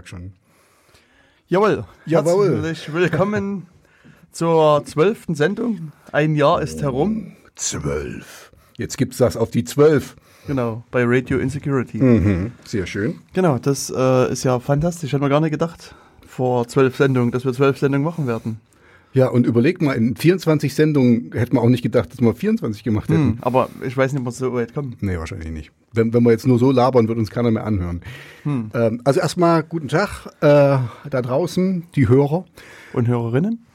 merke 0.00 0.08
schon. 0.08 0.32
Jawohl. 1.48 1.84
Jawohl. 2.06 2.62
Herzlich 2.62 2.92
willkommen 2.94 3.66
zur 4.32 4.82
zwölften 4.86 5.34
Sendung. 5.34 5.92
Ein 6.10 6.36
Jahr 6.36 6.62
ist 6.62 6.80
herum. 6.80 7.36
Zwölf. 7.54 8.50
Jetzt 8.78 8.96
gibt's 8.96 9.18
das 9.18 9.36
auf 9.36 9.50
die 9.50 9.64
zwölf. 9.64 10.16
Genau, 10.46 10.84
bei 10.90 11.04
Radio 11.04 11.38
Insecurity. 11.38 11.98
Mhm. 11.98 12.52
Sehr 12.64 12.86
schön. 12.86 13.18
Genau, 13.34 13.58
das 13.58 13.92
äh, 13.94 14.32
ist 14.32 14.44
ja 14.44 14.58
fantastisch. 14.58 15.12
Hätten 15.12 15.22
wir 15.22 15.28
gar 15.28 15.40
nicht 15.40 15.50
gedacht 15.50 15.94
vor 16.26 16.66
zwölf 16.66 16.96
Sendungen, 16.96 17.30
dass 17.30 17.44
wir 17.44 17.52
zwölf 17.52 17.78
Sendungen 17.78 18.04
machen 18.04 18.26
werden. 18.26 18.58
Ja, 19.12 19.28
und 19.28 19.46
überleg 19.46 19.82
mal, 19.82 19.94
in 19.94 20.14
24 20.14 20.74
Sendungen 20.74 21.32
hätten 21.34 21.56
wir 21.56 21.62
auch 21.62 21.68
nicht 21.68 21.82
gedacht, 21.82 22.12
dass 22.12 22.20
wir 22.20 22.32
24 22.32 22.84
gemacht 22.84 23.08
hätten. 23.08 23.20
Hm, 23.20 23.38
aber 23.40 23.68
ich 23.84 23.96
weiß 23.96 24.12
nicht, 24.12 24.20
ob 24.20 24.26
wir 24.26 24.32
so 24.32 24.52
weit 24.52 24.72
kommen. 24.72 24.96
Nee, 25.00 25.18
wahrscheinlich 25.18 25.50
nicht. 25.50 25.72
Wenn, 25.92 26.12
wenn 26.14 26.22
wir 26.22 26.30
jetzt 26.30 26.46
nur 26.46 26.58
so 26.58 26.70
labern, 26.70 27.08
wird 27.08 27.18
uns 27.18 27.30
keiner 27.30 27.50
mehr 27.50 27.66
anhören. 27.66 28.02
Ähm, 28.46 29.00
also 29.04 29.20
erstmal 29.20 29.64
guten 29.64 29.88
Tag 29.88 30.26
äh, 30.40 30.78
da 31.10 31.22
draußen, 31.22 31.84
die 31.96 32.08
Hörer. 32.08 32.44
Und 32.92 33.08
Hörerinnen? 33.08 33.66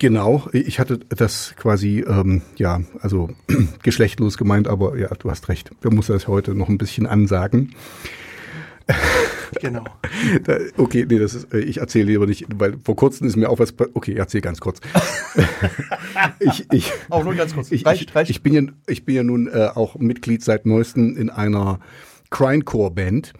Genau, 0.00 0.48
ich 0.52 0.80
hatte 0.80 0.98
das 0.98 1.54
quasi, 1.56 2.04
ähm, 2.06 2.42
ja, 2.56 2.80
also 3.00 3.28
geschlechtlos 3.82 4.36
gemeint, 4.36 4.66
aber 4.66 4.98
ja, 4.98 5.08
du 5.08 5.30
hast 5.30 5.48
recht. 5.48 5.70
Wir 5.80 5.92
müssen 5.92 6.12
das 6.12 6.26
heute 6.26 6.54
noch 6.54 6.68
ein 6.68 6.78
bisschen 6.78 7.06
ansagen. 7.06 7.74
Genau. 9.60 9.84
Okay, 10.76 11.06
nee, 11.08 11.18
das 11.18 11.34
ist, 11.34 11.52
äh, 11.54 11.60
ich 11.60 11.78
erzähle 11.78 12.06
lieber 12.06 12.26
nicht, 12.26 12.46
weil 12.56 12.76
vor 12.82 12.96
kurzem 12.96 13.26
ist 13.26 13.36
mir 13.36 13.48
auch 13.48 13.58
was, 13.58 13.74
okay, 13.94 14.12
ich 14.12 14.18
erzähle 14.18 14.42
ganz 14.42 14.60
kurz. 14.60 14.80
ich, 16.40 16.66
ich, 16.72 16.92
Auch 17.08 17.24
nur 17.24 17.34
ganz 17.34 17.54
kurz. 17.54 17.70
ich, 17.70 17.86
Reicht, 17.86 18.10
ich, 18.10 18.14
reicht. 18.14 18.30
ich 18.30 18.42
bin 18.42 18.52
ja, 18.52 18.62
ich 18.86 19.04
bin 19.04 19.14
ja 19.14 19.22
nun 19.22 19.46
äh, 19.46 19.68
auch 19.74 19.96
Mitglied 19.96 20.42
seit 20.42 20.66
neuestem 20.66 21.16
in 21.16 21.30
einer 21.30 21.78
Grindcore-Band. 22.30 23.32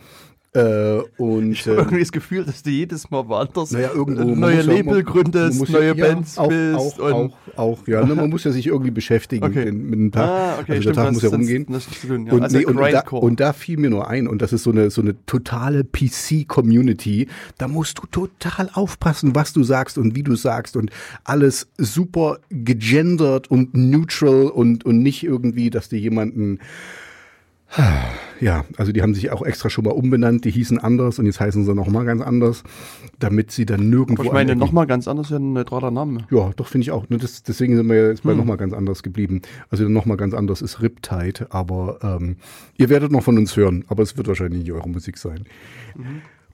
Äh, 0.56 1.02
und 1.16 1.52
Ich 1.52 1.66
habe 1.66 1.78
äh, 1.78 1.80
irgendwie 1.80 1.98
das 1.98 2.12
Gefühl, 2.12 2.44
dass 2.44 2.62
du 2.62 2.70
jedes 2.70 3.10
Mal 3.10 3.26
woanders 3.28 3.72
naja, 3.72 3.90
irgendwo 3.92 4.36
neue 4.36 4.62
Label 4.62 5.02
man 5.02 5.04
gründest, 5.04 5.58
muss 5.58 5.68
neue 5.68 5.96
ja, 5.96 6.06
Bands 6.06 6.38
auch, 6.38 6.48
bist 6.48 6.78
auch, 6.78 6.98
und 6.98 7.32
auch, 7.56 7.58
auch, 7.58 7.88
ja, 7.88 8.04
ne, 8.06 8.14
man 8.14 8.30
muss 8.30 8.44
ja 8.44 8.52
sich 8.52 8.68
irgendwie 8.68 8.92
beschäftigen 8.92 9.44
Okay. 9.44 9.72
mit, 9.72 9.74
mit 9.74 9.98
dem 9.98 10.12
Tag. 10.12 10.28
Ah, 10.28 10.58
okay, 10.60 10.72
also 10.74 10.74
der 10.74 10.80
stimmt, 10.82 10.96
Tag 10.96 11.04
das 11.06 11.14
muss 11.14 11.22
ja 11.24 11.28
rumgehen. 11.30 11.66
das 11.68 11.90
zu 11.90 12.06
tun, 12.06 12.26
ja. 12.26 12.32
Und, 12.34 12.42
Also 12.42 12.56
nee, 12.58 12.66
und, 12.66 12.76
da, 12.76 13.00
und 13.00 13.40
da 13.40 13.52
fiel 13.52 13.78
mir 13.78 13.90
nur 13.90 14.08
ein, 14.08 14.28
und 14.28 14.42
das 14.42 14.52
ist 14.52 14.62
so 14.62 14.70
eine, 14.70 14.90
so 14.90 15.02
eine 15.02 15.16
totale 15.26 15.82
PC-Community, 15.82 17.26
da 17.58 17.66
musst 17.66 17.98
du 17.98 18.06
total 18.06 18.70
aufpassen, 18.74 19.34
was 19.34 19.52
du 19.54 19.64
sagst 19.64 19.98
und 19.98 20.14
wie 20.14 20.22
du 20.22 20.36
sagst 20.36 20.76
und 20.76 20.90
alles 21.24 21.66
super 21.78 22.38
gegendert 22.50 23.50
und 23.50 23.74
neutral 23.74 24.44
und, 24.46 24.84
und 24.84 25.02
nicht 25.02 25.24
irgendwie, 25.24 25.70
dass 25.70 25.88
dir 25.88 25.98
jemanden 25.98 26.60
ja, 28.40 28.64
also 28.76 28.92
die 28.92 29.02
haben 29.02 29.14
sich 29.14 29.30
auch 29.30 29.42
extra 29.42 29.70
schon 29.70 29.84
mal 29.84 29.90
umbenannt, 29.92 30.44
die 30.44 30.50
hießen 30.50 30.78
anders 30.78 31.18
und 31.18 31.26
jetzt 31.26 31.40
heißen 31.40 31.64
sie 31.64 31.74
nochmal 31.74 32.04
ganz 32.04 32.22
anders, 32.22 32.62
damit 33.18 33.50
sie 33.50 33.66
dann 33.66 33.88
nirgendwo 33.90 34.22
Aber 34.22 34.26
ich 34.28 34.32
meine, 34.32 34.56
nochmal 34.56 34.86
ganz 34.86 35.08
anders 35.08 35.30
wäre 35.30 35.40
ein 35.40 35.52
neutraler 35.52 35.90
Name. 35.90 36.26
Ja, 36.30 36.50
doch, 36.56 36.66
finde 36.68 36.82
ich 36.82 36.90
auch. 36.90 37.08
Ne, 37.08 37.18
das, 37.18 37.42
deswegen 37.42 37.76
sind 37.76 37.88
wir 37.88 38.08
jetzt 38.10 38.22
bei 38.22 38.30
Hm. 38.30 38.38
nochmal 38.38 38.56
ganz 38.56 38.72
anders 38.72 39.02
geblieben. 39.02 39.42
Also 39.70 39.88
nochmal 39.88 40.16
ganz 40.16 40.34
anders 40.34 40.62
ist 40.62 40.80
Riptide, 40.82 41.46
aber 41.50 41.98
ähm, 42.02 42.36
ihr 42.76 42.88
werdet 42.88 43.10
noch 43.12 43.22
von 43.22 43.38
uns 43.38 43.56
hören, 43.56 43.84
aber 43.88 44.02
es 44.02 44.16
wird 44.16 44.28
wahrscheinlich 44.28 44.62
nicht 44.62 44.72
eure 44.72 44.88
Musik 44.88 45.18
sein. 45.18 45.44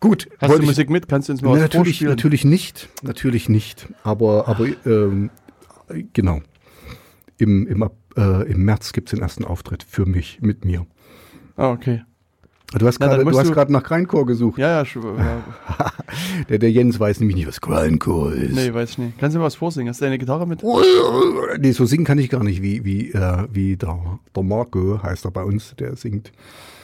Gut, 0.00 0.28
Hast 0.38 0.54
du 0.54 0.60
ich- 0.60 0.66
Musik 0.66 0.88
mit? 0.90 1.08
Kannst 1.08 1.28
du 1.28 1.32
uns 1.34 1.42
mal 1.42 1.48
Na, 1.50 1.54
was 1.56 1.60
natürlich, 1.62 1.88
vorspielen? 1.98 2.10
natürlich 2.12 2.44
nicht, 2.44 2.88
natürlich 3.02 3.48
nicht. 3.50 3.88
Aber, 4.02 4.48
aber 4.48 4.66
ähm, 4.86 5.30
genau. 6.14 6.40
Im, 7.36 7.66
im, 7.66 7.88
äh, 8.16 8.50
Im 8.52 8.64
März 8.64 8.92
gibt's 8.92 9.10
den 9.12 9.20
ersten 9.20 9.44
Auftritt 9.44 9.82
für 9.82 10.06
mich, 10.06 10.38
mit 10.42 10.64
mir. 10.64 10.86
Ah, 11.60 11.72
okay. 11.72 12.00
Du 12.72 12.86
hast 12.86 12.98
gerade 13.00 13.72
nach 13.72 13.82
Grindcore 13.82 14.24
gesucht. 14.24 14.58
Ja, 14.58 14.78
ja, 14.78 14.84
schon, 14.86 15.18
ja. 15.18 15.42
Der, 16.48 16.58
der 16.58 16.72
Jens 16.72 16.98
weiß 16.98 17.20
nämlich 17.20 17.36
nicht, 17.36 17.46
was 17.46 17.60
Grindcore 17.60 18.34
ist. 18.34 18.54
Nee, 18.54 18.72
weiß 18.72 18.90
ich 18.90 18.98
nicht. 18.98 19.18
Kannst 19.18 19.34
du 19.34 19.38
mir 19.38 19.44
was 19.44 19.54
vorsingen? 19.56 19.90
Hast 19.90 20.00
du 20.00 20.06
deine 20.06 20.18
Gitarre 20.18 20.46
mit? 20.46 20.62
Nee, 21.58 21.72
so 21.72 21.84
singen 21.84 22.04
kann 22.04 22.18
ich 22.18 22.30
gar 22.30 22.42
nicht, 22.42 22.62
wie, 22.62 22.84
wie, 22.84 23.10
äh, 23.10 23.46
wie 23.52 23.76
der, 23.76 24.18
der 24.34 24.42
Marco 24.42 25.02
heißt 25.02 25.24
er 25.24 25.30
bei 25.30 25.42
uns, 25.42 25.74
der 25.78 25.96
singt. 25.96 26.32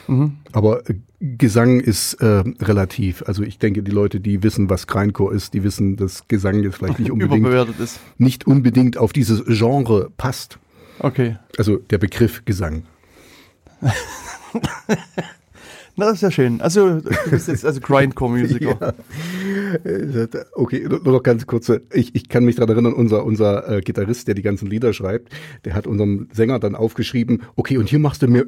Mhm. 0.07 0.37
Aber 0.51 0.87
äh, 0.89 0.95
Gesang 1.19 1.79
ist 1.79 2.13
äh, 2.15 2.43
relativ. 2.61 3.23
Also 3.25 3.43
ich 3.43 3.57
denke, 3.57 3.81
die 3.81 3.91
Leute, 3.91 4.19
die 4.19 4.43
wissen, 4.43 4.69
was 4.69 4.87
Grindcore 4.87 5.33
ist, 5.33 5.53
die 5.53 5.63
wissen, 5.63 5.95
dass 5.95 6.27
Gesang 6.27 6.61
jetzt 6.63 6.75
vielleicht 6.75 6.99
nicht 6.99 7.11
unbedingt, 7.11 7.47
nicht 8.17 8.45
unbedingt 8.45 8.97
auf 8.97 9.11
dieses 9.11 9.43
Genre 9.45 10.11
passt. 10.17 10.59
Okay. 10.99 11.37
Also 11.57 11.77
der 11.77 11.97
Begriff 11.97 12.45
Gesang. 12.45 12.83
Na, 15.99 16.05
das 16.05 16.15
ist 16.15 16.21
ja 16.21 16.29
schön. 16.31 16.61
Also, 16.61 16.99
du 17.01 17.09
bist 17.31 17.47
jetzt 17.47 17.65
also 17.65 17.79
Grindcore-Musiker. 17.81 18.93
Äh, 19.83 20.27
Okay, 20.53 20.87
nur 20.87 21.01
noch 21.03 21.23
ganz 21.23 21.45
kurze. 21.45 21.81
Ich, 21.91 22.15
ich 22.15 22.29
kann 22.29 22.45
mich 22.45 22.55
daran 22.55 22.69
erinnern, 22.69 22.93
unser, 22.93 23.25
unser 23.25 23.67
äh, 23.69 23.81
Gitarrist, 23.81 24.27
der 24.29 24.35
die 24.35 24.41
ganzen 24.41 24.69
Lieder 24.69 24.93
schreibt, 24.93 25.33
der 25.65 25.73
hat 25.73 25.87
unserem 25.87 26.29
Sänger 26.31 26.59
dann 26.59 26.73
aufgeschrieben, 26.73 27.41
okay, 27.57 27.77
und 27.77 27.89
hier 27.89 27.99
machst 27.99 28.21
du 28.21 28.27
mir. 28.29 28.45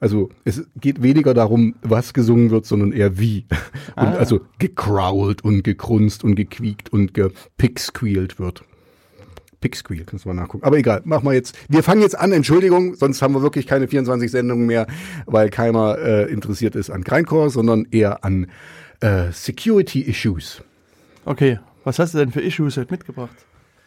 Also 0.00 0.30
es 0.44 0.64
geht 0.80 1.02
weniger 1.04 1.34
darum, 1.34 1.74
was 1.82 2.14
gesungen 2.14 2.50
wird, 2.50 2.66
sondern 2.66 2.90
eher 2.90 3.18
wie. 3.18 3.44
Und 3.94 4.06
Ah. 4.08 4.14
also 4.14 4.40
gecrowlt 4.58 5.44
und 5.44 5.62
gekrunzt 5.62 6.24
und 6.24 6.34
gequiekt 6.34 6.92
und 6.92 7.14
gepixquealt 7.14 8.40
wird. 8.40 8.64
Pixqueal, 9.62 10.04
kannst 10.04 10.26
du 10.26 10.28
mal 10.28 10.34
nachgucken. 10.34 10.64
Aber 10.64 10.76
egal, 10.76 11.00
mach 11.04 11.22
mal 11.22 11.34
jetzt. 11.34 11.56
Wir 11.70 11.82
fangen 11.82 12.02
jetzt 12.02 12.18
an, 12.18 12.32
Entschuldigung, 12.32 12.94
sonst 12.94 13.22
haben 13.22 13.32
wir 13.32 13.40
wirklich 13.40 13.66
keine 13.66 13.88
24 13.88 14.30
Sendungen 14.30 14.66
mehr, 14.66 14.86
weil 15.24 15.48
keiner 15.48 15.96
äh, 15.98 16.30
interessiert 16.30 16.76
ist 16.76 16.90
an 16.90 17.02
Grindcore, 17.02 17.48
sondern 17.48 17.86
eher 17.90 18.24
an 18.24 18.48
äh, 19.00 19.32
Security 19.32 20.02
Issues. 20.02 20.62
Okay. 21.24 21.58
Was 21.84 21.98
hast 21.98 22.14
du 22.14 22.18
denn 22.18 22.30
für 22.30 22.40
Issues 22.40 22.76
heute 22.76 22.92
mitgebracht? 22.92 23.34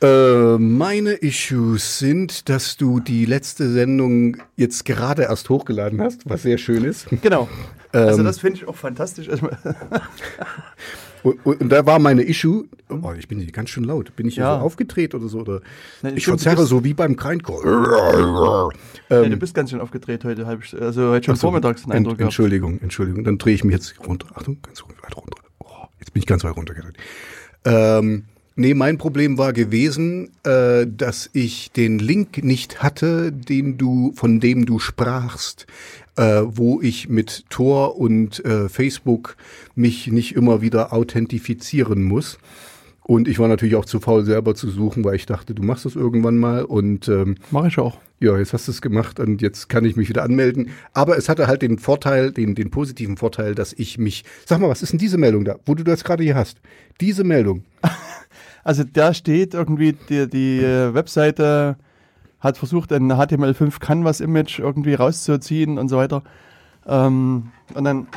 Äh, 0.02 0.58
meine 0.58 1.12
Issues 1.14 2.00
sind, 2.00 2.50
dass 2.50 2.76
du 2.76 3.00
die 3.00 3.26
letzte 3.26 3.70
Sendung 3.72 4.38
jetzt 4.58 4.84
gerade 4.84 5.24
erst 5.24 5.50
hochgeladen 5.50 6.02
hast, 6.02 6.30
was 6.30 6.42
sehr 6.42 6.58
schön 6.58 6.84
ist. 6.84 7.08
Genau. 7.22 7.48
Also, 7.94 8.20
Ähm, 8.20 8.26
das 8.26 8.40
finde 8.40 8.58
ich 8.58 8.68
auch 8.68 8.76
fantastisch. 8.76 9.30
Und, 11.26 11.62
und, 11.62 11.70
da 11.70 11.86
war 11.86 11.98
meine 12.00 12.22
Issue, 12.24 12.66
oh, 12.90 13.12
ich 13.18 13.28
bin 13.28 13.40
hier 13.40 13.52
ganz 13.52 13.70
schön 13.72 13.84
laut. 13.84 14.16
Bin 14.16 14.28
ich 14.28 14.36
hier 14.36 14.44
Ja. 14.44 14.60
so 14.60 14.66
aufgedreht 14.66 15.16
oder 15.16 15.28
so? 15.28 15.40
Oder 15.40 15.62
Nein, 16.04 16.16
ich 16.18 16.24
du 16.26 16.32
verzerre 16.32 16.66
so 16.66 16.84
wie 16.84 16.94
beim 16.94 17.16
Grindcore. 17.16 18.72
nee, 19.10 19.30
du 19.30 19.38
bist 19.38 19.56
ganz 19.56 19.72
schön 19.72 19.82
aufgedreht 19.82 20.24
heute. 20.24 20.46
Halb, 20.46 20.62
also, 20.80 21.10
heute 21.10 21.26
schon 21.26 21.36
so, 21.36 21.42
vormittags 21.48 21.84
einen 21.84 21.92
Ent- 21.92 21.98
Eindruck 21.98 22.18
gehabt. 22.20 22.30
Entschuldigung, 22.32 22.80
Entschuldigung. 22.82 23.24
Dann 23.24 23.38
drehe 23.40 23.56
ich 23.56 23.64
mich 23.64 23.74
jetzt 23.74 23.96
runter. 24.08 24.28
Achtung, 24.36 24.58
ganz 24.62 24.82
weit 24.84 25.18
runter. 25.18 25.38
Oh, 25.60 25.66
jetzt 26.00 26.14
bin 26.14 26.22
ich 26.22 26.28
ganz 26.28 26.44
weit 26.44 26.56
runtergedreht. 26.56 26.96
Ähm, 27.66 28.26
nee, 28.56 28.74
mein 28.74 28.98
Problem 28.98 29.38
war 29.38 29.54
gewesen, 29.54 30.32
äh, 30.44 30.86
dass 30.88 31.30
ich 31.34 31.72
den 31.72 32.00
Link 32.00 32.44
nicht 32.44 32.82
hatte, 32.82 33.32
den 33.32 33.78
du, 33.78 34.14
von 34.16 34.40
dem 34.40 34.66
du 34.66 34.80
sprachst, 34.80 35.68
äh, 36.18 36.42
wo 36.46 36.82
ich 36.82 37.10
mit 37.10 37.46
Tor 37.50 37.98
und 37.98 38.44
äh, 38.46 38.70
Facebook 38.70 39.36
mich 39.76 40.08
nicht 40.08 40.36
immer 40.36 40.62
wieder 40.62 40.94
authentifizieren 40.94 42.04
muss. 42.04 42.38
Und 43.08 43.28
ich 43.28 43.38
war 43.38 43.48
natürlich 43.48 43.76
auch 43.76 43.86
zu 43.86 44.00
faul, 44.00 44.26
selber 44.26 44.56
zu 44.56 44.68
suchen, 44.68 45.04
weil 45.04 45.16
ich 45.16 45.28
dachte, 45.28 45.54
du 45.54 45.62
machst 45.62 45.86
das 45.86 45.96
irgendwann 45.96 46.38
mal. 46.38 46.64
Und 46.66 47.08
ähm, 47.08 47.36
Mach 47.52 47.68
ich 47.68 47.78
auch. 47.78 48.00
ja, 48.20 48.36
jetzt 48.36 48.52
hast 48.54 48.68
du 48.68 48.72
es 48.72 48.82
gemacht 48.82 49.20
und 49.20 49.44
jetzt 49.44 49.70
kann 49.70 49.86
ich 49.86 49.96
mich 49.96 50.10
wieder 50.10 50.24
anmelden. 50.24 50.72
Aber 50.94 51.16
es 51.16 51.30
hatte 51.30 51.46
halt 51.46 51.62
den 51.62 51.78
Vorteil, 51.78 52.32
den, 52.32 52.56
den 52.56 52.72
positiven 52.72 53.16
Vorteil, 53.16 53.54
dass 53.54 53.74
ich 53.74 54.00
mich. 54.00 54.24
Sag 54.48 54.60
mal, 54.60 54.70
was 54.70 54.82
ist 54.82 54.92
denn 54.92 54.98
diese 54.98 55.20
Meldung 55.20 55.46
da, 55.46 55.58
wo 55.68 55.76
du 55.76 55.84
das 55.84 56.04
gerade 56.04 56.24
hier 56.24 56.34
hast? 56.34 56.58
Diese 57.00 57.24
Meldung. 57.24 57.64
Also 58.66 58.84
da 58.84 59.14
steht 59.14 59.54
irgendwie, 59.54 59.94
die, 59.94 60.28
die 60.28 60.58
äh, 60.60 60.94
Webseite 60.94 61.78
hat 62.40 62.58
versucht, 62.58 62.92
ein 62.92 63.12
HTML5 63.12 63.80
Canvas-Image 63.80 64.60
irgendwie 64.60 64.96
rauszuziehen 64.96 65.78
und 65.78 65.88
so 65.88 65.98
weiter. 65.98 66.24
Ähm, 66.88 67.52
und 67.76 67.84
dann, 67.84 68.08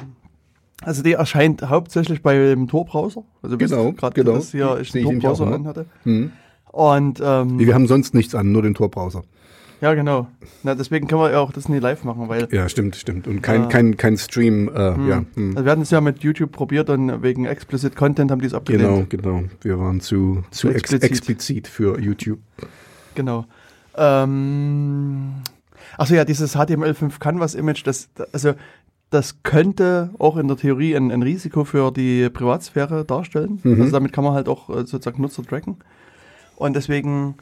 also 0.83 1.03
die 1.03 1.13
erscheint 1.13 1.69
hauptsächlich 1.69 2.23
beim 2.23 2.67
Tor-Browser. 2.67 3.25
Also 3.43 3.59
Genau, 3.59 3.93
gerade 3.93 4.15
genau. 4.15 4.37
das 4.37 4.51
hier 4.51 4.81
nämlich 4.95 5.07
auch 5.07 5.11
Tor-Browser 5.11 5.47
immer. 5.47 5.55
anhatte. 5.57 5.87
Hm. 6.05 6.33
Und 6.73 7.21
ähm, 7.23 7.59
Wir 7.59 7.75
haben 7.75 7.87
sonst 7.87 8.15
nichts 8.15 8.35
an, 8.35 8.51
nur 8.51 8.63
den 8.63 8.73
Tor-Browser. 8.75 9.23
Ja, 9.81 9.95
genau. 9.95 10.27
Na, 10.63 10.75
deswegen 10.75 11.07
können 11.07 11.21
wir 11.23 11.31
ja 11.33 11.41
auch 11.41 11.53
das 11.53 11.69
nie 11.69 11.79
live 11.79 12.05
machen, 12.05 12.29
weil 12.29 12.49
Ja, 12.51 12.69
stimmt, 12.69 12.97
stimmt. 12.97 13.27
Und 13.29 13.43
kein, 13.43 13.65
Ah. 13.65 13.67
kein, 13.69 13.97
kein 13.97 14.17
Stream, 14.17 14.69
äh, 14.75 15.09
ja. 15.09 15.25
Hm. 15.35 15.51
also 15.57 15.65
wir 15.65 15.71
hatten 15.73 15.83
es 15.83 15.91
ja 15.91 16.01
mit 16.01 16.21
YouTube 16.23 16.53
probiert 16.53 16.91
und 16.91 17.23
wegen 17.23 17.45
Explicit 17.45 17.95
Content 17.97 18.31
haben 18.31 18.41
die 18.41 18.47
es 18.47 18.55
abgelehnt. 18.55 19.11
Genau, 19.11 19.39
genau. 19.39 19.49
Wir 19.63 19.79
waren 19.79 20.01
zu, 20.01 20.45
zu 20.51 20.69
Zu 20.69 20.69
ex 20.71 20.93
explizit. 20.93 21.11
explizit 21.11 21.69
für 21.69 21.99
YouTube. 22.01 22.39
Genau. 23.15 23.45
Ähm, 23.97 25.35
achso, 25.97 26.15
ja, 26.15 26.25
dieses 26.25 26.57
HTML5 26.57 27.19
Canvas-Image, 27.19 27.83
das, 27.87 28.09
also, 28.33 28.55
das 29.11 29.43
könnte 29.43 30.11
auch 30.19 30.37
in 30.37 30.49
der 30.49 30.57
Theorie 30.57 30.95
ein, 30.95 31.11
ein 31.11 31.23
Risiko 31.23 31.65
für 31.65 31.91
die 31.91 32.29
Privatsphäre 32.29 33.05
darstellen. 33.05 33.59
Mhm. 33.63 33.81
Also 33.81 33.93
damit 33.93 34.13
kann 34.13 34.25
man 34.25 34.35
halt 34.35 34.49
auch 34.49 34.69
äh, 34.71 34.87
sozusagen 34.87 35.23
Nutzer 35.23 35.43
tracken. 35.43 35.77
Und 36.57 36.75
deswegen, 36.77 37.37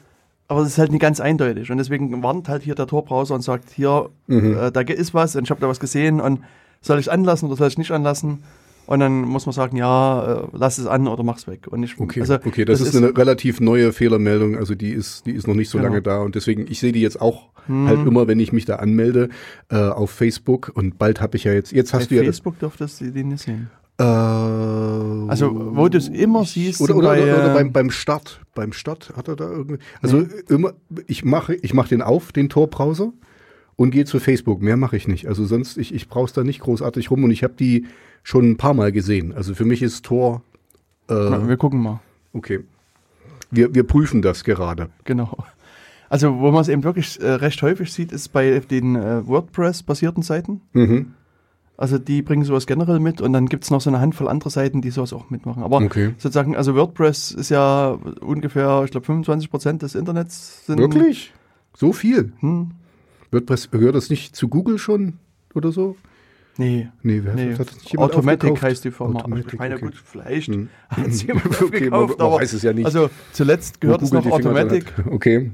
aber 0.47 0.61
es 0.61 0.69
ist 0.69 0.77
halt 0.77 0.91
nicht 0.91 1.01
ganz 1.01 1.19
eindeutig. 1.19 1.69
Und 1.71 1.77
deswegen 1.77 2.23
warnt 2.23 2.47
halt 2.49 2.63
hier 2.63 2.75
der 2.75 2.87
Tor-Browser 2.87 3.35
und 3.35 3.41
sagt, 3.41 3.69
hier, 3.71 4.09
Mhm. 4.27 4.57
äh, 4.57 4.71
da 4.71 4.81
ist 4.81 5.13
was 5.13 5.35
und 5.35 5.43
ich 5.43 5.49
habe 5.49 5.59
da 5.61 5.67
was 5.67 5.79
gesehen 5.79 6.19
und 6.21 6.39
soll 6.81 6.99
ich 6.99 7.11
anlassen 7.11 7.47
oder 7.47 7.57
soll 7.57 7.67
ich 7.67 7.77
nicht 7.77 7.91
anlassen? 7.91 8.43
Und 8.85 9.01
dann 9.01 9.23
muss 9.23 9.45
man 9.45 9.51
sagen, 9.51 9.75
ja, 9.75 10.43
äh, 10.43 10.47
lass 10.53 10.77
es 10.77 10.87
an 10.87 11.07
oder 11.09 11.21
mach's 11.23 11.45
weg. 11.47 11.67
Und 11.67 11.83
ich, 11.83 11.99
Okay, 11.99 12.21
also, 12.21 12.35
okay, 12.35 12.63
das, 12.63 12.79
ist, 12.79 12.95
eine 12.95 13.17
relativ 13.17 13.59
neue 13.59 13.91
Fehlermeldung, 13.91 14.55
also 14.55 14.75
die 14.75 14.91
ist, 14.91 15.25
die 15.25 15.33
ist 15.33 15.45
noch 15.45 15.55
nicht 15.55 15.69
so 15.69 15.77
Genau. 15.77 15.89
lange 15.89 16.01
da 16.01 16.19
und 16.21 16.35
deswegen, 16.35 16.65
ich 16.69 16.79
sehe 16.79 16.93
die 16.93 17.01
jetzt 17.01 17.19
auch 17.19 17.49
Hm. 17.65 17.85
halt 17.85 18.07
immer, 18.07 18.27
wenn 18.29 18.39
ich 18.39 18.53
mich 18.53 18.63
da 18.63 18.77
anmelde 18.77 19.27
äh, 19.69 19.75
auf 19.75 20.11
Facebook 20.11 20.71
und 20.73 20.97
bald 20.97 21.19
habe 21.19 21.35
ich 21.35 21.43
ja 21.43 21.51
jetzt, 21.51 21.73
jetzt 21.73 21.91
bei 21.91 21.97
hast 21.97 22.11
du 22.11 22.15
ja 22.15 22.21
das, 22.21 22.37
Facebook 22.37 22.59
dürftest 22.59 23.01
du 23.01 23.11
die 23.11 23.25
nicht 23.25 23.43
sehen. 23.43 23.69
Äh, 23.99 24.03
Also, 24.03 25.75
wo 25.75 25.87
du 25.89 25.97
es 25.97 26.07
immer 26.07 26.45
siehst, 26.45 26.81
oder, 26.81 26.95
oder, 26.95 27.09
bei, 27.09 27.23
oder, 27.23 27.33
oder 27.33 27.51
äh, 27.51 27.53
beim, 27.53 27.71
beim 27.71 27.91
Start, 27.91 28.41
beim 28.55 28.73
Start 28.73 29.13
hat 29.15 29.27
er 29.27 29.35
da 29.35 29.49
irgendwie, 29.49 29.79
also 30.01 30.25
immer, 30.49 30.73
ich 31.07 31.25
mache, 31.25 31.55
ich 31.55 31.73
mache 31.73 31.89
den 31.89 32.01
auf, 32.01 32.31
den 32.31 32.49
Tor-Browser 32.49 33.11
und 33.75 33.91
gehe 33.91 34.05
zu 34.05 34.19
Facebook, 34.19 34.61
mehr 34.61 34.77
mache 34.77 34.97
ich 34.97 35.07
nicht, 35.07 35.27
also 35.27 35.45
sonst, 35.45 35.77
ich, 35.77 35.93
ich 35.93 36.07
brauche 36.07 36.31
da 36.33 36.43
nicht 36.43 36.59
großartig 36.61 37.11
rum 37.11 37.23
und 37.23 37.31
ich 37.31 37.43
habe 37.43 37.53
die 37.59 37.85
schon 38.23 38.49
ein 38.51 38.57
paar 38.57 38.73
Mal 38.73 38.91
gesehen, 38.91 39.33
also 39.33 39.55
für 39.55 39.65
mich 39.65 39.81
ist 39.81 40.05
Tor, 40.05 40.41
äh, 41.09 41.13
na, 41.13 41.47
wir 41.47 41.57
gucken 41.57 41.81
mal. 41.81 41.99
okay, 42.33 42.59
wir, 43.51 43.73
wir 43.73 43.83
prüfen 43.83 44.21
das 44.21 44.43
gerade. 44.43 44.89
Genau. 45.05 45.37
Also, 46.09 46.39
wo 46.39 46.51
man 46.51 46.61
es 46.61 46.69
eben 46.69 46.83
wirklich 46.83 47.19
äh, 47.21 47.31
recht 47.31 47.61
häufig 47.61 47.91
sieht, 47.91 48.11
ist 48.13 48.29
bei 48.29 48.59
den 48.59 48.95
äh, 48.95 49.27
WordPress-basierten 49.27 50.23
Seiten. 50.23 50.61
Mhm. 50.71 51.13
Also, 51.77 51.99
die 51.99 52.23
bringen 52.23 52.43
sowas 52.43 52.65
generell 52.65 52.99
mit 52.99 53.21
und 53.21 53.33
dann 53.33 53.45
gibt 53.45 53.63
es 53.63 53.69
noch 53.71 53.81
so 53.81 53.89
eine 53.91 53.99
Handvoll 53.99 54.27
andere 54.27 54.49
Seiten, 54.49 54.81
die 54.81 54.89
sowas 54.89 55.13
auch 55.13 55.29
mitmachen. 55.29 55.61
Aber 55.61 55.77
Okay. 55.77 56.15
sozusagen, 56.17 56.55
also 56.55 56.73
WordPress 56.75 57.31
ist 57.31 57.49
ja 57.49 57.99
ungefähr, 58.21 58.81
ich 58.83 58.91
glaube, 58.91 59.05
25 59.05 59.51
Prozent 59.51 59.81
des 59.83 59.93
Internets 59.93 60.65
sind. 60.65 60.79
Wirklich? 60.79 61.33
So 61.75 61.93
viel? 61.93 62.33
Hm, 62.39 62.71
WordPress 63.31 63.69
gehört 63.69 63.93
das 63.95 64.09
nicht 64.09 64.35
zu 64.35 64.47
Google 64.47 64.79
schon 64.79 65.13
oder 65.53 65.71
so? 65.71 65.95
nee. 66.57 66.87
Nee, 67.03 67.21
wer 67.23 67.35
Nee, 67.35 67.51
hat 67.53 67.59
das 67.67 67.75
nicht 67.75 67.91
jemand 67.91 68.11
Automatic 68.13 68.39
aufgekauft? 68.49 68.63
heißt 68.63 68.83
die 68.85 68.89
Firma. 68.91 69.13
Also 69.13 69.25
Automatic, 69.25 69.53
ich 69.53 69.59
meine, 69.59 69.75
okay. 69.75 69.85
gut, 69.85 69.95
vielleicht 70.03 70.47
Hm. 70.47 70.69
hat 70.89 71.07
es 71.07 71.21
jemand 71.27 71.45
Okay, 71.45 71.63
aufgekauft, 71.63 71.91
man- 71.91 72.17
man 72.17 72.27
aber 72.27 72.35
weiß 72.41 72.53
es 72.53 72.63
ja 72.63 72.73
nicht. 72.73 72.85
also 72.87 73.11
zuletzt 73.33 73.79
gehört 73.79 74.01
es 74.01 74.11
noch 74.11 74.25
Automatic. 74.25 74.91
Okay. 75.11 75.51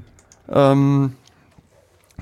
Ähm, 0.48 1.12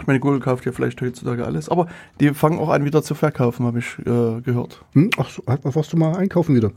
ich 0.00 0.06
meine, 0.06 0.20
Google 0.20 0.40
kauft 0.40 0.64
ja 0.64 0.72
vielleicht 0.72 1.00
heutzutage 1.02 1.44
alles, 1.44 1.68
aber 1.68 1.86
die 2.20 2.32
fangen 2.32 2.58
auch 2.58 2.70
an, 2.70 2.84
wieder 2.84 3.02
zu 3.02 3.14
verkaufen, 3.14 3.66
habe 3.66 3.80
ich 3.80 3.98
äh, 4.00 4.40
gehört. 4.40 4.84
Hm? 4.92 5.10
Ach 5.18 5.28
so, 5.28 5.42
warst 5.46 5.92
du 5.92 5.96
mal 5.96 6.16
einkaufen 6.16 6.54
wieder? 6.54 6.72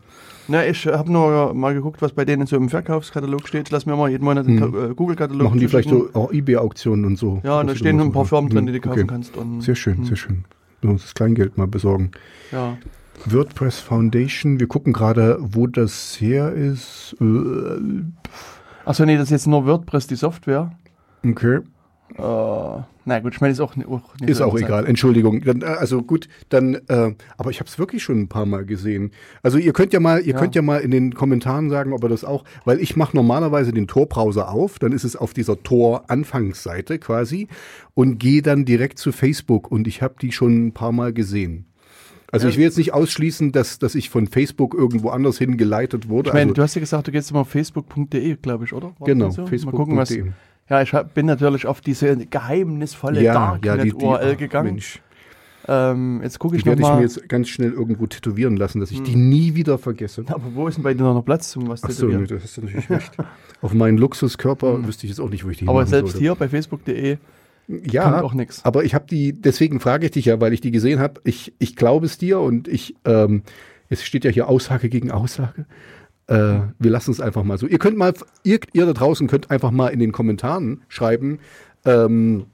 Na, 0.47 0.65
ich 0.65 0.85
habe 0.85 1.11
nur 1.11 1.53
mal 1.53 1.73
geguckt, 1.73 2.01
was 2.01 2.11
bei 2.11 2.25
denen 2.25 2.45
so 2.45 2.55
im 2.55 2.69
Verkaufskatalog 2.69 3.47
steht. 3.47 3.71
Lass 3.71 3.85
mir 3.85 3.95
mal 3.95 4.09
jeden 4.11 4.25
Monat 4.25 4.45
den 4.45 4.61
Hm. 4.61 4.91
Äh, 4.91 4.93
Google-Katalog 4.93 5.43
Machen 5.47 5.59
die 5.59 5.67
vielleicht 5.67 5.89
so 5.89 6.09
auch 6.13 6.31
Ebay-Auktionen 6.31 7.05
und 7.05 7.17
so? 7.17 7.41
Ja, 7.43 7.61
und 7.61 7.67
da 7.67 7.75
stehen 7.75 7.99
ein 7.99 8.11
paar. 8.11 8.25
Firmen 8.25 8.49
drin, 8.49 8.59
Hm, 8.59 8.65
die 8.67 8.73
du 8.73 8.81
kaufen 8.81 8.99
okay. 8.99 9.07
kannst. 9.07 9.33
Sehr 9.59 9.75
schön, 9.75 9.97
hm, 9.97 10.05
sehr 10.05 10.17
schön. 10.17 10.45
Du 10.81 10.89
musst 10.89 11.05
das 11.05 11.13
Kleingeld 11.13 11.57
mal 11.57 11.67
besorgen. 11.67 12.11
Ja. 12.51 12.77
WordPress 13.25 13.79
Foundation, 13.79 14.59
wir 14.59 14.67
gucken 14.67 14.93
gerade, 14.93 15.37
wo 15.39 15.67
das 15.67 16.19
her 16.19 16.51
ist. 16.51 17.15
Äh, 17.21 18.03
Achso, 18.85 19.05
nee, 19.05 19.15
das 19.15 19.25
ist 19.25 19.31
jetzt 19.31 19.47
nur 19.47 19.65
WordPress, 19.65 20.07
die 20.07 20.15
Software. 20.15 20.71
Okay. 21.25 21.61
Äh, 22.17 22.21
na 23.07 23.19
gut, 23.19 23.35
ich 23.35 23.41
meine, 23.41 23.51
ist 23.51 23.59
auch, 23.59 23.71
auch 23.75 24.19
nicht 24.19 24.29
Ist 24.29 24.37
so 24.37 24.45
auch 24.45 24.57
egal, 24.57 24.85
Entschuldigung. 24.85 25.41
Dann, 25.41 25.61
äh, 25.61 25.65
also 25.65 26.01
gut, 26.01 26.29
dann, 26.49 26.75
äh, 26.87 27.13
aber 27.37 27.49
ich 27.51 27.59
habe 27.59 27.67
es 27.67 27.77
wirklich 27.77 28.03
schon 28.03 28.21
ein 28.21 28.27
paar 28.29 28.45
Mal 28.45 28.65
gesehen. 28.65 29.11
Also 29.43 29.57
ihr 29.57 29.73
könnt 29.73 29.91
ja 29.93 29.99
mal, 29.99 30.21
ihr 30.21 30.33
Ja. 30.33 30.39
könnt 30.39 30.55
ja 30.55 30.61
mal 30.61 30.79
in 30.79 30.91
den 30.91 31.13
Kommentaren 31.13 31.69
sagen, 31.69 31.93
ob 31.93 32.03
ihr 32.03 32.09
das 32.09 32.23
auch, 32.23 32.45
weil 32.63 32.79
ich 32.79 32.95
mache 32.95 33.15
normalerweise 33.15 33.73
den 33.73 33.87
Tor-Browser 33.87 34.49
auf, 34.49 34.79
dann 34.79 34.93
ist 34.93 35.03
es 35.03 35.15
auf 35.15 35.33
dieser 35.33 35.61
Tor-Anfangsseite 35.61 36.99
quasi 36.99 37.47
und 37.93 38.17
gehe 38.17 38.41
dann 38.41 38.65
direkt 38.65 38.97
zu 38.97 39.11
Facebook 39.11 39.69
und 39.69 39.87
ich 39.87 40.01
habe 40.01 40.15
die 40.21 40.31
schon 40.31 40.67
ein 40.67 40.71
paar 40.71 40.91
Mal 40.93 41.11
gesehen. 41.13 41.65
Also 42.31 42.47
ich 42.47 42.57
will 42.57 42.63
jetzt 42.65 42.77
nicht 42.77 42.93
ausschließen, 42.93 43.51
dass, 43.51 43.79
dass 43.79 43.95
ich 43.95 44.09
von 44.09 44.27
Facebook 44.27 44.73
irgendwo 44.73 45.09
anders 45.09 45.37
hingeleitet 45.37 46.09
wurde. 46.09 46.29
Ich 46.29 46.33
meine, 46.33 46.43
also, 46.45 46.53
du 46.55 46.61
hast 46.63 46.75
ja 46.75 46.81
gesagt, 46.81 47.07
du 47.07 47.11
gehst 47.11 47.31
immer 47.31 47.41
auf 47.41 47.49
facebook.de, 47.49 48.35
glaube 48.37 48.65
ich, 48.65 48.73
oder? 48.73 48.93
War 48.99 49.05
genau, 49.05 49.29
so? 49.29 49.43
Mal 49.43 49.71
gucken, 49.71 49.95
was. 49.95 50.09
facebook.de. 50.09 50.33
Ja, 50.69 50.81
ich 50.81 50.93
hab, 50.93 51.13
bin 51.13 51.25
natürlich 51.27 51.67
auf 51.67 51.81
diese 51.81 52.15
geheimnisvolle 52.25 53.23
Darknet-URL 53.23 54.31
ach, 54.33 54.37
gegangen. 54.37 54.73
Mensch, 54.73 54.99
Ähm, 55.67 56.21
jetzt 56.23 56.37
gucke 56.39 56.55
ich 56.55 56.63
die 56.63 56.69
werde 56.69 56.81
ich 56.81 56.87
mir 56.87 56.91
nochmal. 56.93 57.03
jetzt 57.07 57.27
ganz 57.29 57.49
schnell 57.49 57.71
irgendwo 57.71 58.05
tätowieren 58.07 58.55
lassen, 58.57 58.79
dass 58.79 58.91
ich 58.91 58.97
Hm. 58.99 59.03
die 59.05 59.15
nie 59.15 59.55
wieder 59.55 59.77
vergesse. 59.79 60.23
Aber 60.27 60.43
wo 60.53 60.67
ist 60.67 60.75
denn 60.75 60.83
bei 60.83 60.93
dir 60.93 61.01
noch 61.03 61.23
Platz 61.25 61.49
zum 61.51 61.67
was 61.67 61.83
Ach 61.83 61.89
so, 61.89 62.05
tätowieren? 62.07 62.21
nee, 62.23 62.27
das 62.27 62.43
hast 62.43 62.57
du 62.57 62.61
natürlich 62.61 62.89
recht. 62.89 63.11
Auf 63.61 63.73
meinen 63.73 63.97
Luxuskörper 63.97 64.73
Hm. 64.75 64.87
wüsste 64.87 65.05
ich 65.05 65.11
jetzt 65.11 65.19
auch 65.19 65.29
nicht, 65.29 65.43
wo 65.45 65.49
ich 65.49 65.57
die 65.57 65.67
Aber 65.67 65.85
selbst 65.87 66.11
sollte. 66.11 66.23
hier 66.23 66.35
bei 66.35 66.49
facebook.de 66.49 67.17
Ja, 67.67 68.21
auch 68.21 68.33
nichts. 68.35 68.63
aber 68.63 68.83
ich 68.83 68.93
habe 68.93 69.05
die, 69.09 69.33
deswegen 69.33 69.79
frage 69.79 70.05
ich 70.05 70.11
dich 70.11 70.25
ja, 70.25 70.39
weil 70.39 70.53
ich 70.53 70.61
die 70.61 70.71
gesehen 70.71 70.99
habe. 70.99 71.19
Ich, 71.23 71.53
ich 71.57 71.75
glaube 71.75 72.05
es 72.05 72.17
dir 72.19 72.39
und 72.39 72.67
ich, 72.67 72.95
ähm, 73.05 73.41
es 73.89 74.03
steht 74.03 74.23
ja 74.23 74.29
hier 74.31 74.47
Aussage 74.47 74.89
gegen 74.89 75.09
Aussage. 75.11 75.65
Äh, 76.27 76.59
wir 76.79 76.91
lassen 76.91 77.11
es 77.11 77.21
einfach 77.21 77.43
mal 77.43 77.57
so. 77.57 77.67
Ihr 77.67 77.79
könnt 77.79 77.97
mal, 77.97 78.13
ihr, 78.43 78.59
ihr 78.73 78.85
da 78.85 78.93
draußen 78.93 79.27
könnt 79.27 79.51
einfach 79.51 79.71
mal 79.71 79.89
in 79.89 79.99
den 79.99 80.11
Kommentaren 80.11 80.81
schreiben, 80.87 81.39
ähm, 81.85 82.45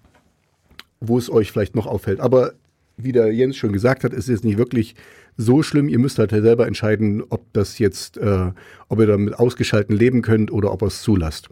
wo 1.00 1.18
es 1.18 1.31
euch 1.31 1.51
vielleicht 1.51 1.75
noch 1.75 1.88
auffällt. 1.88 2.19
Aber 2.19 2.53
wie 2.97 3.12
der 3.13 3.33
Jens 3.33 3.56
schon 3.57 3.71
gesagt 3.73 4.03
hat, 4.03 4.13
ist 4.13 4.29
es 4.29 4.44
nicht 4.44 4.57
wirklich 4.57 4.95
so 5.38 5.63
schlimm. 5.63 5.88
Ihr 5.88 6.00
müsst 6.00 6.19
halt 6.19 6.31
selber 6.31 6.68
entscheiden, 6.68 7.23
ob 7.29 7.51
das 7.53 7.79
jetzt, 7.79 8.18
äh, 8.18 8.51
ob 8.89 9.00
ihr 9.00 9.07
damit 9.07 9.39
ausgeschalten 9.39 9.95
leben 9.95 10.21
könnt 10.21 10.51
oder 10.51 10.71
ob 10.73 10.83
ihr 10.83 10.88
es 10.88 11.01
zulasst. 11.01 11.50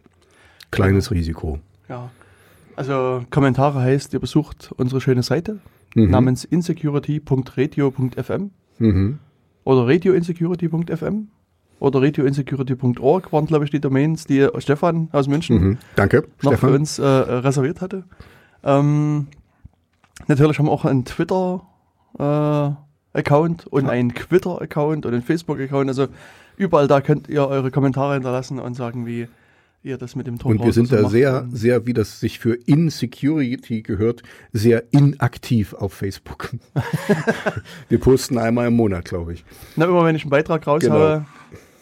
Kleines 0.72 1.10
Risiko. 1.12 1.60
Ja. 1.88 2.12
Also 2.76 3.24
Kommentare 3.32 3.80
heißt, 3.82 4.14
ihr 4.14 4.20
besucht 4.20 4.72
unsere 4.78 5.02
schöne 5.02 5.24
Seite 5.24 5.60
Mhm. 5.96 6.12
namens 6.12 6.46
insecurity.radio.fm 6.46 8.52
Mhm. 8.78 9.18
oder 9.64 9.88
radioinsecurity.fm 9.88 11.30
oder 11.80 12.02
radioinsecurity.org 12.02 13.32
waren, 13.32 13.46
glaube 13.46 13.66
ich, 13.66 13.72
die 13.72 13.80
Domains, 13.80 14.26
die 14.26 14.48
Stefan 14.60 15.10
aus 15.12 15.28
München 15.28 15.60
Mhm. 15.62 15.78
Danke, 15.96 16.24
noch 16.42 16.52
für 16.52 16.58
Stefan. 16.58 16.74
uns 16.76 17.00
äh, 17.00 17.06
reserviert 17.06 17.82
hatte. 17.82 18.04
Ähm, 18.64 19.28
natürlich 20.28 20.60
haben 20.60 20.66
wir 20.68 20.72
auch 20.72 20.86
einen 20.86 21.06
Twitter-Account 21.06 23.68
und 23.68 23.90
einen 23.90 24.14
Twitter-Account 24.14 25.06
und 25.06 25.14
einen 25.14 25.24
Facebook-Account. 25.24 25.90
Also 25.90 26.08
überall 26.58 26.88
da 26.88 27.02
könnt 27.02 27.28
ihr 27.30 27.48
eure 27.48 27.72
Kommentare 27.72 28.14
hinterlassen 28.16 28.60
und 28.60 28.74
sagen, 28.76 29.06
wie 29.06 29.28
ihr 29.82 29.98
das 29.98 30.14
mit 30.18 30.28
dem 30.28 30.38
Ton 30.40 30.58
Und 30.58 30.66
wir 30.66 30.74
sind 30.74 30.92
da 30.92 31.04
macht. 31.04 31.12
sehr, 31.12 31.48
sehr, 31.52 31.86
wie 31.86 31.94
das 31.94 32.20
sich 32.20 32.38
für 32.40 32.56
Insecurity 32.56 33.82
gehört, 33.82 34.24
sehr 34.52 34.84
inaktiv 34.92 35.74
auf 35.74 35.94
Facebook. 35.94 36.50
wir 37.90 38.00
posten 38.02 38.38
einmal 38.38 38.68
im 38.68 38.76
Monat, 38.76 39.06
glaube 39.06 39.32
ich. 39.34 39.46
Na, 39.78 39.86
immer 39.86 40.04
wenn 40.04 40.18
ich 40.18 40.24
einen 40.24 40.32
Beitrag 40.32 40.66
Genau. 40.66 41.24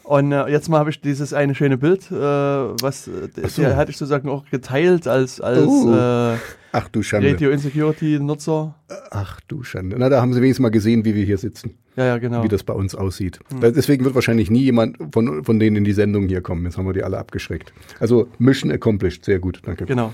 Und 0.08 0.32
äh, 0.32 0.48
jetzt 0.48 0.70
mal 0.70 0.80
habe 0.80 0.90
ich 0.90 1.02
dieses 1.02 1.34
eine 1.34 1.54
schöne 1.54 1.78
Bild, 1.78 2.10
äh, 2.10 2.16
was 2.16 3.10
äh, 3.10 3.28
so. 3.50 3.62
der 3.62 3.76
hatte 3.76 3.92
ich 3.92 3.98
sozusagen 3.98 4.30
auch 4.30 4.46
geteilt 4.50 5.06
als, 5.06 5.42
als 5.42 5.68
Oh. 5.68 5.94
äh, 5.94 6.38
Ach 6.72 6.88
du 6.90 7.04
Schande. 7.04 7.30
Radio 7.32 7.50
Insecurity 7.50 8.18
Nutzer. 8.18 8.76
Ach 9.12 9.42
du 9.50 9.64
Schande. 9.64 9.98
Na, 10.00 10.08
da 10.08 10.22
haben 10.22 10.32
sie 10.34 10.42
wenigstens 10.42 10.62
mal 10.64 10.70
gesehen, 10.70 11.04
wie 11.04 11.14
wir 11.14 11.26
hier 11.26 11.38
sitzen, 11.38 11.78
Ja, 11.98 12.06
ja, 12.06 12.18
genau. 12.20 12.42
wie 12.42 12.48
das 12.48 12.64
bei 12.64 12.72
uns 12.74 12.96
aussieht. 12.96 13.40
Deswegen 13.62 14.06
wird 14.06 14.16
wahrscheinlich 14.16 14.50
nie 14.50 14.62
jemand 14.62 14.98
von, 15.12 15.44
von 15.44 15.60
denen 15.60 15.76
in 15.76 15.84
die 15.84 15.92
Sendung 15.92 16.30
hier 16.30 16.40
kommen. 16.42 16.64
Jetzt 16.64 16.78
haben 16.78 16.86
wir 16.86 16.94
die 16.94 17.04
alle 17.04 17.18
abgeschreckt. 17.18 17.74
Also 18.00 18.30
Mission 18.40 18.72
accomplished. 18.72 19.26
Sehr 19.26 19.40
gut, 19.40 19.60
danke. 19.66 19.86
Genau. 19.86 20.14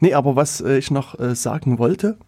nee, 0.00 0.12
aber 0.12 0.36
was 0.36 0.60
äh, 0.60 0.76
ich 0.76 0.90
noch 0.90 1.18
äh, 1.18 1.34
sagen 1.34 1.78
wollte, 1.78 2.18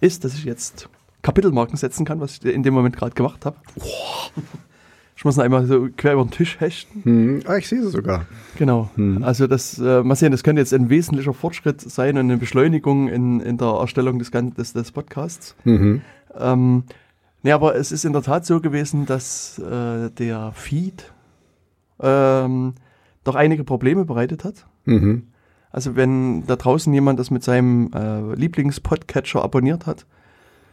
ist, 0.00 0.24
dass 0.24 0.34
ich 0.34 0.44
jetzt 0.44 0.88
Kapitelmarken 1.22 1.76
setzen 1.76 2.04
kann, 2.04 2.20
was 2.20 2.38
ich 2.38 2.44
in 2.44 2.62
dem 2.62 2.74
Moment 2.74 2.96
gerade 2.96 3.14
gemacht 3.14 3.44
habe. 3.44 3.56
Ich 5.16 5.24
muss 5.24 5.36
noch 5.36 5.42
einmal 5.42 5.66
so 5.66 5.88
quer 5.96 6.12
über 6.12 6.24
den 6.24 6.30
Tisch 6.30 6.60
hechten. 6.60 7.02
Hm, 7.02 7.40
ah, 7.46 7.56
ich 7.56 7.66
sehe 7.66 7.82
sie 7.82 7.90
sogar. 7.90 8.26
Genau. 8.56 8.88
Hm. 8.94 9.24
Also 9.24 9.48
das, 9.48 9.76
äh, 9.78 10.04
mal 10.04 10.14
sehen, 10.14 10.30
das 10.30 10.44
könnte 10.44 10.60
jetzt 10.60 10.72
ein 10.72 10.90
wesentlicher 10.90 11.34
Fortschritt 11.34 11.80
sein 11.80 12.16
und 12.16 12.26
eine 12.26 12.36
Beschleunigung 12.36 13.08
in, 13.08 13.40
in 13.40 13.58
der 13.58 13.66
Erstellung 13.66 14.20
des, 14.20 14.30
des, 14.30 14.72
des 14.72 14.92
Podcasts. 14.92 15.56
Mhm. 15.64 16.02
Ähm, 16.38 16.84
nee, 17.42 17.50
aber 17.50 17.74
es 17.74 17.90
ist 17.90 18.04
in 18.04 18.12
der 18.12 18.22
Tat 18.22 18.46
so 18.46 18.60
gewesen, 18.60 19.06
dass 19.06 19.58
äh, 19.58 20.08
der 20.10 20.52
Feed 20.54 21.12
ähm, 22.00 22.74
doch 23.24 23.34
einige 23.34 23.64
Probleme 23.64 24.04
bereitet 24.04 24.44
hat. 24.44 24.66
Mhm. 24.84 25.24
Also 25.72 25.96
wenn 25.96 26.46
da 26.46 26.54
draußen 26.54 26.94
jemand 26.94 27.18
das 27.18 27.32
mit 27.32 27.42
seinem 27.42 27.90
äh, 27.92 28.34
Lieblings-Podcatcher 28.34 29.42
abonniert 29.42 29.86
hat, 29.86 30.06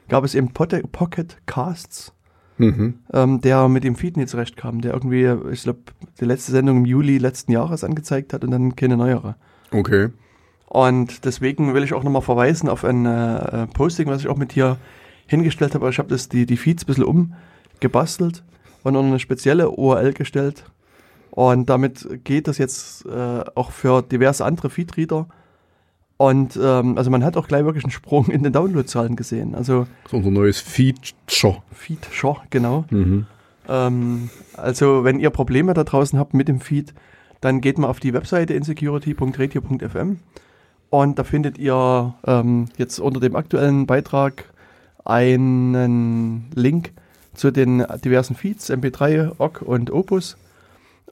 gab 0.09 0.23
es 0.23 0.35
eben 0.35 0.51
Pod 0.53 0.73
Pocket 0.91 1.37
Casts, 1.45 2.13
Mhm. 2.57 2.99
ähm, 3.11 3.41
der 3.41 3.67
mit 3.67 3.83
dem 3.83 3.95
Feed 3.95 4.15
nicht 4.15 4.29
zurechtkam, 4.29 4.79
der 4.79 4.93
irgendwie, 4.93 5.29
ich 5.51 5.63
glaube, 5.63 5.79
die 6.19 6.25
letzte 6.25 6.53
Sendung 6.53 6.77
im 6.77 6.85
Juli 6.85 7.17
letzten 7.17 7.51
Jahres 7.51 7.83
angezeigt 7.83 8.31
hat 8.33 8.43
und 8.45 8.51
dann 8.51 8.75
keine 8.77 8.95
neuere. 8.95 9.35
Okay. 9.71 10.09
Und 10.67 11.25
deswegen 11.25 11.73
will 11.73 11.83
ich 11.83 11.93
auch 11.93 12.03
nochmal 12.03 12.21
verweisen 12.21 12.69
auf 12.69 12.85
ein 12.85 13.05
äh, 13.05 13.67
Posting, 13.67 14.07
was 14.07 14.21
ich 14.21 14.27
auch 14.29 14.37
mit 14.37 14.53
hier 14.53 14.77
hingestellt 15.27 15.75
habe. 15.75 15.89
Ich 15.89 15.99
habe 15.99 16.09
das 16.09 16.29
die, 16.29 16.45
die 16.45 16.57
Feeds 16.57 16.83
ein 16.83 16.87
bisschen 16.87 17.03
umgebastelt 17.03 18.43
und 18.83 18.95
eine 18.95 19.19
spezielle 19.19 19.69
URL 19.71 20.13
gestellt. 20.13 20.65
Und 21.31 21.69
damit 21.69 22.07
geht 22.23 22.47
das 22.47 22.57
jetzt 22.57 23.05
äh, 23.05 23.43
auch 23.55 23.71
für 23.71 24.01
diverse 24.01 24.45
andere 24.45 24.69
Feedreader 24.69 25.27
Und 26.17 26.57
ähm, 26.61 26.97
also 26.97 27.11
man 27.11 27.23
hat 27.25 27.35
auch 27.35 27.47
gleich 27.47 27.65
wirklich 27.65 27.83
einen 27.83 27.91
Sprung 27.91 28.29
in 28.29 28.43
den 28.43 28.53
Downloadzahlen 28.53 29.15
gesehen. 29.15 29.53
Also 29.53 29.87
Das 30.03 30.13
ist 30.13 30.17
unser 30.17 30.31
neues 30.31 30.59
Feature. 30.59 31.61
Feed, 31.71 32.07
schon, 32.11 32.37
genau. 32.49 32.85
Ähm, 33.67 34.29
also 34.55 35.03
wenn 35.03 35.19
ihr 35.19 35.29
Probleme 35.29 35.73
da 35.73 35.83
draußen 35.83 36.17
habt 36.17 36.33
mit 36.33 36.47
dem 36.47 36.61
Feed, 36.61 36.93
dann 37.41 37.61
geht 37.61 37.77
mal 37.77 37.89
auf 37.89 37.99
die 37.99 38.13
Webseite 38.13 38.53
insecurity.radio.fm 38.53 40.19
und 40.89 41.19
da 41.19 41.23
findet 41.23 41.57
ihr 41.57 42.13
ähm, 42.25 42.69
jetzt 42.77 42.99
unter 42.99 43.19
dem 43.19 43.35
aktuellen 43.35 43.85
Beitrag 43.85 44.45
einen 45.03 46.49
Link 46.55 46.93
zu 47.33 47.51
den 47.51 47.85
diversen 48.03 48.35
Feeds, 48.35 48.71
MP3, 48.71 49.33
OGG 49.37 49.61
und 49.63 49.91
Opus. 49.91 50.37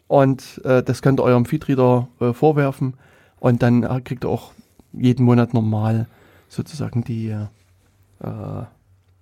Und 0.08 0.62
äh, 0.64 0.82
das 0.82 1.02
könnt 1.02 1.20
ihr 1.20 1.24
eurem 1.24 1.46
Feedreader 1.46 2.08
äh, 2.20 2.34
vorwerfen 2.34 2.94
und 3.40 3.62
dann 3.62 3.84
äh, 3.84 4.02
kriegt 4.02 4.24
ihr 4.26 4.30
auch 4.30 4.52
jeden 4.94 5.26
Monat 5.26 5.54
normal 5.54 6.08
sozusagen 6.50 7.04
die 7.04 7.30
äh, 7.30 8.64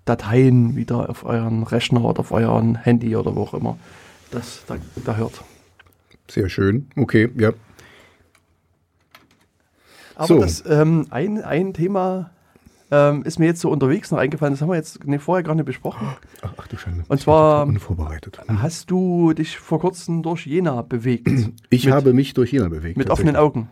Dateien 0.05 0.75
wieder 0.75 1.09
auf 1.09 1.23
euren 1.23 1.63
Rechner 1.63 2.03
oder 2.03 2.19
auf 2.21 2.31
euren 2.31 2.75
Handy 2.75 3.15
oder 3.15 3.35
wo 3.35 3.43
auch 3.43 3.53
immer 3.53 3.77
das 4.31 4.63
da, 4.67 4.75
da 5.05 5.15
hört. 5.15 5.43
Sehr 6.29 6.49
schön. 6.49 6.87
Okay, 6.95 7.29
ja. 7.35 7.51
Aber 10.15 10.27
So. 10.27 10.39
das 10.39 10.63
ähm, 10.67 11.07
ein, 11.09 11.41
ein 11.43 11.73
Thema 11.73 12.31
ähm, 12.91 13.23
ist 13.23 13.39
mir 13.39 13.45
jetzt 13.45 13.61
so 13.61 13.69
unterwegs 13.71 14.11
noch 14.11 14.17
eingefallen, 14.19 14.53
das 14.53 14.61
haben 14.61 14.69
wir 14.69 14.75
jetzt 14.75 15.05
nee, 15.05 15.19
vorher 15.19 15.43
gar 15.43 15.55
nicht 15.55 15.65
besprochen. 15.65 16.07
Ach, 16.41 16.53
ach 16.57 16.67
du 16.67 16.77
Schande. 16.77 17.03
Und 17.07 17.19
zwar- 17.21 17.65
unvorbereitet. 17.65 18.39
Hast 18.47 18.91
du 18.91 19.33
dich 19.33 19.57
vor 19.57 19.79
kurzem 19.79 20.23
durch 20.23 20.45
Jena 20.45 20.81
bewegt? 20.81 21.29
Ich 21.69 21.85
mit, 21.85 21.93
habe 21.93 22.13
mich 22.13 22.33
durch 22.33 22.51
Jena 22.51 22.67
bewegt. 22.67 22.97
mit 22.97 23.09
offenen 23.09 23.35
Augen. 23.35 23.69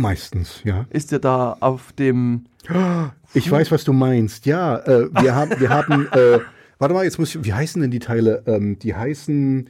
Meistens, 0.00 0.62
ja. 0.64 0.86
Ist 0.90 1.12
dir 1.12 1.18
da 1.18 1.56
auf 1.60 1.92
dem 1.92 2.46
Ich 3.34 3.50
weiß, 3.50 3.70
was 3.70 3.84
du 3.84 3.92
meinst. 3.92 4.46
Ja, 4.46 4.78
äh, 4.78 5.08
wir 5.22 5.34
haben, 5.34 5.60
wir 5.60 5.68
haben, 5.68 6.08
äh, 6.12 6.38
warte 6.78 6.94
mal, 6.94 7.04
jetzt 7.04 7.18
muss 7.18 7.34
ich, 7.34 7.44
wie 7.44 7.52
heißen 7.52 7.80
denn 7.82 7.90
die 7.90 7.98
Teile? 8.00 8.42
Ähm, 8.46 8.78
die 8.78 8.94
heißen, 8.94 9.68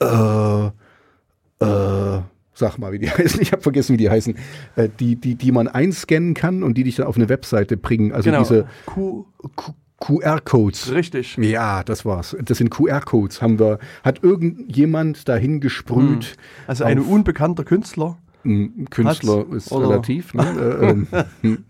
äh, 0.00 0.66
äh, 0.66 2.20
sag 2.54 2.78
mal, 2.78 2.92
wie 2.92 2.98
die 2.98 3.10
heißen. 3.10 3.40
Ich 3.40 3.52
habe 3.52 3.62
vergessen, 3.62 3.94
wie 3.94 3.96
die 3.96 4.10
heißen. 4.10 4.36
Äh, 4.76 4.88
die, 5.00 5.16
die, 5.16 5.34
die 5.34 5.50
man 5.52 5.66
einscannen 5.68 6.34
kann 6.34 6.62
und 6.62 6.74
die 6.74 6.84
dich 6.84 6.96
dann 6.96 7.06
auf 7.06 7.16
eine 7.16 7.28
Webseite 7.28 7.76
bringen. 7.76 8.12
Also 8.12 8.30
genau, 8.30 8.42
diese 8.42 8.66
Q, 8.86 9.24
Q- 9.56 9.72
QR-Codes. 10.00 10.92
richtig. 10.92 11.36
Ja, 11.38 11.82
das 11.82 12.04
war's. 12.04 12.36
Das 12.44 12.58
sind 12.58 12.68
QR-Codes. 12.70 13.40
Haben 13.40 13.58
wir, 13.58 13.78
hat 14.02 14.22
irgendjemand 14.22 15.26
dahin 15.28 15.60
gesprüht. 15.60 16.36
Also 16.66 16.84
ein 16.84 16.98
unbekannter 16.98 17.64
Künstler 17.64 18.18
Künstler 18.90 19.38
Hat- 19.40 19.52
ist 19.52 19.72
oder- 19.72 19.88
relativ. 19.90 20.34
Ne? 20.34 20.42
äh, 21.42 21.48
ähm, 21.48 21.64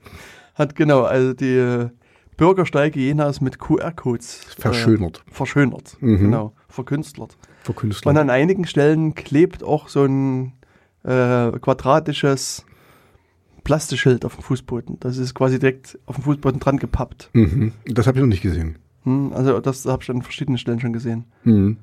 hat 0.55 0.75
genau 0.77 1.03
also 1.03 1.33
die 1.33 1.57
äh, 1.57 1.89
Bürgersteige 2.37 2.99
Jenas 3.01 3.41
mit 3.41 3.59
QR-Codes 3.59 4.41
verschönert. 4.59 5.23
Äh, 5.27 5.31
verschönert, 5.33 5.97
Mhm. 6.01 6.19
genau, 6.19 6.53
verkünstlert. 6.69 7.37
Für 7.63 7.75
Künstler. 7.75 8.11
Und 8.11 8.19
an 8.19 8.29
einigen 8.31 8.67
Stellen 8.67 9.15
klebt 9.15 9.63
auch 9.63 9.89
so 9.89 10.05
ein 10.05 10.53
äh, 11.05 11.53
quadratisches 11.61 12.65
Plastikschild 13.63 14.25
auf 14.25 14.35
dem 14.37 14.43
Fußboden. 14.43 14.99
Das 15.01 15.17
ist 15.17 15.35
quasi 15.35 15.59
direkt 15.59 15.99
auf 16.07 16.17
dem 16.17 16.25
Fußboden 16.25 16.61
dran 16.61 16.77
gepappt. 16.79 17.31
Mhm. 17.33 17.73
Das 17.87 18.07
habe 18.07 18.19
ich 18.19 18.23
noch 18.23 18.29
nicht 18.29 18.43
gesehen. 18.43 18.79
Hm, 19.05 19.33
also 19.33 19.61
das 19.61 19.87
habe 19.87 20.03
ich 20.03 20.11
an 20.11 20.23
verschiedenen 20.23 20.59
Stellen 20.59 20.81
schon 20.81 20.93
gesehen. 20.93 21.25
Mhm. 21.45 21.79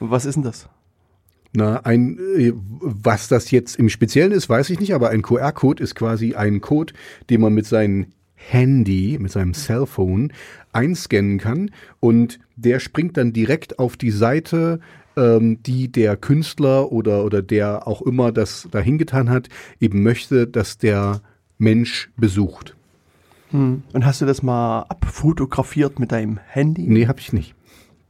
Was 0.00 0.24
ist 0.24 0.34
denn 0.34 0.42
das? 0.42 0.68
Na, 1.54 1.80
ein, 1.84 2.18
äh, 2.36 2.52
was 2.54 3.28
das 3.28 3.50
jetzt 3.50 3.76
im 3.76 3.88
Speziellen 3.88 4.32
ist, 4.32 4.48
weiß 4.48 4.70
ich 4.70 4.80
nicht, 4.80 4.94
aber 4.94 5.10
ein 5.10 5.22
QR-Code 5.22 5.82
ist 5.82 5.94
quasi 5.94 6.34
ein 6.34 6.60
Code, 6.60 6.94
den 7.28 7.42
man 7.42 7.52
mit 7.52 7.66
seinem 7.66 8.06
Handy, 8.34 9.18
mit 9.20 9.30
seinem 9.30 9.54
Cellphone 9.54 10.32
einscannen 10.72 11.38
kann 11.38 11.70
und 12.00 12.40
der 12.56 12.80
springt 12.80 13.16
dann 13.16 13.32
direkt 13.32 13.78
auf 13.78 13.96
die 13.96 14.10
Seite, 14.10 14.80
ähm, 15.16 15.62
die 15.62 15.92
der 15.92 16.16
Künstler 16.16 16.90
oder, 16.90 17.24
oder 17.24 17.42
der 17.42 17.86
auch 17.86 18.02
immer 18.02 18.32
das 18.32 18.68
dahin 18.70 18.98
getan 18.98 19.30
hat, 19.30 19.48
eben 19.80 20.02
möchte, 20.02 20.46
dass 20.46 20.78
der 20.78 21.20
Mensch 21.58 22.10
besucht. 22.16 22.74
Hm. 23.50 23.82
Und 23.92 24.06
hast 24.06 24.20
du 24.20 24.26
das 24.26 24.42
mal 24.42 24.86
abfotografiert 24.88 25.98
mit 25.98 26.12
deinem 26.12 26.38
Handy? 26.38 26.82
Nee, 26.82 27.06
habe 27.06 27.20
ich 27.20 27.32
nicht. 27.32 27.54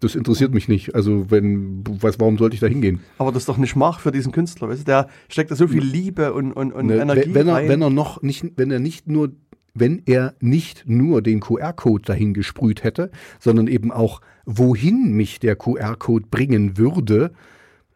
Das 0.03 0.17
interessiert 0.17 0.53
mich 0.53 0.69
nicht. 0.69 0.97
Also 0.97 1.31
wenn, 1.31 1.85
was, 1.87 2.19
warum 2.19 2.37
sollte 2.37 2.55
ich 2.55 2.61
da 2.61 2.67
hingehen? 2.67 3.01
Aber 3.19 3.31
das 3.31 3.43
ist 3.43 3.49
doch 3.49 3.57
eine 3.57 3.69
Schmach 3.69 4.01
für 4.01 4.11
diesen 4.11 4.33
Künstler. 4.33 4.69
Weißt 4.69 4.81
du? 4.81 4.85
Der 4.85 5.09
steckt 5.29 5.53
da 5.53 5.55
so 5.55 5.69
viel 5.69 5.83
Liebe 5.85 6.33
und, 6.33 6.53
und, 6.53 6.73
und 6.73 6.87
Ne, 6.87 6.97
Energie 6.97 7.33
wenn 7.35 7.47
er, 7.47 7.55
rein. 7.55 7.69
wenn 7.69 7.83
er 7.83 7.91
noch 7.91 8.21
nicht, 8.21 8.45
wenn 8.57 8.73
er 8.73 8.81
nicht 8.81 9.07
nur, 9.07 9.31
wenn 9.75 10.03
er 10.07 10.35
nicht 10.41 10.89
nur 10.89 11.23
den 11.23 11.39
QR-Code 11.39 12.03
dahin 12.05 12.35
gesprüht 12.35 12.83
hätte, 12.83 13.13
sondern 13.39 13.69
eben 13.69 13.93
auch, 13.93 14.21
wohin 14.45 15.13
mich 15.13 15.39
der 15.39 15.55
QR-Code 15.55 16.27
bringen 16.29 16.77
würde, 16.77 17.31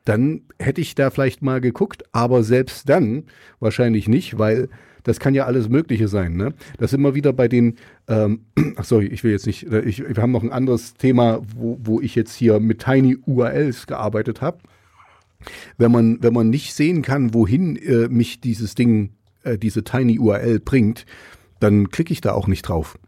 dann 0.04 0.42
hätte 0.60 0.80
ich 0.80 0.94
da 0.94 1.10
vielleicht 1.10 1.42
mal 1.42 1.60
geguckt, 1.60 2.04
aber 2.12 2.44
selbst 2.44 2.88
dann 2.88 3.24
wahrscheinlich 3.58 4.06
nicht, 4.06 4.38
weil 4.38 4.68
das 5.06 5.20
kann 5.20 5.34
ja 5.34 5.44
alles 5.46 5.68
Mögliche 5.68 6.08
sein. 6.08 6.36
Ne? 6.36 6.52
Das 6.78 6.90
sind 6.90 7.00
wir 7.00 7.14
wieder 7.14 7.32
bei 7.32 7.46
den, 7.46 7.76
ähm, 8.08 8.40
ach 8.76 8.84
sorry, 8.84 9.06
ich 9.06 9.22
will 9.22 9.30
jetzt 9.30 9.46
nicht, 9.46 9.62
äh, 9.70 9.82
ich, 9.82 10.02
wir 10.06 10.20
haben 10.20 10.32
noch 10.32 10.42
ein 10.42 10.50
anderes 10.50 10.94
Thema, 10.94 11.40
wo, 11.56 11.78
wo 11.80 12.00
ich 12.00 12.16
jetzt 12.16 12.34
hier 12.34 12.58
mit 12.58 12.82
Tiny 12.84 13.16
URLs 13.24 13.86
gearbeitet 13.86 14.42
habe. 14.42 14.58
Wenn 15.78 15.92
man, 15.92 16.18
wenn 16.22 16.32
man 16.34 16.50
nicht 16.50 16.74
sehen 16.74 17.02
kann, 17.02 17.32
wohin 17.34 17.76
äh, 17.76 18.08
mich 18.08 18.40
dieses 18.40 18.74
Ding, 18.74 19.10
äh, 19.44 19.56
diese 19.56 19.84
Tiny 19.84 20.18
URL 20.18 20.58
bringt, 20.58 21.06
dann 21.60 21.90
klicke 21.90 22.12
ich 22.12 22.20
da 22.20 22.32
auch 22.32 22.48
nicht 22.48 22.62
drauf. 22.62 22.98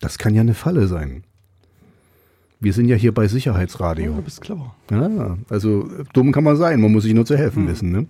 Das 0.00 0.18
kann 0.18 0.34
ja 0.34 0.42
eine 0.42 0.54
Falle 0.54 0.86
sein. 0.86 1.24
Wir 2.60 2.74
sind 2.74 2.88
ja 2.88 2.96
hier 2.96 3.14
bei 3.14 3.24
oh, 3.24 3.28
Sicherheitsradio. 3.28 4.12
du 4.16 4.22
bist 4.22 4.42
clever. 4.42 4.74
Ja, 4.90 5.38
also 5.48 5.88
dumm 6.12 6.32
kann 6.32 6.44
man 6.44 6.56
sein, 6.56 6.80
man 6.82 6.92
muss 6.92 7.04
sich 7.04 7.14
nur 7.14 7.24
zu 7.24 7.38
helfen 7.38 7.62
Hm. 7.62 7.68
wissen. 7.72 7.90
Ne? 7.90 8.06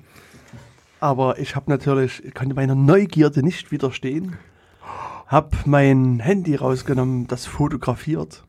Aber 1.00 1.38
ich 1.38 1.54
habe 1.56 1.70
natürlich, 1.70 2.24
ich 2.24 2.34
konnte 2.34 2.54
meiner 2.54 2.74
Neugierde 2.74 3.42
nicht 3.42 3.70
widerstehen. 3.70 4.36
Hab 5.26 5.66
mein 5.66 6.20
Handy 6.20 6.54
rausgenommen, 6.54 7.26
das 7.26 7.46
fotografiert, 7.46 8.44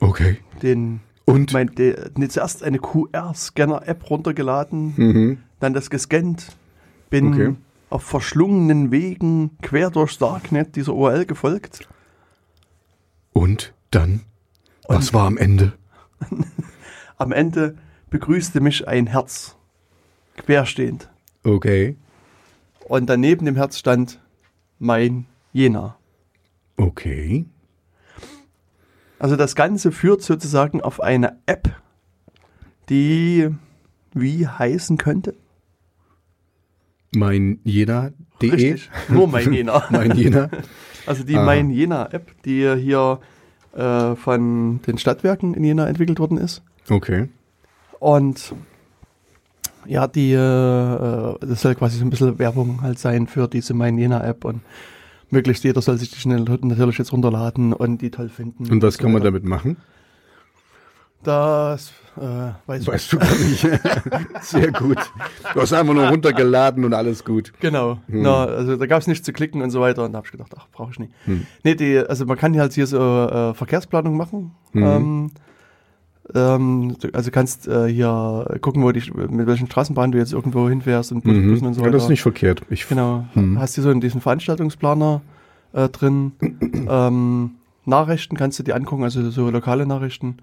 Okay. 0.00 0.38
den 0.62 1.00
Und? 1.26 1.52
mein, 1.52 1.68
de, 1.74 2.10
ne, 2.16 2.28
zuerst 2.28 2.62
eine 2.62 2.78
QR-Scanner-App 2.78 4.08
runtergeladen, 4.10 4.94
Mhm. 4.96 5.38
dann 5.60 5.74
das 5.74 5.90
gescannt, 5.90 6.56
bin 7.10 7.32
Okay. 7.34 7.54
auf 7.90 8.02
verschlungenen 8.04 8.90
Wegen 8.90 9.58
quer 9.60 9.90
durchs 9.90 10.16
Darknet 10.18 10.76
dieser 10.76 10.94
URL 10.94 11.26
gefolgt. 11.26 11.86
Und 13.32 13.74
dann? 13.90 14.22
Was 14.88 15.12
war 15.12 15.26
am 15.26 15.36
Ende? 15.36 15.74
Am 17.18 17.32
Ende 17.32 17.76
begrüßte 18.10 18.60
mich 18.60 18.88
ein 18.88 19.06
Herz, 19.08 19.56
querstehend. 20.36 21.10
Okay. 21.48 21.96
Und 22.86 23.08
daneben 23.08 23.46
dem 23.46 23.56
Herz 23.56 23.78
stand 23.78 24.20
mein 24.78 25.26
Jena. 25.52 25.96
Okay. 26.76 27.46
Also 29.18 29.36
das 29.36 29.54
Ganze 29.54 29.90
führt 29.90 30.22
sozusagen 30.22 30.80
auf 30.80 31.00
eine 31.00 31.38
App, 31.46 31.74
die 32.88 33.48
wie 34.14 34.46
heißen 34.46 34.96
könnte? 34.96 35.34
Mein 37.14 37.58
Jena.de. 37.64 38.50
Richtig, 38.50 38.90
nur 39.08 39.26
mein 39.26 39.52
Jena. 39.52 39.84
mein 39.90 40.12
Jena. 40.16 40.50
Also 41.06 41.24
die 41.24 41.36
Aha. 41.36 41.44
Mein 41.44 41.70
Jena 41.70 42.12
App, 42.12 42.30
die 42.42 42.74
hier 42.76 43.20
äh, 43.74 44.14
von 44.14 44.80
den 44.82 44.98
Stadtwerken 44.98 45.54
in 45.54 45.64
Jena 45.64 45.88
entwickelt 45.88 46.18
worden 46.20 46.38
ist. 46.38 46.62
Okay. 46.88 47.28
Und 47.98 48.54
ja, 49.86 50.06
die, 50.06 50.32
äh, 50.32 51.34
das 51.40 51.62
soll 51.62 51.74
quasi 51.74 51.98
so 51.98 52.04
ein 52.04 52.10
bisschen 52.10 52.38
Werbung 52.38 52.82
halt 52.82 52.98
sein 52.98 53.26
für 53.26 53.48
diese 53.48 53.74
Mein 53.74 53.98
Jena 53.98 54.24
App 54.24 54.44
und 54.44 54.60
möglichst 55.30 55.64
jeder 55.64 55.82
soll 55.82 55.98
sich 55.98 56.10
die 56.10 56.18
schnell 56.18 56.44
natürlich 56.62 56.98
jetzt 56.98 57.12
runterladen 57.12 57.72
und 57.72 58.02
die 58.02 58.10
toll 58.10 58.28
finden. 58.28 58.70
Und 58.70 58.82
was 58.82 58.94
so 58.94 59.02
kann 59.02 59.12
man 59.12 59.22
damit 59.22 59.44
machen? 59.44 59.76
Das 61.22 61.92
äh, 62.16 62.52
weiß 62.66 62.82
ich 62.82 62.88
Weißt 62.88 63.12
du 63.12 63.18
gar 63.18 63.34
nicht. 63.34 63.60
Sehr 64.42 64.70
gut. 64.72 64.98
Du 65.52 65.60
hast 65.60 65.72
einfach 65.72 65.94
nur 65.94 66.08
runtergeladen 66.08 66.84
und 66.84 66.94
alles 66.94 67.24
gut. 67.24 67.52
Genau. 67.60 67.98
Hm. 68.06 68.22
Na, 68.22 68.44
also 68.44 68.76
da 68.76 68.86
gab 68.86 69.00
es 69.00 69.08
nichts 69.08 69.24
zu 69.24 69.32
klicken 69.32 69.60
und 69.62 69.70
so 69.70 69.80
weiter 69.80 70.04
und 70.04 70.12
da 70.12 70.18
habe 70.18 70.26
ich 70.26 70.32
gedacht, 70.32 70.52
ach, 70.56 70.68
brauche 70.70 70.92
ich 70.92 70.98
nicht. 70.98 71.12
Hm. 71.24 71.46
Nee, 71.64 71.74
die, 71.74 71.98
also 71.98 72.24
man 72.24 72.36
kann 72.36 72.52
hier 72.52 72.62
halt 72.62 72.72
hier 72.72 72.86
so 72.86 72.98
äh, 72.98 73.54
Verkehrsplanung 73.54 74.16
machen. 74.16 74.52
Mhm. 74.72 74.82
Ähm, 74.82 75.30
ähm, 76.34 76.96
du- 77.00 77.08
also 77.14 77.30
kannst 77.30 77.66
äh, 77.68 77.86
hier 77.88 78.58
gucken, 78.60 78.82
wo 78.82 78.92
die, 78.92 79.02
mit 79.12 79.46
welchen 79.46 79.66
Straßenbahnen 79.66 80.12
du 80.12 80.18
jetzt 80.18 80.32
irgendwo 80.32 80.68
hinfährst 80.68 81.12
und 81.12 81.24
Bus- 81.24 81.34
Mhm. 81.34 81.62
Und 81.66 81.74
so 81.74 81.80
Ja, 81.80 81.86
weiter. 81.86 81.92
das 81.92 82.04
ist 82.04 82.08
nicht 82.10 82.22
verkehrt. 82.22 82.62
Ich, 82.70 82.88
Genau. 82.88 83.26
Mhm. 83.34 83.58
Hast 83.58 83.74
hier 83.74 83.84
so 83.84 83.90
in 83.90 84.00
diesem 84.00 84.20
Veranstaltungsplaner 84.20 85.22
äh, 85.72 85.88
drin. 85.88 86.32
ähm, 86.88 87.50
Nachrichten 87.84 88.36
kannst 88.36 88.58
du 88.58 88.62
dir 88.62 88.74
angucken, 88.76 89.04
also 89.04 89.30
so 89.30 89.48
lokale 89.50 89.86
Nachrichten. 89.86 90.36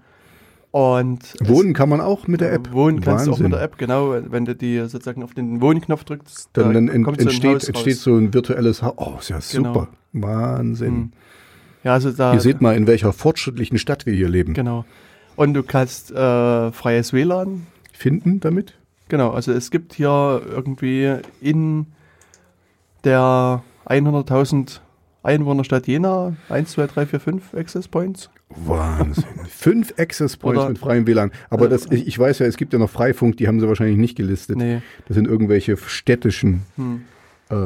Und 0.72 1.34
Wohnen 1.42 1.72
kann 1.72 1.88
man 1.88 2.00
auch 2.00 2.26
mit 2.26 2.40
der 2.42 2.52
App. 2.52 2.72
Wohnen 2.72 3.00
kannst 3.00 3.26
du 3.26 3.30
auch 3.30 3.34
Wahnsinn. 3.34 3.44
mit 3.50 3.52
der 3.54 3.62
App, 3.62 3.78
genau. 3.78 4.14
Wenn 4.30 4.44
du 4.44 4.54
die 4.54 4.78
sozusagen 4.80 5.22
auf 5.22 5.32
den 5.32 5.60
Wohnknopf 5.62 6.04
drückst, 6.04 6.50
Dann, 6.52 6.66
da 6.66 6.72
dann 6.74 6.88
ent, 6.88 7.18
entsteht, 7.20 7.66
entsteht 7.68 7.96
so 7.96 8.16
ein 8.16 8.34
virtuelles 8.34 8.82
Haus. 8.82 8.94
Oh, 8.98 9.14
ist 9.18 9.28
ja 9.30 9.38
Genau. 9.52 9.72
super. 9.72 9.88
Wahnsinn. 10.12 10.88
Hm. 10.94 11.12
Ja, 11.84 11.92
also 11.94 12.10
da. 12.10 12.34
Ihr 12.34 12.40
seht 12.40 12.60
mal, 12.60 12.76
in 12.76 12.86
welcher 12.86 13.12
fortschrittlichen 13.12 13.78
Stadt 13.78 14.04
wir 14.06 14.12
hier 14.12 14.28
leben. 14.28 14.52
Genau. 14.54 14.84
Und 15.36 15.54
du 15.54 15.62
kannst 15.62 16.10
äh, 16.12 16.72
freies 16.72 17.12
WLAN. 17.12 17.66
Finden 17.92 18.40
damit? 18.40 18.74
Genau, 19.08 19.30
also 19.30 19.52
es 19.52 19.70
gibt 19.70 19.92
hier 19.94 20.42
irgendwie 20.48 21.16
in 21.40 21.86
der 23.04 23.62
100.000 23.86 24.80
Einwohnerstadt 25.22 25.86
Jena 25.86 26.36
1, 26.48 26.70
2, 26.72 26.86
3, 26.86 27.06
4, 27.06 27.20
5 27.20 27.54
Access 27.54 27.88
Points. 27.88 28.30
Wahnsinn. 28.48 29.24
Fünf 29.48 29.94
Access 29.98 30.36
Points 30.36 30.60
Oder- 30.60 30.68
mit 30.70 30.78
freiem 30.78 31.06
WLAN. 31.06 31.30
Aber 31.50 31.66
Äh, 31.66 31.68
das, 31.70 31.86
ich, 31.90 32.18
weiß 32.18 32.38
ja, 32.40 32.46
es 32.46 32.56
gibt 32.56 32.72
ja 32.72 32.78
noch 32.78 32.90
Freifunk, 32.90 33.36
die 33.36 33.48
haben 33.48 33.60
sie 33.60 33.68
wahrscheinlich 33.68 33.96
nicht 33.98 34.16
gelistet. 34.16 34.56
Nee. 34.56 34.82
Das 35.08 35.14
sind 35.16 35.26
irgendwelche 35.26 35.76
städtischen. 35.76 36.62
Hm. 36.76 37.02
Äh, 37.50 37.56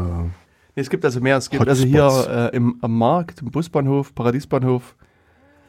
Nee, 0.76 0.82
es 0.82 0.88
gibt 0.90 1.04
also 1.04 1.20
mehr. 1.20 1.36
Es 1.36 1.50
gibt 1.50 1.66
also 1.68 1.82
Hotspots. 1.84 2.26
hier 2.28 2.50
äh, 2.52 2.56
im, 2.56 2.76
am 2.80 2.96
Markt, 2.96 3.42
im 3.42 3.50
Busbahnhof, 3.50 4.14
Paradiesbahnhof, 4.14 4.94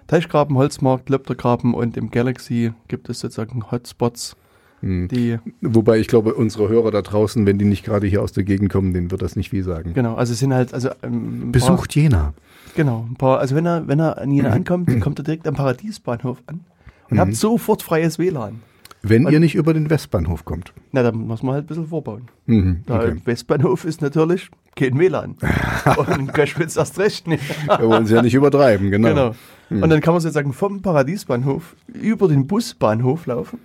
Teichgraben, 0.07 0.57
Holzmarkt, 0.57 1.09
Löptergraben 1.09 1.73
und 1.73 1.97
im 1.97 2.11
Galaxy 2.11 2.73
gibt 2.87 3.09
es 3.09 3.19
sozusagen 3.19 3.71
Hotspots, 3.71 4.35
hm. 4.81 5.07
die, 5.07 5.37
Wobei 5.61 5.99
ich 5.99 6.07
glaube, 6.07 6.33
unsere 6.33 6.67
Hörer 6.69 6.91
da 6.91 7.01
draußen, 7.01 7.45
wenn 7.45 7.57
die 7.59 7.65
nicht 7.65 7.85
gerade 7.85 8.07
hier 8.07 8.21
aus 8.21 8.31
der 8.31 8.43
Gegend 8.43 8.71
kommen, 8.71 8.93
denen 8.93 9.11
wird 9.11 9.21
das 9.21 9.35
nicht 9.35 9.49
viel 9.51 9.63
sagen. 9.63 9.93
genau, 9.93 10.15
also 10.15 10.33
es 10.33 10.39
sind 10.39 10.53
halt, 10.53 10.73
also 10.73 10.89
ähm, 11.03 11.51
Besucht 11.51 11.95
Jena. 11.95 12.17
Paar, 12.17 12.33
genau, 12.75 13.05
ein 13.09 13.15
paar, 13.15 13.39
also 13.39 13.55
wenn 13.55 13.65
er, 13.65 13.87
wenn 13.87 13.99
er 13.99 14.17
an 14.19 14.31
Jena 14.31 14.49
ankommt, 14.49 14.99
kommt 15.01 15.19
er 15.19 15.23
direkt 15.23 15.47
am 15.47 15.55
Paradiesbahnhof 15.55 16.39
an 16.47 16.61
und 17.09 17.17
Mhm. 17.17 17.19
hat 17.21 17.35
sofort 17.35 17.83
freies 17.83 18.17
WLAN. 18.19 18.61
Wenn 19.03 19.25
Und- 19.25 19.33
ihr 19.33 19.39
nicht 19.39 19.55
über 19.55 19.73
den 19.73 19.89
Westbahnhof 19.89 20.45
kommt. 20.45 20.73
Na, 20.91 21.01
da 21.03 21.11
muss 21.11 21.41
man 21.41 21.55
halt 21.55 21.63
ein 21.65 21.67
bisschen 21.67 21.87
vorbauen. 21.87 22.27
Mhm. 22.45 22.81
Da 22.85 22.97
Okay. 22.99 23.09
im 23.11 23.25
Westbahnhof 23.25 23.83
ist 23.85 24.01
natürlich 24.01 24.49
kein 24.75 24.97
WLAN. 24.99 25.35
und 26.17 26.33
Göschwitz 26.33 26.75
erst 26.77 26.99
recht 26.99 27.27
nicht. 27.27 27.43
Wir 27.67 27.87
wollen 27.87 28.05
sie 28.05 28.13
ja 28.15 28.21
nicht 28.21 28.35
übertreiben, 28.35 28.91
genau. 28.91 29.09
Genau. 29.09 29.35
Und 29.71 29.89
dann 29.89 30.01
kann 30.01 30.13
man 30.13 30.21
sozusagen 30.21 30.53
vom 30.53 30.81
Paradiesbahnhof 30.81 31.75
über 31.93 32.27
den 32.27 32.45
Busbahnhof 32.45 33.25
laufen 33.25 33.59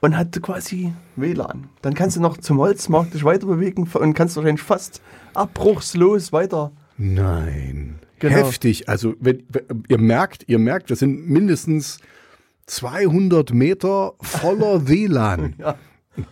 und 0.00 0.16
hat 0.16 0.40
quasi 0.42 0.92
WLAN. 1.16 1.68
Dann 1.82 1.94
kannst 1.94 2.16
du 2.16 2.20
noch 2.20 2.36
zum 2.38 2.58
Holzmarkt 2.58 3.14
dich 3.14 3.24
weiter 3.24 3.46
bewegen 3.46 3.88
und 3.92 4.14
kannst 4.14 4.36
wahrscheinlich 4.36 4.62
fast 4.62 5.02
abbruchslos 5.34 6.32
weiter. 6.32 6.72
Nein. 6.96 7.98
Genau. 8.18 8.36
Heftig. 8.36 8.88
Also, 8.88 9.14
wenn, 9.20 9.42
wenn, 9.48 9.84
ihr 9.88 9.98
merkt, 9.98 10.48
ihr 10.48 10.58
merkt, 10.58 10.90
das 10.90 10.98
sind 10.98 11.28
mindestens 11.28 11.98
200 12.66 13.52
Meter 13.52 14.14
voller 14.20 14.88
WLAN. 14.88 15.54
Ja, 15.58 15.76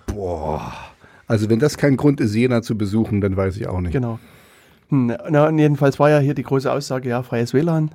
Boah. 0.07 0.73
Also, 1.27 1.49
wenn 1.49 1.59
das 1.59 1.77
kein 1.77 1.97
Grund 1.97 2.21
ist, 2.21 2.35
Jena 2.35 2.63
zu 2.63 2.77
besuchen, 2.77 3.21
dann 3.21 3.37
weiß 3.37 3.57
ich 3.57 3.69
auch 3.69 3.81
nicht. 3.81 3.93
genau. 3.93 4.19
Hm, 4.89 5.15
Na, 5.31 5.49
und 5.49 5.59
jedenfalls 5.59 5.99
war 5.99 6.11
ja 6.11 6.19
hier 6.19 6.35
die 6.35 6.43
große 6.43 6.71
Aussage, 6.71 7.09
ja, 7.09 7.23
freies 7.23 7.53
WLAN. 7.55 7.91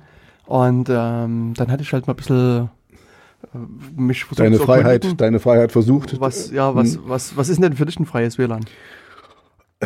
Und 0.46 0.88
ähm, 0.90 1.54
dann 1.56 1.70
hatte 1.70 1.82
ich 1.82 1.92
halt 1.92 2.06
mal 2.06 2.12
ein 2.12 2.16
bisschen 2.16 2.70
äh, 3.54 3.58
mich 3.96 4.24
versucht 4.24 4.44
Deine 4.44 4.58
Freiheit, 4.58 4.86
erkundigen. 4.86 5.16
deine 5.16 5.40
Freiheit 5.40 5.72
versucht. 5.72 6.20
Was, 6.20 6.50
ja, 6.50 6.74
was, 6.74 6.98
was, 7.06 7.36
was 7.36 7.48
ist 7.48 7.62
denn 7.62 7.72
für 7.74 7.86
dich 7.86 7.98
ein 7.98 8.06
freies 8.06 8.38
WLAN? 8.38 8.64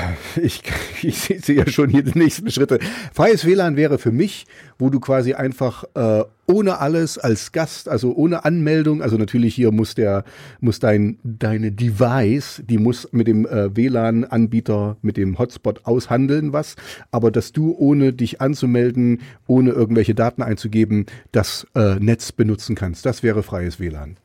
Ich, 0.43 0.63
ich 1.03 1.19
sehe 1.19 1.57
ja 1.57 1.69
schon 1.69 1.91
hier 1.91 2.03
die 2.03 2.19
nächsten 2.19 2.51
Schritte. 2.51 2.79
Freies 3.13 3.45
WLAN 3.45 3.77
wäre 3.77 3.99
für 3.99 4.13
mich, 4.13 4.47
wo 4.79 4.91
du 4.91 5.01
quasi 5.01 5.35
einfach 5.35 5.85
äh, 5.95 6.25
ohne 6.47 6.79
alles 6.79 7.19
als 7.19 7.53
Gast, 7.53 7.89
also 7.89 8.15
ohne 8.15 8.45
Anmeldung, 8.45 9.03
also 9.03 9.17
natürlich 9.17 9.55
hier 9.55 9.73
muss 9.73 9.95
der, 9.95 10.25
muss 10.61 10.79
dein, 10.79 11.19
deine 11.23 11.73
Device, 11.73 12.63
die 12.67 12.79
muss 12.79 13.09
mit 13.13 13.27
dem 13.27 13.47
äh, 13.47 13.75
WLAN-Anbieter, 13.77 14.97
mit 15.03 15.17
dem 15.17 15.39
Hotspot 15.39 15.85
aushandeln 15.85 16.53
was, 16.53 16.77
aber 17.11 17.31
dass 17.31 17.53
du 17.53 17.75
ohne 17.77 18.13
dich 18.13 18.41
anzumelden, 18.41 19.21
ohne 19.47 19.71
irgendwelche 19.71 20.15
Daten 20.15 20.43
einzugeben, 20.43 21.07
das 21.33 21.67
äh, 21.75 21.97
Netz 21.97 22.33
benutzen 22.33 22.75
kannst. 22.75 23.05
Das 23.05 23.23
wäre 23.23 23.43
freies 23.43 23.79
WLAN. 23.79 24.17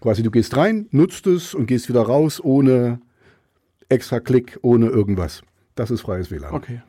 Quasi 0.00 0.22
du 0.22 0.30
gehst 0.30 0.56
rein, 0.56 0.86
nutzt 0.90 1.26
es 1.26 1.54
und 1.54 1.66
gehst 1.66 1.88
wieder 1.88 2.02
raus 2.02 2.42
ohne 2.42 3.00
extra 3.88 4.20
Klick, 4.20 4.58
ohne 4.62 4.86
irgendwas. 4.86 5.42
Das 5.74 5.90
ist 5.90 6.00
freies 6.02 6.30
WLAN. 6.30 6.52
Okay. 6.54 6.82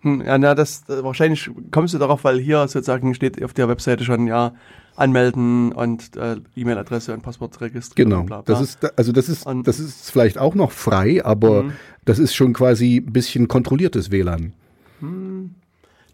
Hm, 0.00 0.20
ja, 0.22 0.36
na, 0.38 0.54
das 0.54 0.88
äh, 0.88 1.02
wahrscheinlich 1.02 1.50
kommst 1.70 1.94
du 1.94 1.98
darauf, 1.98 2.24
weil 2.24 2.38
hier 2.38 2.58
sozusagen 2.68 3.14
steht 3.14 3.42
auf 3.42 3.54
der 3.54 3.68
Webseite 3.68 4.04
schon 4.04 4.26
ja 4.26 4.52
anmelden 4.96 5.72
und 5.72 6.16
äh, 6.16 6.36
E-Mail-Adresse 6.54 7.12
und 7.14 7.22
Passwort 7.22 7.60
registrieren. 7.60 8.10
Genau. 8.10 8.22
bla, 8.22 8.42
bla. 8.42 8.54
Das 8.54 8.62
ist, 8.62 8.98
also 8.98 9.10
das 9.12 9.28
ist, 9.28 9.44
Und- 9.46 9.66
das 9.66 9.80
ist 9.80 10.10
vielleicht 10.10 10.38
auch 10.38 10.54
noch 10.54 10.70
frei, 10.72 11.24
aber 11.24 11.64
Mhm. 11.64 11.72
das 12.04 12.18
ist 12.18 12.34
schon 12.34 12.52
quasi 12.52 12.98
ein 12.98 13.12
bisschen 13.12 13.48
kontrolliertes 13.48 14.10
WLAN. 14.10 14.52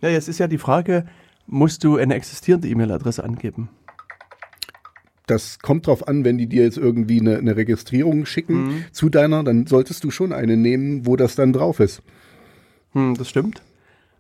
ja, 0.01 0.09
jetzt 0.09 0.29
ist 0.29 0.39
ja 0.39 0.49
die 0.49 0.59
Frage, 0.59 1.05
musst 1.47 1.85
du 1.85 1.97
eine 1.97 2.15
existierende 2.15 2.69
E-Mail-Adresse 2.69 3.23
angeben? 3.23 3.69
Das 5.31 5.59
kommt 5.61 5.87
drauf 5.87 6.09
an, 6.09 6.25
wenn 6.25 6.39
die 6.39 6.47
dir 6.49 6.65
jetzt 6.65 6.77
irgendwie 6.79 7.21
eine, 7.21 7.39
eine 7.39 7.57
Registrierung 7.57 8.27
schicken 8.27 8.57
Mhm. 8.67 8.85
zu 8.93 9.09
deiner, 9.09 9.45
dann 9.45 9.67
solltest 9.67 10.03
du 10.05 10.11
schon 10.11 10.33
eine 10.33 10.57
nehmen, 10.57 11.07
wo 11.07 11.17
das 11.17 11.35
dann 11.37 11.53
drauf 11.53 11.79
ist. 11.81 12.03
Hm, 12.93 13.15
das 13.17 13.29
stimmt. 13.29 13.63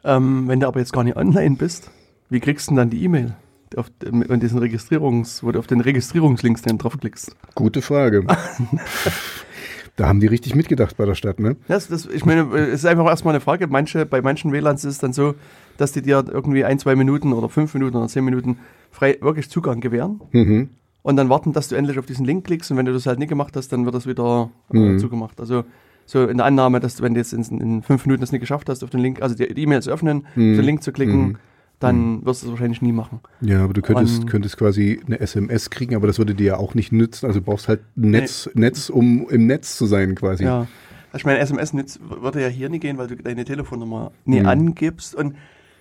Ähm, 0.04 0.46
wenn 0.46 0.60
du 0.60 0.66
aber 0.68 0.78
jetzt 0.80 0.92
gar 0.92 1.04
nicht 1.04 1.16
online 1.16 1.56
bist, 1.56 1.90
wie 2.28 2.40
kriegst 2.40 2.68
du 2.68 2.70
denn 2.72 2.76
dann 2.76 2.90
die 2.90 3.02
E-Mail? 3.04 3.34
Auf, 3.76 3.86
und 4.10 4.42
diesen 4.42 4.58
Registrierungs, 4.58 5.44
wo 5.44 5.52
du 5.52 5.58
auf 5.58 5.66
den 5.66 5.80
Registrierungslinks 5.80 6.62
dann 6.62 6.78
draufklickst. 6.78 7.36
Gute 7.54 7.82
Frage. 7.82 8.24
da 9.96 10.08
haben 10.08 10.20
die 10.20 10.26
richtig 10.26 10.54
mitgedacht 10.54 10.96
bei 10.96 11.04
der 11.04 11.14
Stadt, 11.14 11.38
ne? 11.40 11.56
Das, 11.68 11.88
das, 11.88 12.06
ich 12.06 12.24
meine, 12.24 12.42
äh, 12.56 12.66
es 12.68 12.80
ist 12.80 12.86
einfach 12.86 13.06
erstmal 13.06 13.34
eine 13.34 13.40
Frage. 13.40 13.66
Manche, 13.66 14.06
bei 14.06 14.22
manchen 14.22 14.52
WLANs 14.52 14.84
ist 14.84 14.92
es 14.94 14.98
dann 14.98 15.12
so, 15.12 15.34
dass 15.76 15.92
die 15.92 16.02
dir 16.02 16.24
irgendwie 16.30 16.64
ein, 16.64 16.78
zwei 16.78 16.96
Minuten 16.96 17.32
oder 17.32 17.48
fünf 17.48 17.74
Minuten 17.74 17.96
oder 17.96 18.08
zehn 18.08 18.24
Minuten 18.24 18.58
frei 18.90 19.18
wirklich 19.20 19.50
Zugang 19.50 19.80
gewähren 19.80 20.20
Mhm. 20.32 20.70
Und 21.02 21.16
dann 21.16 21.28
warten, 21.28 21.52
dass 21.52 21.68
du 21.68 21.74
endlich 21.76 21.98
auf 21.98 22.06
diesen 22.06 22.24
Link 22.26 22.44
klickst 22.44 22.70
und 22.70 22.76
wenn 22.76 22.86
du 22.86 22.92
das 22.92 23.06
halt 23.06 23.18
nicht 23.18 23.28
gemacht 23.28 23.56
hast, 23.56 23.68
dann 23.72 23.84
wird 23.84 23.94
das 23.94 24.06
wieder 24.06 24.50
äh, 24.72 24.76
Mhm. 24.78 24.98
zugemacht. 24.98 25.40
Also 25.40 25.64
so 26.06 26.26
in 26.26 26.36
der 26.38 26.46
Annahme, 26.46 26.80
dass 26.80 26.96
du, 26.96 27.02
wenn 27.02 27.14
du 27.14 27.20
jetzt 27.20 27.32
in, 27.32 27.42
in 27.60 27.82
fünf 27.82 28.04
Minuten 28.06 28.20
das 28.20 28.32
nicht 28.32 28.40
geschafft 28.40 28.68
hast, 28.68 28.82
auf 28.82 28.90
den 28.90 29.00
Link, 29.00 29.22
also 29.22 29.34
die 29.34 29.44
E-Mail 29.44 29.80
zu 29.82 29.90
öffnen, 29.90 30.26
Mhm. 30.34 30.56
den 30.56 30.64
Link 30.64 30.82
zu 30.82 30.92
klicken, 30.92 31.20
Mhm. 31.28 31.36
dann 31.78 32.26
wirst 32.26 32.42
du 32.42 32.46
das 32.46 32.52
wahrscheinlich 32.52 32.82
nie 32.82 32.92
machen. 32.92 33.20
Ja, 33.40 33.64
aber 33.64 33.72
du 33.72 33.80
könntest, 33.80 34.22
Und- 34.22 34.26
könntest 34.26 34.56
quasi 34.58 35.00
eine 35.06 35.20
SMS 35.20 35.70
kriegen, 35.70 35.94
aber 35.94 36.06
das 36.06 36.18
würde 36.18 36.34
dir 36.34 36.46
ja 36.46 36.56
auch 36.58 36.74
nicht 36.74 36.92
nützen. 36.92 37.26
Also 37.26 37.40
du 37.40 37.44
brauchst 37.46 37.68
halt 37.68 37.80
ein 37.96 38.10
Netz, 38.10 38.50
Netz, 38.54 38.90
um 38.90 39.28
im 39.30 39.46
Netz 39.46 39.76
zu 39.76 39.86
sein 39.86 40.14
quasi. 40.14 40.44
Ja. 40.44 40.66
Ich 41.14 41.24
meine, 41.24 41.38
SMS 41.40 41.72
würde 42.02 42.42
ja 42.42 42.48
hier 42.48 42.68
nicht 42.68 42.82
gehen, 42.82 42.98
weil 42.98 43.06
du 43.08 43.16
deine 43.16 43.44
Telefonnummer 43.44 44.12
nie 44.26 44.40
Mhm. 44.40 44.46
angibst 44.46 45.14
und 45.14 45.34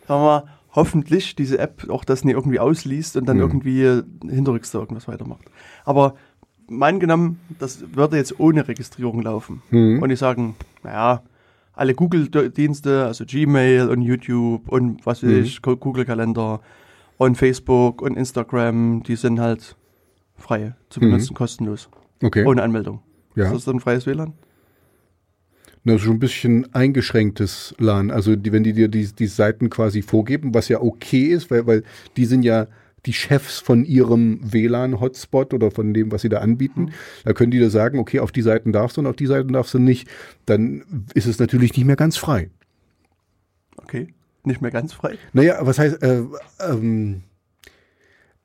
sagen 0.08 0.21
wir 0.21 0.25
mal, 0.25 0.43
hoffentlich 0.73 1.36
diese 1.36 1.58
App 1.58 1.89
auch 1.89 2.03
das 2.05 2.23
nie 2.23 2.32
irgendwie 2.32 2.60
ausliest 2.60 3.17
und 3.17 3.25
dann 3.27 3.38
Mhm. 3.38 3.43
irgendwie 3.43 4.01
hinterrücks 4.29 4.71
da 4.71 4.79
irgendwas 4.79 5.08
weitermacht. 5.08 5.45
Aber 5.86 6.15
mein 6.67 6.99
genommen, 6.99 7.39
das 7.58 7.84
würde 7.95 8.17
jetzt 8.17 8.39
ohne 8.39 8.67
Registrierung 8.67 9.21
laufen. 9.21 9.62
Mhm. 9.71 10.01
Und 10.01 10.10
die 10.10 10.15
sagen, 10.15 10.55
naja, 10.84 11.23
alle 11.73 11.95
Google-Dienste, 11.95 13.05
also 13.05 13.25
Gmail 13.25 13.89
und 13.89 14.01
YouTube 14.01 14.69
und 14.69 15.05
was 15.05 15.23
weiß 15.23 15.29
Mhm. 15.32 15.43
ich, 15.43 15.62
Go- 15.62 15.77
Google-Kalender 15.77 16.62
und 17.17 17.36
Facebook 17.38 18.01
und 18.01 18.15
Instagram, 18.17 19.01
die 19.03 19.15
sind 19.15 19.39
halt 19.39 19.75
frei 20.36 20.75
zu 20.89 20.99
Mhm. 20.99 21.05
benutzen, 21.05 21.34
kostenlos, 21.34 21.89
Okay. 22.23 22.45
ohne 22.45 22.62
Anmeldung. 22.63 22.99
ja. 23.36 23.45
Ist 23.45 23.53
das 23.53 23.65
dann 23.65 23.79
freies 23.79 24.05
WLAN? 24.05 24.34
Das 25.86 25.96
ist 25.96 26.02
schon 26.02 26.18
ein 26.18 26.20
bisschen 26.20 26.74
eingeschränktes 26.74 27.74
LAN. 27.80 28.12
Also 28.12 28.36
die, 28.36 28.52
wenn 28.52 28.63
die 28.63 28.74
dir 28.74 28.89
die, 28.89 29.08
die 29.08 29.28
Seiten 29.28 29.70
quasi 29.70 30.02
vorgeben, 30.02 30.54
was 30.54 30.68
ja 30.68 30.82
okay 30.82 31.24
ist, 31.24 31.50
weil, 31.52 31.65
weil 31.68 31.84
die 32.18 32.26
sind 32.26 32.44
ja 32.44 32.68
die 33.06 33.13
Chefs 33.13 33.60
von 33.60 33.86
ihrem 33.86 34.39
WLAN-Hotspot 34.44 35.54
oder 35.54 35.72
von 35.72 35.94
dem, 35.94 36.12
was 36.12 36.22
sie 36.22 36.30
da 36.30 36.39
anbieten. 36.39 36.92
Da 37.24 37.34
können 37.34 37.52
die 37.52 37.60
dir 37.60 37.70
sagen, 37.70 37.98
okay, 37.98 38.20
auf 38.20 38.32
die 38.32 38.42
Seiten 38.42 38.72
darfst 38.72 38.98
du 38.98 39.02
und 39.02 39.08
auf 39.08 39.15
die 39.15 39.26
Seiten 39.26 39.54
darfst 39.54 39.74
du 39.74 39.80
nicht. 39.80 40.08
Dann 40.46 41.06
ist 41.13 41.26
es 41.26 41.39
natürlich 41.39 41.76
nicht 41.76 41.86
mehr 41.86 41.96
ganz 41.96 42.18
frei. 42.18 42.50
Okay, 43.78 44.10
nicht 44.44 44.62
mehr 44.62 44.72
ganz 44.72 44.94
frei. 44.94 45.18
Naja, 45.34 45.60
was 45.62 45.80
heißt, 45.80 46.04
äh, 46.04 46.24
ähm, 46.60 47.24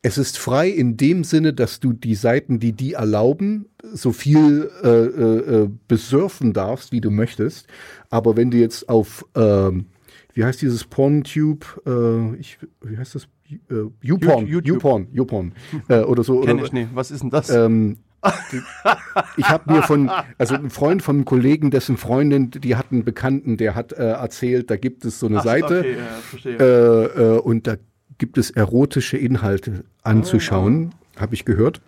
es 0.04 0.18
ist 0.18 0.36
frei 0.36 0.68
in 0.68 0.98
dem 0.98 1.24
Sinne, 1.24 1.54
dass 1.54 1.80
du 1.80 1.94
die 1.94 2.14
Seiten, 2.14 2.58
die 2.58 2.72
die 2.72 2.92
erlauben, 2.92 3.70
so 3.82 4.12
viel 4.12 4.70
äh, 4.82 4.88
äh, 4.88 5.62
äh, 5.62 5.70
besurfen 5.88 6.52
darfst, 6.52 6.92
wie 6.92 7.00
du 7.00 7.10
möchtest. 7.10 7.68
Aber 8.10 8.36
wenn 8.36 8.50
du 8.50 8.58
jetzt 8.58 8.90
auf, 8.90 9.24
ähm, 9.34 9.86
wie 10.34 10.44
heißt 10.44 10.60
dieses 10.60 10.84
PornTube, 10.84 11.82
äh, 11.86 12.36
ich, 12.36 12.58
wie 12.82 12.98
heißt 12.98 13.14
das? 13.14 13.28
Äh, 13.50 13.88
YouPorn, 14.02 14.46
YouTube. 14.46 14.74
YouPorn, 14.74 15.08
YouPorn, 15.10 15.52
äh, 15.88 16.00
oder 16.00 16.22
so. 16.22 16.42
Kenn 16.42 16.58
oder, 16.58 16.66
ich 16.66 16.72
nicht. 16.72 16.90
Was 16.94 17.10
ist 17.10 17.22
denn 17.22 17.30
das? 17.30 17.48
ähm, 17.48 17.96
ich 19.38 19.48
habe 19.48 19.72
mir 19.72 19.82
von, 19.82 20.10
also 20.36 20.54
ein 20.54 20.68
Freund 20.68 21.02
von 21.02 21.16
einem 21.16 21.24
Kollegen, 21.24 21.70
dessen 21.70 21.96
Freundin, 21.96 22.50
die 22.50 22.76
hat 22.76 22.92
einen 22.92 23.04
Bekannten, 23.04 23.56
der 23.56 23.74
hat 23.74 23.94
äh, 23.94 24.02
erzählt, 24.02 24.70
da 24.70 24.76
gibt 24.76 25.04
es 25.06 25.18
so 25.18 25.28
eine 25.28 25.38
Ach, 25.38 25.44
Seite 25.44 25.78
Okay, 25.78 25.96
ja, 25.96 26.06
verstehe. 26.28 26.56
äh, 26.58 27.36
äh, 27.36 27.38
und 27.38 27.66
da 27.66 27.76
gibt 28.18 28.38
es 28.38 28.50
erotische 28.50 29.16
Inhalte 29.16 29.84
anzuschauen, 30.02 30.94
habe 31.16 31.34
ich 31.34 31.44
gehört. 31.44 31.80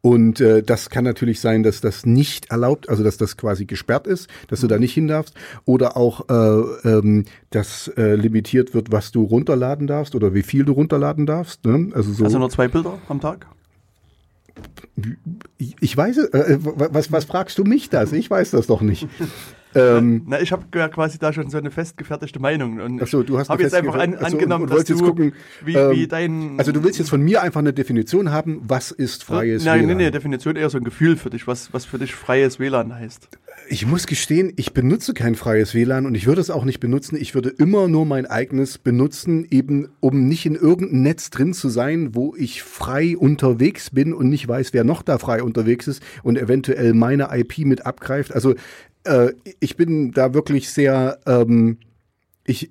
Und 0.00 0.40
äh, 0.40 0.64
das 0.64 0.90
kann 0.90 1.04
natürlich 1.04 1.40
sein, 1.40 1.62
dass 1.62 1.80
das 1.80 2.04
nicht 2.04 2.50
erlaubt, 2.50 2.88
also 2.88 3.04
dass 3.04 3.18
das 3.18 3.36
quasi 3.36 3.66
gesperrt 3.66 4.08
ist, 4.08 4.28
dass 4.48 4.60
du 4.60 4.66
da 4.66 4.78
nicht 4.78 4.92
hin 4.92 5.06
darfst, 5.06 5.34
oder 5.64 5.96
auch, 5.96 6.28
äh, 6.28 6.88
ähm, 6.88 7.24
dass 7.50 7.86
äh, 7.96 8.16
limitiert 8.16 8.74
wird, 8.74 8.90
was 8.90 9.12
du 9.12 9.22
runterladen 9.22 9.86
darfst 9.86 10.16
oder 10.16 10.34
wie 10.34 10.42
viel 10.42 10.64
du 10.64 10.72
runterladen 10.72 11.24
darfst. 11.24 11.64
Ne? 11.64 11.92
Also 11.94 12.12
so. 12.12 12.24
Also 12.24 12.40
nur 12.40 12.50
zwei 12.50 12.66
Bilder 12.66 12.98
am 13.08 13.20
Tag? 13.20 13.46
Ich, 15.56 15.96
weiß, 15.96 16.18
äh, 16.18 16.58
was, 16.60 17.12
was 17.12 17.24
fragst 17.24 17.56
du 17.58 17.64
mich 17.64 17.88
das? 17.88 18.12
Ich 18.12 18.28
weiß 18.28 18.50
das 18.50 18.66
doch 18.66 18.80
nicht. 18.80 19.06
Ähm, 19.74 20.22
Na, 20.26 20.40
ich 20.40 20.52
habe 20.52 20.64
ja 20.74 20.88
quasi 20.88 21.18
da 21.18 21.32
schon 21.32 21.48
so 21.48 21.58
eine 21.58 21.70
festgefertigte 21.70 22.38
Meinung. 22.40 22.80
Und 22.80 23.02
Ach 23.02 23.06
so, 23.06 23.22
du 23.22 23.38
hast 23.38 23.50
jetzt 23.58 23.74
einfach 23.74 23.94
an, 23.94 24.16
so, 24.18 24.26
angenommen, 24.26 24.64
und 24.64 24.70
dass 24.70 24.78
wolltest 24.78 25.00
du 25.00 25.04
jetzt 25.04 25.04
gucken, 25.04 25.32
wie, 25.64 25.74
ähm, 25.74 25.90
wie 25.92 26.06
dein... 26.06 26.58
also 26.58 26.72
du 26.72 26.84
willst 26.84 26.98
jetzt 26.98 27.10
von 27.10 27.22
mir 27.22 27.42
einfach 27.42 27.60
eine 27.60 27.72
Definition 27.72 28.30
haben, 28.30 28.62
was 28.66 28.90
ist 28.90 29.24
freies 29.24 29.64
Nein, 29.64 29.86
WLAN? 29.86 29.96
nee, 29.96 30.10
Definition 30.10 30.56
eher 30.56 30.70
so 30.70 30.78
ein 30.78 30.84
Gefühl 30.84 31.16
für 31.16 31.30
dich, 31.30 31.46
was, 31.46 31.72
was 31.72 31.84
für 31.84 31.98
dich 31.98 32.14
freies 32.14 32.58
WLAN 32.58 32.94
heißt. 32.94 33.28
Ich 33.68 33.86
muss 33.86 34.06
gestehen, 34.06 34.52
ich 34.56 34.72
benutze 34.72 35.14
kein 35.14 35.34
freies 35.34 35.74
WLAN 35.74 36.06
und 36.06 36.14
ich 36.14 36.26
würde 36.26 36.40
es 36.40 36.50
auch 36.50 36.64
nicht 36.64 36.80
benutzen. 36.80 37.16
Ich 37.16 37.34
würde 37.34 37.48
immer 37.50 37.88
nur 37.88 38.04
mein 38.04 38.26
eigenes 38.26 38.78
benutzen, 38.78 39.46
eben 39.50 39.88
um 40.00 40.26
nicht 40.26 40.46
in 40.46 40.54
irgendeinem 40.54 41.02
Netz 41.02 41.30
drin 41.30 41.54
zu 41.54 41.68
sein, 41.68 42.14
wo 42.14 42.34
ich 42.36 42.62
frei 42.62 43.16
unterwegs 43.16 43.90
bin 43.90 44.12
und 44.12 44.28
nicht 44.28 44.46
weiß, 44.46 44.72
wer 44.72 44.84
noch 44.84 45.02
da 45.02 45.18
frei 45.18 45.42
unterwegs 45.42 45.86
ist 45.86 46.02
und 46.22 46.38
eventuell 46.38 46.92
meine 46.92 47.28
IP 47.32 47.58
mit 47.58 47.86
abgreift. 47.86 48.34
Also 48.34 48.54
äh, 49.04 49.32
ich 49.60 49.76
bin 49.76 50.12
da 50.12 50.34
wirklich 50.34 50.70
sehr, 50.70 51.18
ähm, 51.26 51.78
ich, 52.44 52.70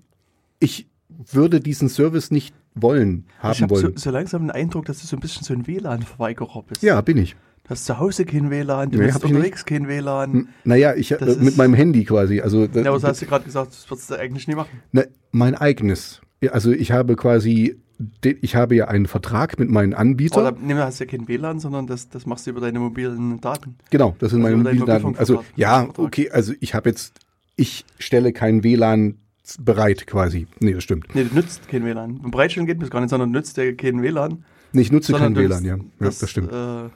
ich 0.59 0.87
würde 1.31 1.59
diesen 1.59 1.89
Service 1.89 2.31
nicht 2.31 2.53
wollen, 2.75 3.25
haben 3.39 3.51
ich 3.53 3.61
habe 3.61 3.75
so, 3.75 3.83
wollen. 3.83 3.97
so 3.97 4.11
langsam 4.11 4.43
den 4.43 4.51
Eindruck, 4.51 4.85
dass 4.85 5.01
du 5.01 5.07
so 5.07 5.17
ein 5.17 5.19
bisschen 5.19 5.43
so 5.43 5.53
ein 5.53 5.67
WLAN-Verweigerer 5.67 6.63
bist. 6.67 6.83
ja, 6.83 6.99
bin 7.01 7.17
ich. 7.17 7.35
Du 7.63 7.69
hast 7.69 7.85
zu 7.85 7.99
Hause 7.99 8.25
kein 8.25 8.49
WLAN, 8.49 8.89
du 8.91 8.97
Nee, 8.97 9.11
hab 9.11 9.23
ich 9.23 9.31
unterwegs 9.31 9.65
kein 9.65 9.87
WLAN. 9.87 10.47
Naja, 10.63 10.95
ich 10.95 11.11
äh, 11.11 11.17
Das 11.17 11.37
mit 11.37 11.49
ist- 11.49 11.57
meinem 11.57 11.73
Handy 11.73 12.03
quasi. 12.05 12.41
Also 12.41 12.63
Ja, 12.65 12.69
aber 12.81 12.91
das 12.99 13.03
hast 13.03 13.21
du 13.21 13.25
gerade 13.27 13.45
gesagt, 13.45 13.71
das 13.71 13.89
würdest 13.89 14.09
du 14.09 14.15
eigentlich 14.19 14.47
nie 14.47 14.55
machen. 14.55 14.81
Ne, 14.91 15.07
mein 15.31 15.55
eigenes. 15.55 16.21
Also 16.51 16.71
ich 16.71 16.91
habe 16.91 17.15
quasi, 17.15 17.77
ich 18.23 18.55
habe 18.55 18.75
ja 18.75 18.87
einen 18.87 19.05
Vertrag 19.05 19.59
mit 19.59 19.69
meinen 19.69 19.93
Anbietern. 19.93 20.47
Oder 20.47 20.57
nee, 20.59 20.73
du 20.73 20.83
hast 20.83 20.99
ja 20.99 21.05
kein 21.05 21.27
WLAN, 21.27 21.59
sondern 21.59 21.87
das, 21.87 22.09
das 22.09 22.25
machst 22.25 22.45
du 22.45 22.51
über 22.51 22.61
deine 22.61 22.79
mobilen 22.79 23.39
Daten. 23.41 23.75
genau, 23.89 24.15
das 24.19 24.31
sind 24.31 24.43
also 24.43 24.55
meine 24.55 24.63
deinen 24.63 24.79
Mobildaten. 24.79 25.17
Also 25.17 25.43
ja, 25.55 25.87
okay, 25.97 26.29
also 26.31 26.53
ich 26.59 26.73
habe 26.73 26.89
jetzt, 26.89 27.19
ich 27.55 27.85
stelle 27.99 28.33
kein 28.33 28.63
WLAN 28.63 29.15
bereit 29.59 30.07
quasi. 30.07 30.47
Nee, 30.59 30.73
das 30.73 30.83
stimmt. 30.83 31.13
Nee, 31.13 31.25
du 31.25 31.35
nutzt 31.35 31.67
kein 31.67 31.85
WLAN. 31.85 32.21
Bereitstellen 32.31 32.67
geht 32.67 32.81
das 32.81 32.89
gar 32.89 33.01
nicht, 33.01 33.09
sondern 33.09 33.31
du 33.33 33.39
nutzt 33.39 33.57
ja 33.57 33.71
kein 33.73 34.01
WLAN. 34.01 34.43
Nee, 34.73 34.81
ich 34.81 34.91
nutze 34.91 35.13
kein 35.13 35.35
WLAN, 35.35 35.65
ja. 35.65 35.77
ja. 35.77 35.83
Das 35.99 36.29
stimmt. 36.29 36.51
Äh, 36.51 36.89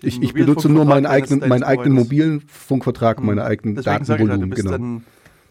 ich, 0.00 0.22
ich 0.22 0.32
benutze 0.32 0.68
nur 0.68 0.84
meinen 0.84 1.06
eigenen, 1.06 1.48
meinen 1.48 1.64
eigenen 1.64 1.96
deines 1.96 2.08
Providers. 2.08 2.32
Mobilfunkvertrag, 2.32 3.22
meine 3.22 3.44
eigenen 3.44 3.74
Deswegen 3.74 4.04
du 4.04 4.12
Datenvolumen, 4.12 4.50
bist 4.50 4.62
genau. 4.62 4.96
ich 4.96 5.02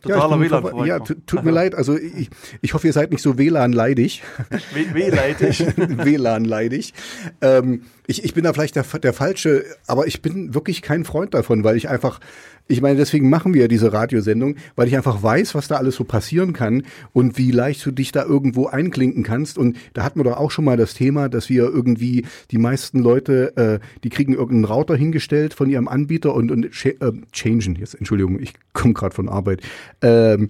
totaler 0.02 0.38
ver- 0.38 0.40
WLAN-Verweigerer. 0.40 0.86
ja, 0.86 1.00
tu- 1.00 1.16
tut 1.26 1.44
mir 1.44 1.52
leid. 1.52 1.76
Also 1.76 1.98
ich, 1.98 2.30
ich 2.62 2.74
hoffe, 2.74 2.88
ihr 2.88 2.94
seid 2.94 3.12
nicht 3.12 3.22
so 3.22 3.38
WLAN-leidig. 3.38 4.22
WLAN-leitig. 4.94 5.66
WLAN-leidig. 5.78 6.94
Ähm, 7.42 7.84
ich, 8.08 8.24
ich 8.24 8.34
bin 8.34 8.44
da 8.44 8.54
vielleicht 8.54 8.76
der, 8.76 8.84
der 8.84 9.14
Falsche, 9.14 9.66
aber 9.88 10.08
ich 10.08 10.22
bin 10.22 10.54
wirklich 10.54 10.82
kein 10.82 11.04
Freund 11.06 11.34
davon, 11.34 11.64
weil 11.64 11.76
ich 11.78 11.90
einfach, 11.90 12.20
ich 12.68 12.82
meine, 12.82 12.98
deswegen 12.98 13.30
machen 13.30 13.54
wir 13.54 13.62
ja 13.62 13.68
diese 13.68 13.94
Radiosendung, 13.94 14.56
weil 14.76 14.88
ich 14.88 14.96
einfach 14.96 15.24
weiß, 15.24 15.56
was 15.56 15.68
da 15.68 15.76
alles 15.76 15.96
so 15.96 16.04
passieren 16.04 16.54
kann 16.54 16.84
und 17.14 17.38
wie 17.38 17.52
leicht 17.52 17.86
du 17.86 17.92
dich 17.92 18.12
da 18.12 18.24
irgendwo 18.26 18.68
einklinken 18.68 19.24
kannst. 19.24 19.58
Und 19.58 19.78
da 19.94 20.04
hatten 20.04 20.20
wir 20.20 20.24
doch 20.26 20.38
auch 20.38 20.52
schon 20.52 20.66
mal 20.66 20.78
das 20.78 20.94
Thema, 20.94 21.30
dass 21.30 21.50
wir 21.50 21.64
irgendwie 21.64 22.26
die 22.52 22.58
meisten 22.58 23.00
Leute, 23.00 23.56
äh, 23.56 23.80
die 24.04 24.10
kriegen 24.10 24.34
irgendeinen 24.34 24.66
Router 24.66 24.96
hingestellt 24.96 25.54
von 25.54 25.70
ihrem 25.70 25.88
Anbieter 25.88 26.34
und, 26.34 26.52
und 26.52 26.66
äh, 26.86 27.12
changen, 27.32 27.76
jetzt 27.76 27.96
Entschuldigung, 27.96 28.40
ich 28.40 28.54
komme 28.74 28.94
gerade 28.94 29.16
von 29.16 29.30
Arbeit. 29.30 29.62
Ähm, 30.02 30.50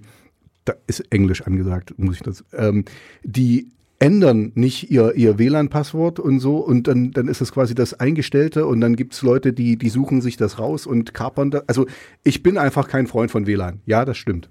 da 0.64 0.74
ist 0.86 1.00
Englisch 1.10 1.42
angesagt, 1.42 1.94
muss 1.98 2.16
ich 2.16 2.22
das. 2.22 2.44
Ähm, 2.52 2.84
die 3.22 3.68
ändern 3.98 4.52
nicht 4.54 4.90
ihr, 4.90 5.14
ihr 5.14 5.38
WLAN-Passwort 5.38 6.20
und 6.20 6.40
so 6.40 6.58
und 6.58 6.86
dann, 6.86 7.10
dann 7.10 7.28
ist 7.28 7.40
es 7.40 7.52
quasi 7.52 7.74
das 7.74 7.94
Eingestellte 7.94 8.66
und 8.66 8.80
dann 8.80 8.96
gibt's 8.96 9.22
Leute, 9.22 9.52
die, 9.52 9.76
die 9.76 9.88
suchen 9.88 10.20
sich 10.20 10.36
das 10.36 10.58
raus 10.58 10.86
und 10.86 11.14
kapern 11.14 11.50
da. 11.50 11.62
Also 11.66 11.86
ich 12.22 12.42
bin 12.42 12.58
einfach 12.58 12.88
kein 12.88 13.06
Freund 13.06 13.30
von 13.30 13.46
WLAN. 13.46 13.80
Ja, 13.86 14.04
das 14.04 14.16
stimmt. 14.16 14.50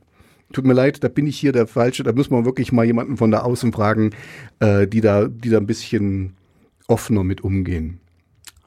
Tut 0.53 0.65
mir 0.65 0.73
leid, 0.73 1.03
da 1.03 1.07
bin 1.10 1.27
ich 1.27 1.38
hier 1.38 1.51
der 1.51 1.67
Falsche. 1.67 2.03
Da 2.03 2.13
müssen 2.13 2.31
wir 2.31 2.45
wirklich 2.45 2.71
mal 2.71 2.86
jemanden 2.86 3.17
von 3.17 3.31
da 3.31 3.39
außen 3.41 3.73
fragen, 3.73 4.12
äh, 4.60 4.88
die, 4.88 5.01
da, 5.01 5.27
die 5.27 5.49
da 5.49 5.57
ein 5.57 5.67
bisschen 5.67 6.36
offener 6.88 7.23
mit 7.23 7.41
umgehen. 7.41 7.99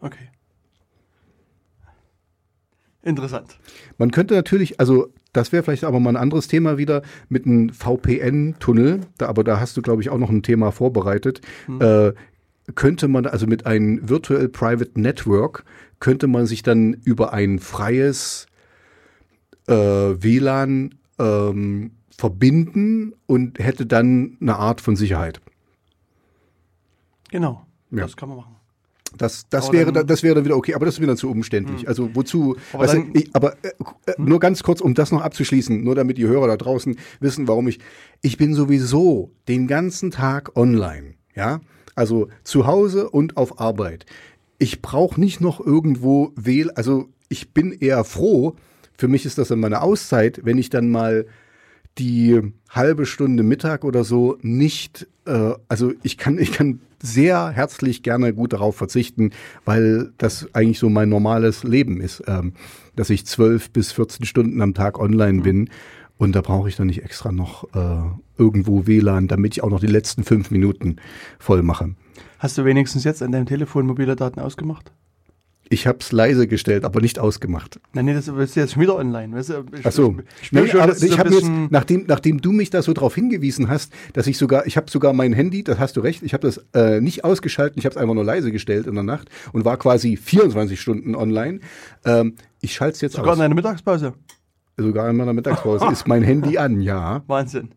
Okay. 0.01 0.29
Interessant. 3.03 3.59
Man 3.97 4.11
könnte 4.11 4.35
natürlich, 4.35 4.79
also 4.79 5.11
das 5.33 5.53
wäre 5.53 5.62
vielleicht 5.62 5.85
aber 5.85 6.01
mal 6.01 6.11
ein 6.11 6.16
anderes 6.16 6.49
Thema 6.49 6.79
wieder 6.79 7.03
mit 7.29 7.47
einem 7.47 7.71
VPN-Tunnel, 7.71 9.01
aber 9.19 9.45
da 9.45 9.61
hast 9.61 9.77
du, 9.77 9.83
glaube 9.83 10.03
ich, 10.03 10.11
auch 10.11 10.19
noch 10.19 10.31
ein 10.31 10.43
Thema 10.43 10.73
vorbereitet. 10.73 11.40
Äh, 11.81 12.12
könnte 12.75 13.09
man, 13.09 13.27
also 13.27 13.47
mit 13.47 13.66
einem 13.66 14.09
Virtual 14.09 14.49
Private 14.49 15.01
Network, 15.01 15.64
könnte 15.99 16.27
man 16.27 16.47
sich 16.47 16.62
dann 16.62 16.95
über 16.95 17.33
ein 17.33 17.59
freies 17.59 18.47
äh, 19.66 19.75
WLAN 19.75 20.95
ähm, 21.19 21.93
verbinden 22.11 23.14
und 23.27 23.59
hätte 23.59 23.87
dann 23.87 24.37
eine 24.40 24.57
Art 24.57 24.81
von 24.81 24.97
Sicherheit. 24.97 25.40
Genau. 27.31 27.66
Ja. 27.90 28.03
Das 28.03 28.16
kann 28.16 28.29
man 28.29 28.38
machen. 28.38 28.57
Das, 29.18 29.46
das 29.51 29.66
Aber 29.66 29.73
wäre 29.75 29.92
dann- 29.92 30.07
das 30.07 30.23
wäre 30.23 30.35
dann 30.37 30.44
wieder 30.44 30.57
okay, 30.57 30.75
aber 30.75 30.87
das 30.87 30.94
ist 30.94 31.01
mir 31.01 31.07
dann 31.07 31.16
zu 31.16 31.31
umständlich. 31.31 31.88
Also 31.88 32.11
wozu? 32.14 32.57
Aber 32.73 32.85
weißt 32.85 32.94
du, 32.94 33.05
ich, 33.14 33.31
aber 33.35 33.55
äh, 33.62 33.68
äh, 34.07 34.14
nur 34.18 34.38
ganz 34.40 34.62
kurz, 34.62 34.81
um 34.81 34.94
das 34.94 35.12
noch 35.12 35.20
abzuschließen, 35.23 35.83
nur 35.83 35.94
damit 35.94 36.16
die 36.18 36.27
Hörer 36.27 36.46
da 36.46 36.57
draußen 36.57 36.96
wissen, 37.20 37.49
warum 37.49 37.68
ich. 37.68 37.81
Ich 38.23 38.37
bin 38.38 38.55
sowieso 38.55 39.33
den 39.49 39.66
ganzen 39.66 40.11
Tag 40.11 40.57
online, 40.57 41.14
ja, 41.35 41.61
also 41.94 42.29
zu 42.44 42.66
Hause 42.66 43.11
und 43.11 43.37
auf 43.37 43.61
Arbeit. 43.61 44.07
Ich 44.59 44.81
brauche 44.83 45.20
nicht 45.20 45.40
noch 45.40 45.64
irgendwo 45.64 46.33
wählen. 46.37 46.70
Also 46.75 47.09
ich 47.29 47.53
bin 47.53 47.73
eher 47.73 48.05
froh. 48.05 48.55
Für 48.96 49.09
mich 49.09 49.25
ist 49.27 49.38
das 49.38 49.49
dann 49.49 49.61
meine 49.61 49.81
Auszeit, 49.83 50.40
wenn 50.44 50.59
ich 50.59 50.70
dann 50.70 50.90
mal 50.90 51.27
die 51.99 52.40
halbe 52.68 53.07
Stunde 53.07 53.42
Mittag 53.42 53.85
oder 53.85 54.05
so 54.05 54.38
nicht, 54.42 55.09
äh, 55.27 55.53
also 55.68 55.92
ich 56.03 56.16
kann, 56.18 56.38
ich 56.38 56.53
kann 56.53 56.81
sehr 57.03 57.51
herzlich 57.51 58.03
gerne 58.03 58.35
gut 58.35 58.53
darauf 58.53 58.77
verzichten, 58.77 59.31
weil 59.65 60.13
das 60.19 60.49
eigentlich 60.55 60.79
so 60.79 60.89
mein 60.89 61.09
normales 61.09 61.65
Leben 61.65 62.01
ist, 62.01 62.23
ähm, 62.27 62.53
dass 62.97 63.11
ich 63.11 63.27
zwölf 63.27 63.71
bis 63.71 63.93
14 63.93 64.27
Stunden 64.27 64.61
am 64.61 64.75
Tag 64.75 64.99
online 64.99 65.43
bin 65.43 65.71
und 66.21 66.37
da 66.37 66.43
brauche 66.43 66.69
ich 66.69 66.77
dann 66.77 66.89
nicht 66.89 67.03
extra 67.03 67.33
noch 67.33 67.65
äh, 67.75 68.03
irgendwo 68.37 68.87
WLAN, 68.87 69.27
damit 69.27 69.57
ich 69.57 69.63
auch 69.63 69.71
noch 69.71 69.81
die 69.81 69.87
letzten 69.87 70.23
fünf 70.23 70.51
Minuten 70.51 70.97
voll 71.39 71.63
mache. 71.63 71.95
Hast 72.39 72.59
du 72.59 72.65
wenigstens 72.67 73.05
jetzt 73.05 73.23
an 73.23 73.33
deinem 73.33 73.47
Telefon 73.47 73.87
mobile 73.87 74.17
Daten 74.17 74.39
ausgemacht? 74.39 74.93
Ich 75.73 75.87
habe 75.87 75.99
es 76.01 76.11
leise 76.11 76.49
gestellt, 76.49 76.85
aber 76.85 77.01
nicht 77.01 77.21
ausgemacht. 77.21 77.79
Nein, 77.93 78.07
nee, 78.07 78.13
das 78.13 78.27
ist 78.27 78.57
jetzt 78.57 78.73
schon 78.73 78.83
wieder 78.83 78.97
online. 78.97 79.37
Weißt 79.37 79.51
du, 79.51 79.65
ich, 79.73 79.87
Ach 79.87 79.93
so. 79.93 80.17
Ich 80.43 80.51
Nee, 80.51 80.67
schon, 80.67 80.81
ich 81.01 81.17
habe 81.17 81.33
jetzt, 81.33 81.49
nachdem, 81.71 82.07
nachdem 82.09 82.41
du 82.41 82.51
mich 82.51 82.71
da 82.71 82.83
so 82.83 82.93
drauf 82.93 83.15
hingewiesen 83.15 83.69
hast, 83.69 83.93
dass 84.13 84.27
ich 84.27 84.37
sogar, 84.37 84.67
ich 84.67 84.77
habe 84.77 84.91
sogar 84.91 85.13
mein 85.13 85.33
Handy, 85.33 85.63
das 85.63 85.79
hast 85.79 85.97
du 85.97 86.01
recht, 86.01 86.25
ich 86.25 86.35
habe 86.35 86.45
das 86.45 86.61
äh, 86.75 87.01
nicht 87.01 87.23
ausgeschaltet, 87.23 87.79
ich 87.79 87.85
habe 87.85 87.93
es 87.95 87.97
einfach 87.97 88.15
nur 88.15 88.25
leise 88.25 88.51
gestellt 88.51 88.89
in 88.89 88.95
der 88.95 89.05
Nacht 89.05 89.29
und 89.53 89.65
war 89.65 89.77
quasi 89.77 90.17
24 90.17 90.81
Stunden 90.81 91.15
online. 91.15 91.61
Ähm, 92.05 92.35
ich 92.61 92.75
schalte 92.75 92.97
es 92.97 93.01
jetzt 93.01 93.15
sogar 93.15 93.31
aus. 93.31 93.37
in 93.37 93.43
deiner 93.43 93.55
Mittagspause. 93.55 94.15
sogar 94.77 95.09
in 95.09 95.17
meiner 95.17 95.35
Mittagspause 95.35 95.87
ist 95.93 96.09
mein 96.09 96.25
Handy 96.25 96.59
an, 96.59 96.81
ja. 96.81 97.23
Wahnsinn. 97.29 97.71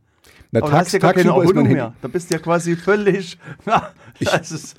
Na, 0.51 0.61
du 0.61 0.71
hast 0.71 0.93
ja 0.93 0.99
gar 0.99 1.13
keine 1.13 1.29
Erholung 1.29 1.67
mehr. 1.67 1.93
Da 2.01 2.07
bist 2.07 2.31
du 2.31 2.35
ja 2.35 2.39
quasi 2.39 2.75
völlig. 2.75 3.37
ist, 4.19 4.77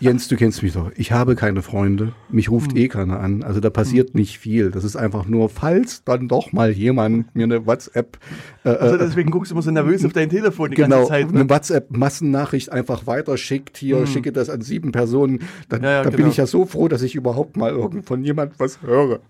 Jens, 0.00 0.28
du 0.28 0.36
kennst 0.36 0.62
mich 0.62 0.72
doch. 0.72 0.90
Ich 0.96 1.12
habe 1.12 1.34
keine 1.34 1.62
Freunde. 1.62 2.12
Mich 2.28 2.50
ruft 2.50 2.72
Hm. 2.72 2.78
eh 2.78 2.88
keiner 2.88 3.20
an. 3.20 3.42
Also 3.42 3.60
da 3.60 3.70
passiert 3.70 4.14
nicht 4.14 4.38
viel. 4.38 4.70
Das 4.70 4.84
ist 4.84 4.96
einfach 4.96 5.26
nur, 5.26 5.48
falls 5.48 6.02
dann 6.04 6.28
doch 6.28 6.52
mal 6.52 6.70
jemand 6.70 7.34
mir 7.34 7.44
eine 7.44 7.66
WhatsApp 7.66 8.18
äh, 8.64 8.70
also 8.70 8.96
deswegen 8.96 9.30
guckst 9.30 9.50
du 9.50 9.54
immer 9.54 9.62
so 9.62 9.70
nervös 9.70 10.04
auf 10.04 10.12
dein 10.12 10.30
Telefon 10.30 10.70
die 10.70 10.76
genau, 10.76 10.96
ganze 10.96 11.10
Zeit. 11.10 11.30
Ne? 11.32 11.40
eine 11.40 11.50
WhatsApp-Massennachricht 11.50 12.72
einfach 12.72 13.06
weiterschickt, 13.06 13.76
hier, 13.76 14.06
schicke 14.06 14.32
das 14.32 14.48
an 14.50 14.60
sieben 14.62 14.92
Personen, 14.92 15.40
dann, 15.68 15.80
Hm. 15.80 15.84
Ja, 15.84 15.90
ja, 15.90 16.02
da 16.02 16.10
bin 16.10 16.18
genau. 16.18 16.30
ich 16.30 16.36
ja 16.36 16.46
so 16.46 16.64
froh, 16.66 16.88
dass 16.88 17.02
ich 17.02 17.14
überhaupt 17.14 17.56
mal 17.56 17.70
irgend 17.70 18.06
von 18.06 18.24
jemand 18.24 18.58
was 18.58 18.82
höre. 18.82 19.20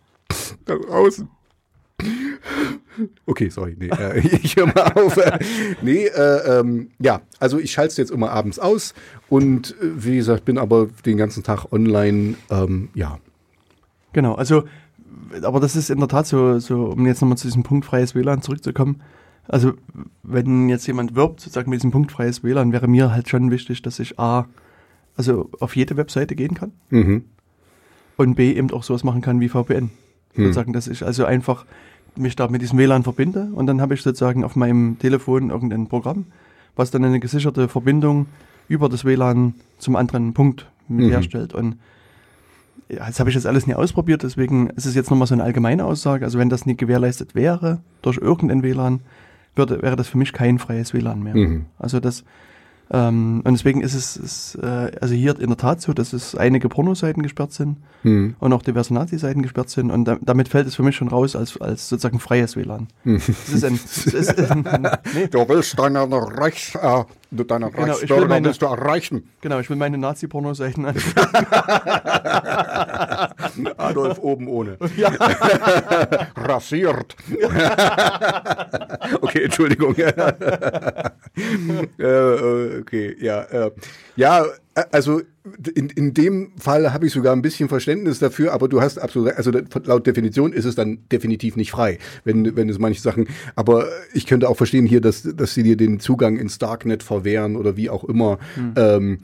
Da 0.65 0.75
draußen. 0.77 1.29
Okay, 3.27 3.51
sorry, 3.51 3.77
nee, 3.79 3.89
äh, 3.89 4.19
ich 4.43 4.57
höre 4.57 4.67
mal 4.67 4.93
auf. 4.95 5.19
Nee, 5.83 6.07
äh, 6.07 6.61
ähm, 6.61 6.91
ja, 6.99 7.21
also 7.39 7.59
ich 7.59 7.73
schalte 7.73 7.91
es 7.91 7.97
jetzt 7.99 8.11
immer 8.11 8.31
abends 8.31 8.59
aus 8.59 8.95
und 9.29 9.73
äh, 9.83 10.05
wie 10.05 10.17
gesagt, 10.17 10.45
bin 10.45 10.57
aber 10.59 10.89
den 11.05 11.17
ganzen 11.19 11.43
Tag 11.43 11.73
online, 11.73 12.37
ähm, 12.51 12.89
ja. 12.95 13.19
Genau, 14.13 14.35
also, 14.35 14.65
aber 15.43 15.61
das 15.61 15.77
ist 15.77 15.91
in 15.91 15.99
der 15.99 16.09
Tat 16.09 16.27
so, 16.27 16.59
so 16.59 16.87
um 16.87 17.07
jetzt 17.07 17.21
nochmal 17.21 17.37
zu 17.37 17.47
diesem 17.47 17.63
Punkt 17.65 17.85
freies 17.85 18.15
WLAN 18.15 18.41
zurückzukommen. 18.41 19.03
Also 19.49 19.75
wenn 20.23 20.69
jetzt 20.69 20.87
jemand 20.87 21.15
wirbt, 21.15 21.41
sozusagen 21.41 21.71
mit 21.71 21.79
diesem 21.81 21.91
Punkt 21.91 22.11
freies 22.13 22.43
WLAN, 22.43 22.73
wäre 22.73 22.89
mir 22.89 23.13
halt 23.13 23.29
schon 23.29 23.51
wichtig, 23.51 23.83
dass 23.83 23.99
ich 23.99 24.19
A, 24.19 24.47
also 25.17 25.51
auf 25.61 25.77
jede 25.77 25.97
Webseite 25.97 26.35
gehen 26.35 26.55
kann 26.55 26.73
Mhm. 26.91 27.25
und 28.17 28.35
B, 28.37 28.53
eben 28.53 28.71
auch 28.71 28.83
sowas 28.85 29.05
machen 29.05 29.21
kann 29.21 29.41
wie 29.41 29.49
VPN. 29.51 29.91
Hm. 30.37 30.45
Sozusagen, 30.45 30.73
dass 30.73 30.89
ich 30.89 31.05
also 31.05 31.25
einfach 31.25 31.65
mich 32.17 32.37
da 32.37 32.49
mit 32.49 32.63
diesem 32.63 32.79
WLAN 32.79 33.03
verbinde 33.03 33.49
und 33.55 33.67
dann 33.67 33.81
habe 33.81 33.95
ich 33.95 34.03
sozusagen 34.03 34.45
auf 34.45 34.57
meinem 34.57 34.99
Telefon 34.99 35.51
irgendein 35.51 35.87
Programm, 35.87 36.27
was 36.75 36.91
dann 36.91 37.05
eine 37.05 37.21
gesicherte 37.21 37.69
Verbindung 37.69 38.27
über 38.69 38.89
das 38.89 39.05
WLAN 39.05 39.55
zum 39.79 39.97
anderen 39.97 40.33
Punkt 40.33 40.67
Mhm. 40.89 41.09
herstellt. 41.11 41.53
Und 41.53 41.77
ja, 42.89 43.05
das 43.07 43.19
habe 43.19 43.31
ich 43.31 43.35
jetzt 43.35 43.47
alles 43.47 43.67
nie 43.67 43.75
ausprobiert, 43.75 44.23
deswegen 44.23 44.71
ist 44.71 44.87
es 44.87 44.95
jetzt 44.95 45.11
nochmal 45.11 45.27
so 45.27 45.35
eine 45.35 45.43
allgemeine 45.43 45.85
Aussage. 45.85 46.25
Also 46.25 46.39
wenn 46.39 46.49
das 46.49 46.67
nicht 46.67 46.79
gewährleistet 46.79 47.35
wäre 47.35 47.81
durch 48.03 48.19
irgendein 48.19 48.63
WLAN, 48.63 49.01
würde, 49.57 49.83
wäre 49.83 49.97
das 49.97 50.09
für 50.09 50.19
mich 50.19 50.33
kein 50.33 50.59
freies 50.59 50.95
WLAN 50.95 51.23
mehr. 51.23 51.35
Mhm. 51.35 51.67
Also 51.79 51.99
das 51.99 52.25
ähm, 52.91 53.43
und 53.45 53.53
deswegen 53.53 53.81
ist 53.81 53.95
es 53.95 54.17
ist, 54.17 54.55
äh, 54.63 54.91
also 55.01 55.15
hier 55.15 55.39
in 55.41 55.49
der 55.49 55.57
Tat 55.57 55.81
so, 55.81 55.93
dass 55.93 56.13
es 56.13 56.35
einige 56.35 56.69
Pornoseiten 56.69 57.23
gesperrt 57.23 57.53
sind 57.53 57.77
Mhm. 58.03 58.37
und 58.39 58.53
auch 58.53 58.63
diverse 58.63 58.95
Nazi-Seiten 58.95 59.43
gesperrt 59.43 59.69
sind 59.71 59.91
und 59.91 60.05
da, 60.05 60.17
damit 60.21 60.49
fällt 60.49 60.69
es 60.69 60.77
für 60.77 60.85
mich 60.85 60.95
schon 60.95 61.09
raus 61.09 61.35
als, 61.35 61.61
als 61.61 61.89
sozusagen 61.89 62.21
freies 62.21 62.55
WLAN. 62.55 62.87
Mhm. 63.03 63.17
Es 63.17 63.49
ist 63.53 63.65
ein, 63.65 63.75
es 63.75 64.07
ist, 64.07 64.37
nee, 65.15 65.27
Du 65.29 65.49
willst 65.49 65.77
deine 65.79 66.05
Rechts, 66.39 66.77
äh, 66.77 67.05
du 67.31 67.45
deine 67.45 67.71
Genau, 67.71 67.85
Rechtsbürger 67.93 68.27
meine- 68.27 68.47
willst 68.47 68.63
du 68.63 68.67
erreichen. 68.67 69.31
genau, 69.41 69.59
ich 69.61 69.69
will 69.71 69.77
meine 69.77 69.99
Nazi-Pornoseiten 69.99 70.87
an. 70.87 70.97
Adolf 73.77 74.19
oben 74.19 74.49
ohne. 74.49 74.77
ja, 74.97 75.09
Rasiert. 76.37 77.17
Okay, 79.21 79.45
Entschuldigung. 79.45 79.95
äh, 79.97 80.13
äh, 81.99 82.81
okay, 82.81 83.17
ja. 83.21 83.43
Äh, 83.43 83.71
ja, 84.17 84.45
also 84.93 85.23
in, 85.75 85.89
in 85.91 86.13
dem 86.13 86.53
Fall 86.59 86.93
habe 86.93 87.07
ich 87.07 87.13
sogar 87.13 87.35
ein 87.35 87.43
bisschen 87.43 87.69
Verständnis 87.69 88.19
dafür, 88.19 88.53
aber 88.53 88.69
du 88.69 88.81
hast 88.81 88.99
absolut, 88.99 89.29
recht. 89.29 89.39
also 89.39 89.53
laut 89.85 90.07
Definition 90.07 90.53
ist 90.53 90.65
es 90.65 90.75
dann 90.75 90.99
definitiv 91.11 91.57
nicht 91.57 91.71
frei, 91.71 91.99
wenn, 92.25 92.57
wenn 92.57 92.69
es 92.69 92.79
manche 92.79 93.01
Sachen, 93.01 93.29
aber 93.55 93.87
ich 94.13 94.27
könnte 94.27 94.49
auch 94.49 94.57
verstehen 94.57 94.87
hier, 94.87 95.01
dass, 95.01 95.23
dass 95.23 95.55
sie 95.55 95.63
dir 95.63 95.77
den 95.77 96.01
Zugang 96.01 96.37
ins 96.37 96.59
Darknet 96.59 97.03
verwehren 97.03 97.57
oder 97.57 97.77
wie 97.77 97.89
auch 97.89 98.05
immer. 98.05 98.39
Ähm, 98.77 99.21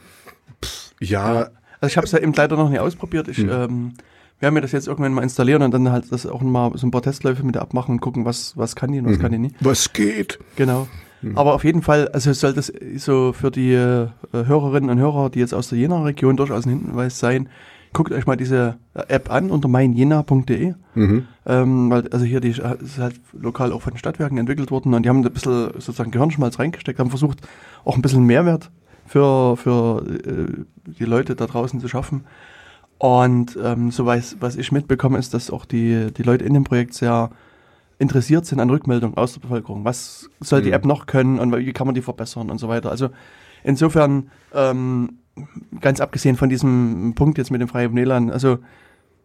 pff, 0.64 0.92
ja, 1.00 1.50
also 1.80 1.92
ich 1.92 1.96
habe 1.96 2.06
es 2.06 2.12
ja 2.12 2.20
eben 2.20 2.32
leider 2.32 2.56
noch 2.56 2.70
nie 2.70 2.78
ausprobiert. 2.78 3.26
Hm. 3.26 3.32
Ich 3.32 3.38
ähm, 3.40 3.92
werde 4.38 4.54
mir 4.54 4.60
das 4.60 4.72
jetzt 4.72 4.88
irgendwann 4.88 5.12
mal 5.12 5.22
installieren 5.22 5.62
und 5.62 5.72
dann 5.72 5.90
halt 5.90 6.10
das 6.10 6.26
auch 6.26 6.40
mal 6.40 6.72
so 6.76 6.86
ein 6.86 6.90
paar 6.90 7.02
Testläufe 7.02 7.44
mit 7.44 7.56
abmachen 7.56 7.94
und 7.94 8.00
gucken, 8.00 8.24
was, 8.24 8.56
was 8.56 8.76
kann 8.76 8.92
die 8.92 8.98
und 9.00 9.06
was 9.06 9.18
kann 9.18 9.32
die 9.32 9.38
nicht. 9.38 9.56
was 9.60 9.92
geht? 9.92 10.38
Genau. 10.56 10.88
Hm. 11.22 11.38
Aber 11.38 11.54
auf 11.54 11.64
jeden 11.64 11.82
Fall, 11.82 12.08
also 12.08 12.32
soll 12.32 12.52
das 12.52 12.72
so 12.96 13.32
für 13.32 13.50
die 13.50 13.72
äh, 13.72 14.08
Hörerinnen 14.32 14.90
und 14.90 14.98
Hörer, 14.98 15.30
die 15.30 15.38
jetzt 15.38 15.54
aus 15.54 15.68
der 15.68 15.78
Jena-Region 15.78 16.36
durchaus 16.36 16.66
ein 16.66 16.70
Hinweis 16.70 17.18
sein, 17.18 17.48
guckt 17.92 18.12
euch 18.12 18.26
mal 18.26 18.36
diese 18.36 18.76
äh, 18.94 19.02
App 19.08 19.30
an 19.30 19.50
unter 19.50 19.68
meinjena.de. 19.68 20.74
Mhm. 20.94 21.26
Ähm, 21.46 21.90
weil, 21.90 22.08
also 22.08 22.24
hier, 22.24 22.40
die 22.40 22.50
ist 22.50 22.58
ist 22.58 22.98
halt 22.98 23.20
lokal 23.32 23.72
auch 23.72 23.82
von 23.82 23.94
den 23.94 23.98
Stadtwerken 23.98 24.38
entwickelt 24.38 24.70
worden 24.70 24.94
und 24.94 25.04
die 25.04 25.08
haben 25.08 25.24
ein 25.24 25.32
bisschen 25.32 25.70
sozusagen 25.74 26.10
Gehirnschmalz 26.10 26.58
reingesteckt, 26.58 26.98
haben 26.98 27.10
versucht, 27.10 27.40
auch 27.84 27.96
ein 27.96 28.02
bisschen 28.02 28.24
Mehrwert 28.24 28.70
für, 29.06 29.56
für 29.56 30.04
äh, 30.06 30.92
die 30.98 31.04
Leute 31.04 31.34
da 31.34 31.46
draußen 31.46 31.80
zu 31.80 31.88
schaffen. 31.88 32.24
Und 32.98 33.58
ähm, 33.62 33.90
so 33.90 34.06
weiß, 34.06 34.36
was 34.40 34.56
ich 34.56 34.70
mitbekomme, 34.70 35.18
ist, 35.18 35.34
dass 35.34 35.50
auch 35.50 35.64
die, 35.64 36.12
die 36.16 36.22
Leute 36.22 36.44
in 36.44 36.54
dem 36.54 36.64
Projekt 36.64 36.94
sehr 36.94 37.30
interessiert 38.02 38.44
sind 38.44 38.60
an 38.60 38.68
Rückmeldungen 38.68 39.16
aus 39.16 39.32
der 39.34 39.40
Bevölkerung. 39.40 39.84
Was 39.84 40.28
soll 40.40 40.60
die 40.62 40.68
Mhm. 40.68 40.74
App 40.74 40.84
noch 40.84 41.06
können 41.06 41.38
und 41.38 41.56
wie 41.56 41.72
kann 41.72 41.86
man 41.86 41.94
die 41.94 42.02
verbessern 42.02 42.50
und 42.50 42.58
so 42.58 42.68
weiter. 42.68 42.90
Also 42.90 43.08
insofern, 43.64 44.30
ähm, 44.54 45.18
ganz 45.80 46.00
abgesehen 46.00 46.36
von 46.36 46.48
diesem 46.50 47.14
Punkt 47.14 47.38
jetzt 47.38 47.50
mit 47.50 47.60
dem 47.60 47.68
freien 47.68 47.94
WLAN, 47.94 48.30
also 48.30 48.58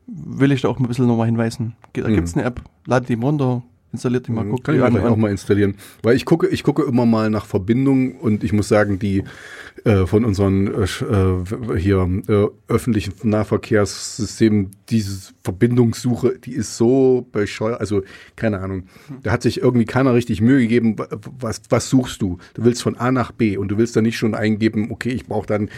will 0.08 0.52
ich 0.54 0.62
da 0.62 0.70
auch 0.70 0.80
ein 0.80 0.88
bisschen 0.88 1.08
nochmal 1.08 1.26
hinweisen. 1.26 1.76
Da 1.94 2.08
Mhm. 2.08 2.14
gibt's 2.14 2.36
eine 2.36 2.46
App, 2.46 2.62
ladet 2.86 3.10
die 3.10 3.16
runter, 3.16 3.62
installiert 3.92 4.28
die 4.28 4.32
mal, 4.32 4.46
guckt 4.46 4.64
Kann 4.64 4.76
die 4.76 4.80
ich 4.80 4.86
an. 4.86 4.98
auch 5.06 5.18
mal 5.18 5.32
installieren. 5.32 5.76
Weil 6.04 6.16
ich 6.16 6.24
gucke, 6.26 6.48
ich 6.48 6.64
gucke 6.64 6.84
immer 6.84 7.06
mal 7.06 7.30
nach 7.30 7.46
Verbindungen 7.46 8.14
und 8.14 8.44
ich 8.44 8.54
muss 8.54 8.68
sagen, 8.70 9.00
die 9.00 9.24
äh, 9.84 10.06
von 10.06 10.26
unseren 10.26 10.68
äh, 10.68 10.84
äh, 10.84 11.78
hier 11.80 12.08
äh, 12.28 12.48
öffentlichen 12.72 13.14
Nahverkehrssystemen, 13.24 14.72
diese 14.90 15.34
Verbindungssuche, 15.44 16.40
die 16.40 16.54
ist 16.54 16.78
so 16.78 17.28
bescheuert, 17.32 17.80
also 17.80 18.04
keine 18.36 18.60
Ahnung. 18.60 18.84
Da 19.24 19.32
hat 19.32 19.42
sich 19.42 19.62
irgendwie 19.62 19.86
keiner 19.86 20.14
richtig 20.14 20.42
Mühe 20.42 20.60
gegeben, 20.60 20.98
wa- 20.98 21.08
was, 21.40 21.62
was 21.70 21.90
suchst 21.90 22.22
du? 22.22 22.38
Du 22.54 22.64
willst 22.64 22.82
von 22.82 22.98
A 22.98 23.12
nach 23.12 23.32
B 23.32 23.58
und 23.58 23.70
du 23.70 23.78
willst 23.78 23.96
dann 23.96 24.04
nicht 24.04 24.18
schon 24.18 24.36
eingeben, 24.36 24.90
okay, 24.92 25.10
ich 25.10 25.26
brauche 25.26 25.48
dann 25.48 25.70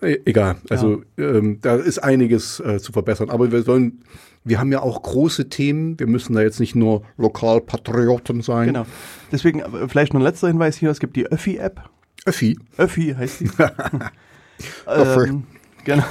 äh, 0.00 0.18
Egal, 0.24 0.56
also 0.70 1.02
ähm, 1.16 1.58
da 1.62 1.76
ist 1.76 1.98
einiges 1.98 2.60
äh, 2.60 2.78
zu 2.78 2.92
verbessern. 2.92 3.30
Aber 3.30 3.52
wir 3.52 3.62
sollen, 3.62 4.00
wir 4.42 4.58
haben 4.60 4.70
ja 4.72 4.82
auch 4.82 5.02
große 5.02 5.48
Themen. 5.48 5.98
Wir 5.98 6.06
müssen 6.08 6.34
da 6.34 6.42
jetzt 6.42 6.60
nicht 6.60 6.74
nur 6.74 7.02
Lokalpatrioten 7.16 8.42
sein. 8.42 8.66
Genau. 8.66 8.86
Deswegen 9.32 9.62
vielleicht 9.88 10.12
noch 10.12 10.20
ein 10.20 10.24
letzter 10.24 10.48
Hinweis 10.48 10.76
hier, 10.76 10.90
es 10.90 11.00
gibt 11.00 11.16
die 11.16 11.26
Öffi-App. 11.26 11.88
Öffi. 12.24 12.58
Öffi 12.78 13.14
heißt 13.16 13.40
die. 13.40 13.50
Öffi. 14.86 15.28
ähm, 15.28 15.44
genau. 15.84 16.04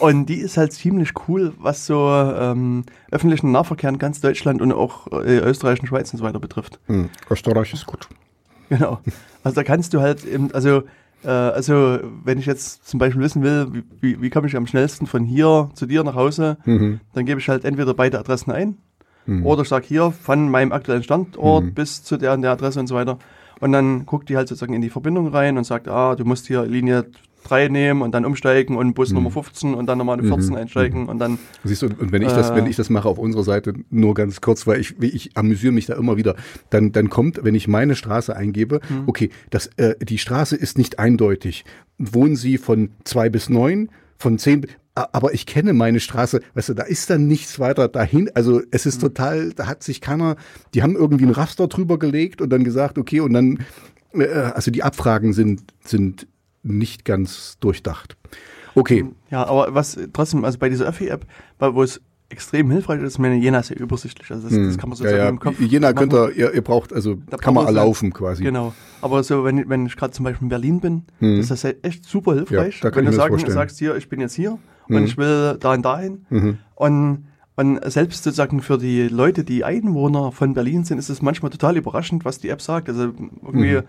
Und 0.00 0.26
die 0.26 0.36
ist 0.36 0.56
halt 0.56 0.72
ziemlich 0.72 1.12
cool, 1.26 1.52
was 1.58 1.86
so 1.86 2.08
ähm, 2.08 2.84
öffentlichen 3.10 3.50
Nahverkehr 3.50 3.90
in 3.90 3.98
ganz 3.98 4.20
Deutschland 4.20 4.62
und 4.62 4.72
auch 4.72 5.06
äh, 5.10 5.38
Österreich 5.38 5.80
und 5.80 5.86
Schweiz 5.88 6.12
und 6.12 6.18
so 6.18 6.24
weiter 6.24 6.38
betrifft. 6.38 6.78
Hm, 6.86 7.08
Österreich 7.30 7.72
ist 7.72 7.86
gut. 7.86 8.08
Genau. 8.68 9.00
Also 9.42 9.54
da 9.56 9.64
kannst 9.64 9.94
du 9.94 10.00
halt 10.00 10.24
eben, 10.24 10.52
also, 10.52 10.82
äh, 11.24 11.28
also 11.28 11.98
wenn 12.22 12.38
ich 12.38 12.46
jetzt 12.46 12.86
zum 12.86 12.98
Beispiel 13.00 13.22
wissen 13.22 13.42
will, 13.42 13.68
wie, 13.72 13.84
wie, 14.00 14.22
wie 14.22 14.30
komme 14.30 14.46
ich 14.46 14.56
am 14.56 14.66
schnellsten 14.66 15.06
von 15.06 15.24
hier 15.24 15.70
zu 15.74 15.86
dir 15.86 16.04
nach 16.04 16.14
Hause, 16.14 16.58
Mhm. 16.64 17.00
dann 17.14 17.24
gebe 17.24 17.40
ich 17.40 17.48
halt 17.48 17.64
entweder 17.64 17.94
beide 17.94 18.18
Adressen 18.18 18.50
ein 18.52 18.76
oder 19.44 19.60
ich 19.60 19.68
sage 19.68 19.84
hier 19.86 20.10
von 20.10 20.48
meinem 20.50 20.72
aktuellen 20.72 21.02
Standort 21.02 21.64
Mhm. 21.64 21.74
bis 21.74 22.02
zu 22.02 22.16
der 22.16 22.32
und 22.32 22.40
der 22.40 22.50
Adresse 22.52 22.80
und 22.80 22.86
so 22.86 22.94
weiter. 22.94 23.18
Und 23.60 23.72
dann 23.72 24.06
guckt 24.06 24.28
die 24.28 24.36
halt 24.36 24.48
sozusagen 24.48 24.74
in 24.74 24.82
die 24.82 24.90
Verbindung 24.90 25.28
rein 25.28 25.58
und 25.58 25.64
sagt, 25.64 25.88
ah, 25.88 26.14
du 26.16 26.24
musst 26.24 26.46
hier 26.46 26.62
Linie 26.64 27.06
3 27.44 27.68
nehmen 27.68 28.02
und 28.02 28.12
dann 28.12 28.24
umsteigen 28.24 28.76
und 28.76 28.94
Bus 28.94 29.10
Mhm. 29.10 29.14
Nummer 29.16 29.30
15 29.30 29.74
und 29.74 29.86
dann 29.86 29.96
nochmal 29.98 30.18
eine 30.18 30.26
14 30.28 30.56
einsteigen 30.56 31.06
und 31.08 31.18
dann 31.18 31.38
Siehst 31.64 31.82
du, 31.82 31.86
und 31.86 32.12
wenn 32.12 32.20
ich 32.22 32.28
das, 32.32 32.50
Äh. 32.50 32.56
wenn 32.56 32.66
ich 32.66 32.76
das 32.76 32.90
mache 32.90 33.08
auf 33.08 33.16
unserer 33.18 33.44
Seite, 33.44 33.74
nur 33.90 34.14
ganz 34.14 34.40
kurz, 34.40 34.66
weil 34.66 34.80
ich, 34.80 35.00
ich 35.00 35.36
amüsiere 35.36 35.72
mich 35.72 35.86
da 35.86 35.94
immer 35.94 36.16
wieder, 36.16 36.34
dann, 36.70 36.92
dann 36.92 37.08
kommt, 37.10 37.42
wenn 37.44 37.54
ich 37.54 37.66
meine 37.68 37.94
Straße 37.94 38.34
eingebe, 38.36 38.80
Hm. 38.88 39.04
okay, 39.06 39.30
das, 39.50 39.68
äh, 39.76 39.94
die 40.04 40.18
Straße 40.18 40.56
ist 40.56 40.78
nicht 40.78 40.98
eindeutig. 40.98 41.64
Wohnen 41.96 42.36
Sie 42.36 42.58
von 42.58 42.90
zwei 43.04 43.28
bis 43.30 43.48
neun, 43.48 43.88
von 44.18 44.36
zehn, 44.38 44.62
bi- 44.62 44.68
a- 44.68 44.72
aber 45.12 45.34
ich 45.34 45.46
kenne 45.46 45.72
meine 45.72 46.00
Straße, 46.00 46.40
weißt 46.54 46.70
du, 46.70 46.74
da 46.74 46.82
ist 46.84 47.10
dann 47.10 47.26
nichts 47.26 47.58
weiter 47.58 47.88
dahin. 47.88 48.30
Also 48.34 48.60
es 48.70 48.84
Hm. 48.84 48.88
ist 48.88 49.00
total, 49.00 49.52
da 49.52 49.66
hat 49.66 49.82
sich 49.82 50.00
keiner, 50.00 50.36
die 50.74 50.82
haben 50.82 50.96
irgendwie 50.96 51.24
ein 51.26 51.30
Raster 51.30 51.68
drüber 51.68 51.98
gelegt 51.98 52.40
und 52.40 52.50
dann 52.50 52.64
gesagt, 52.64 52.98
okay, 52.98 53.20
und 53.20 53.32
dann, 53.32 53.58
äh, 54.12 54.26
also 54.28 54.70
die 54.70 54.82
Abfragen 54.82 55.32
sind, 55.32 55.62
sind 55.84 56.26
nicht 56.62 57.04
ganz 57.04 57.56
durchdacht. 57.60 58.16
Okay. 58.74 59.06
Ja, 59.30 59.44
aber 59.46 59.74
was 59.74 59.98
trotzdem, 60.12 60.44
also 60.44 60.58
bei 60.58 60.68
dieser 60.68 60.86
Öffi-App, 60.86 61.24
wo 61.58 61.82
es 61.82 62.00
extrem 62.30 62.70
hilfreich 62.70 63.00
ist, 63.02 63.18
meine 63.18 63.36
Jena 63.36 63.60
ist 63.60 63.70
ja 63.70 63.76
übersichtlich, 63.76 64.30
also 64.30 64.48
das, 64.48 64.56
das 64.56 64.76
kann 64.76 64.90
man 64.90 64.98
Hm. 64.98 65.04
ja, 65.06 65.10
sozusagen 65.10 65.16
ja. 65.22 65.28
im 65.30 65.38
Kopf 65.40 65.60
Jena 65.60 65.92
machen. 65.92 66.10
könnt 66.10 66.12
ihr, 66.12 66.30
ihr, 66.36 66.54
ihr 66.54 66.62
braucht, 66.62 66.92
also 66.92 67.16
Da 67.30 67.38
kann 67.38 67.54
man 67.54 67.64
erlaufen 67.66 68.12
quasi. 68.12 68.42
Genau. 68.42 68.74
Aber 69.00 69.22
so, 69.22 69.44
wenn, 69.44 69.66
wenn 69.70 69.86
ich 69.86 69.96
gerade 69.96 70.12
zum 70.12 70.24
Beispiel 70.24 70.44
in 70.44 70.48
Berlin 70.50 70.80
bin, 70.80 71.02
Mhm. 71.20 71.40
ist 71.40 71.50
das 71.50 71.64
halt 71.64 71.82
echt 71.86 72.04
super 72.04 72.34
hilfreich. 72.34 72.76
Ja, 72.76 72.82
da 72.82 72.90
kann 72.90 72.98
wenn 72.98 73.04
ich 73.04 73.10
du 73.12 73.16
sagen, 73.16 73.30
vorstellen. 73.30 73.54
sagst, 73.54 73.78
hier, 73.78 73.96
ich 73.96 74.08
bin 74.10 74.20
jetzt 74.20 74.34
hier 74.34 74.50
Mhm. 74.52 74.58
Und 74.88 75.04
ich 75.04 75.16
will 75.18 75.56
da 75.60 75.72
und 75.74 75.82
dahin. 75.84 76.26
Mhm. 76.30 76.58
Und, 76.74 77.24
und 77.56 77.80
selbst 77.90 78.22
sozusagen 78.24 78.62
für 78.62 78.78
die 78.78 79.08
Leute, 79.08 79.44
die 79.44 79.64
Einwohner 79.64 80.32
von 80.32 80.54
Berlin 80.54 80.84
sind, 80.84 80.98
ist 80.98 81.08
es 81.08 81.22
manchmal 81.22 81.50
total 81.50 81.76
überraschend, 81.76 82.24
was 82.24 82.38
die 82.38 82.48
App 82.50 82.62
sagt. 82.62 82.88
Also 82.88 83.12
irgendwie 83.44 83.76
Mhm. 83.76 83.82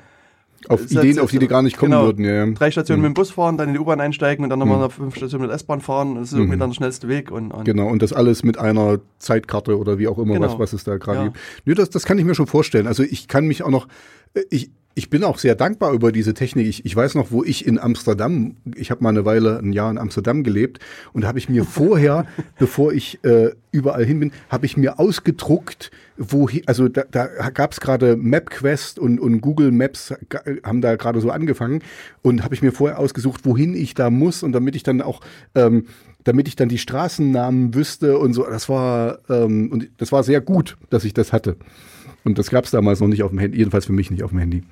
Auf 0.67 0.83
Ideen, 0.91 1.05
jetzt- 1.05 1.19
auf 1.21 1.31
die 1.31 1.39
die 1.39 1.47
gar 1.47 1.61
nicht 1.61 1.77
kommen 1.77 1.91
genau. 1.93 2.03
würden. 2.07 2.25
Ja, 2.25 2.45
drei 2.47 2.69
Stationen 2.69 3.01
mit 3.01 3.11
dem 3.11 3.13
Bus 3.13 3.31
fahren, 3.31 3.57
dann 3.57 3.69
in 3.69 3.75
die 3.75 3.79
U-Bahn 3.79 4.01
einsteigen 4.01 4.43
und 4.43 4.49
dann 4.49 4.59
nochmal 4.59 4.85
Mhm. 4.87 4.91
fünf 4.91 5.15
Stationen 5.15 5.43
mit 5.43 5.51
der 5.51 5.55
S-Bahn 5.55 5.79
fahren. 5.79 6.15
Das 6.15 6.33
ist 6.33 6.37
irgendwie 6.37 6.57
dann 6.57 6.71
der 6.71 6.75
schnellste 6.75 7.07
Weg. 7.07 7.31
Und, 7.31 7.51
und 7.51 7.63
Genau, 7.63 7.87
und 7.87 8.01
das 8.01 8.11
alles 8.11 8.43
mit 8.43 8.57
einer 8.57 8.99
Zeitkarte 9.19 9.77
oder 9.79 9.99
wie 9.99 10.09
auch 10.09 10.17
immer, 10.17 10.33
Genau. 10.33 10.47
was, 10.47 10.59
was 10.59 10.73
es 10.73 10.83
da 10.83 10.97
gerade 10.97 11.17
Ja. 11.19 11.23
gibt. 11.27 11.37
Nö, 11.63 11.75
das, 11.75 11.89
das 11.91 12.03
kann 12.03 12.17
ich 12.19 12.25
mir 12.25 12.35
schon 12.35 12.45
vorstellen. 12.47 12.87
Also 12.87 13.03
ich 13.03 13.29
kann 13.29 13.47
mich 13.47 13.63
auch 13.63 13.69
noch, 13.69 13.87
äh, 14.33 14.41
ich, 14.49 14.71
ich 14.99 15.09
bin 15.09 15.23
auch 15.23 15.37
sehr 15.37 15.55
dankbar 15.55 15.93
über 15.93 16.11
diese 16.11 16.33
Technik. 16.33 16.67
Ich, 16.67 16.83
ich 16.83 16.93
weiß 16.93 17.15
noch, 17.15 17.31
wo 17.31 17.41
ich 17.41 17.65
in 17.65 17.79
Amsterdam, 17.79 18.57
ich 18.75 18.91
habe 18.91 19.01
mal 19.01 19.11
eine 19.11 19.23
Weile, 19.23 19.57
ein 19.59 19.71
Jahr 19.71 19.89
in 19.89 19.97
Amsterdam 19.97 20.43
gelebt 20.43 20.79
und 21.13 21.25
habe 21.25 21.39
ich 21.39 21.47
mir 21.47 21.63
vorher, 21.79 22.25
bevor 22.57 22.91
ich 22.91 23.23
äh, 23.23 23.51
überall 23.71 24.03
hin 24.03 24.19
bin, 24.19 24.33
habe 24.49 24.65
ich 24.65 24.75
mir 24.75 24.99
ausgedruckt, 24.99 25.89
wohin, 26.17 26.63
also 26.65 26.89
da, 26.89 27.03
da 27.09 27.27
gab 27.51 27.71
es 27.71 27.79
gerade 27.79 28.17
MapQuest 28.17 28.99
und, 28.99 29.21
und 29.21 29.39
Google 29.39 29.71
Maps 29.71 30.13
haben 30.65 30.81
da 30.81 30.97
gerade 30.97 31.21
so 31.21 31.31
angefangen 31.31 31.81
und 32.21 32.43
habe 32.43 32.53
ich 32.53 32.61
mir 32.61 32.73
vorher 32.73 32.99
ausgesucht, 32.99 33.45
wohin 33.45 33.75
ich 33.75 33.93
da 33.93 34.09
muss 34.09 34.43
und 34.43 34.51
damit 34.51 34.75
ich 34.75 34.83
dann 34.83 35.01
auch 35.01 35.21
ähm, 35.55 35.85
damit 36.25 36.49
ich 36.49 36.57
dann 36.57 36.67
die 36.67 36.77
Straßennamen 36.77 37.73
wüsste 37.73 38.17
und 38.17 38.33
so. 38.33 38.43
Das 38.43 38.67
war 38.67 39.19
ähm, 39.29 39.71
und 39.71 39.89
das 39.97 40.11
war 40.11 40.23
sehr 40.23 40.41
gut, 40.41 40.77
dass 40.89 41.05
ich 41.05 41.13
das 41.13 41.31
hatte. 41.31 41.55
Und 42.29 42.37
das 42.37 42.49
gab 42.49 42.65
es 42.65 42.71
damals 42.71 42.99
noch 42.99 43.07
nicht 43.07 43.23
auf 43.23 43.31
dem 43.31 43.39
Handy, 43.39 43.57
jedenfalls 43.57 43.85
für 43.85 43.93
mich 43.93 44.09
nicht 44.11 44.23
auf 44.23 44.29
dem 44.31 44.39
Handy. 44.39 44.63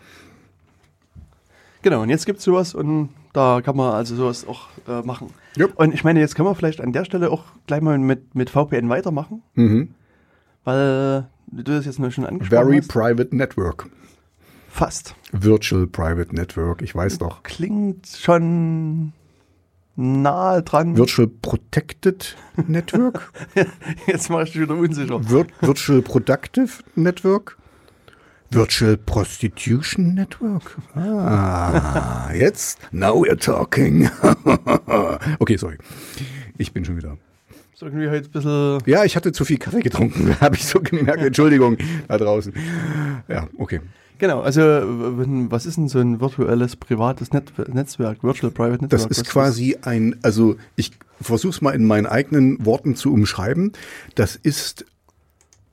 Genau, 1.81 2.01
und 2.01 2.09
jetzt 2.09 2.25
gibt 2.25 2.39
es 2.39 2.45
sowas 2.45 2.73
und 2.73 3.09
da 3.33 3.61
kann 3.61 3.75
man 3.77 3.93
also 3.93 4.15
sowas 4.15 4.45
auch 4.47 4.67
äh, 4.87 5.01
machen. 5.05 5.29
Jupp. 5.55 5.73
Und 5.77 5.93
ich 5.93 6.03
meine, 6.03 6.19
jetzt 6.19 6.35
können 6.35 6.47
wir 6.47 6.55
vielleicht 6.55 6.81
an 6.81 6.91
der 6.93 7.05
Stelle 7.05 7.29
auch 7.31 7.43
gleich 7.67 7.81
mal 7.81 7.97
mit, 7.97 8.35
mit 8.35 8.49
VPN 8.49 8.89
weitermachen, 8.89 9.41
Mhm. 9.55 9.89
weil 10.63 11.27
du 11.47 11.63
das 11.63 11.85
jetzt 11.85 11.99
nur 11.99 12.11
schon 12.11 12.25
angesprochen 12.25 12.63
Very 12.65 12.77
hast. 12.79 12.87
Private 12.89 13.35
Network. 13.35 13.89
Fast. 14.69 15.15
Virtual 15.31 15.87
Private 15.87 16.35
Network, 16.35 16.81
ich 16.81 16.93
weiß 16.93 17.17
doch. 17.19 17.43
Klingt 17.43 18.05
schon 18.07 19.13
nahe 19.97 20.61
dran. 20.61 20.95
Virtual 20.95 21.27
Protected 21.27 22.37
Network? 22.67 23.33
Jetzt 24.07 24.29
mache 24.29 24.43
ich 24.43 24.53
dich 24.53 24.61
wieder 24.61 24.75
unsicher. 24.75 25.19
Vir 25.21 25.47
Virtual 25.59 26.01
Productive 26.01 26.83
Network? 26.95 27.57
Virtual 28.49 28.95
Prostitution 28.95 30.13
Network? 30.13 30.77
Ah, 30.95 32.31
jetzt? 32.33 32.79
Now 32.93 33.21
we're 33.21 33.37
talking. 33.37 34.09
okay, 35.39 35.57
sorry. 35.57 35.77
Ich 36.57 36.71
bin 36.71 36.85
schon 36.85 36.95
wieder. 36.95 37.17
Ist 37.73 37.81
irgendwie 37.81 38.09
heute 38.09 38.29
ein 38.29 38.31
bisschen. 38.31 38.79
Ja, 38.85 39.03
ich 39.03 39.17
hatte 39.17 39.33
zu 39.33 39.43
viel 39.43 39.57
Kaffee 39.57 39.81
getrunken, 39.81 40.33
habe 40.41 40.55
ich 40.55 40.65
so 40.65 40.79
gemerkt. 40.79 41.23
Entschuldigung, 41.23 41.77
da 42.07 42.17
draußen. 42.17 42.53
Ja, 43.27 43.49
okay. 43.57 43.81
Genau, 44.17 44.41
also 44.41 44.61
was 44.61 45.65
ist 45.65 45.77
denn 45.77 45.87
so 45.87 45.99
ein 45.99 46.19
virtuelles 46.19 46.75
privates 46.75 47.31
Net 47.31 47.51
Netzwerk, 47.73 48.23
Virtual 48.23 48.51
Private 48.51 48.83
Network? 48.83 48.89
Das 48.89 49.05
ist 49.05 49.25
quasi 49.25 49.77
ein, 49.81 50.15
also 50.23 50.55
ich 50.75 50.91
versuche 51.21 51.51
es 51.51 51.61
mal 51.61 51.71
in 51.71 51.85
meinen 51.85 52.05
eigenen 52.05 52.65
Worten 52.65 52.95
zu 52.95 53.13
umschreiben. 53.13 53.71
Das 54.15 54.35
ist, 54.35 54.85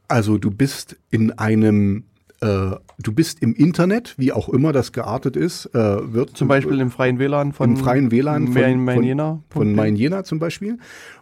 also 0.09 0.39
du 0.39 0.51
bist 0.51 0.97
in 1.11 1.33
einem, 1.33 2.05
äh, 2.41 2.73
du 2.99 3.13
bist 3.13 3.43
im 3.43 3.55
Internet, 3.55 4.15
wie 4.19 4.33
auch 4.33 4.49
immer 4.49 4.73
das 4.73 4.93
geartet 4.93 5.37
ist, 5.37 5.67
äh, 5.75 6.13
wird 6.13 6.37
Zum 6.37 6.49
Beispiel 6.49 6.81
im 6.81 6.91
freien 6.91 7.19
WLAN 7.19 7.53
von 7.53 7.71
im 7.71 7.77
freien 7.77 8.11
WLAN 8.11 8.49
von, 8.49 8.89
von, 8.89 9.03
Jena. 9.03 9.41
von 9.51 9.75
Mein 9.75 9.97
Jena 9.97 10.25
zum 10.25 10.39
Beispiel. 10.39 10.79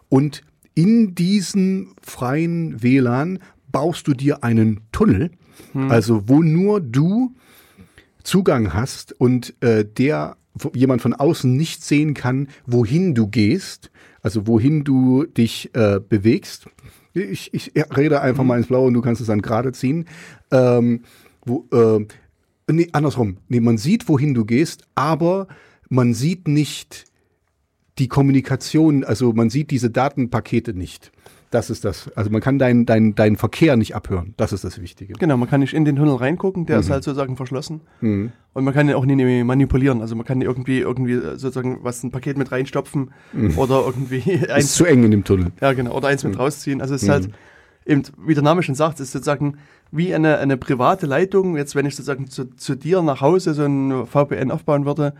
Und 0.09 0.41
in 0.75 1.15
diesem 1.15 1.93
freien 2.01 2.81
WLAN 2.81 3.39
baust 3.71 4.07
du 4.07 4.13
dir 4.13 4.43
einen 4.43 4.81
Tunnel, 4.91 5.31
Hm. 5.73 5.91
also 5.91 6.27
wo 6.27 6.41
nur 6.41 6.81
du 6.81 7.33
Zugang 8.23 8.73
hast 8.73 9.19
und 9.19 9.53
äh, 9.61 9.85
der 9.85 10.37
jemand 10.73 11.01
von 11.01 11.13
außen 11.13 11.55
nicht 11.55 11.83
sehen 11.83 12.13
kann, 12.13 12.47
wohin 12.65 13.15
du 13.15 13.27
gehst, 13.27 13.91
also 14.21 14.47
wohin 14.47 14.83
du 14.83 15.25
dich 15.25 15.71
äh, 15.73 15.99
bewegst. 15.99 16.67
Ich, 17.13 17.53
ich 17.53 17.71
rede 17.95 18.21
einfach 18.21 18.43
mal 18.43 18.57
ins 18.57 18.67
Blaue 18.67 18.87
und 18.87 18.93
du 18.93 19.01
kannst 19.01 19.21
es 19.21 19.27
dann 19.27 19.41
gerade 19.41 19.71
ziehen. 19.71 20.05
Ähm, 20.51 21.01
wo, 21.45 21.67
äh, 21.71 22.05
nee, 22.71 22.89
andersrum. 22.91 23.37
Nee, 23.49 23.59
man 23.59 23.77
sieht, 23.77 24.07
wohin 24.07 24.33
du 24.33 24.45
gehst, 24.45 24.83
aber 24.95 25.47
man 25.89 26.13
sieht 26.13 26.47
nicht 26.47 27.05
die 27.99 28.07
Kommunikation, 28.07 29.03
also 29.03 29.33
man 29.33 29.49
sieht 29.49 29.69
diese 29.69 29.91
Datenpakete 29.91 30.73
nicht. 30.73 31.11
Das 31.53 31.69
ist 31.69 31.85
das. 31.85 32.09
Also 32.15 32.31
man 32.31 32.41
kann 32.41 32.57
deinen 32.57 32.85
dein, 32.87 33.13
dein 33.13 33.35
Verkehr 33.35 33.75
nicht 33.77 33.95
abhören. 33.95 34.33
Das 34.37 34.53
ist 34.53 34.63
das 34.63 34.81
Wichtige. 34.81 35.13
Genau, 35.13 35.37
man 35.37 35.47
kann 35.47 35.59
nicht 35.59 35.73
in 35.73 35.85
den 35.85 35.95
Tunnel 35.95 36.15
reingucken, 36.15 36.65
der 36.65 36.79
ist 36.79 36.87
Mhm. 36.89 36.93
halt 36.93 37.03
sozusagen 37.03 37.35
verschlossen. 37.37 37.81
Und 38.01 38.31
man 38.63 38.73
kann 38.73 38.89
ihn 38.89 38.95
auch 38.95 39.05
nicht 39.05 39.45
manipulieren. 39.45 40.01
Also 40.01 40.15
man 40.15 40.25
kann 40.25 40.41
irgendwie 40.41 40.79
irgendwie 40.79 41.13
sozusagen 41.37 41.79
was 41.83 42.01
ein 42.03 42.09
Paket 42.11 42.37
mit 42.39 42.51
reinstopfen 42.51 43.11
oder 43.55 43.83
irgendwie 43.85 44.23
Mhm. 44.25 44.31
Ist 44.43 44.49
eins, 44.49 44.73
zu 44.73 44.85
eng 44.85 45.03
in 45.03 45.11
dem 45.11 45.23
Tunnel. 45.23 45.51
ja 45.61 45.73
genau, 45.73 45.95
oder 45.95 46.07
eins 46.07 46.23
mit 46.23 46.39
rausziehen. 46.39 46.81
Also 46.81 46.95
es 46.95 47.03
ist 47.03 47.07
Mhm. 47.07 47.11
halt 47.11 47.29
eben, 47.85 48.01
wie 48.25 48.33
der 48.33 48.43
Name 48.43 48.63
schon 48.63 48.73
sagt, 48.75 48.95
es 48.99 49.07
ist 49.07 49.11
sozusagen 49.13 49.57
wie 49.91 50.13
eine, 50.15 50.39
eine 50.39 50.57
private 50.57 51.05
Leitung. 51.05 51.55
Jetzt, 51.55 51.75
wenn 51.75 51.85
ich 51.85 51.95
sozusagen 51.95 52.27
zu, 52.27 52.45
zu 52.55 52.73
dir 52.75 53.03
nach 53.03 53.21
Hause 53.21 53.53
so 53.53 53.63
ein 53.63 54.07
VPN 54.07 54.49
aufbauen 54.49 54.85
würde, 54.87 55.13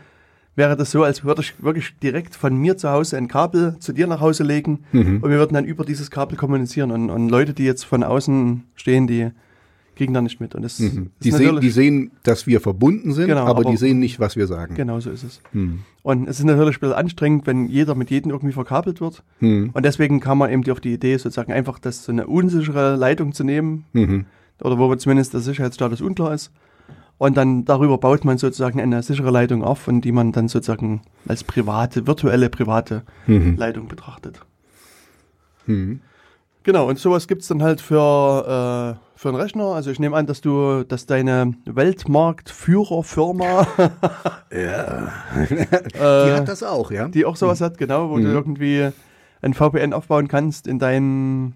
wäre 0.56 0.76
das 0.78 0.92
so, 0.92 1.04
als 1.04 1.24
würde 1.24 1.42
ich 1.42 1.62
wirklich 1.64 1.96
direkt 2.02 2.36
von 2.36 2.56
mir 2.56 2.78
zu 2.78 2.90
Hause 2.90 3.18
ein 3.18 3.28
Kabel 3.28 3.76
zu 3.80 3.92
dir 3.94 4.08
nach 4.08 4.22
Hause 4.22 4.44
legen 4.44 4.84
Mhm. 4.92 5.18
und 5.22 5.30
wir 5.30 5.38
würden 5.38 5.54
dann 5.56 5.66
über 5.66 5.84
dieses 5.86 6.12
Kabel 6.12 6.38
kommunizieren. 6.38 6.92
Und, 6.92 7.10
und 7.10 7.30
Leute, 7.30 7.54
die 7.54 7.64
jetzt 7.66 7.84
von 7.86 8.04
außen 8.04 8.64
stehen, 8.76 9.08
die 9.08 9.30
kriegen 9.96 10.14
da 10.14 10.22
nicht 10.22 10.40
mit. 10.42 10.56
Und 10.56 10.64
das 10.64 10.80
Mhm. 10.80 10.86
ist 10.88 11.24
Die, 11.24 11.32
sehen, 11.32 11.60
die 11.60 11.70
sehen, 11.70 12.12
dass 12.24 12.48
wir 12.48 12.62
verbunden 12.62 13.14
sind, 13.14 13.28
Genau, 13.28 13.42
aber, 13.42 13.62
aber- 13.62 13.70
die 13.72 13.78
sehen 13.78 14.00
nicht, 14.00 14.20
was 14.20 14.36
wir 14.36 14.48
sagen. 14.48 14.74
Genau 14.76 15.00
so 15.00 15.12
ist 15.12 15.24
es. 15.24 15.40
Hm. 15.52 15.80
Und 16.02 16.28
es 16.28 16.40
ist 16.40 16.46
natürlich 16.46 16.78
ein 16.78 16.80
bisschen 16.80 16.96
anstrengend, 16.96 17.46
wenn 17.46 17.68
jeder 17.68 17.94
mit 17.94 18.10
jedem 18.10 18.32
irgendwie 18.32 18.54
verkabelt 18.54 19.02
wird. 19.02 19.24
Hm. 19.40 19.70
Und 19.72 19.86
deswegen 19.86 20.20
kam 20.20 20.40
man 20.40 20.50
eben 20.52 20.68
auf 20.72 20.80
die 20.80 20.94
Idee, 20.94 21.16
sozusagen 21.18 21.52
einfach 21.54 21.78
das 21.78 22.06
so 22.06 22.12
eine 22.12 22.26
unsichere 22.26 22.96
Leitung 22.96 23.34
zu 23.34 23.44
nehmen, 23.44 23.86
Mhm. 23.94 24.26
oder 24.64 24.80
wo 24.80 24.94
zumindest 24.96 25.34
der 25.34 25.42
Sicherheitsstatus 25.42 26.02
unklar 26.02 26.34
ist. 26.34 26.52
Und 27.24 27.38
dann 27.38 27.64
darüber 27.64 27.98
baut 27.98 28.26
man 28.26 28.38
sozusagen 28.38 28.82
eine 28.82 29.02
sichere 29.02 29.32
Leitung 29.32 29.64
auf, 29.64 29.88
und 29.88 30.02
die 30.02 30.12
man 30.12 30.34
dann 30.34 30.50
sozusagen 30.50 31.04
als 31.26 31.46
private, 31.46 32.06
virtuelle 32.06 32.50
private 32.50 33.04
Mhm. 33.28 33.56
Leitung 33.56 33.88
betrachtet. 33.88 34.42
Mhm. 35.66 36.02
Genau, 36.64 36.90
und 36.90 37.00
sowas 37.00 37.30
gibt's 37.30 37.48
dann 37.48 37.64
halt 37.64 37.80
für, 37.80 37.96
äh, 37.98 39.18
für 39.18 39.30
einen 39.30 39.38
Rechner. 39.38 39.68
Also 39.68 39.90
ich 39.90 40.00
nehme 40.00 40.18
an, 40.18 40.26
dass 40.28 40.42
du, 40.42 40.84
dass 40.84 41.06
deine 41.06 41.54
Weltmarktführerfirma, 41.64 43.68
Ja. 44.52 45.14
Die 45.50 46.32
hat 46.34 46.50
das 46.50 46.62
auch, 46.64 46.92
ja? 46.92 47.08
die 47.08 47.24
auch 47.26 47.38
sowas 47.38 47.62
hat, 47.62 47.78
genau, 47.78 48.10
wo 48.10 48.18
du 48.18 48.28
Mhm. 48.28 48.34
irgendwie 48.36 48.90
ein 49.42 49.54
VPN 49.54 49.94
aufbauen 49.94 50.28
kannst 50.28 50.68
in 50.68 50.78
deinen, 50.78 51.54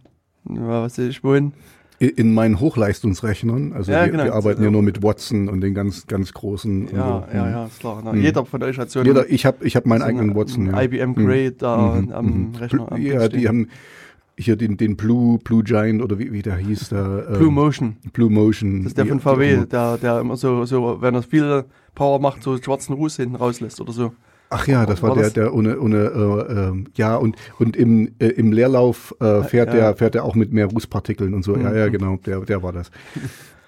ja, 0.49 0.84
was 0.84 0.97
weiß 0.97 1.08
ich 1.08 1.25
wohin. 1.25 1.51
In 1.99 2.33
meinen 2.36 2.60
Hochleistungsrechnern, 2.60 3.73
also 3.73 3.91
Ja, 3.91 4.03
wir, 4.05 4.12
genau. 4.12 4.25
wir 4.25 4.33
arbeiten 4.36 4.63
ja 4.63 4.69
nur 4.69 4.83
mit 4.83 5.01
Watson 5.01 5.49
und 5.49 5.62
den 5.62 5.73
ganz, 5.73 6.05
ganz 6.05 6.31
großen. 6.31 6.89
Ja, 6.89 7.25
so. 7.31 7.36
ja, 7.38 7.43
Mhm. 7.45 7.51
ja, 7.51 7.65
ist 7.65 7.79
klar. 7.79 8.03
Ne? 8.03 8.13
Mhm. 8.13 8.21
Jeder 8.21 8.45
von 8.45 8.62
euch 8.62 8.77
hat 8.77 8.91
so 8.91 8.99
einen, 8.99 9.07
Jeder, 9.07 9.27
ich 9.29 9.47
habe 9.47 9.65
ich 9.65 9.75
hab 9.75 9.88
meinen 9.88 10.01
so 10.01 10.05
eigenen 10.05 10.29
einen 10.29 10.36
Watson. 10.39 10.67
Ja. 10.67 10.81
IBM 10.83 11.15
Grade 11.15 11.53
da 11.53 11.95
Mhm, 11.99 12.12
am 12.12 12.25
mhm. 12.49 12.55
Rechner. 12.55 12.91
am 12.91 13.01
ja, 13.01 13.27
die 13.27 13.47
haben 13.47 13.69
hier 14.38 14.55
den, 14.55 14.77
den 14.77 14.95
Blue, 14.95 15.39
Blue 15.39 15.63
Giant 15.63 16.03
oder 16.03 16.19
wie, 16.19 16.31
wie 16.31 16.43
der 16.43 16.57
hieß 16.57 16.89
da. 16.89 17.23
ähm, 17.29 17.39
Blue 17.39 17.51
Motion. 17.51 17.97
Blue 18.13 18.29
Motion. 18.29 18.83
Das 18.83 18.91
ist 18.91 18.97
der 18.99 19.07
von 19.07 19.19
VW, 19.19 19.65
der, 19.65 19.97
der 19.97 20.19
immer 20.19 20.38
so, 20.38 20.65
so, 20.65 21.01
wenn 21.01 21.15
er 21.15 21.23
viel 21.23 21.65
Power 21.95 22.19
macht, 22.19 22.43
so 22.43 22.55
schwarzen 22.57 22.93
Ruß 22.93 23.15
hinten 23.15 23.36
rauslässt 23.38 23.81
oder 23.81 23.91
so. 23.91 24.12
Ach 24.49 24.65
ja, 24.67 24.86
das 24.86 25.01
war, 25.01 25.10
War 25.10 25.17
der, 25.17 25.29
der 25.31 25.53
ohne, 25.53 25.77
ohne 25.79 25.97
äh, 25.97 26.53
ähm, 26.69 26.86
ja 26.95 27.15
und 27.17 27.36
und 27.60 27.75
im 27.75 28.13
äh, 28.19 28.27
im 28.29 28.51
Leerlauf 28.53 29.13
äh, 29.19 29.43
fährt 29.43 29.69
Ja. 29.69 29.75
der 29.75 29.95
fährt 29.97 30.13
der 30.15 30.23
auch 30.23 30.36
mit 30.36 30.53
mehr 30.53 30.67
Rußpartikeln 30.67 31.33
und 31.33 31.43
so. 31.43 31.57
Ja, 31.57 31.73
ja, 31.75 31.88
Mhm. 31.88 31.91
genau, 31.91 32.15
der 32.25 32.39
der 32.41 32.63
war 32.63 32.71
das. 32.71 32.89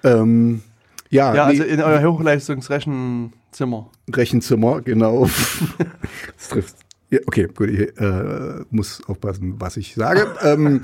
ähm, 0.04 0.62
ja, 1.10 1.34
Ja, 1.34 1.46
nee, 1.52 1.60
also 1.60 1.64
in 1.64 1.82
euer 1.82 2.02
Hochleistungsrechenzimmer. 2.10 3.90
Rechenzimmer, 4.14 4.80
genau. 4.80 5.26
das 6.36 6.48
trifft. 6.48 6.76
Ja, 7.10 7.18
okay, 7.26 7.48
gut, 7.54 7.68
ich 7.68 7.98
äh, 8.00 8.60
muss 8.70 9.02
aufpassen, 9.08 9.56
was 9.58 9.76
ich 9.76 9.94
sage. 9.96 10.28
ähm, 10.42 10.82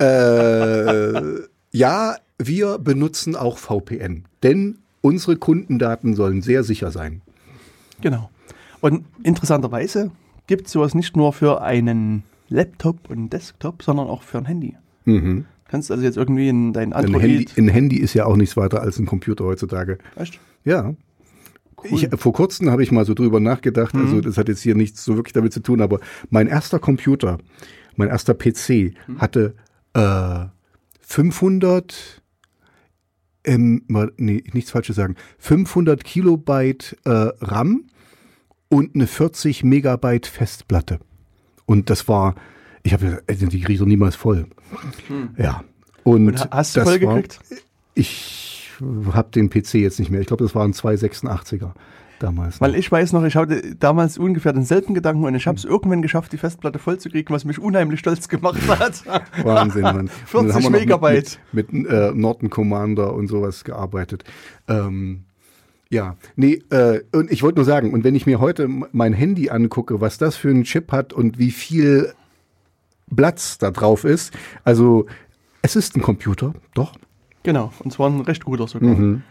äh, 0.00 1.40
ja, 1.70 2.16
wir 2.38 2.78
benutzen 2.78 3.36
auch 3.36 3.58
VPN, 3.58 4.24
denn 4.42 4.78
unsere 5.00 5.36
Kundendaten 5.36 6.14
sollen 6.14 6.42
sehr 6.42 6.64
sicher 6.64 6.90
sein. 6.90 7.20
Genau. 8.00 8.30
Und 8.82 9.06
interessanterweise 9.22 10.10
gibt 10.48 10.66
es 10.66 10.72
sowas 10.72 10.94
nicht 10.94 11.16
nur 11.16 11.32
für 11.32 11.62
einen 11.62 12.24
Laptop 12.48 13.08
und 13.08 13.32
Desktop, 13.32 13.82
sondern 13.82 14.08
auch 14.08 14.22
für 14.22 14.38
ein 14.38 14.44
Handy. 14.44 14.76
Mhm. 15.04 15.46
Kannst 15.68 15.90
also 15.90 16.02
jetzt 16.02 16.16
irgendwie 16.16 16.48
in 16.48 16.72
dein 16.72 16.92
Ein 16.92 17.06
Android. 17.06 17.22
Handy, 17.22 17.48
ein 17.56 17.68
Handy 17.68 17.96
ist 17.96 18.12
ja 18.12 18.26
auch 18.26 18.36
nichts 18.36 18.56
weiter 18.56 18.82
als 18.82 18.98
ein 18.98 19.06
Computer 19.06 19.44
heutzutage. 19.44 19.98
Echt? 20.16 20.38
Ja. 20.64 20.94
Ich, 21.84 22.08
vor 22.16 22.32
kurzem 22.32 22.70
habe 22.70 22.82
ich 22.82 22.92
mal 22.92 23.04
so 23.04 23.14
drüber 23.14 23.40
nachgedacht, 23.40 23.94
also 23.94 24.20
das 24.20 24.36
hat 24.36 24.48
jetzt 24.48 24.62
hier 24.62 24.76
nichts 24.76 25.04
so 25.04 25.16
wirklich 25.16 25.32
damit 25.32 25.52
zu 25.52 25.60
tun, 25.60 25.80
aber 25.80 25.98
mein 26.30 26.46
erster 26.46 26.78
Computer, 26.78 27.38
mein 27.96 28.08
erster 28.08 28.34
PC 28.34 28.94
hatte 29.18 29.54
äh, 29.94 30.44
500, 31.00 32.22
ähm, 33.44 33.82
nee, 34.16 34.44
nichts 34.52 34.70
Falsches 34.70 34.94
sagen, 34.94 35.16
500 35.38 36.04
Kilobyte 36.04 36.96
äh, 37.04 37.10
RAM 37.40 37.86
und 38.72 38.94
eine 38.94 39.06
40 39.06 39.64
Megabyte 39.64 40.26
Festplatte. 40.26 40.98
Und 41.66 41.90
das 41.90 42.08
war, 42.08 42.34
ich 42.82 42.92
habe 42.94 43.22
ey, 43.26 43.36
die 43.36 43.46
kriege 43.60 43.74
ich 43.74 43.78
doch 43.78 43.86
niemals 43.86 44.16
voll. 44.16 44.46
Ja. 45.36 45.62
Und, 46.04 46.26
Und 46.28 46.40
ha- 46.40 46.48
hast 46.50 46.74
du 46.74 46.80
das 46.80 46.88
voll 46.88 47.02
war- 47.02 47.14
gekriegt? 47.16 47.38
ich 47.94 48.70
habe 49.12 49.28
den 49.30 49.50
PC 49.50 49.74
jetzt 49.74 49.98
nicht 50.00 50.10
mehr. 50.10 50.20
Ich 50.22 50.26
glaube, 50.26 50.42
das 50.42 50.54
waren 50.54 50.72
286er 50.72 51.72
damals. 52.18 52.60
Weil 52.60 52.74
ich 52.74 52.90
weiß 52.90 53.12
noch, 53.12 53.22
ich 53.24 53.36
hatte 53.36 53.74
damals 53.76 54.16
ungefähr 54.16 54.52
denselben 54.52 54.94
Gedanken 54.94 55.24
und 55.24 55.34
ich 55.34 55.46
habe 55.46 55.58
es 55.58 55.64
irgendwann 55.64 56.00
geschafft, 56.02 56.32
die 56.32 56.38
Festplatte 56.38 56.78
voll 56.78 56.98
zu 56.98 57.10
kriegen, 57.10 57.32
was 57.34 57.44
mich 57.44 57.58
unheimlich 57.58 58.00
stolz 58.00 58.28
gemacht 58.28 58.60
hat. 58.68 59.02
Wahnsinn, 59.44 59.82
Mann. 59.82 59.98
Und 60.00 60.08
dann 60.08 60.26
40 60.26 60.54
haben 60.54 60.62
wir 60.62 60.70
noch 60.70 60.78
Megabyte. 60.80 61.38
Mit, 61.52 61.72
mit, 61.72 61.82
mit 61.84 61.92
äh, 61.92 62.12
Norton 62.14 62.48
Commander 62.48 63.12
und 63.12 63.26
sowas 63.28 63.64
gearbeitet. 63.64 64.24
Ähm, 64.66 65.24
ja, 65.92 66.16
nee, 66.36 66.62
äh, 66.70 67.02
und 67.12 67.30
ich 67.30 67.42
wollte 67.42 67.56
nur 67.56 67.64
sagen, 67.64 67.92
und 67.92 68.02
wenn 68.02 68.14
ich 68.14 68.26
mir 68.26 68.40
heute 68.40 68.66
mein 68.68 69.12
Handy 69.12 69.50
angucke, 69.50 70.00
was 70.00 70.18
das 70.18 70.36
für 70.36 70.48
einen 70.48 70.64
Chip 70.64 70.90
hat 70.90 71.12
und 71.12 71.38
wie 71.38 71.50
viel 71.50 72.14
Platz 73.14 73.58
da 73.58 73.70
drauf 73.70 74.04
ist, 74.04 74.32
also 74.64 75.06
es 75.60 75.76
ist 75.76 75.94
ein 75.94 76.02
Computer, 76.02 76.54
doch, 76.74 76.94
Genau, 77.42 77.72
und 77.82 77.92
zwar 77.92 78.08
ein 78.08 78.20
recht 78.20 78.44
guter 78.44 78.68
sogar. 78.68 78.94
Mhm. 78.94 79.22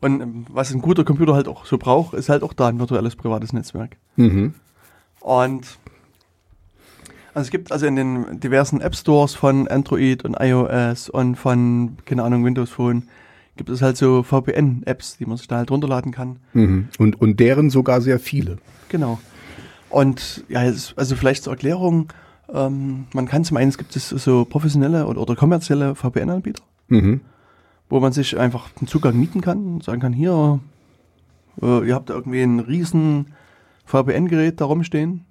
Und 0.00 0.20
ähm, 0.20 0.46
was 0.50 0.72
ein 0.72 0.80
guter 0.80 1.04
Computer 1.04 1.34
halt 1.34 1.48
auch 1.48 1.66
so 1.66 1.76
braucht, 1.76 2.14
ist 2.14 2.28
halt 2.28 2.42
auch 2.42 2.52
da 2.52 2.68
ein 2.68 2.78
virtuelles 2.78 3.16
privates 3.16 3.52
Netzwerk. 3.52 3.96
Mhm. 4.16 4.54
Und 5.20 5.78
also 7.34 7.46
es 7.46 7.50
gibt 7.50 7.72
also 7.72 7.86
in 7.86 7.96
den 7.96 8.40
diversen 8.40 8.80
App 8.80 8.94
Stores 8.94 9.34
von 9.34 9.68
Android 9.68 10.24
und 10.24 10.36
iOS 10.40 11.10
und 11.10 11.36
von, 11.36 11.98
keine 12.04 12.22
Ahnung, 12.22 12.44
Windows 12.44 12.70
Phone, 12.70 13.08
gibt 13.58 13.68
es 13.68 13.82
halt 13.82 13.96
so 13.98 14.22
VPN-Apps, 14.22 15.18
die 15.18 15.26
man 15.26 15.36
sich 15.36 15.46
da 15.48 15.56
halt 15.56 15.70
runterladen 15.70 16.10
kann. 16.12 16.38
Mhm. 16.54 16.88
Und, 16.98 17.20
und 17.20 17.38
deren 17.38 17.68
sogar 17.68 18.00
sehr 18.00 18.18
viele. 18.18 18.56
Genau. 18.88 19.18
Und 19.90 20.44
ja, 20.48 20.60
also 20.60 21.16
vielleicht 21.16 21.42
zur 21.44 21.52
Erklärung, 21.52 22.10
ähm, 22.52 23.04
man 23.12 23.26
kann 23.26 23.44
zum 23.44 23.56
einen, 23.58 23.68
es 23.68 23.76
gibt 23.78 23.94
es 23.96 24.08
so 24.08 24.44
professionelle 24.46 25.06
oder, 25.06 25.20
oder 25.20 25.36
kommerzielle 25.36 25.94
VPN-Anbieter, 25.94 26.62
Mhm. 26.88 27.20
wo 27.90 28.00
man 28.00 28.12
sich 28.12 28.38
einfach 28.38 28.70
den 28.70 28.88
Zugang 28.88 29.18
mieten 29.18 29.40
kann 29.42 29.58
und 29.74 29.84
sagen 29.84 30.00
kann, 30.00 30.12
hier, 30.14 30.60
äh, 31.60 31.86
ihr 31.86 31.94
habt 31.94 32.08
da 32.10 32.14
irgendwie 32.14 32.40
ein 32.42 32.60
riesen 32.60 33.34
VPN-Gerät 33.84 34.60
da 34.60 34.64
rumstehen. 34.66 35.24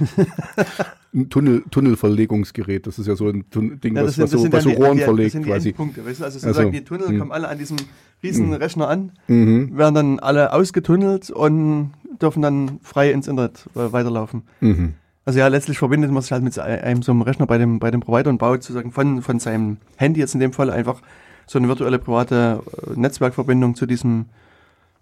Ein 1.14 1.30
Tunnel, 1.30 1.62
Tunnelverlegungsgerät, 1.70 2.86
das 2.88 2.98
ist 2.98 3.06
ja 3.06 3.14
so 3.14 3.28
ein 3.28 3.48
Tun 3.50 3.78
Ding, 3.80 3.94
Ja, 3.96 4.02
was, 4.04 4.18
was, 4.18 4.30
so, 4.32 4.50
was 4.52 4.64
so 4.64 4.70
die- 4.70 4.74
Rohren 4.76 4.92
die, 4.94 4.98
das 4.98 5.04
verlegt 5.04 5.32
sind 5.32 5.46
die 5.46 5.50
quasi. 5.50 5.68
Endpunkte, 5.68 6.04
weißt 6.04 6.20
du? 6.20 6.24
Also 6.24 6.38
Ach 6.38 6.40
so. 6.42 6.48
sozusagen 6.48 6.72
die 6.72 6.82
Tunnel 6.84 7.08
Hm. 7.08 7.18
kommen 7.20 7.32
alle 7.32 7.48
an 7.48 7.56
diesem 7.58 7.76
riesen 8.22 8.52
Rechner 8.52 8.88
an, 8.88 9.12
Mhm. 9.28 9.76
werden 9.76 9.94
dann 9.94 10.18
alle 10.18 10.52
ausgetunnelt 10.52 11.30
und 11.30 11.92
dürfen 12.20 12.42
dann 12.42 12.78
frei 12.82 13.12
ins 13.12 13.28
Internet 13.28 13.66
äh, 13.76 13.92
weiterlaufen. 13.92 14.42
Mhm. 14.60 14.94
Also 15.24 15.38
ja, 15.38 15.46
letztlich 15.48 15.78
verbindet 15.78 16.10
man 16.10 16.20
sich 16.22 16.32
halt 16.32 16.42
mit 16.42 16.58
einem 16.58 17.02
so 17.02 17.12
einem 17.12 17.22
Rechner 17.22 17.46
bei 17.46 17.58
dem, 17.58 17.78
bei 17.78 17.90
dem 17.90 18.00
Provider 18.00 18.28
und 18.30 18.38
baut 18.38 18.62
sozusagen 18.62 18.90
von, 18.92 19.22
von 19.22 19.38
seinem 19.38 19.76
Handy 19.96 20.20
jetzt 20.20 20.34
in 20.34 20.40
dem 20.40 20.52
Fall 20.52 20.68
einfach 20.70 21.00
so 21.46 21.58
eine 21.58 21.68
virtuelle 21.68 21.98
private 21.98 22.60
äh, 22.88 22.98
Netzwerkverbindung 22.98 23.74
zu 23.76 23.86
diesem 23.86 24.26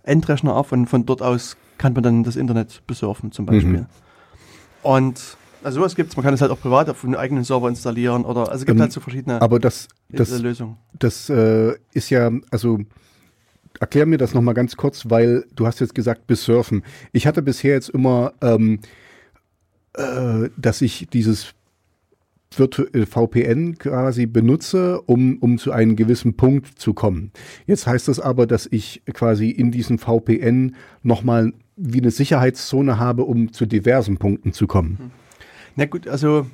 Endrechner 0.02 0.54
auf 0.56 0.72
und 0.72 0.86
von 0.88 1.06
dort 1.06 1.22
aus 1.22 1.56
kann 1.78 1.92
man 1.94 2.02
dann 2.02 2.22
das 2.22 2.36
Internet 2.36 2.82
besurfen 2.86 3.32
zum 3.32 3.46
Beispiel. 3.46 3.78
Mhm. 3.80 3.86
Und 4.82 5.36
also 5.62 5.80
sowas 5.80 5.94
gibt's, 5.94 6.16
man 6.16 6.24
kann 6.24 6.34
es 6.34 6.40
halt 6.40 6.50
auch 6.50 6.60
privat 6.60 6.88
auf 6.90 7.04
einem 7.04 7.14
eigenen 7.14 7.44
Server 7.44 7.68
installieren 7.68 8.24
oder 8.24 8.50
also 8.50 8.62
es 8.62 8.66
gibt 8.66 8.76
Ähm, 8.76 8.82
halt 8.82 8.92
so 8.92 9.00
verschiedene 9.00 9.40
Aber 9.40 9.58
das, 9.58 9.88
das, 10.10 10.38
Lösungen. 10.40 10.76
das 10.98 11.28
äh, 11.30 11.74
ist 11.92 12.10
ja, 12.10 12.30
also 12.50 12.78
erklär 13.80 14.06
mir 14.06 14.18
das 14.18 14.34
nochmal 14.34 14.54
ganz 14.54 14.76
kurz, 14.76 15.10
weil 15.10 15.44
du 15.54 15.66
hast 15.66 15.80
jetzt 15.80 15.94
gesagt, 15.94 16.26
bis 16.26 16.44
surfen. 16.44 16.82
Ich 17.12 17.26
hatte 17.26 17.42
bisher 17.42 17.74
jetzt 17.74 17.88
immer, 17.90 18.32
ähm, 18.40 18.80
äh, 19.94 20.48
dass 20.56 20.82
ich 20.82 21.08
dieses 21.12 21.54
Virtu 22.54 22.84
äh, 22.92 23.06
VPN 23.06 23.78
quasi 23.78 24.26
benutze, 24.26 25.00
um, 25.02 25.38
um 25.38 25.58
zu 25.58 25.72
einem 25.72 25.96
gewissen 25.96 26.36
Punkt 26.36 26.78
zu 26.78 26.92
kommen. 26.92 27.32
Jetzt 27.66 27.86
heißt 27.86 28.08
das 28.08 28.20
aber, 28.20 28.46
dass 28.46 28.68
ich 28.70 29.02
quasi 29.14 29.50
in 29.50 29.70
diesem 29.70 29.98
VPN 29.98 30.76
nochmal 31.02 31.52
wie 31.76 32.00
eine 32.00 32.10
Sicherheitszone 32.10 32.98
habe, 32.98 33.24
um 33.24 33.52
zu 33.52 33.64
diversen 33.66 34.18
Punkten 34.18 34.52
zu 34.52 34.66
kommen. 34.66 35.12
Na 35.76 35.84
gut, 35.86 36.06
also 36.08 36.46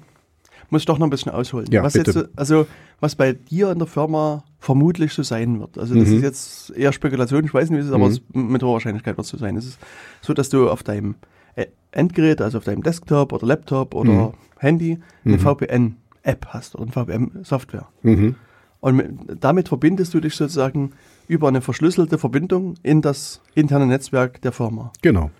muss 0.70 0.82
ich 0.82 0.86
doch 0.86 0.98
noch 0.98 1.06
ein 1.06 1.10
bisschen 1.10 1.32
ausholen. 1.32 1.66
Ja, 1.70 1.82
was 1.82 1.94
bitte. 1.94 2.10
jetzt, 2.10 2.18
so- 2.20 2.28
also 2.36 2.66
was 3.00 3.14
bei 3.14 3.32
dir 3.32 3.70
in 3.70 3.78
der 3.78 3.86
Firma 3.88 4.44
vermutlich 4.58 5.12
so 5.14 5.22
sein 5.22 5.60
wird. 5.60 5.78
Also 5.78 5.94
das 5.94 6.08
Mhm. 6.08 6.16
ist 6.16 6.22
jetzt 6.22 6.70
eher 6.76 6.92
Spekulation, 6.92 7.44
ich 7.44 7.54
weiß 7.54 7.70
nicht, 7.70 7.78
wie 7.78 7.80
es 7.82 7.86
ist, 7.88 7.92
aber 7.94 8.06
Mhm. 8.06 8.10
es, 8.12 8.20
mit 8.32 8.62
hoher 8.62 8.74
Wahrscheinlichkeit 8.74 9.16
wird 9.16 9.24
es 9.24 9.30
so 9.30 9.38
sein. 9.38 9.56
Es 9.56 9.66
ist 9.66 9.78
so, 10.20 10.34
dass 10.34 10.48
du 10.48 10.68
auf 10.70 10.82
deinem 10.82 11.14
äh, 11.56 11.66
Endgerät, 11.90 12.40
also 12.40 12.58
auf 12.58 12.64
deinem 12.64 12.82
Desktop 12.84 13.32
oder 13.32 13.44
Laptop 13.46 13.94
oder 13.94 14.12
Mhm. 14.12 14.32
Handy 14.58 14.98
eine 15.24 15.34
Mhm. 15.36 15.40
VPN-App 15.40 16.46
hast 16.50 16.74
oder 16.76 16.84
eine 16.84 16.92
VPN-Software. 16.92 17.88
Mhm. 18.02 18.34
Und 18.80 18.94
mit, 18.96 19.10
damit 19.40 19.68
verbindest 19.68 20.14
du 20.14 20.20
dich 20.20 20.36
sozusagen 20.36 20.92
über 21.26 21.48
eine 21.48 21.60
verschlüsselte 21.60 22.16
Verbindung 22.18 22.74
in 22.84 23.02
das 23.02 23.40
interne 23.56 23.86
Netzwerk 23.86 24.40
der 24.42 24.52
Firma. 24.52 24.92
Genau. 25.02 25.30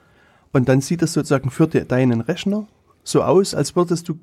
Und 0.53 0.69
dann 0.69 0.81
sieht 0.81 1.03
es 1.03 1.13
sozusagen 1.13 1.51
für 1.51 1.69
de, 1.69 1.85
deinen 1.85 2.21
Rechner 2.21 2.67
so 3.09 3.23
aus, 3.23 3.55
als 3.55 3.75
würdest 3.77 4.09
du 4.09 4.19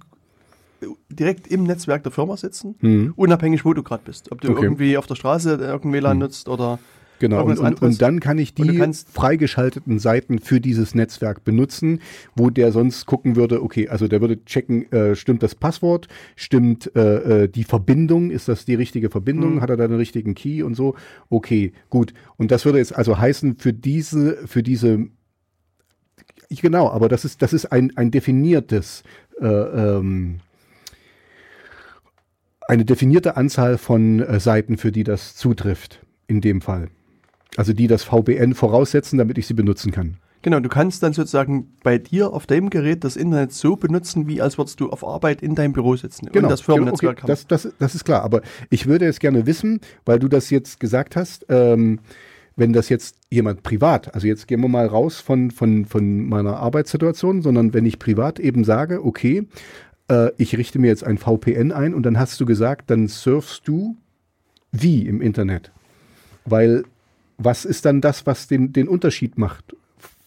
direkt 1.09 1.47
im 1.47 1.63
Netzwerk 1.63 2.03
der 2.03 2.11
Firma 2.11 2.37
sitzen, 2.37 2.75
Mhm. 2.81 3.13
unabhängig, 3.15 3.65
wo 3.65 3.73
du 3.73 3.81
gerade 3.83 4.03
bist. 4.05 4.31
Ob 4.31 4.41
du 4.41 4.51
Okay. 4.51 4.63
irgendwie 4.65 4.97
auf 4.97 5.07
der 5.07 5.15
Straße 5.15 5.51
irgendein 5.55 5.93
WLAN 5.93 6.17
nutzt 6.19 6.49
oder 6.49 6.79
Genau, 7.19 7.45
und, 7.45 7.57
und, 7.59 7.81
und 7.81 8.01
dann 8.01 8.19
kann 8.19 8.37
ich 8.37 8.55
die 8.55 8.77
freigeschalteten 9.13 9.99
Seiten 9.99 10.39
für 10.39 10.59
dieses 10.59 10.93
Netzwerk 10.95 11.45
benutzen, 11.45 12.01
wo 12.35 12.49
der 12.49 12.73
sonst 12.73 13.05
gucken 13.05 13.37
würde, 13.37 13.63
okay, 13.63 13.87
also 13.87 14.09
der 14.09 14.19
würde 14.19 14.43
checken, 14.43 14.91
äh, 14.91 15.15
stimmt 15.15 15.41
das 15.41 15.55
Passwort, 15.55 16.09
stimmt 16.35 16.93
äh, 16.93 17.43
äh, 17.43 17.47
die 17.47 17.63
Verbindung, 17.63 18.31
ist 18.31 18.49
das 18.49 18.65
die 18.65 18.75
richtige 18.75 19.09
Verbindung, 19.09 19.55
Mhm. 19.55 19.61
hat 19.61 19.69
er 19.69 19.77
da 19.77 19.87
den 19.87 19.95
richtigen 19.95 20.35
Key 20.35 20.61
und 20.61 20.75
so, 20.75 20.95
okay, 21.29 21.71
gut. 21.89 22.13
Und 22.35 22.51
das 22.51 22.65
würde 22.65 22.79
jetzt 22.79 22.93
also 22.93 23.17
heißen, 23.17 23.55
für 23.59 23.71
diese, 23.71 24.45
für 24.45 24.61
diese, 24.61 25.07
genau, 26.49 26.89
aber 26.89 27.09
das 27.09 27.25
ist, 27.25 27.41
das 27.41 27.53
ist 27.53 27.65
ein, 27.71 27.95
ein 27.95 28.11
definiertes, 28.11 29.03
äh, 29.41 29.47
ähm, 29.47 30.39
eine 32.67 32.85
definierte 32.85 33.37
Anzahl 33.37 33.77
von 33.77 34.21
äh, 34.21 34.39
Seiten, 34.39 34.77
für 34.77 34.91
die 34.91 35.03
das 35.03 35.35
zutrifft, 35.35 36.01
in 36.27 36.41
dem 36.41 36.61
Fall. 36.61 36.89
Also 37.57 37.73
die 37.73 37.87
das 37.87 38.03
VPN 38.03 38.53
voraussetzen, 38.53 39.17
damit 39.17 39.37
ich 39.37 39.47
sie 39.47 39.53
benutzen 39.53 39.91
kann. 39.91 40.17
genau, 40.41 40.59
du 40.59 40.69
kannst 40.69 41.01
dann 41.03 41.13
sozusagen 41.13 41.73
bei 41.83 41.97
dir 41.97 42.33
auf 42.33 42.47
deinem 42.47 42.69
Gerät 42.69 43.03
das 43.03 43.15
Internet 43.15 43.53
so 43.53 43.75
benutzen, 43.75 44.27
wie 44.27 44.41
als 44.41 44.57
würdest 44.57 44.79
du 44.79 44.89
auf 44.89 45.05
Arbeit 45.05 45.41
in 45.41 45.55
deinem 45.55 45.73
Büro 45.73 45.95
sitzen 45.95 46.27
und 46.27 46.43
das 46.43 46.61
Firmennetzwerk 46.61 47.17
Genau. 47.17 47.31
okay, 47.33 47.45
das, 47.47 47.47
das, 47.47 47.73
das 47.79 47.95
ist 47.95 48.03
klar. 48.03 48.23
Aber 48.23 48.41
ich 48.69 48.87
würde 48.87 49.05
jetzt 49.05 49.19
gerne 49.19 49.45
wissen, 49.45 49.79
weil 50.05 50.19
du 50.19 50.27
das 50.27 50.49
jetzt 50.49 50.79
gesagt 50.79 51.15
hast, 51.15 51.45
ähm, 51.49 51.99
wenn 52.55 52.73
das 52.73 52.89
jetzt 52.89 53.17
jemand 53.29 53.63
privat, 53.63 54.13
also 54.15 54.27
jetzt 54.27 54.47
gehen 54.47 54.61
wir 54.61 54.69
mal 54.69 54.85
raus 54.87 55.19
von, 55.19 55.51
von, 55.51 55.85
von 55.85 56.27
meiner 56.27 56.57
Arbeitssituation, 56.57 57.41
sondern 57.41 57.73
wenn 57.73 57.85
ich 57.85 57.99
privat 57.99 58.39
eben 58.39 58.63
sage, 58.63 59.03
okay, 59.03 59.47
äh, 60.09 60.31
ich 60.37 60.57
richte 60.57 60.79
mir 60.79 60.87
jetzt 60.87 61.03
ein 61.03 61.17
VPN 61.17 61.71
ein 61.71 61.93
und 61.93 62.03
dann 62.03 62.17
hast 62.17 62.39
du 62.39 62.45
gesagt, 62.45 62.89
dann 62.89 63.07
surfst 63.07 63.61
du 63.65 63.97
wie 64.71 65.05
im 65.05 65.21
Internet. 65.21 65.71
Weil 66.45 66.83
was 67.37 67.65
ist 67.65 67.85
dann 67.85 67.99
das, 67.99 68.25
was 68.25 68.47
den, 68.47 68.71
den 68.71 68.87
Unterschied 68.87 69.37
macht? 69.37 69.75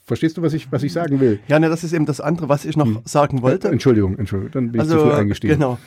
Verstehst 0.04 0.36
du, 0.36 0.42
was 0.42 0.52
ich, 0.54 0.72
was 0.72 0.82
ich 0.82 0.92
sagen 0.92 1.20
will? 1.20 1.38
Ja, 1.48 1.58
ne, 1.58 1.68
das 1.68 1.84
ist 1.84 1.92
eben 1.92 2.06
das 2.06 2.20
andere, 2.20 2.48
was 2.48 2.64
ich 2.64 2.76
noch 2.76 3.02
sagen 3.06 3.42
wollte. 3.42 3.68
Entschuldigung, 3.68 4.18
Entschuldigung, 4.18 4.52
dann 4.52 4.72
bin 4.72 4.80
ich 4.80 4.88
zu 4.88 4.94
Also, 4.94 5.06
viel 5.06 5.14
eingestiegen. 5.18 5.54
genau. 5.54 5.78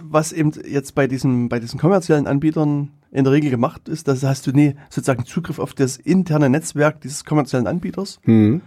Was 0.00 0.32
eben 0.32 0.52
jetzt 0.68 0.94
bei 0.94 1.06
diesen, 1.06 1.48
bei 1.48 1.58
diesen 1.58 1.80
kommerziellen 1.80 2.26
Anbietern 2.26 2.90
in 3.10 3.24
der 3.24 3.32
Regel 3.32 3.50
gemacht 3.50 3.88
ist, 3.88 4.08
dass 4.08 4.22
hast 4.22 4.46
du 4.46 4.52
nie 4.52 4.74
sozusagen 4.90 5.24
Zugriff 5.24 5.58
auf 5.58 5.74
das 5.74 5.96
interne 5.96 6.50
Netzwerk 6.50 7.00
dieses 7.00 7.24
kommerziellen 7.24 7.66
Anbieters, 7.66 8.20
Mhm. 8.24 8.60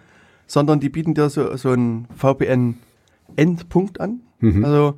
sondern 0.48 0.80
die 0.80 0.90
bieten 0.90 1.14
dir 1.14 1.30
so, 1.30 1.56
so 1.58 1.70
einen 1.72 2.08
VPN-Endpunkt 2.16 4.00
an. 4.00 4.22
Mhm. 4.40 4.66
Also, 4.66 4.96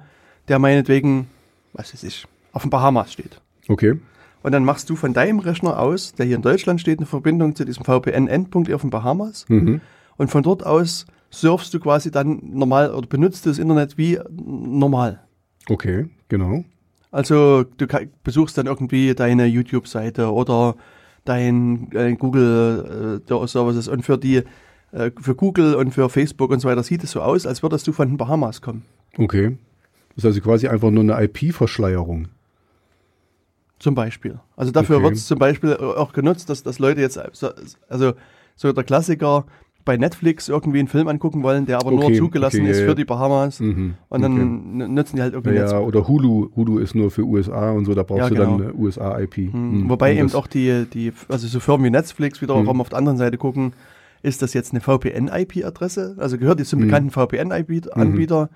der 0.48 0.60
meinetwegen, 0.60 1.28
was 1.74 1.94
weiß 1.94 2.04
ich, 2.04 2.26
auf 2.54 2.62
den 2.64 2.70
Bahamas 2.70 3.14
steht. 3.14 3.42
Okay. 3.68 4.00
Und 4.44 4.52
dann 4.54 4.66
machst 4.66 4.90
du 4.90 4.96
von 4.96 5.14
deinem 5.14 5.40
Rechner 5.40 5.80
aus, 5.80 6.14
der 6.14 6.26
hier 6.26 6.36
in 6.36 6.42
Deutschland 6.42 6.82
steht, 6.82 7.00
eine 7.00 7.06
Verbindung 7.06 7.56
zu 7.56 7.64
diesem 7.66 7.84
VPN-Endpunkt 7.86 8.72
auf 8.74 8.82
den 8.82 8.90
Bahamas. 8.90 9.46
Mhm. 9.50 9.82
Und 10.18 10.30
von 10.30 10.44
dort 10.44 10.66
aus 10.66 11.06
surfst 11.30 11.74
du 11.74 11.80
quasi 11.80 12.12
dann 12.12 12.42
normal 12.44 12.94
oder 12.94 13.08
benutzt 13.08 13.46
das 13.46 13.60
Internet 13.60 13.98
wie 13.98 14.20
normal. 14.32 15.22
Okay, 15.70 16.08
genau. 16.28 16.66
Also 17.12 17.64
du 17.64 17.86
besuchst 18.24 18.58
dann 18.58 18.68
irgendwie 18.68 19.14
deine 19.14 19.46
YouTube-Seite 19.46 20.32
oder 20.32 20.76
dein 21.26 21.92
äh, 21.94 22.14
Google 22.16 23.22
äh, 23.30 23.48
Services 23.48 23.88
und 23.88 24.04
für 24.04 24.18
die 24.18 24.44
äh, 24.94 25.12
für 25.20 25.36
Google 25.36 25.76
und 25.76 25.92
für 25.94 26.10
Facebook 26.10 26.52
und 26.52 26.60
so 26.62 26.68
weiter 26.70 26.84
sieht 26.84 27.04
es 27.04 27.12
so 27.12 27.22
aus, 27.22 27.46
als 27.46 27.62
würdest 27.64 27.86
du 27.88 27.92
von 27.92 28.08
den 28.08 28.18
Bahamas 28.18 28.62
kommen. 28.62 28.84
Okay. 29.18 29.58
Das 30.16 30.24
ist 30.24 30.26
also 30.26 30.42
quasi 30.42 30.68
einfach 30.68 30.90
nur 30.90 31.04
eine 31.04 31.22
IP-Verschleierung. 31.24 32.28
Zum 33.80 33.96
Beispiel. 33.96 34.40
Also 34.56 34.72
dafür 34.72 34.98
Okay. 34.98 35.06
wird 35.06 35.16
es 35.16 35.26
zum 35.26 35.40
Beispiel 35.40 35.76
auch 35.76 36.14
genutzt, 36.14 36.50
dass, 36.50 36.64
dass 36.64 36.80
Leute 36.80 37.02
jetzt, 37.02 37.20
so- 37.34 37.50
also 37.90 38.14
so 38.56 38.72
der 38.74 38.84
Klassiker 38.84 39.46
bei 39.84 39.98
Netflix 39.98 40.48
irgendwie 40.50 40.80
einen 40.80 40.88
Film 40.88 41.08
angucken 41.08 41.44
wollen, 41.44 41.66
der 41.66 41.80
aber 41.80 41.92
nur 41.92 42.06
Okay, 42.06 42.18
zugelassen 42.18 42.62
okay, 42.62 42.72
ist 42.72 42.82
für 42.82 42.96
die 42.96 43.06
Bahamas. 43.06 43.60
Mhm. 43.60 43.96
Und 44.10 44.22
dann 44.22 44.34
okay. 44.34 44.88
nutzen 44.92 45.16
die 45.16 45.22
halt 45.22 45.34
irgendwie 45.34 45.56
ja, 45.56 45.62
Netzwerk. 45.64 45.84
oder 45.84 46.08
Hulu. 46.08 46.50
Hulu 46.56 46.78
ist 46.80 46.94
nur 46.96 47.10
für 47.12 47.24
USA 47.24 47.72
und 47.72 47.86
so, 47.86 47.94
da 47.94 48.04
brauchst 48.04 48.20
Ja, 48.24 48.30
du 48.30 48.36
genau. 48.36 48.58
dann 48.58 48.68
eine 48.70 48.74
USA-IP. 48.76 49.54
Mhm. 49.54 49.90
Wobei 49.90 50.16
eben 50.16 50.34
auch 50.34 50.48
die, 50.48 50.86
die, 50.94 51.14
also 51.30 51.48
so 51.48 51.60
Firmen 51.60 51.86
wie 51.86 51.90
Netflix 51.90 52.42
wiederum 52.42 52.64
Mhm. 52.66 52.82
auf 52.82 52.90
der 52.90 52.98
anderen 53.00 53.18
Seite 53.18 53.38
gucken, 53.38 53.74
ist 54.24 54.42
das 54.42 54.54
jetzt 54.54 54.72
eine 54.72 54.82
VPN-IP-Adresse? 54.82 56.16
Also 56.20 56.38
gehört 56.38 56.60
die 56.60 56.64
zum 56.64 56.80
Mhm. 56.80 56.84
bekannten 56.86 57.10
VPN-IP-Anbieter? 57.12 58.50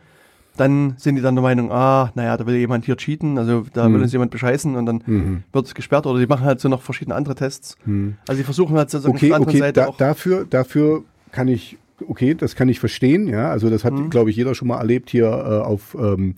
Dann 0.58 0.94
sind 0.98 1.16
die 1.18 1.22
dann 1.22 1.36
der 1.36 1.42
Meinung, 1.44 1.70
ah, 1.70 2.12
naja, 2.16 2.38
da 2.38 2.46
will 2.46 2.56
jemand 2.56 2.86
hier 2.86 2.96
cheaten, 2.96 3.38
also 3.38 3.66
da 3.74 3.86
will 3.90 3.98
Mhm. 3.98 4.04
uns 4.04 4.14
jemand 4.14 4.32
bescheißen 4.32 4.76
und 4.78 4.86
dann 4.86 5.04
Mhm. 5.06 5.44
wird 5.52 5.66
es 5.66 5.76
gesperrt 5.76 6.06
oder 6.06 6.18
die 6.20 6.28
machen 6.28 6.46
halt 6.46 6.62
so 6.62 6.70
noch 6.70 6.82
verschiedene 6.82 7.14
andere 7.14 7.36
Tests. 7.36 7.76
Mhm. 7.86 8.16
Also 8.28 8.40
die 8.40 8.46
versuchen 8.46 8.78
halt 8.78 8.90
sozusagen 8.90 9.16
auf 9.16 9.18
Okay, 9.18 9.28
der 9.28 9.36
anderen 9.36 9.58
Seite 9.60 9.82
da, 9.82 9.88
auch. 9.88 9.98
dafür, 9.98 10.46
dafür 10.50 11.04
kann 11.36 11.48
ich, 11.50 11.78
okay, 12.08 12.34
das 12.34 12.56
kann 12.56 12.70
ich 12.70 12.80
verstehen, 12.80 13.28
ja. 13.28 13.52
Also 13.52 13.70
das 13.70 13.84
hat, 13.84 13.94
Mhm. 13.94 14.10
glaube 14.10 14.30
ich, 14.30 14.38
jeder 14.38 14.56
schon 14.56 14.70
mal 14.70 14.80
erlebt 14.80 15.10
hier 15.10 15.26
äh, 15.28 15.66
auf 15.66 15.96
ähm, 16.00 16.36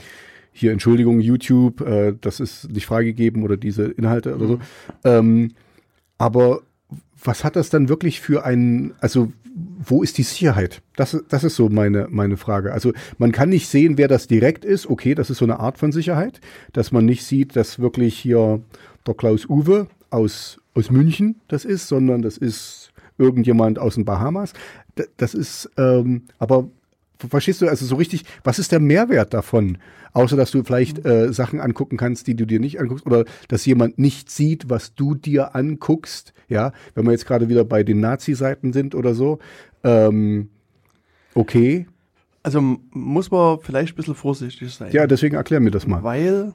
hier 0.52 0.72
Entschuldigung, 0.72 1.20
YouTube, 1.20 1.82
äh, 1.82 2.16
das 2.20 2.40
ist 2.40 2.72
nicht 2.72 2.88
freigegeben 2.88 3.44
oder 3.44 3.58
diese 3.58 3.86
Inhalte 3.86 4.36
oder 4.36 4.48
so. 4.48 4.60
Ähm, 5.04 5.52
aber 6.18 6.62
was 7.24 7.44
hat 7.44 7.56
das 7.56 7.70
dann 7.70 7.90
wirklich 7.90 8.20
für 8.22 8.44
ein, 8.44 8.94
also 9.00 9.32
wo 9.80 10.02
ist 10.02 10.18
die 10.18 10.24
Sicherheit? 10.24 10.82
Das, 10.96 11.16
das 11.30 11.44
ist 11.44 11.56
so 11.56 11.70
meine, 11.70 12.08
meine 12.10 12.38
Frage. 12.38 12.74
Also 12.74 12.92
man 13.20 13.32
kann 13.32 13.50
nicht 13.50 13.68
sehen, 13.68 13.98
wer 14.00 14.08
das 14.08 14.26
direkt 14.28 14.66
ist. 14.66 14.88
Okay, 14.90 15.14
das 15.14 15.30
ist 15.30 15.38
so 15.38 15.46
eine 15.46 15.60
Art 15.60 15.78
von 15.78 15.92
Sicherheit, 15.92 16.42
dass 16.74 16.92
man 16.92 17.06
nicht 17.06 17.24
sieht, 17.24 17.56
dass 17.56 17.78
wirklich 17.80 18.18
hier 18.18 18.60
der 19.06 19.14
Klaus 19.14 19.46
Uwe 19.48 19.88
aus, 20.10 20.60
aus 20.74 20.90
München 20.90 21.36
das 21.48 21.66
ist, 21.66 21.88
sondern 21.88 22.22
das 22.24 22.38
ist 22.38 22.92
irgendjemand 23.20 23.78
aus 23.80 23.96
den 23.96 24.06
Bahamas. 24.06 24.54
Das 25.18 25.34
ist, 25.34 25.70
ähm, 25.78 26.24
aber 26.40 26.70
verstehst 27.30 27.62
du 27.62 27.68
also 27.68 27.86
so 27.86 27.96
richtig, 27.96 28.24
was 28.44 28.60
ist 28.60 28.72
der 28.72 28.80
Mehrwert 28.80 29.34
davon? 29.34 29.78
Außer 30.14 30.36
dass 30.36 30.52
du 30.52 30.64
vielleicht 30.64 31.06
äh, 31.06 31.32
Sachen 31.34 31.60
angucken 31.60 31.98
kannst, 31.98 32.28
die 32.28 32.36
du 32.36 32.46
dir 32.46 32.60
nicht 32.60 32.80
anguckst, 32.80 33.06
oder 33.06 33.26
dass 33.48 33.66
jemand 33.66 34.00
nicht 34.00 34.32
sieht, 34.32 34.70
was 34.70 34.96
du 34.96 35.16
dir 35.16 35.56
anguckst. 35.56 36.34
Ja, 36.50 36.72
wenn 36.96 37.06
wir 37.06 37.12
jetzt 37.12 37.26
gerade 37.28 37.50
wieder 37.50 37.66
bei 37.66 37.84
den 37.84 38.00
Nazi-Seiten 38.00 38.74
sind 38.74 38.96
oder 38.96 39.14
so. 39.14 39.40
Ähm, 39.84 40.50
okay. 41.34 41.88
Also 42.44 42.62
muss 42.92 43.30
man 43.32 43.60
vielleicht 43.60 43.94
ein 43.94 43.96
bisschen 43.98 44.16
vorsichtig 44.16 44.74
sein. 44.74 44.92
Ja, 44.92 45.06
deswegen 45.06 45.36
erklär 45.36 45.60
mir 45.60 45.72
das 45.72 45.86
mal. 45.86 46.02
Weil 46.04 46.54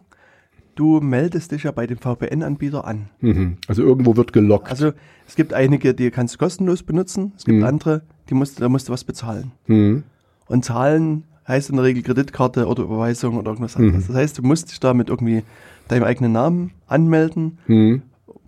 du 0.74 1.00
meldest 1.00 1.52
dich 1.52 1.64
ja 1.64 1.70
bei 1.70 1.86
dem 1.86 1.98
VPN-Anbieter 1.98 2.86
an. 2.86 3.10
Mhm. 3.20 3.58
Also 3.68 3.82
irgendwo 3.82 4.16
wird 4.16 4.32
gelockt. 4.32 4.70
Also 4.70 4.92
es 5.26 5.36
gibt 5.36 5.52
einige, 5.52 5.92
die 5.94 6.10
kannst 6.10 6.34
du 6.34 6.38
kostenlos 6.38 6.82
benutzen. 6.82 7.32
Es 7.36 7.44
gibt 7.44 7.58
Mhm. 7.58 7.64
andere, 7.64 8.02
die 8.32 8.38
musst, 8.38 8.60
da 8.60 8.68
musst 8.68 8.88
du 8.88 8.92
was 8.92 9.04
bezahlen. 9.04 9.52
Mhm. 9.66 10.02
Und 10.46 10.64
zahlen 10.64 11.24
heißt 11.46 11.68
in 11.70 11.76
der 11.76 11.84
Regel 11.84 12.02
Kreditkarte 12.02 12.66
oder 12.66 12.82
Überweisung 12.84 13.36
oder 13.36 13.50
irgendwas 13.50 13.76
Mhm. 13.76 13.88
anderes. 13.88 14.06
Das 14.06 14.16
heißt, 14.16 14.38
du 14.38 14.42
musst 14.42 14.70
dich 14.70 14.80
damit 14.80 15.10
irgendwie 15.10 15.42
deinem 15.88 16.04
eigenen 16.04 16.32
Namen 16.32 16.70
anmelden, 16.86 17.58
Mhm. 17.66 18.02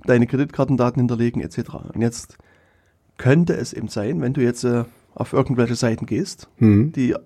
deine 0.06 0.26
Kreditkartendaten 0.26 1.00
hinterlegen 1.00 1.42
etc. 1.42 1.74
Und 1.92 2.00
jetzt 2.00 2.38
könnte 3.18 3.54
es 3.54 3.72
eben 3.74 3.88
sein, 3.88 4.20
wenn 4.22 4.32
du 4.32 4.40
jetzt 4.42 4.64
äh, 4.64 4.84
auf 5.14 5.32
irgendwelche 5.34 5.74
Seiten 5.74 6.06
gehst, 6.06 6.48
Mhm. 6.58 6.92
die 6.92 7.10
äh, 7.12 7.18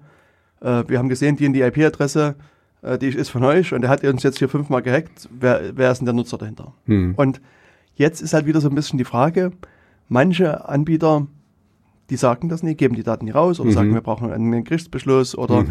äh, 0.61 0.83
wir 0.87 0.97
haben 0.99 1.09
gesehen, 1.09 1.35
die 1.35 1.45
in 1.45 1.53
die 1.53 1.61
IP-Adresse, 1.61 2.35
äh, 2.83 2.97
die 2.97 3.07
ist 3.07 3.29
von 3.29 3.43
euch 3.43 3.73
und 3.73 3.81
der 3.81 3.89
hat 3.89 4.03
uns 4.03 4.23
jetzt 4.23 4.37
hier 4.39 4.49
fünfmal 4.49 4.81
gehackt, 4.81 5.27
wer, 5.37 5.61
wer 5.75 5.91
ist 5.91 5.99
denn 5.99 6.05
der 6.05 6.13
Nutzer 6.13 6.37
dahinter? 6.37 6.73
Mhm. 6.85 7.13
Und 7.15 7.41
jetzt 7.95 8.21
ist 8.21 8.33
halt 8.33 8.45
wieder 8.45 8.61
so 8.61 8.69
ein 8.69 8.75
bisschen 8.75 8.97
die 8.97 9.03
Frage, 9.05 9.51
manche 10.09 10.67
Anbieter, 10.69 11.27
die 12.09 12.15
sagen 12.17 12.49
das 12.49 12.61
nicht, 12.63 12.77
geben 12.77 12.95
die 12.95 13.03
Daten 13.03 13.25
nicht 13.25 13.35
raus 13.35 13.59
oder 13.59 13.69
Mhm. 13.69 13.73
sagen, 13.73 13.93
wir 13.93 14.01
brauchen 14.01 14.31
einen 14.31 14.63
Gerichtsbeschluss 14.63 15.37
oder. 15.37 15.65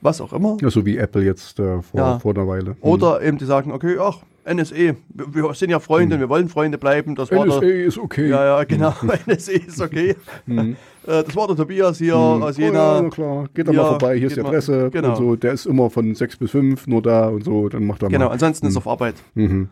Was 0.00 0.20
auch 0.20 0.32
immer. 0.32 0.56
Ja, 0.60 0.70
so 0.70 0.84
wie 0.86 0.96
Apple 0.96 1.22
jetzt 1.22 1.58
äh, 1.58 1.82
vor, 1.82 2.00
Ja. 2.00 2.18
vor 2.18 2.34
einer 2.34 2.46
Weile. 2.48 2.70
Mhm. 2.70 2.76
Oder 2.82 3.22
eben 3.22 3.38
die 3.38 3.44
sagen, 3.44 3.72
okay, 3.72 3.96
ach, 4.00 4.18
NSE, 4.44 4.96
wir, 5.10 5.54
sind 5.54 5.70
ja 5.70 5.78
Freunde, 5.80 6.18
wir 6.18 6.28
wollen 6.30 6.48
Freunde 6.48 6.78
bleiben, 6.78 7.14
das 7.14 7.30
war 7.30 7.44
NSA 7.44 7.60
der, 7.60 7.84
ist 7.84 7.98
okay. 7.98 8.28
ja, 8.30 8.44
ja, 8.58 8.64
genau, 8.64 8.94
NSE 9.26 9.52
ist 9.52 9.80
okay. 9.80 10.16
Mhm. 10.46 10.76
Äh, 11.06 11.24
das 11.24 11.34
war 11.34 11.46
der 11.46 11.56
Tobias 11.56 11.96
hier 11.96 12.14
Mhm. 12.14 12.42
aus 12.42 12.58
Oh, 12.58 12.60
ja, 12.60 12.66
Jena. 12.66 13.08
klar. 13.08 13.48
Geht 13.54 13.66
da 13.68 13.72
Ja, 13.72 13.82
mal 13.84 13.88
vorbei, 13.90 14.18
hier 14.18 14.26
ist 14.26 14.36
die 14.36 14.42
mal- 14.42 14.48
Adresse 14.50 14.90
genau. 14.92 15.08
und 15.08 15.16
so. 15.16 15.34
Der 15.34 15.52
ist 15.54 15.64
immer 15.64 15.88
von 15.88 16.14
sechs 16.14 16.36
bis 16.36 16.50
fünf 16.50 16.86
nur 16.86 17.00
da 17.00 17.28
und 17.28 17.42
so, 17.42 17.70
dann 17.70 17.86
macht 17.86 18.02
er 18.02 18.10
Genau, 18.10 18.26
mal. 18.26 18.32
ansonsten 18.32 18.66
ist 18.66 18.74
er 18.74 18.78
auf 18.80 18.86
Arbeit. 18.86 19.14
Mhm. 19.34 19.70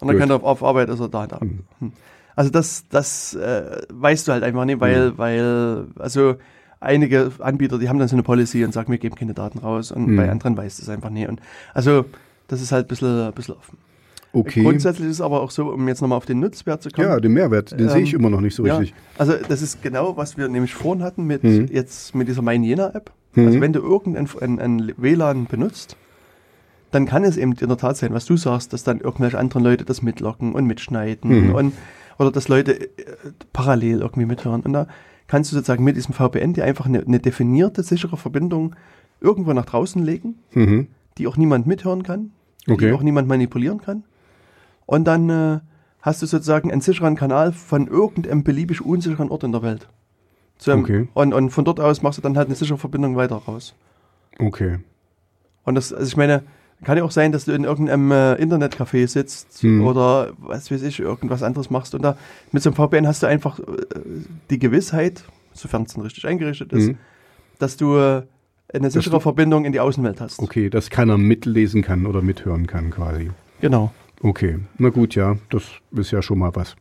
Und 0.00 0.08
dann 0.08 0.08
Gut. 0.10 0.18
kann 0.18 0.28
er 0.28 0.36
auf, 0.36 0.44
auf 0.44 0.62
Arbeit 0.62 0.90
ist 0.90 1.00
er 1.00 1.08
da. 1.08 1.26
da. 1.26 1.38
Mhm. 1.42 1.60
Hm. 1.78 1.92
Also 2.34 2.50
das, 2.50 2.84
das 2.90 3.32
äh, 3.34 3.80
weißt 3.90 4.28
du 4.28 4.32
halt 4.32 4.42
einfach 4.44 4.66
nicht, 4.66 4.78
weil, 4.78 5.12
Mhm. 5.12 5.18
weil, 5.18 5.84
also 5.98 6.34
einige 6.80 7.32
Anbieter, 7.38 7.78
die 7.78 7.88
haben 7.88 7.98
dann 7.98 8.08
so 8.08 8.16
eine 8.16 8.22
Policy 8.22 8.64
und 8.64 8.72
sagen, 8.72 8.90
wir 8.90 8.98
geben 8.98 9.14
keine 9.16 9.34
Daten 9.34 9.58
raus 9.58 9.92
und 9.92 10.06
Mhm. 10.08 10.16
bei 10.16 10.30
anderen 10.30 10.56
weißt 10.56 10.78
du 10.78 10.82
es 10.82 10.88
einfach 10.88 11.10
nicht. 11.10 11.28
Und 11.28 11.40
also 11.74 12.04
das 12.48 12.60
ist 12.60 12.72
halt 12.72 12.86
ein 12.86 12.88
bisschen, 12.88 13.20
ein 13.26 13.32
bisschen 13.32 13.54
offen. 13.54 13.78
Okay. 14.32 14.62
Grundsätzlich 14.62 15.08
ist 15.08 15.14
es 15.16 15.20
aber 15.22 15.40
auch 15.40 15.50
so, 15.50 15.68
um 15.72 15.88
jetzt 15.88 16.02
nochmal 16.02 16.18
auf 16.18 16.26
den 16.26 16.40
Nutzwert 16.40 16.82
zu 16.82 16.90
kommen. 16.90 17.08
Ja, 17.08 17.18
den 17.20 17.32
Mehrwert, 17.32 17.72
den 17.72 17.80
Ähm, 17.80 17.88
sehe 17.88 18.02
ich 18.02 18.12
immer 18.12 18.28
noch 18.28 18.40
nicht 18.42 18.54
so 18.54 18.66
ja, 18.66 18.76
richtig. 18.76 18.94
Also 19.16 19.32
das 19.48 19.62
ist 19.62 19.82
genau, 19.82 20.16
was 20.18 20.36
wir 20.36 20.48
nämlich 20.48 20.74
vorhin 20.74 21.02
hatten 21.02 21.24
mit 21.24 21.42
Mhm. 21.42 21.68
jetzt 21.70 22.14
mit 22.14 22.28
dieser 22.28 22.42
Mein 22.42 22.62
Jena 22.62 22.90
App. 22.94 23.10
Mhm. 23.34 23.46
Also 23.46 23.60
wenn 23.62 23.72
du 23.72 23.80
irgendein 23.80 24.28
ein, 24.40 24.58
ein 24.60 24.92
WLAN 24.98 25.46
benutzt, 25.46 25.96
dann 26.90 27.06
kann 27.06 27.24
es 27.24 27.36
eben 27.38 27.52
in 27.54 27.68
der 27.68 27.78
Tat 27.78 27.96
sein, 27.96 28.12
was 28.12 28.26
du 28.26 28.36
sagst, 28.36 28.72
dass 28.72 28.84
dann 28.84 29.00
irgendwelche 29.00 29.38
anderen 29.38 29.62
Leute 29.64 29.84
das 29.84 30.02
mitlocken 30.02 30.52
und 30.52 30.66
mitschneiden 30.66 31.48
Mhm. 31.48 31.54
und 31.54 31.72
oder 32.18 32.30
dass 32.30 32.48
Leute 32.48 32.80
äh, 32.80 32.88
parallel 33.52 34.00
irgendwie 34.00 34.26
mithören. 34.26 34.60
Und 34.62 34.72
da 34.74 34.86
kannst 35.28 35.50
du 35.50 35.56
sozusagen 35.56 35.84
mit 35.84 35.96
diesem 35.96 36.14
VPN 36.14 36.52
dir 36.54 36.64
einfach 36.64 36.86
eine, 36.86 37.00
eine 37.00 37.18
definierte, 37.20 37.82
sichere 37.82 38.16
Verbindung 38.16 38.74
irgendwo 39.20 39.52
nach 39.52 39.64
draußen 39.66 40.02
legen, 40.02 40.36
Mhm. 40.52 40.88
die 41.18 41.26
auch 41.26 41.36
niemand 41.36 41.66
mithören 41.66 42.02
kann, 42.02 42.32
Okay. 42.68 42.88
die 42.88 42.92
auch 42.92 43.02
niemand 43.02 43.28
manipulieren 43.28 43.80
kann. 43.80 44.04
Und 44.86 45.04
dann 45.04 45.30
äh, 45.30 45.60
hast 46.02 46.22
du 46.22 46.26
sozusagen 46.26 46.70
einen 46.70 46.80
sicheren 46.80 47.16
Kanal 47.16 47.52
von 47.52 47.86
irgendeinem 47.88 48.44
beliebig 48.44 48.84
unsicheren 48.84 49.30
Ort 49.30 49.42
in 49.44 49.52
der 49.52 49.62
Welt. 49.62 49.88
Einem- 50.66 50.80
Okay. 50.84 51.08
und, 51.14 51.32
und 51.34 51.50
von 51.50 51.64
dort 51.64 51.80
aus 51.80 52.02
machst 52.02 52.18
du 52.18 52.22
dann 52.22 52.36
halt 52.36 52.46
eine 52.48 52.54
sichere 52.56 52.78
Verbindung 52.78 53.16
weiter 53.16 53.36
raus. 53.36 53.74
Okay. 54.38 54.78
Und 55.64 55.74
das, 55.74 55.92
also 55.92 56.06
ich 56.06 56.16
meine, 56.16 56.42
kann 56.84 56.98
ja 56.98 57.04
auch 57.04 57.10
sein, 57.10 57.32
dass 57.32 57.46
du 57.46 57.52
in 57.52 57.64
irgendeinem 57.64 58.10
äh, 58.12 58.34
Internetcafé 58.34 59.06
sitzt 59.08 59.62
Hm. 59.62 59.84
oder 59.84 60.32
was 60.38 60.70
weiß 60.70 60.82
ich, 60.82 61.00
irgendwas 61.00 61.42
anderes 61.42 61.70
machst 61.70 61.94
und 61.94 62.02
da 62.02 62.16
mit 62.52 62.62
so 62.62 62.70
einem 62.70 62.76
VPN 62.76 63.06
hast 63.06 63.22
du 63.22 63.26
einfach 63.26 63.58
äh, 63.58 63.62
die 64.50 64.58
Gewissheit, 64.58 65.24
sofern 65.52 65.82
es 65.84 65.94
dann 65.94 66.02
richtig 66.02 66.26
eingerichtet 66.26 66.72
ist, 66.72 66.88
Mhm. 66.88 66.98
dass 67.58 67.76
du 67.76 67.96
äh, 67.96 68.22
eine 68.74 68.90
sichere 68.90 69.14
du- 69.16 69.20
Verbindung 69.20 69.64
in 69.64 69.72
die 69.72 69.80
Außenwelt 69.80 70.20
hast. 70.20 70.38
Okay, 70.40 70.68
dass 70.70 70.90
keiner 70.90 71.16
mitlesen 71.18 71.82
kann 71.82 72.04
oder 72.06 72.20
mithören 72.22 72.66
kann 72.66 72.90
quasi. 72.90 73.30
Genau. 73.60 73.92
Okay, 74.22 74.58
na 74.78 74.88
gut, 74.90 75.14
ja, 75.14 75.36
das 75.50 75.62
ist 75.92 76.10
ja 76.10 76.20
schon 76.22 76.38
mal 76.38 76.54
was. 76.54 76.76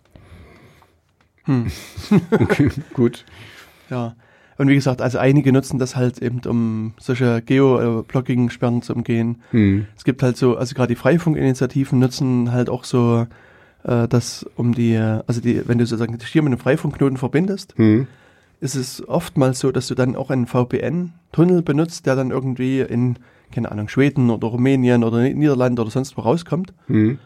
Hm. 1.46 1.68
Okay, 2.32 2.70
gut. 2.94 3.24
Ja. 3.90 4.16
Und 4.58 4.68
wie 4.70 4.76
gesagt, 4.76 5.02
also 5.02 5.18
einige 5.18 5.52
nutzen 5.52 5.80
das 5.80 5.96
halt 5.96 6.22
eben, 6.22 6.40
um 6.48 6.94
solche 6.98 7.42
Geo-Blocking-Sperren 7.42 8.82
zu 8.82 8.94
umgehen. 8.94 9.42
Hm. 9.52 9.86
Es 9.98 10.04
gibt 10.04 10.24
halt 10.24 10.38
so, 10.38 10.56
also 10.58 10.76
gerade 10.76 10.90
die 10.94 10.96
Freifunkinitiativen 11.00 12.00
nutzen 12.00 12.52
halt 12.52 12.70
auch 12.70 12.84
so, 12.84 13.28
äh, 13.84 14.08
das 14.08 14.46
um 14.56 14.74
die, 14.74 14.98
also 14.98 15.42
die, 15.42 15.68
wenn 15.68 15.78
du 15.78 15.86
sozusagen 15.86 16.18
dich 16.18 16.28
hier 16.30 16.42
mit 16.42 16.52
einem 16.54 16.60
Freifunkknoten 16.60 17.18
verbindest, 17.18 17.74
Hm. 17.78 18.08
ist 18.62 18.76
es 18.76 19.06
oftmals 19.08 19.60
so, 19.60 19.72
dass 19.72 19.88
du 19.88 19.96
dann 19.96 20.16
auch 20.16 20.30
einen 20.30 20.48
VPN-Tunnel 20.48 21.62
benutzt, 21.62 22.06
der 22.06 22.16
dann 22.16 22.32
irgendwie 22.32 22.80
in, 22.80 23.18
keine 23.52 23.72
Ahnung, 23.72 23.90
Schweden 23.90 24.30
oder 24.30 24.48
Rumänien 24.48 25.04
oder 25.04 25.20
Niederlande 25.22 25.82
oder 25.82 25.92
sonst 25.92 26.16
wo 26.18 26.22
rauskommt 26.22 26.74
Hm. 26.88 27.20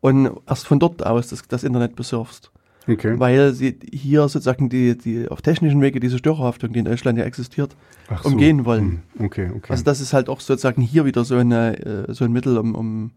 und 0.00 0.30
erst 0.46 0.66
von 0.66 0.78
dort 0.78 1.04
aus 1.06 1.28
das, 1.28 1.48
das 1.48 1.64
Internet 1.64 1.96
besurfst. 1.96 2.50
Okay. 2.86 3.18
Weil 3.18 3.54
sie 3.54 3.78
hier 3.92 4.28
sozusagen 4.28 4.68
die, 4.68 4.96
die 4.96 5.28
auf 5.28 5.40
technischen 5.42 5.80
Wege 5.80 6.00
diese 6.00 6.18
Störerhaftung, 6.18 6.72
die 6.72 6.80
in 6.80 6.84
Deutschland 6.84 7.18
ja 7.18 7.24
existiert, 7.24 7.74
so. 8.22 8.28
umgehen 8.28 8.64
wollen. 8.64 9.02
Hm. 9.16 9.26
Okay, 9.26 9.50
okay. 9.56 9.72
Also 9.72 9.84
das 9.84 10.00
ist 10.00 10.12
halt 10.12 10.28
auch 10.28 10.40
sozusagen 10.40 10.82
hier 10.82 11.04
wieder 11.04 11.24
so, 11.24 11.36
eine, 11.36 12.06
äh, 12.08 12.12
so 12.12 12.24
ein 12.24 12.32
Mittel, 12.32 12.58
um, 12.58 12.74
um 12.74 13.10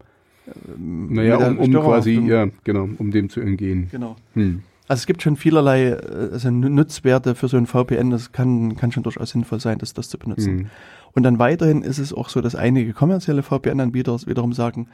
ähm, 0.46 1.12
naja, 1.12 1.36
um, 1.36 1.58
um 1.58 1.72
quasi, 1.72 2.18
ja, 2.18 2.46
genau, 2.64 2.88
um 2.98 3.10
dem 3.10 3.28
zu 3.28 3.40
entgehen. 3.40 3.88
Genau. 3.90 4.16
Hm. 4.34 4.62
Also 4.86 5.02
es 5.02 5.06
gibt 5.06 5.22
schon 5.22 5.36
vielerlei 5.36 5.88
äh, 5.88 6.30
also 6.32 6.50
Nu- 6.50 6.70
Nutzwerte 6.70 7.34
für 7.34 7.48
so 7.48 7.58
ein 7.58 7.66
VPN, 7.66 8.10
das 8.10 8.32
kann, 8.32 8.76
kann 8.76 8.90
schon 8.90 9.02
durchaus 9.02 9.30
sinnvoll 9.30 9.60
sein, 9.60 9.78
das, 9.78 9.92
das 9.92 10.08
zu 10.08 10.18
benutzen. 10.18 10.58
Hm. 10.58 10.66
Und 11.12 11.22
dann 11.24 11.38
weiterhin 11.38 11.82
ist 11.82 11.98
es 11.98 12.12
auch 12.12 12.30
so, 12.30 12.40
dass 12.40 12.54
einige 12.54 12.92
kommerzielle 12.92 13.42
VPN-Anbieter 13.42 14.16
wiederum 14.26 14.52
sagen, 14.52 14.88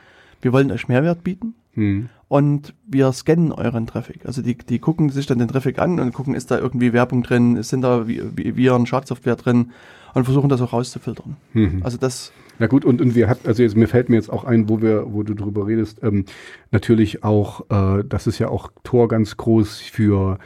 wir 0.45 0.53
wollen 0.53 0.70
euch 0.70 0.86
Mehrwert 0.88 1.24
bieten 1.24 1.55
Hm. 1.72 2.09
und 2.28 2.72
wir 2.86 3.11
scannen 3.12 3.51
euren 3.51 3.86
Traffic. 3.88 4.26
Also 4.26 4.42
die, 4.42 4.57
die 4.57 4.78
gucken 4.78 5.11
sich 5.11 5.26
dann 5.26 5.40
den 5.40 5.49
Traffic 5.49 5.80
an 5.80 5.99
und 5.99 6.12
gucken, 6.12 6.34
ist 6.34 6.51
da 6.53 6.59
irgendwie 6.59 6.92
Werbung 6.92 7.24
drin, 7.24 7.61
sind 7.64 7.80
da 7.82 8.03
Vi- 8.07 8.22
Vi- 8.36 8.55
Viren, 8.57 8.86
Schadsoftware 8.86 9.34
drin 9.34 9.72
und 10.14 10.22
versuchen 10.24 10.49
das 10.49 10.61
auch 10.61 10.72
rauszufiltern. 10.72 11.36
Hm. 11.53 11.80
Also 11.82 11.99
das, 11.99 12.30
Na 12.61 12.68
gut, 12.68 12.84
und, 12.84 13.01
und 13.01 13.16
wir 13.16 13.28
hatten, 13.28 13.49
also 13.49 13.64
jetzt 13.64 13.76
mir 13.76 13.88
fällt 13.88 14.09
mir 14.09 14.14
jetzt 14.16 14.30
auch 14.30 14.45
ein, 14.45 14.68
wo 14.68 14.80
wir, 14.80 15.12
wo 15.12 15.24
du 15.24 15.34
drüber 15.34 15.66
redest, 15.66 16.01
ähm, 16.05 16.26
natürlich 16.70 17.24
auch, 17.24 17.62
äh, 17.70 18.05
das 18.09 18.28
ist 18.28 18.38
ja 18.38 18.49
auch 18.49 18.70
Tor 18.84 19.09
ganz 19.09 19.36
groß 19.36 19.80
für 19.80 20.38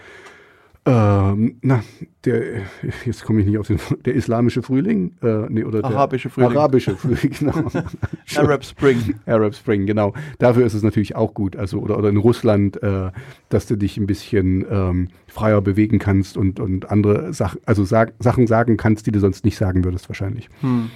Ähm, 0.89 1.59
na, 1.61 1.83
der, 2.25 2.63
jetzt 3.05 3.23
komme 3.23 3.41
ich 3.41 3.47
nicht 3.47 3.59
auf 3.59 3.67
den, 3.67 3.79
der 4.07 4.15
islamische 4.15 4.63
Frühling, 4.63 5.13
äh, 5.23 5.45
nee, 5.51 5.63
oder 5.63 5.83
der 5.83 5.91
Arabische 5.91 6.31
Frühling. 6.31 6.57
Arabische 6.57 6.97
Frühling, 6.97 7.31
genau. 7.39 7.53
Arab 8.37 8.65
Spring. 8.65 9.15
Arab 9.27 9.55
Spring, 9.55 9.85
genau. 9.85 10.15
Dafür 10.39 10.65
ist 10.65 10.73
es 10.73 10.83
natürlich 10.83 11.15
auch 11.15 11.35
gut. 11.35 11.57
Also, 11.57 11.81
oder, 11.81 11.99
oder 11.99 12.09
in 12.09 12.17
Russland, 12.17 12.83
äh, 12.83 13.11
dass 13.51 13.67
du 13.67 13.77
dich 13.77 13.99
ein 13.99 14.07
bisschen 14.07 14.65
ähm, 14.71 15.09
freier 15.27 15.61
bewegen 15.61 15.99
kannst 15.99 16.39
und, 16.39 16.59
und 16.59 16.91
andere 16.91 17.35
Sachen, 17.35 17.61
also 17.67 17.85
sag, 17.85 18.15
Sachen 18.19 18.47
sagen 18.47 18.79
kannst, 18.79 19.07
die 19.07 19.13
du 19.13 19.21
sonst 19.21 19.45
nicht 19.45 19.59
sagen 19.59 19.85
würdest, 19.85 20.09
wahrscheinlich. 20.09 20.49
Hm. 20.63 20.91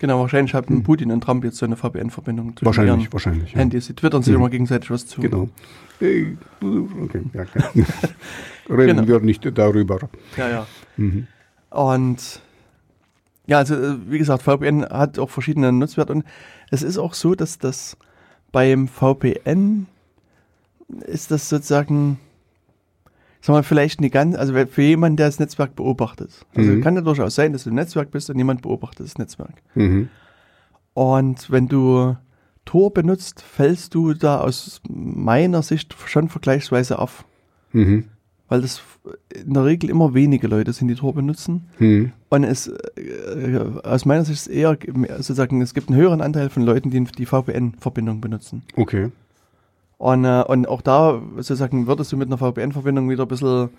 Genau, 0.00 0.20
wahrscheinlich 0.20 0.54
haben 0.54 0.82
Putin 0.82 1.10
und 1.12 1.22
Trump 1.22 1.44
jetzt 1.44 1.56
so 1.56 1.66
eine 1.66 1.76
VPN-Verbindung 1.76 2.48
Hm. 2.48 2.54
Wahrscheinlich, 2.62 3.04
ihren 3.04 3.12
wahrscheinlich. 3.12 3.52
Ja. 3.52 3.58
Handys. 3.60 3.86
Sie 3.86 3.94
twittern 3.94 4.22
sich 4.22 4.32
Mhm. 4.34 4.40
immer 4.40 4.50
gegenseitig 4.50 4.90
was 4.90 5.06
zu. 5.06 5.20
Genau. 5.20 5.48
Äh, 6.00 6.32
Okay, 6.60 7.22
ja, 7.32 7.44
klar. 7.44 7.70
Reden 8.68 8.96
Genau. 8.96 9.06
wir 9.08 9.20
nicht 9.20 9.46
darüber. 9.56 9.98
Ja, 10.36 10.48
ja. 10.48 10.66
Mhm. 10.96 11.26
Und 11.70 12.40
ja, 13.46 13.58
also 13.58 13.74
äh, 13.74 13.96
wie 14.10 14.18
gesagt, 14.18 14.42
VPN 14.42 14.84
hat 14.84 15.18
auch 15.18 15.30
verschiedene 15.30 15.70
Nutzwerte 15.72 16.12
und 16.12 16.24
es 16.70 16.82
ist 16.82 16.98
auch 16.98 17.14
so, 17.14 17.34
dass 17.34 17.58
das 17.58 17.96
beim 18.52 18.88
VPN 18.88 19.86
ist 21.06 21.30
das 21.30 21.48
sozusagen, 21.48 22.18
sag 23.44 23.52
mal, 23.52 23.62
vielleicht 23.62 23.98
eine 23.98 24.08
ganz, 24.08 24.36
also 24.36 24.54
für 24.54 24.82
jemanden, 24.82 25.16
der 25.18 25.26
das 25.26 25.38
Netzwerk 25.38 25.76
beobachtet. 25.76 26.46
Also 26.54 26.70
Mhm. 26.72 26.80
kann 26.80 26.94
ja 26.94 27.02
durchaus 27.02 27.34
sein, 27.34 27.52
dass 27.52 27.64
du 27.64 27.70
im 27.70 27.76
Netzwerk 27.76 28.10
bist 28.10 28.30
und 28.30 28.38
jemand 28.38 28.62
beobachtet 28.62 29.04
das 29.06 29.18
Netzwerk. 29.18 29.54
Mhm. 29.74 30.08
Und 30.94 31.50
wenn 31.50 31.68
du 31.68 32.16
Tor 32.64 32.94
benutzt, 32.94 33.42
fällst 33.42 33.94
du 33.94 34.14
da 34.14 34.40
aus 34.40 34.80
meiner 34.88 35.62
Sicht 35.62 35.94
schon 36.06 36.30
vergleichsweise 36.30 36.98
auf. 36.98 37.26
Mhm. 37.72 38.04
Weil 38.48 38.62
das 38.62 38.80
in 39.34 39.52
der 39.52 39.66
Regel 39.66 39.90
immer 39.90 40.14
wenige 40.14 40.46
Leute 40.46 40.72
sind, 40.72 40.88
die 40.88 40.94
Tor 40.94 41.12
benutzen. 41.14 41.66
Mhm. 41.78 42.12
Und 42.30 42.44
es, 42.44 42.68
äh, 42.68 43.60
aus 43.82 44.06
meiner 44.06 44.24
Sicht 44.24 44.46
ist 44.46 44.46
eher 44.46 44.78
sozusagen, 45.18 45.60
es 45.60 45.74
gibt 45.74 45.90
einen 45.90 45.98
höheren 45.98 46.22
Anteil 46.22 46.48
von 46.48 46.62
Leuten, 46.62 46.88
die 46.90 47.04
die 47.04 47.26
VPN-Verbindung 47.26 48.22
benutzen. 48.22 48.62
Okay. 48.76 49.10
Und, 50.04 50.26
äh, 50.26 50.44
und 50.46 50.68
auch 50.68 50.82
da 50.82 51.22
sozusagen 51.36 51.86
würdest 51.86 52.12
du 52.12 52.18
mit 52.18 52.28
einer 52.28 52.36
VPN-Verbindung 52.36 53.08
wieder 53.08 53.22
ein 53.22 53.28
bisschen 53.28 53.70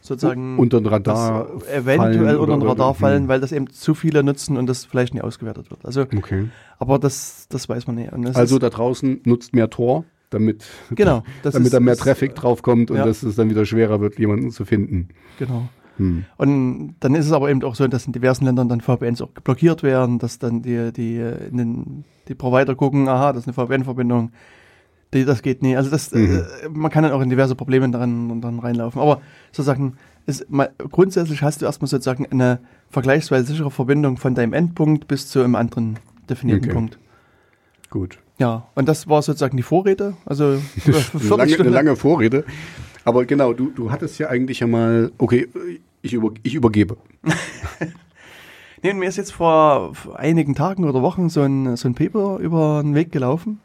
sozusagen 0.00 0.58
Unter 0.58 0.80
den 0.80 0.86
Radar. 0.88 1.46
eventuell 1.72 2.38
unter 2.38 2.56
den 2.56 2.66
Radar 2.66 2.92
fallen, 2.92 3.28
weil 3.28 3.38
das 3.38 3.52
eben 3.52 3.70
zu 3.70 3.94
viele 3.94 4.24
nutzen 4.24 4.56
und 4.56 4.66
das 4.66 4.84
vielleicht 4.84 5.14
nicht 5.14 5.22
ausgewertet 5.22 5.70
wird. 5.70 5.86
Also, 5.86 6.00
Okay. 6.00 6.48
aber 6.80 6.98
das, 6.98 7.46
das 7.50 7.68
weiß 7.68 7.86
man 7.86 7.94
nicht. 7.94 8.12
Also 8.34 8.58
da 8.58 8.68
draußen 8.68 9.20
nutzt 9.24 9.54
mehr 9.54 9.70
Tor, 9.70 10.04
damit, 10.30 10.64
genau, 10.90 11.22
damit 11.44 11.66
ist, 11.66 11.72
da 11.72 11.78
mehr 11.78 11.96
Traffic 11.96 12.34
draufkommt 12.34 12.90
und 12.90 12.96
ja. 12.96 13.04
dass 13.04 13.22
es 13.22 13.36
dann 13.36 13.48
wieder 13.48 13.64
schwerer 13.64 14.00
wird, 14.00 14.18
jemanden 14.18 14.50
zu 14.50 14.64
finden. 14.64 15.10
Genau. 15.38 15.68
Hm. 15.98 16.24
Und 16.36 16.96
dann 16.98 17.14
ist 17.14 17.26
es 17.26 17.32
aber 17.32 17.48
eben 17.48 17.62
auch 17.62 17.76
so, 17.76 17.86
dass 17.86 18.06
in 18.06 18.12
diversen 18.12 18.44
Ländern 18.44 18.68
dann 18.68 18.80
VPNs 18.80 19.22
auch 19.22 19.28
blockiert 19.28 19.84
werden, 19.84 20.18
dass 20.18 20.40
dann 20.40 20.62
die, 20.62 20.92
die, 20.92 21.18
den, 21.52 22.02
die 22.26 22.34
Provider 22.34 22.74
gucken, 22.74 23.06
aha, 23.06 23.32
das 23.32 23.46
ist 23.46 23.56
eine 23.56 23.68
VPN-Verbindung, 23.68 24.32
das 25.10 25.42
geht 25.42 25.62
nie. 25.62 25.76
Also 25.76 25.90
das, 25.90 26.12
Mhm. 26.12 26.44
äh, 26.64 26.68
man 26.68 26.90
kann 26.90 27.02
dann 27.02 27.12
auch 27.12 27.20
in 27.20 27.30
diverse 27.30 27.54
Probleme 27.54 27.88
daran 27.90 28.40
dann 28.40 28.58
reinlaufen. 28.60 29.00
Aber 29.00 29.20
sozusagen, 29.52 29.94
ist, 30.26 30.50
mal, 30.50 30.70
grundsätzlich 30.90 31.42
hast 31.42 31.60
du 31.62 31.66
erstmal 31.66 31.88
sozusagen 31.88 32.26
eine 32.30 32.60
vergleichsweise 32.90 33.46
sichere 33.46 33.70
Verbindung 33.70 34.16
von 34.16 34.34
deinem 34.34 34.52
Endpunkt 34.52 35.08
bis 35.08 35.28
zu 35.28 35.42
einem 35.42 35.54
anderen 35.56 35.98
definierten 36.28 36.64
Okay. 36.66 36.74
Punkt. 36.74 36.98
Gut. 37.90 38.18
Ja, 38.38 38.68
und 38.74 38.88
das 38.88 39.08
war 39.08 39.20
sozusagen 39.22 39.56
die 39.56 39.62
Vorrede. 39.64 40.14
Also 40.24 40.44
Eine 40.86 41.28
lange, 41.36 41.58
eine 41.58 41.68
lange 41.70 41.96
Vorrede. 41.96 42.44
Aber 43.04 43.24
genau, 43.24 43.52
du, 43.52 43.70
du 43.70 43.90
hattest 43.90 44.18
ja 44.18 44.28
eigentlich 44.28 44.60
ja 44.60 44.66
mal, 44.66 45.10
okay, 45.18 45.48
ich, 46.02 46.12
über, 46.12 46.30
ich 46.42 46.54
übergebe. 46.54 46.96
Nee, 48.82 48.92
und 48.92 48.98
mir 48.98 49.08
ist 49.10 49.16
jetzt 49.18 49.32
vor, 49.32 49.94
vor 49.94 50.18
einigen 50.18 50.54
Tagen 50.54 50.84
oder 50.88 51.02
Wochen 51.02 51.28
so 51.28 51.42
ein, 51.42 51.76
so 51.76 51.86
ein 51.86 51.94
Paper 51.94 52.38
über 52.38 52.80
den 52.82 52.94
Weg 52.94 53.12
gelaufen, 53.12 53.60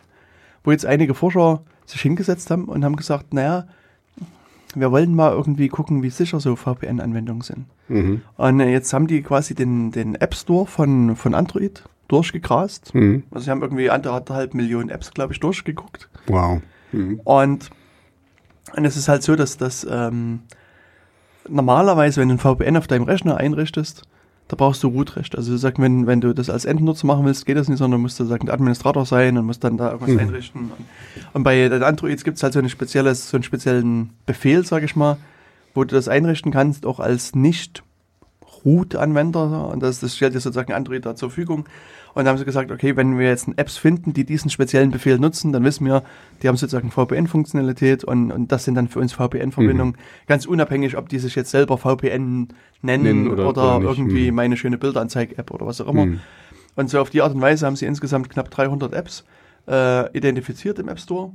wo 0.66 0.72
jetzt 0.72 0.86
einige 0.86 1.14
Forscher 1.14 1.62
sich 1.86 2.02
hingesetzt 2.02 2.52
haben 2.52 2.66
und 2.66 2.84
haben 2.84 2.96
gesagt, 2.96 3.34
naja, 3.34 3.66
wir 4.76 4.92
wollen 4.92 5.16
mal 5.16 5.32
irgendwie 5.32 5.70
gucken, 5.70 6.04
wie 6.04 6.10
sicher 6.10 6.40
so 6.40 6.56
VPN-Anwendungen 6.56 7.42
sind. 7.42 7.66
Mhm. 7.88 8.22
Und 8.36 8.60
äh, 8.60 8.72
jetzt 8.72 8.92
haben 8.94 9.08
die 9.08 9.22
quasi 9.22 9.56
den, 9.56 9.92
den 9.92 10.16
App 10.16 10.36
Store 10.36 10.66
von, 10.66 11.16
von 11.16 11.34
Android 11.34 11.84
durchgegrast. 12.08 12.94
Mhm. 12.94 13.24
Also 13.32 13.46
sie 13.46 13.52
haben 13.52 13.62
irgendwie 13.62 13.90
anderthalb 13.90 14.54
Millionen 14.54 14.90
Apps, 14.90 15.12
glaube 15.12 15.34
ich, 15.34 15.40
durchgeguckt. 15.40 16.10
Wow. 16.28 16.62
Mhm. 16.92 17.22
Und, 17.24 17.70
und 18.76 18.86
es 18.86 18.98
ist 18.98 19.08
halt 19.08 19.24
so, 19.24 19.36
dass 19.36 19.58
das 19.58 19.88
ähm, 19.90 20.42
normalerweise, 21.48 22.22
wenn 22.22 22.30
du 22.30 22.36
ein 22.36 22.40
VPN 22.40 22.78
auf 22.78 22.88
deinem 22.88 23.04
Rechner 23.04 23.38
einrichtest, 23.38 24.04
da 24.48 24.56
brauchst 24.56 24.84
du 24.84 24.90
Root-Recht. 24.90 25.36
Also 25.36 25.58
sagen, 25.58 25.82
wenn, 25.82 26.06
wenn 26.06 26.22
du 26.22 26.34
das 26.34 26.50
als 26.52 26.66
Endnutzer 26.66 27.08
machen 27.08 27.26
willst, 27.26 27.46
geht 27.48 27.58
das 27.58 27.68
nicht, 27.68 27.80
sondern 27.80 28.00
musst 28.02 28.20
du 28.20 28.26
sagen, 28.26 28.50
Administrator 28.50 29.06
sein 29.06 29.38
und 29.38 29.46
musst 29.46 29.64
dann 29.64 29.78
da 29.78 29.92
irgendwas 29.92 30.14
Mhm. 30.14 30.20
einrichten. 30.20 30.62
Und, 30.66 30.86
und 31.34 31.44
bei 31.44 31.68
den 31.68 31.82
Androids 31.82 32.24
gibt 32.24 32.38
es 32.38 32.44
halt 32.44 32.54
so, 32.54 32.60
eine 32.60 32.70
spezielles, 32.70 33.30
so 33.30 33.38
einen 33.38 33.44
speziellen 33.44 34.12
Befehl, 34.26 34.64
sage 34.66 34.86
ich 34.86 34.96
mal, 34.96 35.18
wo 35.74 35.84
du 35.84 35.96
das 35.96 36.08
einrichten 36.08 36.52
kannst, 36.52 36.86
auch 36.86 37.00
als 37.00 37.34
nicht 37.34 37.82
Root-Anwender. 38.64 39.70
Und 39.70 39.82
das, 39.82 40.00
das 40.00 40.16
stellt 40.16 40.36
dir 40.36 40.40
sozusagen 40.40 40.74
Android 40.74 41.06
da 41.06 41.16
zur 41.16 41.30
Verfügung. 41.30 41.66
Und 42.16 42.24
dann 42.24 42.30
haben 42.30 42.38
sie 42.38 42.46
gesagt, 42.46 42.72
okay, 42.72 42.96
wenn 42.96 43.20
wir 43.20 43.28
jetzt 43.28 43.48
Apps 43.58 43.78
finden, 43.78 44.14
die 44.14 44.24
diesen 44.24 44.50
speziellen 44.50 44.90
Befehl 44.90 45.20
nutzen, 45.20 45.52
dann 45.52 45.64
wissen 45.66 45.86
wir, 45.86 46.02
die 46.42 46.48
haben 46.48 46.56
sozusagen 46.56 46.90
VPN-Funktionalität 46.90 48.04
und, 48.04 48.32
und 48.32 48.52
das 48.52 48.64
sind 48.64 48.76
dann 48.76 48.88
für 48.88 49.00
uns 49.00 49.14
VPN-Verbindungen, 49.14 49.98
ganz 50.26 50.46
unabhängig, 50.46 50.98
ob 50.98 51.10
die 51.10 51.20
sich 51.20 51.36
jetzt 51.36 51.52
selber 51.52 51.78
VPN 51.78 52.48
nennen, 52.82 53.04
Nennen 53.04 53.28
oder, 53.30 53.50
oder- 53.50 53.78
oder 53.78 53.90
irgendwie 53.90 54.32
Mhm. 54.32 54.36
meine 54.36 54.58
schöne 54.58 54.78
Bilderanzeige-App 54.78 55.52
oder 55.52 55.66
was 55.68 55.82
auch 55.82 55.88
immer. 55.90 56.06
Mhm. 56.06 56.20
Und 56.76 56.90
so 56.90 57.00
auf 57.00 57.10
die 57.10 57.22
Art 57.22 57.34
und 57.36 57.42
Weise 57.42 57.66
haben 57.66 57.76
sie 57.76 57.86
insgesamt 57.86 58.30
knapp 58.30 58.50
300 58.50 58.94
Apps 58.94 59.24
äh, 59.68 60.10
identifiziert 60.18 60.80
im 60.80 60.88
App 60.90 61.00
Store. 61.00 61.32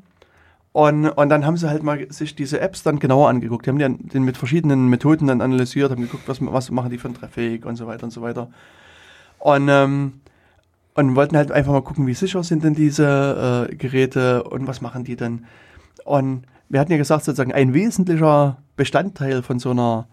Und, 0.73 1.09
und 1.09 1.29
dann 1.29 1.45
haben 1.45 1.57
sie 1.57 1.69
halt 1.69 1.83
mal 1.83 2.07
sich 2.11 2.35
diese 2.37 2.61
Apps 2.61 2.83
dann 2.85 3.01
genauer 3.01 3.29
angeguckt. 3.29 3.67
Die 3.67 3.71
haben 3.71 3.79
die, 3.79 4.09
den 4.09 4.23
mit 4.25 4.37
verschiedenen 4.39 4.89
Methoden 4.89 5.27
dann 5.27 5.41
analysiert, 5.41 5.91
haben 5.91 6.01
geguckt, 6.03 6.25
was, 6.27 6.39
was 6.41 6.71
machen 6.71 6.91
die 6.91 6.97
für 6.99 7.09
einen 7.09 7.17
Traffic 7.17 7.67
und 7.67 7.77
so 7.77 7.87
weiter 7.87 8.05
und 8.05 8.13
so 8.13 8.23
weiter. 8.23 8.49
Und, 9.41 9.69
ähm, 9.69 10.13
und 11.01 11.17
wollten 11.17 11.37
halt 11.37 11.51
einfach 11.51 11.73
mal 11.73 11.83
gucken, 11.83 12.07
wie 12.07 12.15
sicher 12.15 12.43
sind 12.45 12.63
denn 12.63 12.75
diese 12.75 13.69
äh, 13.71 13.75
Geräte 13.75 14.45
und 14.45 14.67
was 14.67 14.81
machen 14.81 15.03
die 15.03 15.17
denn. 15.17 15.47
Und 16.05 16.43
wir 16.69 16.79
hatten 16.79 16.93
ja 16.93 16.99
gesagt, 16.99 17.25
sozusagen 17.25 17.53
ein 17.53 17.73
wesentlicher 17.73 18.59
Bestandteil 18.77 19.43
von 19.43 19.59
so 19.59 19.71
einer 19.71 20.07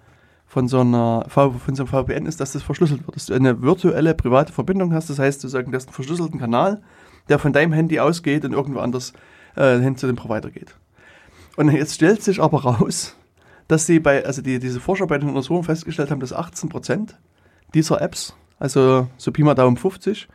von 0.46 0.70
so 0.70 0.80
einer 0.80 1.26
von 1.28 1.76
so 1.76 1.84
einem 1.84 1.88
VPN 1.88 2.26
ist, 2.26 2.40
dass 2.40 2.54
das 2.54 2.64
verschlüsselt 2.64 3.06
wird, 3.06 3.18
dass 3.18 3.26
du 3.26 3.34
eine 3.34 3.62
virtuelle 3.62 4.16
private 4.16 4.54
Verbindung 4.54 4.94
hast. 4.94 5.10
Das 5.10 5.20
heißt, 5.20 5.44
du 5.44 5.50
sagst, 5.50 5.68
du 5.70 5.76
hast 5.76 5.88
einen 5.88 5.94
verschlüsselten 5.94 6.40
Kanal, 6.40 6.82
der 7.28 7.38
von 7.38 7.52
deinem 7.52 7.74
Handy 7.74 8.00
ausgeht 8.00 8.46
und 8.46 8.54
irgendwo 8.54 8.80
anders 8.80 9.12
äh, 9.56 9.78
hin 9.80 9.98
zu 9.98 10.08
dem 10.08 10.16
Provider 10.16 10.50
geht. 10.50 10.74
Und 11.58 11.70
jetzt 11.72 11.96
stellt 11.96 12.24
sich 12.24 12.42
aber 12.42 12.64
raus, 12.64 13.18
dass 13.68 13.86
sie 13.86 14.00
bei, 14.00 14.26
also 14.26 14.42
die, 14.42 14.60
diese 14.60 14.80
Forscher 14.80 15.08
bei 15.08 15.18
den 15.18 15.28
Untersuchungen 15.28 15.66
festgestellt 15.66 16.12
haben, 16.12 16.22
dass 16.22 16.32
18 16.32 16.70
Prozent 16.70 17.18
dieser 17.74 18.02
Apps, 18.02 18.34
also 18.58 19.10
so 19.18 19.34
Pi 19.34 19.44
mal 19.44 19.54
Daumen 19.54 19.76
50, 19.76 20.30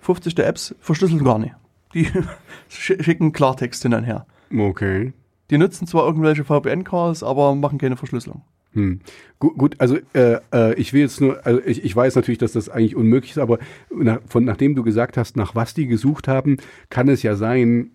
50 0.00 0.34
der 0.34 0.46
Apps 0.46 0.74
verschlüsseln 0.80 1.24
gar 1.24 1.38
nicht. 1.38 1.54
Die 1.94 2.06
sch- 2.70 3.02
schicken 3.02 3.32
Klartext 3.32 3.82
hin 3.82 3.94
und 3.94 4.04
her. 4.04 4.26
Okay. 4.56 5.12
Die 5.50 5.58
nutzen 5.58 5.86
zwar 5.86 6.06
irgendwelche 6.06 6.44
VPN-Calls, 6.44 7.22
aber 7.22 7.54
machen 7.54 7.78
keine 7.78 7.96
Verschlüsselung. 7.96 8.42
Hm. 8.72 9.00
Gut, 9.40 9.58
gut, 9.58 9.74
also 9.78 9.96
äh, 10.12 10.38
äh, 10.54 10.74
ich 10.74 10.92
will 10.92 11.00
jetzt 11.00 11.20
nur, 11.20 11.44
also 11.44 11.60
ich, 11.64 11.82
ich 11.84 11.94
weiß 11.96 12.14
natürlich, 12.14 12.38
dass 12.38 12.52
das 12.52 12.68
eigentlich 12.68 12.94
unmöglich 12.94 13.32
ist, 13.32 13.38
aber 13.38 13.58
nach, 13.92 14.20
von, 14.28 14.44
nachdem 14.44 14.76
du 14.76 14.84
gesagt 14.84 15.16
hast, 15.16 15.36
nach 15.36 15.56
was 15.56 15.74
die 15.74 15.86
gesucht 15.88 16.28
haben, 16.28 16.58
kann 16.88 17.08
es 17.08 17.24
ja 17.24 17.34
sein, 17.34 17.90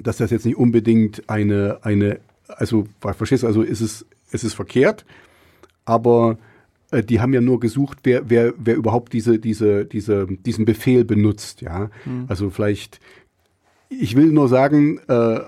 dass 0.00 0.16
das 0.16 0.30
jetzt 0.30 0.46
nicht 0.46 0.56
unbedingt 0.56 1.28
eine, 1.28 1.80
eine, 1.82 2.18
also 2.48 2.86
verstehst 3.00 3.42
du, 3.42 3.46
also 3.46 3.60
ist 3.60 3.82
es, 3.82 4.06
es 4.32 4.42
ist 4.42 4.54
verkehrt, 4.54 5.04
aber 5.84 6.38
äh, 6.90 7.02
die 7.02 7.20
haben 7.20 7.32
ja 7.32 7.40
nur 7.40 7.60
gesucht, 7.60 7.98
wer, 8.04 8.28
wer, 8.30 8.52
wer 8.58 8.76
überhaupt 8.76 9.12
diese, 9.12 9.38
diese, 9.38 9.84
diese, 9.84 10.26
diesen 10.26 10.64
Befehl 10.64 11.04
benutzt, 11.04 11.60
ja. 11.60 11.90
Also 12.28 12.50
vielleicht, 12.50 13.00
ich 13.88 14.16
will 14.16 14.32
nur 14.32 14.48
sagen, 14.48 14.98
äh, 15.08 15.40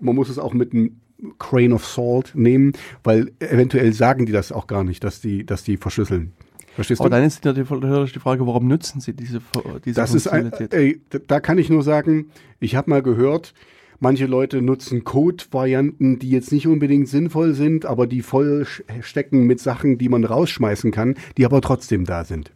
man 0.00 0.14
muss 0.14 0.28
es 0.28 0.38
auch 0.38 0.54
mit 0.54 0.72
einem 0.72 1.00
Grain 1.38 1.72
of 1.72 1.84
Salt 1.84 2.32
nehmen, 2.34 2.72
weil 3.02 3.32
eventuell 3.40 3.92
sagen 3.92 4.24
die 4.26 4.32
das 4.32 4.52
auch 4.52 4.66
gar 4.68 4.84
nicht, 4.84 5.02
dass 5.02 5.20
die, 5.20 5.44
dass 5.44 5.64
die 5.64 5.76
verschlüsseln. 5.76 6.32
Verstehst 6.76 7.00
Aber 7.00 7.10
du? 7.10 7.16
dann 7.16 7.24
ist 7.24 7.44
natürlich 7.44 8.12
die 8.12 8.20
Frage, 8.20 8.46
warum 8.46 8.68
nutzen 8.68 9.00
sie 9.00 9.12
diese, 9.12 9.40
diese 9.84 10.00
Das 10.00 10.14
ist 10.14 10.28
ein, 10.28 10.42
Funktionalität? 10.50 11.00
da- 11.10 11.18
da 11.26 11.40
kann 11.40 11.58
ich 11.58 11.70
nur 11.70 11.82
sagen, 11.82 12.30
ich 12.60 12.76
habe 12.76 12.88
mal 12.90 13.02
gehört, 13.02 13.52
manche 14.00 14.26
Leute 14.26 14.62
nutzen 14.62 15.04
Code-Varianten, 15.04 16.18
die 16.18 16.30
jetzt 16.30 16.52
nicht 16.52 16.66
unbedingt 16.66 17.08
sinnvoll 17.08 17.54
sind, 17.54 17.84
aber 17.84 18.06
die 18.06 18.22
voll 18.22 18.66
stecken 19.00 19.44
mit 19.44 19.60
Sachen, 19.60 19.98
die 19.98 20.08
man 20.08 20.24
rausschmeißen 20.24 20.90
kann, 20.90 21.16
die 21.36 21.44
aber 21.44 21.60
trotzdem 21.60 22.04
da 22.04 22.24
sind. 22.24 22.52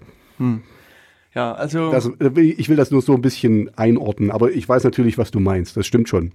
ja, 1.34 1.53
also 1.53 1.90
Das, 1.90 2.07
äh, 2.20 2.40
ich 2.40 2.68
will 2.68 2.76
das 2.76 2.90
nur 2.90 3.03
so 3.03 3.14
ein 3.14 3.22
bisschen 3.22 3.70
einordnen, 3.76 4.30
aber 4.30 4.53
ich 4.53 4.68
weiß 4.68 4.84
natürlich, 4.84 5.18
was 5.18 5.30
du 5.30 5.40
meinst. 5.40 5.76
Das 5.76 5.86
stimmt 5.86 6.09
schon. 6.09 6.32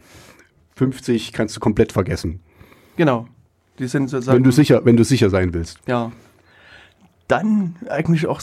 50 0.76 1.34
kannst 1.34 1.56
du 1.56 1.60
komplett 1.60 1.92
vergessen. 1.92 2.40
genau. 2.96 3.28
Die 3.80 3.88
sind 3.88 4.08
sozusagen. 4.10 4.38
Wenn 4.38 4.44
du 4.44 4.52
sicher, 4.52 4.86
wenn 4.86 4.98
du 4.98 5.04
sicher 5.04 5.30
sein 5.30 5.54
willst. 5.54 5.80
Ja. 5.88 6.12
Dann 7.28 7.76
eigentlich 7.90 8.26
auch 8.26 8.42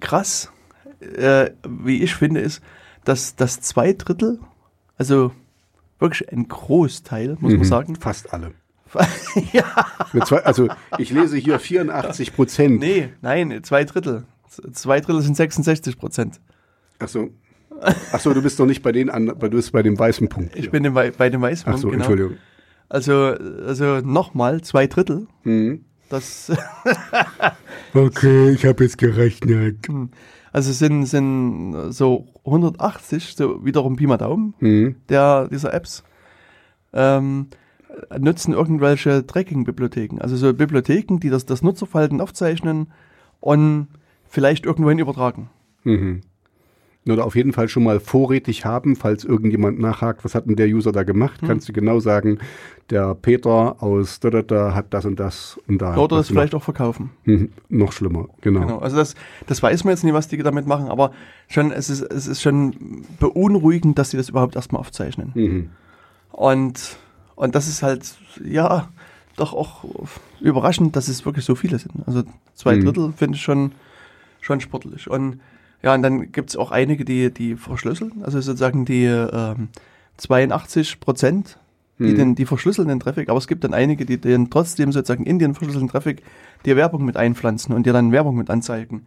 krass, 0.00 0.50
äh, 1.00 1.50
wie 1.68 2.02
ich 2.02 2.16
finde, 2.16 2.40
ist, 2.40 2.60
dass 3.04 3.36
das 3.36 3.60
zwei 3.60 3.92
Drittel, 3.92 4.40
also 4.96 5.30
wirklich 6.02 6.30
ein 6.32 6.48
Großteil, 6.48 7.36
muss 7.40 7.52
man 7.52 7.60
Mhm. 7.60 7.64
sagen. 7.64 7.96
Fast 7.96 8.32
alle. 8.34 8.52
ja. 9.52 9.64
Zwei, 10.26 10.40
also 10.44 10.68
ich 10.98 11.10
lese 11.10 11.38
hier 11.38 11.58
84 11.58 12.34
Prozent. 12.34 12.78
Nee, 12.80 13.08
nein, 13.22 13.60
zwei 13.62 13.84
Drittel. 13.84 14.24
Zwei 14.72 15.00
Drittel 15.00 15.22
sind 15.22 15.34
66 15.34 15.96
Prozent. 15.96 16.40
Ach 16.98 17.08
so. 17.08 17.30
Ach 18.12 18.20
so, 18.20 18.34
du 18.34 18.42
bist 18.42 18.60
doch 18.60 18.66
nicht 18.66 18.82
bei 18.82 18.92
den 18.92 19.08
anderen, 19.08 19.38
du 19.40 19.48
bist 19.48 19.72
bei 19.72 19.82
dem 19.82 19.98
weißen 19.98 20.28
Punkt. 20.28 20.54
Ich 20.56 20.70
bin 20.70 20.94
Wei- 20.94 21.10
bei 21.10 21.30
dem 21.30 21.40
Weißpunkt, 21.40 21.78
Ach 21.78 21.80
so, 21.80 21.88
genau. 21.88 22.02
Entschuldigung. 22.02 22.36
Also, 22.90 23.14
also 23.66 24.00
nochmal 24.02 24.60
zwei 24.60 24.86
Drittel. 24.86 25.26
Mhm. 25.44 25.86
Das, 26.10 26.52
Okay, 27.94 28.50
ich 28.50 28.64
habe 28.66 28.84
jetzt 28.84 28.98
gerechnet. 28.98 29.78
also 30.52 30.72
sind, 30.72 31.06
sind 31.06 31.92
so 31.92 32.26
180, 32.44 33.34
so 33.36 33.64
wiederum 33.64 33.96
Pi 33.96 34.06
mal 34.06 34.16
Daumen, 34.18 34.54
Mhm. 34.60 34.96
der, 35.08 35.48
dieser 35.48 35.72
Apps, 35.74 36.02
ähm, 36.92 37.48
nutzen 38.18 38.54
irgendwelche 38.54 39.26
Tracking-Bibliotheken. 39.26 40.18
Also 40.20 40.36
so 40.36 40.52
Bibliotheken, 40.54 41.18
die 41.18 41.30
das, 41.30 41.46
das 41.46 41.62
Nutzerverhalten 41.62 42.20
aufzeichnen 42.20 42.90
und 43.40 43.88
vielleicht 44.24 44.64
irgendwohin 44.64 44.98
übertragen. 44.98 45.50
Mhm. 45.84 46.22
Oder 47.04 47.24
auf 47.26 47.34
jeden 47.34 47.52
Fall 47.52 47.68
schon 47.68 47.82
mal 47.82 47.98
vorrätig 47.98 48.64
haben, 48.64 48.94
falls 48.94 49.24
irgendjemand 49.24 49.80
nachhakt, 49.80 50.24
was 50.24 50.36
hat 50.36 50.46
denn 50.46 50.54
der 50.54 50.68
User 50.68 50.92
da 50.92 51.02
gemacht, 51.02 51.40
kannst 51.44 51.68
du 51.68 51.72
genau 51.72 51.98
sagen, 51.98 52.38
der 52.90 53.16
Peter 53.16 53.82
aus 53.82 54.20
da, 54.20 54.30
da, 54.30 54.42
da 54.42 54.74
hat 54.74 54.94
das 54.94 55.04
und 55.04 55.18
das 55.18 55.58
und 55.66 55.78
da. 55.82 55.96
Oder 55.96 56.18
das 56.18 56.26
das 56.26 56.28
vielleicht 56.28 56.54
auch 56.54 56.62
verkaufen. 56.62 57.10
Mhm. 57.24 57.50
Noch 57.68 57.90
schlimmer, 57.90 58.28
genau. 58.40 58.60
Genau. 58.60 58.78
Also 58.78 58.96
das, 58.96 59.16
das 59.48 59.60
weiß 59.60 59.82
man 59.82 59.92
jetzt 59.94 60.04
nicht, 60.04 60.14
was 60.14 60.28
die 60.28 60.36
damit 60.38 60.68
machen, 60.68 60.88
aber 60.88 61.10
schon, 61.48 61.72
es 61.72 61.90
ist, 61.90 62.02
es 62.02 62.28
ist 62.28 62.40
schon 62.40 63.04
beunruhigend, 63.18 63.98
dass 63.98 64.10
sie 64.10 64.16
das 64.16 64.28
überhaupt 64.28 64.54
erstmal 64.54 64.78
aufzeichnen. 64.78 65.32
Mhm. 65.34 65.70
Und, 66.30 66.98
und 67.34 67.54
das 67.56 67.66
ist 67.66 67.82
halt, 67.82 68.14
ja, 68.44 68.88
doch 69.36 69.54
auch 69.54 69.84
überraschend, 70.40 70.94
dass 70.94 71.08
es 71.08 71.24
wirklich 71.24 71.44
so 71.44 71.54
viele 71.56 71.78
sind. 71.78 72.06
Also 72.06 72.22
zwei 72.54 72.76
Mhm. 72.76 72.84
Drittel 72.84 73.12
finde 73.16 73.36
ich 73.36 73.42
schon, 73.42 73.72
schon 74.40 74.60
sportlich. 74.60 75.10
Und 75.10 75.40
ja, 75.82 75.94
und 75.94 76.02
dann 76.02 76.32
gibt 76.32 76.50
es 76.50 76.56
auch 76.56 76.70
einige, 76.70 77.04
die, 77.04 77.32
die 77.32 77.56
verschlüsseln, 77.56 78.22
also 78.22 78.40
sozusagen 78.40 78.84
die 78.84 79.04
ähm, 79.04 79.68
82 80.18 81.00
Prozent, 81.00 81.58
die, 81.98 82.04
Mhm. 82.04 82.16
den, 82.16 82.34
die 82.34 82.46
verschlüsseln 82.46 82.88
den 82.88 83.00
Traffic, 83.00 83.28
aber 83.28 83.38
es 83.38 83.46
gibt 83.46 83.64
dann 83.64 83.74
einige, 83.74 84.06
die 84.06 84.18
den 84.18 84.50
trotzdem 84.50 84.92
sozusagen 84.92 85.24
in 85.24 85.38
den 85.38 85.54
verschlüsselten 85.54 85.88
Traffic 85.88 86.22
die 86.64 86.74
Werbung 86.76 87.04
mit 87.04 87.16
einpflanzen 87.16 87.74
und 87.74 87.84
dir 87.86 87.92
dann 87.92 88.12
Werbung 88.12 88.36
mit 88.36 88.50
anzeigen. 88.50 89.06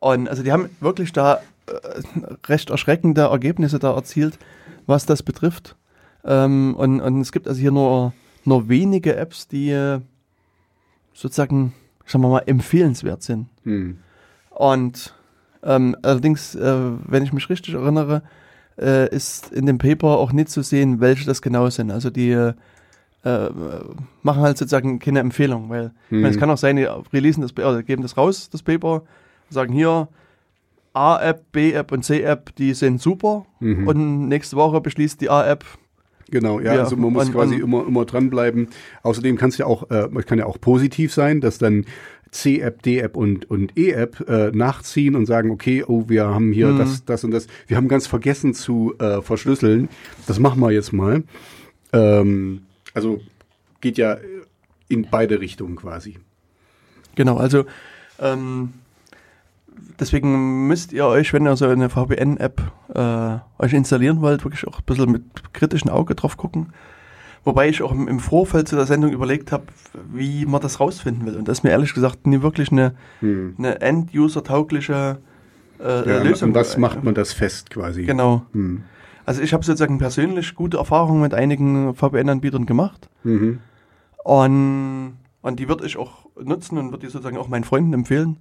Und 0.00 0.28
also 0.28 0.42
die 0.42 0.52
haben 0.52 0.68
wirklich 0.80 1.12
da 1.12 1.40
äh, 1.66 1.72
recht 2.46 2.70
erschreckende 2.70 3.22
Ergebnisse 3.22 3.78
da 3.78 3.94
erzielt, 3.94 4.38
was 4.86 5.06
das 5.06 5.22
betrifft. 5.22 5.76
Ähm, 6.24 6.74
und, 6.76 7.00
und 7.00 7.20
es 7.20 7.32
gibt 7.32 7.48
also 7.48 7.60
hier 7.60 7.70
nur, 7.72 8.12
nur 8.44 8.68
wenige 8.68 9.16
Apps, 9.16 9.48
die 9.48 9.70
äh, 9.70 10.00
sozusagen, 11.14 11.72
sagen 12.06 12.24
wir 12.24 12.28
mal, 12.28 12.42
empfehlenswert 12.46 13.22
sind. 13.22 13.46
Mhm. 13.64 13.98
Und 14.50 15.14
ähm, 15.62 15.96
allerdings, 16.02 16.54
äh, 16.54 16.74
wenn 17.06 17.22
ich 17.22 17.32
mich 17.32 17.48
richtig 17.50 17.74
erinnere, 17.74 18.22
äh, 18.80 19.08
ist 19.14 19.52
in 19.52 19.66
dem 19.66 19.78
Paper 19.78 20.18
auch 20.18 20.32
nicht 20.32 20.48
zu 20.48 20.62
sehen, 20.62 21.00
welche 21.00 21.26
das 21.26 21.42
genau 21.42 21.68
sind. 21.70 21.90
Also 21.90 22.10
die 22.10 22.30
äh, 22.30 22.52
äh, 23.24 23.50
machen 24.22 24.42
halt 24.42 24.58
sozusagen 24.58 24.98
keine 24.98 25.20
Empfehlung, 25.20 25.68
weil 25.70 25.92
ich 26.06 26.12
meine, 26.12 26.28
es 26.30 26.36
Mhm. 26.36 26.40
kann 26.40 26.50
auch 26.50 26.58
sein, 26.58 26.76
die 26.76 26.88
releasen 27.12 27.42
das, 27.42 27.52
oder 27.52 27.82
geben 27.82 28.02
das 28.02 28.16
raus, 28.16 28.48
das 28.50 28.62
Paper, 28.62 29.02
sagen 29.50 29.72
hier 29.72 30.08
A-App, 30.94 31.52
B-App 31.52 31.92
und 31.92 32.02
C-App, 32.04 32.54
die 32.56 32.74
sind 32.74 33.00
super 33.00 33.46
Mhm. 33.60 33.86
und 33.86 34.28
nächste 34.28 34.56
Woche 34.56 34.80
beschließt 34.80 35.20
die 35.20 35.30
A-App 35.30 35.64
Genau, 36.30 36.60
ja, 36.60 36.74
Ja, 36.74 36.80
also 36.84 36.96
man 36.96 37.12
muss 37.12 37.26
und- 37.26 37.32
quasi 37.32 37.56
und- 37.56 37.60
immer, 37.62 37.86
immer 37.86 38.06
dranbleiben. 38.06 38.68
Außerdem 39.02 39.36
kann 39.36 39.50
es 39.50 39.58
ja 39.58 39.66
auch, 39.66 39.90
äh, 39.90 40.08
man 40.10 40.24
kann 40.24 40.38
ja 40.38 40.46
auch 40.46 40.58
positiv 40.58 41.12
sein, 41.12 41.42
dass 41.42 41.58
dann 41.58 41.84
C-App, 42.32 42.82
D-App 42.82 43.16
und, 43.16 43.48
und 43.50 43.76
E-App 43.78 44.26
äh, 44.28 44.50
nachziehen 44.52 45.14
und 45.14 45.26
sagen, 45.26 45.50
okay, 45.50 45.84
oh, 45.86 46.04
wir 46.08 46.24
haben 46.26 46.50
hier 46.52 46.68
Mhm. 46.68 46.78
das, 46.78 47.04
das 47.04 47.24
und 47.24 47.30
das. 47.30 47.46
Wir 47.66 47.76
haben 47.76 47.88
ganz 47.88 48.06
vergessen 48.06 48.54
zu 48.54 48.94
äh, 48.98 49.20
verschlüsseln. 49.22 49.88
Das 50.26 50.38
machen 50.38 50.58
wir 50.60 50.70
jetzt 50.72 50.92
mal. 50.92 51.22
Ähm, 51.92 52.62
also 52.94 53.20
geht 53.80 53.98
ja 53.98 54.16
in 54.88 55.06
beide 55.10 55.40
Richtungen 55.40 55.76
quasi. 55.76 56.16
Genau, 57.14 57.36
also 57.36 57.64
ähm, 58.18 58.72
deswegen 60.00 60.66
müsst 60.68 60.92
ihr 60.92 61.04
euch, 61.06 61.32
wenn 61.34 61.46
ihr 61.46 61.56
so 61.56 61.66
eine 61.66 61.90
VPN-App 61.90 62.62
äh, 62.94 63.62
euch 63.62 63.72
installieren 63.74 64.22
wollt, 64.22 64.44
wirklich 64.44 64.66
auch 64.66 64.78
ein 64.78 64.84
bisschen 64.86 65.12
mit 65.12 65.52
kritischem 65.52 65.90
Auge 65.90 66.14
drauf 66.14 66.36
gucken. 66.38 66.72
Wobei 67.44 67.68
ich 67.68 67.82
auch 67.82 67.90
im, 67.92 68.06
im 68.06 68.20
Vorfeld 68.20 68.68
zu 68.68 68.76
der 68.76 68.86
Sendung 68.86 69.12
überlegt 69.12 69.50
habe, 69.50 69.64
wie 70.12 70.46
man 70.46 70.60
das 70.60 70.78
rausfinden 70.78 71.26
will. 71.26 71.36
Und 71.36 71.48
das 71.48 71.58
ist 71.58 71.64
mir 71.64 71.70
ehrlich 71.70 71.92
gesagt 71.92 72.26
nie 72.26 72.40
wirklich 72.42 72.70
eine, 72.70 72.94
Hm. 73.20 73.54
eine 73.58 73.80
end-user-taugliche 73.80 75.18
äh, 75.80 76.08
Ja, 76.08 76.22
Lösung. 76.22 76.50
und 76.50 76.54
was 76.54 76.76
macht 76.76 77.02
man 77.02 77.14
das 77.14 77.32
fest 77.32 77.70
quasi? 77.70 78.04
Genau. 78.04 78.42
Hm. 78.52 78.84
Also 79.24 79.42
ich 79.42 79.52
habe 79.52 79.64
sozusagen 79.64 79.98
persönlich 79.98 80.54
gute 80.54 80.76
Erfahrungen 80.78 81.20
mit 81.22 81.34
einigen 81.34 81.94
VPN-Anbietern 81.94 82.66
gemacht. 82.66 83.08
Mhm. 83.24 83.58
Und, 84.24 85.16
und 85.42 85.58
die 85.60 85.68
würde 85.68 85.86
ich 85.86 85.96
auch 85.96 86.26
nutzen 86.42 86.78
und 86.78 86.90
würde 86.92 87.06
die 87.06 87.12
sozusagen 87.12 87.36
auch 87.36 87.48
meinen 87.48 87.64
Freunden 87.64 87.92
empfehlen. 87.92 88.38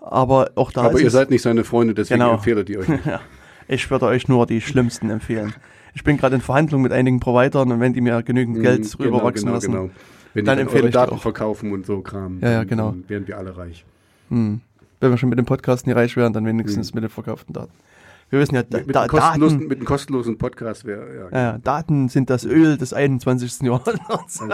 Aber 0.00 0.50
auch 0.54 0.72
da 0.72 0.82
Aber 0.82 1.00
ihr 1.00 1.10
seid 1.10 1.30
nicht 1.30 1.42
seine 1.42 1.64
Freunde, 1.64 1.92
deswegen 1.94 2.20
Genau. 2.20 2.34
empfehle 2.34 2.64
die 2.64 2.78
euch 2.78 2.88
nicht. 2.88 3.04
ja, 3.06 3.20
ich 3.66 3.90
würde 3.90 4.06
euch 4.06 4.28
nur 4.28 4.46
die 4.46 4.60
schlimmsten 4.60 5.10
empfehlen. 5.10 5.54
Ich 5.98 6.04
bin 6.04 6.16
gerade 6.16 6.36
in 6.36 6.40
Verhandlungen 6.40 6.84
mit 6.84 6.92
einigen 6.92 7.18
Providern 7.18 7.72
und 7.72 7.80
wenn 7.80 7.92
die 7.92 8.00
mir 8.00 8.22
genügend 8.22 8.60
Geld 8.60 8.82
Mhm, 8.84 9.04
rüberwachsen 9.04 9.46
genau, 9.46 9.54
lassen, 9.56 9.72
Genau. 9.72 9.90
Wenn 10.32 10.44
Dann 10.44 10.58
empfehle 10.60 10.86
ich 10.86 10.94
Daten 10.94 11.14
auch. 11.16 11.20
verkaufen 11.20 11.72
und 11.72 11.86
so 11.86 12.02
Kram, 12.02 12.38
Ja, 12.40 12.50
ja, 12.50 12.58
dann- 12.58 12.68
genau. 12.68 12.90
dann 12.92 13.08
werden 13.08 13.26
wir 13.26 13.36
alle 13.36 13.56
reich. 13.56 13.84
hm, 14.28 14.60
wenn 15.00 15.10
wir 15.10 15.18
schon 15.18 15.28
mit 15.28 15.40
dem 15.40 15.44
Podcast 15.44 15.88
nicht 15.88 15.96
reich 15.96 16.16
wären, 16.16 16.32
dann 16.32 16.46
wenigstens 16.46 16.94
mit 16.94 17.02
den 17.02 17.10
verkauften 17.10 17.52
Daten. 17.52 17.72
Wir 18.30 18.38
wissen 18.38 18.54
ja, 18.54 18.62
da, 18.62 18.78
Hm. 18.78 18.86
Mit, 18.86 18.94
da, 18.94 19.08
Daten, 19.08 19.40
mit 19.66 19.78
einem 19.78 19.84
kostenlosen 19.86 20.38
Podcast 20.38 20.84
wäre, 20.84 21.16
ja, 21.16 21.28
ja, 21.36 21.52
ja, 21.52 21.58
Daten 21.58 22.08
sind 22.08 22.30
das 22.30 22.44
Öl 22.44 22.76
des 22.78 22.92
21. 22.92 23.62
Jahrhunderts. 23.66 24.40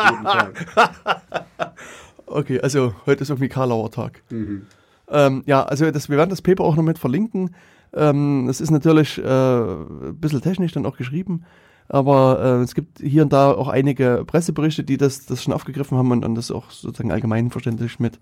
Okay, 2.27 2.59
also 2.61 2.95
heute 3.05 3.23
ist 3.23 3.29
irgendwie 3.29 3.49
Karlauer 3.51 3.91
Tag. 3.91 4.23
Mhm. 4.31 4.63
Ähm, 5.11 5.43
ja, 5.45 5.63
also 5.63 5.91
das, 5.91 6.09
wir 6.09 6.17
werden 6.17 6.31
das 6.31 6.41
Paper 6.41 6.65
auch 6.65 6.75
noch 6.75 6.83
mit 6.83 6.99
verlinken. 6.99 7.55
Ähm, 7.95 8.49
es 8.49 8.61
ist 8.61 8.71
natürlich 8.71 9.19
äh, 9.19 9.23
ein 9.25 10.17
bisschen 10.19 10.43
technisch 10.43 10.73
dann 10.73 10.87
auch 10.87 10.97
geschrieben, 10.97 11.45
aber 11.89 12.41
äh, 12.41 12.63
es 12.63 12.75
gibt 12.75 12.99
hier 13.01 13.23
und 13.23 13.33
da 13.33 13.53
auch 13.53 13.69
einige 13.69 14.25
Presseberichte, 14.27 14.85
die 14.85 14.97
das, 14.97 15.27
das 15.27 15.43
schon 15.43 15.53
aufgegriffen 15.53 15.97
haben 15.99 16.11
und, 16.11 16.25
und 16.25 16.35
das 16.35 16.51
auch 16.51 16.71
sozusagen 16.71 17.13
allgemeinverständlich 17.13 18.01
mit 18.01 18.19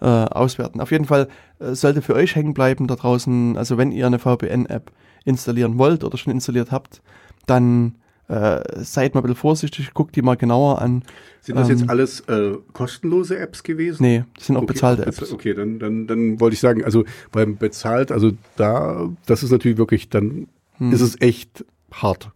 äh, 0.00 0.06
auswerten. 0.06 0.80
Auf 0.80 0.90
jeden 0.90 1.04
Fall 1.04 1.28
äh, 1.58 1.74
sollte 1.74 2.02
für 2.02 2.14
euch 2.14 2.34
hängen 2.34 2.54
bleiben 2.54 2.86
da 2.86 2.96
draußen, 2.96 3.56
also 3.56 3.78
wenn 3.78 3.92
ihr 3.92 4.06
eine 4.06 4.18
VPN-App 4.18 4.92
installieren 5.24 5.78
wollt 5.78 6.04
oder 6.04 6.16
schon 6.18 6.32
installiert 6.32 6.70
habt, 6.70 7.02
dann 7.46 7.96
äh, 8.28 8.60
seid 8.82 9.14
mal 9.14 9.20
ein 9.20 9.22
bisschen 9.24 9.36
vorsichtig, 9.36 9.94
guckt 9.94 10.16
die 10.16 10.22
mal 10.22 10.36
genauer 10.36 10.80
an. 10.82 11.02
Sind 11.42 11.56
das 11.56 11.68
Ähm, 11.70 11.78
jetzt 11.78 11.88
alles 11.90 12.20
äh, 12.28 12.54
kostenlose 12.72 13.38
Apps 13.38 13.62
gewesen? 13.62 14.02
Nee, 14.02 14.24
das 14.36 14.46
sind 14.46 14.56
auch 14.56 14.62
Okay, 14.62 14.72
bezahlte 14.72 15.02
bez- 15.04 15.18
Apps. 15.18 15.32
Okay, 15.32 15.54
dann, 15.54 15.78
dann, 15.78 16.06
dann 16.06 16.40
wollte 16.40 16.54
ich 16.54 16.60
sagen, 16.60 16.84
also 16.84 17.04
beim 17.32 17.56
bezahlt, 17.56 18.10
also 18.10 18.32
da, 18.56 19.08
das 19.26 19.42
ist 19.42 19.50
natürlich 19.52 19.78
wirklich, 19.78 20.08
dann 20.08 20.48
Hm. 20.78 20.92
ist 20.92 21.00
es 21.00 21.20
echt 21.20 21.64
hart. 21.92 22.30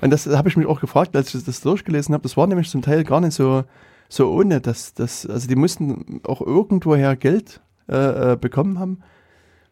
Und 0.00 0.10
das 0.10 0.26
habe 0.26 0.48
ich 0.48 0.56
mich 0.56 0.66
auch 0.66 0.80
gefragt, 0.80 1.16
als 1.16 1.34
ich 1.34 1.44
das 1.44 1.60
durchgelesen 1.62 2.12
habe. 2.14 2.22
Das 2.22 2.36
war 2.36 2.46
nämlich 2.46 2.68
zum 2.68 2.82
Teil 2.82 3.02
gar 3.04 3.20
nicht 3.20 3.34
so, 3.34 3.64
so 4.08 4.30
ohne, 4.30 4.60
dass 4.60 4.92
das, 4.94 5.24
also 5.24 5.48
die 5.48 5.56
mussten 5.56 6.20
auch 6.24 6.40
irgendwoher 6.40 7.16
Geld 7.16 7.60
äh, 7.88 8.32
äh, 8.32 8.36
bekommen 8.36 8.78
haben, 8.78 8.98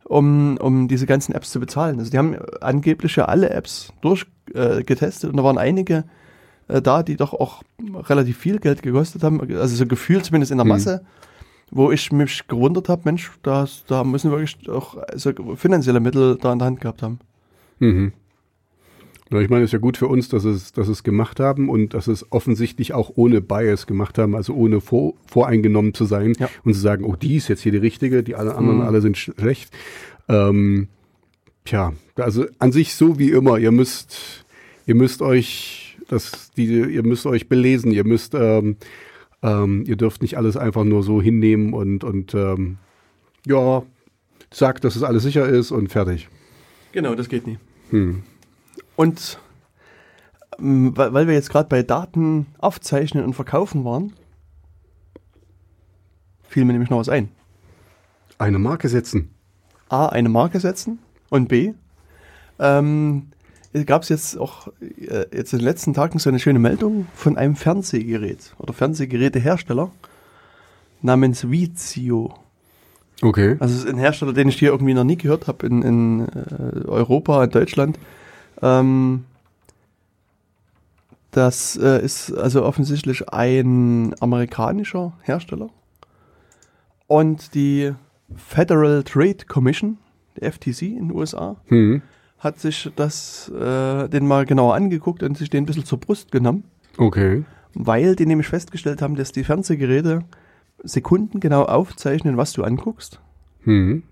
um, 0.09 0.57
um 0.59 0.89
diese 0.89 1.07
ganzen 1.07 1.35
Apps 1.35 1.51
zu 1.51 1.61
bezahlen. 1.61 1.99
Also 1.99 2.11
die 2.11 2.19
haben 2.19 2.37
angeblich 2.61 3.17
ja 3.17 3.27
alle 3.27 3.51
Apps 3.51 3.93
durchgetestet 4.01 5.25
äh, 5.25 5.31
und 5.31 5.37
da 5.37 5.45
waren 5.45 5.59
einige 5.59 6.05
äh, 6.69 6.81
da, 6.81 7.03
die 7.03 7.17
doch 7.17 7.33
auch 7.33 7.63
relativ 8.09 8.39
viel 8.39 8.59
Geld 8.59 8.83
gekostet 8.83 9.23
haben, 9.23 9.41
also 9.41 9.75
so 9.75 9.87
gefühlt 9.87 10.25
zumindest 10.25 10.53
in 10.53 10.59
der 10.59 10.65
Hm. 10.65 10.71
Masse, 10.71 11.05
wo 11.71 11.91
ich 11.91 12.13
mich 12.13 12.47
gewundert 12.47 12.89
habe, 12.89 13.03
Mensch, 13.05 13.31
da, 13.43 13.67
da 13.89 14.05
müssen 14.05 14.31
wir 14.31 14.39
wirklich 14.39 14.69
auch 14.69 14.97
so 15.15 15.33
finanzielle 15.57 16.01
Mittel 16.01 16.39
da 16.41 16.53
in 16.53 16.59
der 16.59 16.67
Hand 16.67 16.81
gehabt 16.81 17.03
haben. 17.03 17.19
Mhm. 17.79 18.13
Ich 19.31 19.49
meine, 19.51 19.65
es 19.65 19.69
ist 19.71 19.73
ja 19.73 19.79
gut 19.81 19.97
für 19.97 20.07
uns, 20.07 20.29
dass 20.29 20.45
es, 20.45 20.73
dass 20.73 20.87
es 20.87 21.03
gemacht 21.03 21.41
haben 21.41 21.69
und 21.69 21.95
dass 21.95 22.07
es 22.07 22.31
offensichtlich 22.31 22.95
auch 22.95 23.11
ohne 23.17 23.41
Bias 23.41 23.87
gemacht 23.89 24.19
haben, 24.19 24.37
also 24.37 24.55
ohne 24.55 24.81
vor, 24.81 25.15
voreingenommen 25.27 25.95
zu 25.95 26.05
sein 26.05 26.35
Ja. 26.39 26.49
und 26.65 26.75
zu 26.75 26.81
sagen, 26.81 27.05
oh, 27.05 27.17
die 27.17 27.35
ist 27.37 27.49
jetzt 27.49 27.63
hier 27.63 27.73
die 27.73 27.79
richtige, 27.79 28.23
die 28.23 28.37
alle 28.37 28.55
anderen 28.55 28.79
Mhm. 28.79 28.85
alle 28.85 29.01
sind 29.01 29.17
sch- 29.17 29.39
schlecht. 29.41 29.73
Ähm, 30.29 30.87
tja, 31.65 31.93
also 32.15 32.47
an 32.61 32.71
sich 32.71 32.95
so 32.95 33.19
wie 33.19 33.31
immer, 33.33 33.59
ihr 33.59 33.73
müsst, 33.73 34.45
ihr 34.87 34.95
müsst 34.95 35.23
euch 35.23 35.97
das, 36.09 36.53
die, 36.57 36.67
ihr 36.67 37.03
müsst 37.05 37.27
euch 37.27 37.49
belesen, 37.49 37.91
ihr 37.93 38.05
müsst 38.05 38.35
ähm, 38.35 38.77
Ähm, 39.43 39.85
ihr 39.87 39.97
dürft 39.97 40.23
nicht 40.23 40.39
alles 40.39 40.57
einfach 40.57 40.83
nur 40.85 41.03
so 41.03 41.21
hinnehmen 41.21 41.75
und, 41.75 42.05
und 42.05 42.33
ähm, 42.35 42.79
ja, 43.47 43.83
sagt, 44.53 44.83
dass 44.85 44.97
es 44.97 45.03
alles 45.03 45.25
sicher 45.25 45.47
ist 45.47 45.73
und 45.73 45.89
fertig. 45.89 46.29
Genau, 46.93 47.15
das 47.15 47.29
geht 47.29 47.47
nie. 47.47 47.59
Hm. 47.91 48.23
Und 48.97 49.39
ähm, 50.59 50.97
weil, 50.97 51.13
weil 51.13 51.27
wir 51.27 51.35
jetzt 51.35 51.51
gerade 51.51 51.69
bei 51.69 51.83
Daten 51.83 52.47
aufzeichnen 52.59 53.25
und 53.25 53.35
verkaufen 53.35 53.85
waren, 53.85 54.13
fiel 56.49 56.65
mir 56.65 56.73
nämlich 56.73 56.91
noch 56.91 56.99
was 56.99 57.09
ein. 57.09 57.29
Eine 58.39 58.59
Marke 58.59 58.89
setzen. 58.89 59.31
A, 59.89 60.07
eine 60.07 60.29
Marke 60.29 60.61
setzen 60.61 60.99
und 61.31 61.49
B, 61.49 61.75
ähm, 62.59 63.29
gab 63.85 64.03
es 64.03 64.09
jetzt 64.09 64.39
auch 64.39 64.69
äh, 64.81 65.27
jetzt 65.33 65.53
in 65.53 65.59
den 65.59 65.65
letzten 65.65 65.95
Tagen 65.95 66.19
so 66.19 66.29
eine 66.29 66.39
schöne 66.39 66.59
Meldung 66.59 67.07
von 67.15 67.37
einem 67.37 67.57
Fernsehgerät 67.57 68.55
oder 68.59 68.73
Fernsehgerätehersteller 68.73 69.91
namens 71.03 71.51
Vizio. 71.51 72.35
Okay. 73.23 73.57
Also 73.61 73.75
es 73.75 73.85
ist 73.85 73.91
ein 73.91 73.99
Hersteller, 73.99 74.33
den 74.33 74.49
ich 74.49 74.59
hier 74.59 74.71
irgendwie 74.71 74.95
noch 74.95 75.05
nie 75.05 75.17
gehört 75.17 75.47
habe 75.47 75.67
in, 75.67 75.83
in 75.83 76.29
äh, 76.29 76.87
Europa, 76.87 77.45
in 77.45 77.51
Deutschland. 77.51 77.99
Ähm, 78.63 79.25
das 81.31 81.77
äh, 81.77 82.03
ist 82.05 82.33
also 82.33 82.65
offensichtlich 82.65 83.29
ein 83.29 84.15
amerikanischer 84.21 85.13
Hersteller. 85.23 85.69
Und 87.07 87.55
die 87.55 87.93
Federal 88.35 89.03
Trade 89.05 89.45
Commission, 89.47 89.99
die 90.37 90.51
FTC 90.51 90.83
in 90.83 91.09
den 91.09 91.13
USA, 91.13 91.57
Hm. 91.67 92.03
hat 92.39 92.59
sich 92.59 92.91
das, 92.97 93.49
äh, 93.51 94.09
den 94.09 94.27
mal 94.27 94.47
genauer 94.47 94.75
angeguckt 94.75 95.23
und 95.23 95.37
sich 95.37 95.51
den 95.51 95.63
ein 95.65 95.67
bisschen 95.67 95.85
zur 95.85 96.01
Brust 96.01 96.33
genommen, 96.33 96.65
Okay. 96.97 97.45
weil 97.75 98.17
die 98.17 98.27
nämlich 98.27 98.49
festgestellt 98.49 99.03
haben, 99.03 99.15
dass 99.17 99.31
die 99.33 99.45
Fernsehgeräte 99.45 100.21
sekundengenau 100.83 101.65
aufzeichnen, 101.65 102.37
was 102.37 102.53
du 102.55 102.65
anguckst. 102.65 103.21
Hm. 103.65 104.03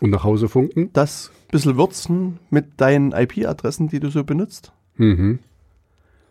Und 0.00 0.10
nach 0.10 0.24
Hause 0.24 0.48
funken? 0.48 0.90
Das 0.92 1.30
bisschen 1.48 1.76
würzen 1.76 2.38
mit 2.50 2.80
deinen 2.80 3.12
IP-Adressen, 3.12 3.88
die 3.88 4.00
du 4.00 4.10
so 4.10 4.24
benutzt. 4.24 4.72
Mhm. 4.96 5.38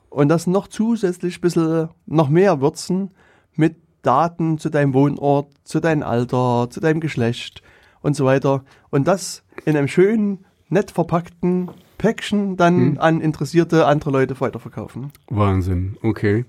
Und 0.10 0.30
das 0.30 0.48
noch 0.48 0.68
zusätzlich 0.68 1.38
ein 1.38 1.42
bisschen 1.42 1.90
noch 2.06 2.30
mehr 2.30 2.62
würzen 2.62 3.12
mit 3.56 3.76
Daten 4.02 4.58
zu 4.58 4.70
deinem 4.70 4.94
Wohnort, 4.94 5.48
zu 5.64 5.80
deinem 5.80 6.04
Alter, 6.04 6.68
zu 6.70 6.80
deinem 6.80 7.00
Geschlecht 7.00 7.62
und 8.02 8.16
so 8.16 8.26
weiter. 8.26 8.64
Und 8.92 9.08
das 9.08 9.44
in 9.66 9.76
einem 9.76 9.88
schönen, 9.88 10.46
nett 10.70 10.92
verpackten 10.92 11.70
Päckchen 11.98 12.56
dann 12.58 12.76
Hm. 12.78 12.98
an 13.00 13.22
interessierte 13.22 13.86
andere 13.88 14.12
Leute 14.12 14.40
weiterverkaufen. 14.40 15.12
Wahnsinn. 15.30 15.98
Okay. 16.04 16.46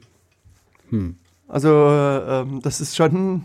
Also 1.49 1.69
äh, 1.71 2.41
ähm, 2.43 2.61
das 2.63 2.81
ist 2.81 2.95
schon, 2.97 3.45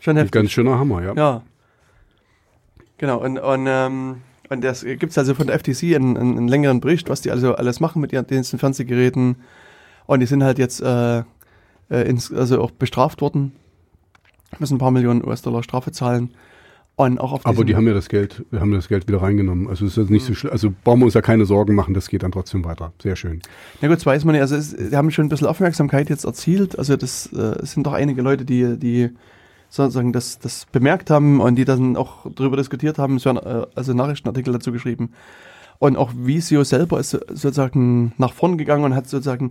schon 0.00 0.12
Ein 0.12 0.16
heftig. 0.18 0.32
ganz 0.32 0.50
schöner 0.50 0.78
Hammer, 0.78 1.02
ja. 1.02 1.14
Ja. 1.14 1.42
Genau, 2.98 3.18
und, 3.18 3.38
und, 3.38 3.66
ähm, 3.68 4.16
und 4.48 4.64
das 4.64 4.84
gibt 4.84 5.10
es 5.10 5.18
also 5.18 5.34
von 5.34 5.46
der 5.46 5.58
FTC 5.58 5.94
einen, 5.94 6.16
einen, 6.16 6.48
längeren 6.48 6.80
Bericht, 6.80 7.08
was 7.08 7.20
die 7.20 7.30
also 7.30 7.54
alles 7.54 7.80
machen 7.80 8.00
mit 8.00 8.12
ihren 8.12 8.26
diesen 8.26 8.58
Fernsehgeräten. 8.58 9.36
Und 10.06 10.20
die 10.20 10.26
sind 10.26 10.42
halt 10.42 10.58
jetzt 10.58 10.80
äh, 10.80 11.18
äh, 11.18 11.24
ins, 12.08 12.32
also 12.32 12.60
auch 12.62 12.70
bestraft 12.70 13.20
worden, 13.20 13.52
müssen 14.58 14.76
ein 14.76 14.78
paar 14.78 14.90
Millionen 14.90 15.24
US-Dollar 15.24 15.62
Strafe 15.62 15.92
zahlen. 15.92 16.30
Und 16.96 17.20
auch 17.20 17.32
auf 17.32 17.46
Aber 17.46 17.64
die 17.64 17.76
haben 17.76 17.86
ja 17.86 17.94
das 17.94 18.08
Geld, 18.08 18.44
haben 18.52 18.72
das 18.72 18.88
Geld 18.88 19.06
wieder 19.06 19.22
reingenommen. 19.22 19.68
Also 19.68 19.86
ist 19.86 19.96
jetzt 19.96 20.10
nicht 20.10 20.26
so 20.26 20.34
schlimm. 20.34 20.50
Also 20.50 20.74
brauchen 20.82 20.98
wir 20.98 21.04
uns 21.04 21.14
ja 21.14 21.22
keine 21.22 21.46
Sorgen 21.46 21.76
machen, 21.76 21.94
das 21.94 22.08
geht 22.08 22.24
dann 22.24 22.32
trotzdem 22.32 22.64
weiter. 22.64 22.92
Sehr 23.00 23.14
schön. 23.14 23.40
Na 23.80 23.86
gut, 23.86 23.98
das 23.98 24.06
weiß 24.06 24.24
man 24.24 24.32
nicht. 24.32 24.42
Also 24.42 24.56
es, 24.56 24.74
die 24.74 24.96
haben 24.96 25.12
schon 25.12 25.26
ein 25.26 25.28
bisschen 25.28 25.46
Aufmerksamkeit 25.46 26.10
jetzt 26.10 26.24
erzielt. 26.24 26.76
Also 26.76 26.96
das 26.96 27.32
äh, 27.32 27.64
sind 27.64 27.86
doch 27.86 27.92
einige 27.92 28.20
Leute, 28.20 28.44
die, 28.44 28.76
die 28.76 29.10
sozusagen 29.68 30.12
das, 30.12 30.38
das 30.38 30.66
bemerkt 30.72 31.10
haben 31.10 31.40
und 31.40 31.56
die 31.56 31.64
dann 31.64 31.96
auch 31.96 32.26
darüber 32.34 32.56
diskutiert 32.56 32.98
haben, 32.98 33.18
so 33.18 33.30
ein, 33.30 33.36
äh, 33.36 33.66
also 33.74 33.92
Nachrichtenartikel 33.92 34.52
dazu 34.52 34.72
geschrieben. 34.72 35.10
Und 35.78 35.96
auch 35.96 36.10
Visio 36.16 36.64
selber 36.64 36.98
ist 36.98 37.10
so- 37.10 37.18
sozusagen 37.28 38.12
nach 38.18 38.32
vorn 38.32 38.58
gegangen 38.58 38.84
und 38.84 38.94
hat 38.94 39.08
sozusagen 39.08 39.50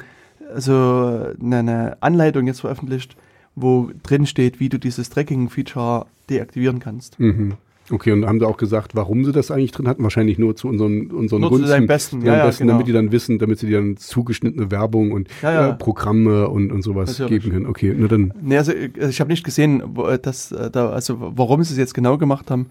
also 0.54 1.34
eine, 1.42 1.58
eine 1.60 1.98
Anleitung 2.02 2.48
jetzt 2.48 2.62
veröffentlicht, 2.62 3.16
wo 3.56 3.90
drin 4.04 4.26
steht, 4.26 4.60
wie 4.60 4.70
du 4.70 4.78
dieses 4.80 5.10
Tracking-Feature 5.10 6.06
deaktivieren 6.30 6.80
kannst. 6.80 7.20
Mhm. 7.20 7.54
Okay, 7.90 8.12
und 8.12 8.26
haben 8.26 8.40
sie 8.40 8.46
auch 8.46 8.58
gesagt, 8.58 8.96
warum 8.96 9.24
sie 9.24 9.32
das 9.32 9.50
eigentlich 9.50 9.72
drin 9.72 9.88
hatten? 9.88 10.04
Wahrscheinlich 10.04 10.38
nur 10.38 10.56
zu 10.58 10.68
unseren, 10.68 11.10
unseren 11.12 11.40
Nur 11.42 11.50
zu 11.52 11.56
Gunsten. 11.58 11.72
deinem 11.72 11.88
Besten, 11.88 12.22
Ja, 12.26 12.38
ja, 12.38 12.46
besten 12.46 12.64
genau. 12.64 12.74
damit 12.74 12.88
die 12.88 12.92
dann 12.92 13.12
wissen, 13.14 13.40
damit 13.40 13.60
sie 13.60 13.68
dir 13.68 13.78
dann 13.80 13.96
zugeschnittene 13.96 14.72
Werbung 14.72 15.12
und 15.14 15.30
Ja. 15.42 15.70
Äh, 15.70 15.74
Programme 15.76 16.50
und, 16.50 16.72
und 16.72 16.82
sowas 16.82 17.18
Natürlich. 17.18 17.44
geben 17.44 17.54
können. 17.54 17.66
Okay, 17.66 17.94
nur 17.94 18.10
dann. 18.10 18.34
Nee, 18.42 18.58
also 18.58 18.74
äh, 18.74 18.90
ich 19.10 19.22
habe 19.22 19.30
nicht 19.30 19.46
gesehen, 19.46 19.82
äh, 19.98 20.20
dass, 20.20 20.52
äh, 20.52 20.70
da, 20.70 20.90
also 20.90 21.16
warum 21.20 21.64
sie 21.64 21.72
es 21.74 21.78
jetzt 21.78 21.94
genau 21.94 22.18
gemacht 22.18 22.52
haben. 22.52 22.68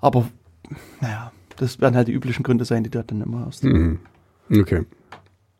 Aber 0.00 0.28
naja, 1.00 1.30
das 1.56 1.80
werden 1.80 1.94
halt 1.94 2.08
die 2.08 2.12
üblichen 2.12 2.42
Gründe 2.42 2.64
sein, 2.64 2.82
die 2.82 2.90
du 2.90 3.04
dann 3.04 3.20
immer 3.20 3.46
hast. 3.46 3.62
Mhm. 3.62 3.98
Okay. 4.52 4.82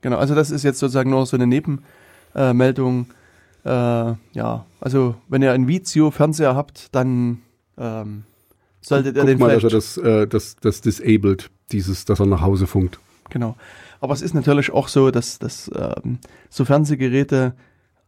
Genau, 0.00 0.16
also 0.16 0.34
das 0.34 0.50
ist 0.50 0.64
jetzt 0.64 0.78
sozusagen 0.80 1.10
nur 1.10 1.26
so 1.26 1.36
eine 1.36 1.46
Nebenmeldung. 1.46 3.06
Äh, 3.64 3.70
äh, 3.70 4.14
ja, 4.32 4.64
also 4.80 5.14
wenn 5.28 5.42
ihr 5.42 5.52
einen 5.52 5.68
Vizio-Fernseher 5.68 6.56
habt, 6.56 6.94
dann 6.94 7.42
ähm, 7.78 8.24
solltet 8.80 9.16
ihr 9.16 9.22
Guck 9.22 9.28
den 9.28 9.38
mal, 9.38 9.58
dass 9.58 9.60
vielleicht... 9.62 9.98
er 9.98 10.06
das, 10.06 10.22
äh, 10.22 10.26
das, 10.26 10.56
das 10.56 10.80
disabled, 10.80 11.50
dieses, 11.72 12.04
dass 12.04 12.20
er 12.20 12.26
nach 12.26 12.40
Hause 12.40 12.66
funkt. 12.66 12.98
Genau. 13.30 13.56
Aber 14.00 14.14
es 14.14 14.22
ist 14.22 14.34
natürlich 14.34 14.72
auch 14.72 14.88
so, 14.88 15.10
dass, 15.10 15.38
dass 15.38 15.70
ähm, 15.74 16.18
so 16.48 16.64
Fernsehgeräte, 16.64 17.54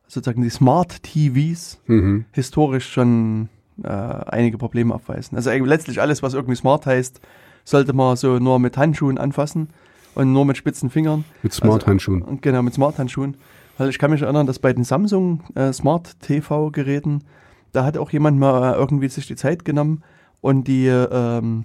sozusagen 0.09 0.43
die 0.43 0.51
Smart 0.51 1.03
TVs, 1.03 1.79
Mhm. 1.87 2.25
historisch 2.33 2.91
schon 2.91 3.49
äh, 3.83 3.89
einige 3.89 4.59
Probleme 4.59 4.95
aufweisen. 4.95 5.37
Also 5.37 5.51
letztlich 5.51 6.01
alles, 6.01 6.23
was 6.23 6.35
irgendwie 6.35 6.57
smart 6.57 6.87
heißt, 6.87 7.21
sollte 7.65 7.93
man 7.93 8.17
so 8.17 8.39
nur 8.39 8.59
mit 8.59 8.77
Handschuhen 8.77 9.19
anfassen 9.19 9.69
und 10.15 10.33
nur 10.33 10.45
mit 10.45 10.57
spitzen 10.57 10.91
Fingern. 10.91 11.25
Mit 11.43 11.53
Smart-Handschuhen. 11.53 12.23
Und 12.23 12.43
Genau, 12.43 12.63
mit 12.63 12.75
Smart-Handschuhen. 12.75 13.37
Weil 13.79 13.89
ich 13.89 13.99
kann 13.99 14.11
mich 14.11 14.21
erinnern, 14.23 14.47
dass 14.47 14.59
bei 14.59 14.73
den 14.73 14.85
Samsung 14.85 15.43
äh, 15.55 15.73
Smart-TV-Geräten, 15.73 17.25
da 17.73 17.85
hat 17.85 17.97
auch 17.97 18.11
jemand 18.11 18.39
mal 18.39 18.75
irgendwie 18.75 19.09
sich 19.09 19.27
die 19.27 19.37
Zeit 19.37 19.65
genommen 19.65 20.03
und 20.43 20.69
die 20.69 20.87
ähm, 20.89 21.65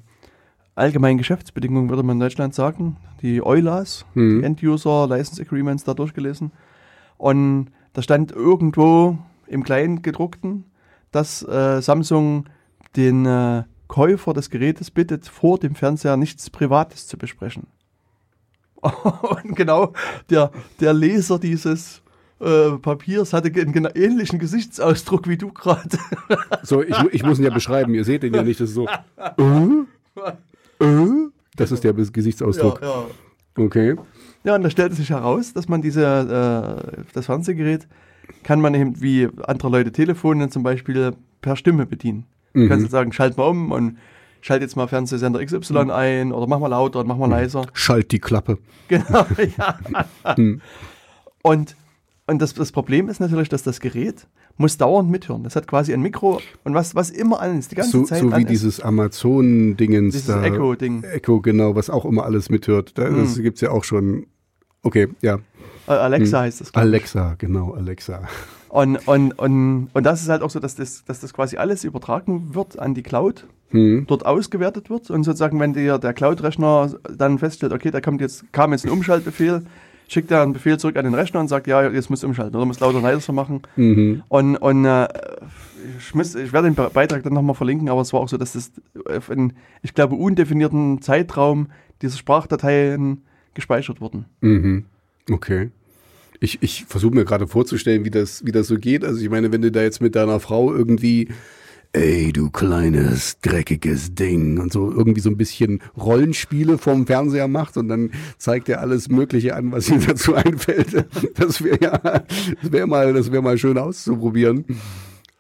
allgemeinen 0.76 1.18
Geschäftsbedingungen, 1.18 1.90
würde 1.90 2.04
man 2.04 2.16
in 2.16 2.20
Deutschland 2.22 2.56
sagen, 2.56 2.96
die 3.22 3.42
EULAs, 3.42 4.06
Mhm. 4.14 4.40
die 4.40 4.46
End-User 4.46 5.08
License 5.10 5.42
Agreements 5.42 5.84
da 5.84 5.94
durchgelesen. 5.94 6.52
Und 7.18 7.72
da 7.94 8.02
stand 8.02 8.32
irgendwo 8.32 9.18
im 9.48 9.64
Kleingedruckten, 9.64 10.66
dass 11.12 11.42
äh, 11.44 11.82
Samsung 11.82 12.46
den 12.96 13.26
äh, 13.26 13.64
Käufer 13.88 14.34
des 14.34 14.50
Gerätes 14.50 14.92
bittet, 14.92 15.28
vor 15.28 15.58
dem 15.58 15.74
Fernseher 15.74 16.16
nichts 16.16 16.50
Privates 16.50 17.08
zu 17.08 17.18
besprechen. 17.18 17.68
Und 18.82 19.56
genau 19.56 19.94
der, 20.30 20.52
der 20.80 20.94
Leser 20.94 21.40
dieses 21.40 22.04
äh, 22.40 22.72
Papiers 22.78 23.34
hatte 23.34 23.50
einen 23.60 23.72
genau 23.74 23.90
ähnlichen 23.96 24.40
Gesichtsausdruck 24.40 25.28
wie 25.28 25.38
du 25.38 25.52
gerade. 25.52 25.98
So, 26.64 26.84
ich, 26.84 26.96
ich 27.12 27.24
muss 27.24 27.40
ihn 27.40 27.46
ja 27.46 27.54
beschreiben. 27.54 27.94
Ihr 27.96 28.04
seht 28.06 28.24
ihn 28.24 28.34
ja 28.34 28.44
nicht. 28.44 28.60
Das 28.60 28.70
ist 28.70 28.76
so. 28.76 28.88
Äh? 28.88 30.84
Äh? 30.84 31.30
Das 31.56 31.72
ist 31.72 31.84
der 31.84 31.94
Gesichtsausdruck. 31.94 32.82
ja. 32.82 33.06
Okay. 33.58 33.96
Ja, 34.44 34.56
und 34.56 34.64
da 34.64 34.70
stellte 34.70 34.96
sich 34.96 35.10
heraus, 35.10 35.54
dass 35.54 35.68
man 35.68 35.82
diese, 35.82 36.04
äh, 36.96 37.02
das 37.14 37.26
Fernsehgerät 37.26 37.88
kann 38.44 38.62
man 38.62 38.76
eben 38.76 39.02
wie 39.02 39.28
andere 39.48 39.70
Leute 39.70 39.92
Telefone 39.92 40.50
zum 40.50 40.62
Beispiel 40.64 41.14
per 41.42 41.56
Stimme 41.56 41.86
bedienen. 41.86 42.26
Du 42.54 42.60
Mhm. 42.62 42.70
kannst 42.70 42.84
jetzt 42.84 42.92
sagen, 42.92 43.12
schalt 43.14 43.38
mal 43.38 43.46
um 43.46 43.72
und 43.72 43.98
schalt 44.42 44.62
jetzt 44.62 44.76
mal 44.76 44.88
Fernsehsender 44.88 45.44
XY 45.44 45.92
ein 45.92 46.32
oder 46.32 46.46
mach 46.48 46.60
mal 46.60 46.68
lauter 46.68 47.00
und 47.00 47.08
mach 47.08 47.18
mal 47.18 47.30
leiser. 47.30 47.66
Schalt 47.74 48.12
die 48.12 48.20
Klappe. 48.20 48.60
Genau, 48.88 49.26
ja. 49.58 49.80
Hm. 50.36 50.62
Und, 51.42 51.76
und 52.28 52.42
das, 52.42 52.54
das 52.54 52.72
Problem 52.72 53.10
ist 53.10 53.20
natürlich, 53.20 53.50
dass 53.50 53.64
das 53.64 53.80
Gerät 53.80 54.28
muss 54.58 54.78
dauernd 54.78 55.10
mithören. 55.10 55.44
Das 55.44 55.56
hat 55.56 55.68
quasi 55.68 55.94
ein 55.94 56.02
Mikro 56.02 56.42
und 56.64 56.74
was, 56.74 56.94
was 56.96 57.10
immer 57.10 57.40
an 57.42 57.58
ist, 57.60 57.72
die 57.72 57.76
ganze 57.76 57.92
So, 57.92 58.04
Zeit 58.04 58.20
so 58.20 58.32
wie 58.36 58.42
ist. 58.42 58.50
dieses 58.50 58.80
Amazon-Dingens 58.82 60.14
Dieses 60.14 60.28
da. 60.28 60.44
Echo-Ding. 60.44 61.04
Echo, 61.04 61.42
genau, 61.42 61.76
was 61.76 61.90
auch 61.90 62.06
immer 62.06 62.26
alles 62.26 62.50
mithört. 62.50 62.98
Da, 62.98 63.10
Das 63.10 63.38
Mhm. 63.38 63.44
gibt's 63.44 63.62
ja 63.62 63.72
auch 63.72 63.84
schon. 63.84 64.28
Okay, 64.84 65.08
ja. 65.22 65.40
Alexa 65.88 66.42
heißt 66.42 66.62
das. 66.62 66.72
glaub 66.72 66.84
ich. 66.84 66.88
Alexa, 66.90 67.36
genau, 67.38 67.74
Alexa. 67.74 68.24
Und, 68.70 69.08
und, 69.08 69.32
und, 69.40 69.90
und 69.94 70.04
das 70.06 70.22
ist 70.22 70.28
halt 70.30 70.42
auch 70.42 70.50
so, 70.50 70.60
dass 70.60 70.76
das, 70.76 71.06
dass 71.06 71.22
das 71.22 71.34
quasi 71.34 71.58
alles 71.58 71.84
übertragen 71.86 72.54
wird 72.54 72.78
an 72.78 72.94
die 72.94 73.04
Cloud, 73.04 73.48
Hm. 73.70 74.06
dort 74.08 74.26
ausgewertet 74.26 74.90
wird 74.90 75.10
und 75.10 75.24
sozusagen, 75.26 75.60
wenn 75.60 75.74
dir 75.74 75.98
der 75.98 76.14
Cloud-Rechner 76.14 76.96
dann 77.18 77.38
feststellt, 77.38 77.74
okay, 77.74 77.92
da 77.92 78.00
kommt 78.00 78.22
jetzt, 78.22 78.46
kam 78.54 78.72
jetzt 78.72 78.86
ein 78.86 78.92
Umschaltbefehl, 78.92 79.64
schickt 80.08 80.32
er 80.32 80.42
einen 80.42 80.54
Befehl 80.54 80.78
zurück 80.80 80.96
an 80.98 81.06
den 81.06 81.14
Rechner 81.14 81.40
und 81.40 81.48
sagt, 81.48 81.68
ja, 81.68 81.90
jetzt 81.90 82.10
musst 82.10 82.24
du 82.24 82.28
umschalten 82.28 82.56
oder 82.56 82.66
musst 82.66 82.80
lauter 82.80 82.98
und 82.98 83.04
leiser 83.04 83.34
machen. 83.34 83.62
Mhm. 83.76 84.24
Und, 84.30 84.56
und 84.58 84.86
äh, 84.86 85.08
ich, 86.00 86.16
muss, 86.16 86.36
ich 86.36 86.54
werde 86.54 86.70
den 86.70 86.76
Be- 86.76 86.90
Beitrag 86.94 87.24
dann 87.24 87.34
nochmal 87.34 87.56
verlinken, 87.56 87.90
aber 87.90 88.02
es 88.02 88.14
war 88.14 88.22
auch 88.22 88.30
so, 88.30 88.38
dass 88.38 88.54
das 88.54 88.72
auf 89.06 89.30
einen, 89.30 89.54
ich 89.82 89.94
glaube, 89.94 90.16
undefinierten 90.16 91.02
Zeitraum 91.02 91.68
diese 92.02 92.18
Sprachdateien 92.18 93.24
gespeichert 93.54 94.02
wurden. 94.02 94.26
Mhm. 94.42 94.86
Okay. 95.32 95.72
Ich, 96.40 96.62
ich 96.62 96.86
versuche 96.86 97.16
mir 97.16 97.26
gerade 97.26 97.48
vorzustellen, 97.48 98.06
wie 98.06 98.12
das, 98.12 98.46
wie 98.46 98.52
das 98.52 98.68
so 98.68 98.78
geht. 98.78 99.04
Also 99.04 99.20
ich 99.22 99.30
meine, 99.30 99.52
wenn 99.52 99.64
du 99.64 99.72
da 99.72 99.82
jetzt 99.82 100.02
mit 100.02 100.16
deiner 100.16 100.40
Frau 100.40 100.72
irgendwie, 100.72 101.30
ey, 101.94 102.32
du 102.34 102.50
kleines, 102.50 103.40
dreckiges 103.42 104.14
Ding 104.14 104.60
und 104.60 104.72
so 104.72 104.92
irgendwie 104.92 105.22
so 105.22 105.30
ein 105.30 105.38
bisschen 105.38 105.82
Rollenspiele 105.98 106.78
vom 106.78 107.06
Fernseher 107.08 107.48
macht 107.48 107.78
und 107.78 107.88
dann 107.88 108.12
zeigt 108.38 108.70
er 108.70 108.82
alles 108.82 109.10
Mögliche 109.10 109.56
an, 109.56 109.72
was 109.72 109.90
ihm 109.90 110.02
dazu 110.08 110.36
einfällt. 110.36 111.06
Das 111.36 111.64
wäre 111.64 111.80
ja, 111.82 111.98
das 112.62 112.72
wäre 112.72 112.88
mal, 112.88 113.14
das 113.14 113.32
wäre 113.32 113.42
mal 113.42 113.58
schön 113.58 113.78
auszuprobieren. 113.78 114.66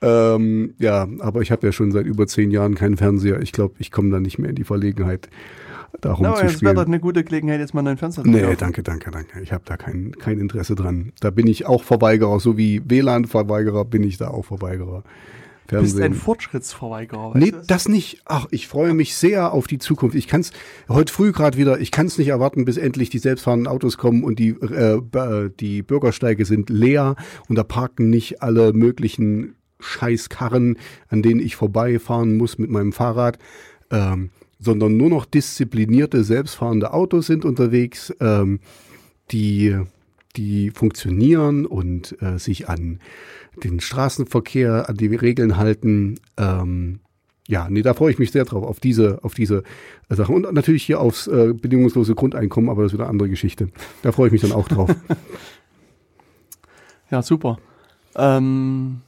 Ähm, 0.01 0.75
ja, 0.77 1.07
aber 1.19 1.41
ich 1.41 1.51
habe 1.51 1.65
ja 1.65 1.71
schon 1.71 1.91
seit 1.91 2.05
über 2.05 2.27
zehn 2.27 2.51
Jahren 2.51 2.75
keinen 2.75 2.97
Fernseher. 2.97 3.41
Ich 3.41 3.51
glaube, 3.51 3.75
ich 3.79 3.91
komme 3.91 4.11
da 4.11 4.19
nicht 4.19 4.37
mehr 4.37 4.49
in 4.51 4.55
die 4.55 4.63
Verlegenheit, 4.63 5.27
darum 6.01 6.23
Na, 6.23 6.33
zu 6.35 6.41
aber 6.41 6.45
es 6.45 6.51
wäre 6.53 6.57
spielen. 6.57 6.75
doch 6.75 6.85
eine 6.85 6.99
gute 6.99 7.23
Gelegenheit, 7.23 7.59
jetzt 7.59 7.73
mal 7.73 7.79
einen 7.85 7.97
Fernseher 7.97 8.23
zu 8.23 8.29
Nee, 8.29 8.41
kaufen. 8.41 8.57
danke, 8.59 8.83
danke, 8.83 9.09
danke. 9.09 9.41
Ich 9.41 9.51
habe 9.51 9.63
da 9.65 9.75
kein, 9.75 10.11
kein 10.19 10.39
Interesse 10.39 10.75
dran. 10.75 11.13
Da 11.19 11.31
bin 11.31 11.47
ich 11.47 11.65
auch 11.65 11.83
Verweigerer, 11.83 12.39
so 12.39 12.57
wie 12.57 12.81
WLAN-Verweigerer 12.87 13.85
bin 13.85 14.03
ich 14.03 14.17
da 14.17 14.27
auch 14.29 14.45
Verweigerer. 14.45 15.03
Du 15.67 15.81
bist 15.81 15.95
ein 15.95 15.99
Fernsehen. 15.99 16.13
Fortschrittsverweigerer. 16.13 17.37
Nee, 17.37 17.51
du? 17.51 17.61
das 17.67 17.87
nicht. 17.89 18.21
Ach, 18.25 18.47
ich 18.51 18.67
freue 18.67 18.93
mich 18.93 19.15
sehr 19.15 19.51
auf 19.51 19.67
die 19.67 19.79
Zukunft. 19.79 20.15
Ich 20.15 20.27
kann's 20.27 20.51
heute 20.87 21.11
früh 21.11 21.31
gerade 21.31 21.57
wieder, 21.57 21.79
ich 21.79 21.91
kann's 21.91 22.17
nicht 22.17 22.29
erwarten, 22.29 22.65
bis 22.65 22.77
endlich 22.77 23.09
die 23.09 23.19
selbstfahrenden 23.19 23.67
Autos 23.67 23.97
kommen 23.97 24.23
und 24.23 24.39
die, 24.39 24.49
äh, 24.49 25.49
die 25.59 25.83
Bürgersteige 25.83 26.45
sind 26.45 26.69
leer 26.69 27.15
und 27.49 27.57
da 27.57 27.63
parken 27.63 28.09
nicht 28.09 28.41
alle 28.41 28.71
möglichen 28.73 29.55
Scheißkarren, 29.79 30.77
an 31.09 31.21
denen 31.21 31.39
ich 31.39 31.55
vorbeifahren 31.55 32.37
muss 32.37 32.57
mit 32.57 32.69
meinem 32.69 32.93
Fahrrad, 32.93 33.37
ähm, 33.91 34.29
sondern 34.59 34.97
nur 34.97 35.09
noch 35.09 35.25
disziplinierte, 35.25 36.23
selbstfahrende 36.23 36.93
Autos 36.93 37.27
sind 37.27 37.45
unterwegs, 37.45 38.13
ähm, 38.19 38.59
die, 39.31 39.77
die 40.35 40.71
funktionieren 40.71 41.65
und 41.65 42.19
äh, 42.21 42.39
sich 42.39 42.69
an 42.69 42.99
den 43.63 43.79
Straßenverkehr, 43.79 44.89
an 44.89 44.97
die 44.97 45.07
Regeln 45.15 45.57
halten. 45.57 46.19
Ähm, 46.37 46.99
ja, 47.47 47.67
nee, 47.69 47.81
da 47.81 47.93
freue 47.93 48.11
ich 48.11 48.19
mich 48.19 48.31
sehr 48.31 48.45
drauf, 48.45 48.63
auf 48.63 48.79
diese, 48.79 49.19
auf 49.23 49.33
diese 49.33 49.63
äh, 50.09 50.15
Sachen. 50.15 50.35
Und 50.35 50.53
natürlich 50.53 50.83
hier 50.83 50.99
aufs 50.99 51.27
äh, 51.27 51.53
bedingungslose 51.53 52.13
Grundeinkommen, 52.13 52.69
aber 52.69 52.83
das 52.83 52.91
ist 52.91 52.93
wieder 52.93 53.05
eine 53.05 53.11
andere 53.11 53.29
Geschichte. 53.29 53.69
Da 54.01 54.11
freue 54.11 54.27
ich 54.27 54.33
mich 54.33 54.41
dann 54.41 54.51
auch 54.51 54.67
drauf. 54.67 54.93
Ja, 57.09 57.21
super. 57.21 57.57
Ähm, 58.15 59.01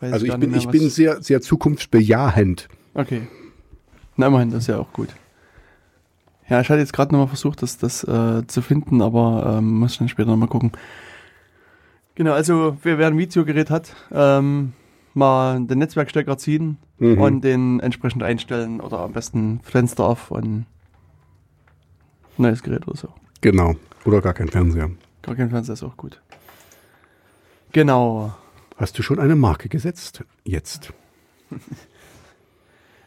also 0.00 0.24
ich 0.24 0.32
bin, 0.32 0.50
nicht 0.50 0.60
ich 0.60 0.64
mehr, 0.64 0.72
bin 0.72 0.88
sehr, 0.88 1.22
sehr 1.22 1.42
zukunftsbejahend. 1.42 2.68
Okay. 2.94 3.28
Na, 4.16 4.28
immerhin, 4.28 4.50
das 4.50 4.62
ist 4.62 4.68
ja 4.68 4.78
auch 4.78 4.92
gut. 4.92 5.08
Ja, 6.48 6.60
ich 6.60 6.68
hatte 6.68 6.80
jetzt 6.80 6.92
gerade 6.92 7.12
nochmal 7.12 7.28
versucht, 7.28 7.62
das, 7.62 7.78
das 7.78 8.02
äh, 8.04 8.46
zu 8.46 8.62
finden, 8.62 9.02
aber 9.02 9.56
ähm, 9.58 9.78
muss 9.78 9.98
dann 9.98 10.08
später 10.08 10.30
nochmal 10.30 10.48
gucken. 10.48 10.72
Genau, 12.20 12.34
also 12.34 12.76
wer, 12.82 12.98
wer 12.98 13.06
ein 13.06 13.16
Videogerät 13.16 13.70
hat, 13.70 13.94
ähm, 14.12 14.74
mal 15.14 15.58
den 15.58 15.78
Netzwerkstecker 15.78 16.36
ziehen 16.36 16.76
Mhm. 16.98 17.18
und 17.18 17.40
den 17.40 17.80
entsprechend 17.80 18.22
einstellen 18.22 18.82
oder 18.82 18.98
am 18.98 19.12
besten 19.14 19.60
Fenster 19.62 20.04
auf 20.04 20.30
und 20.30 20.66
neues 22.36 22.62
Gerät 22.62 22.86
oder 22.86 22.98
so. 22.98 23.08
Genau. 23.40 23.74
Oder 24.04 24.20
gar 24.20 24.34
kein 24.34 24.48
Fernseher. 24.48 24.90
Gar 25.22 25.34
kein 25.34 25.48
Fernseher 25.48 25.72
ist 25.72 25.82
auch 25.82 25.96
gut. 25.96 26.20
Genau. 27.72 28.34
Hast 28.76 28.98
du 28.98 29.02
schon 29.02 29.18
eine 29.18 29.34
Marke 29.34 29.70
gesetzt? 29.70 30.22
Jetzt. 30.44 30.92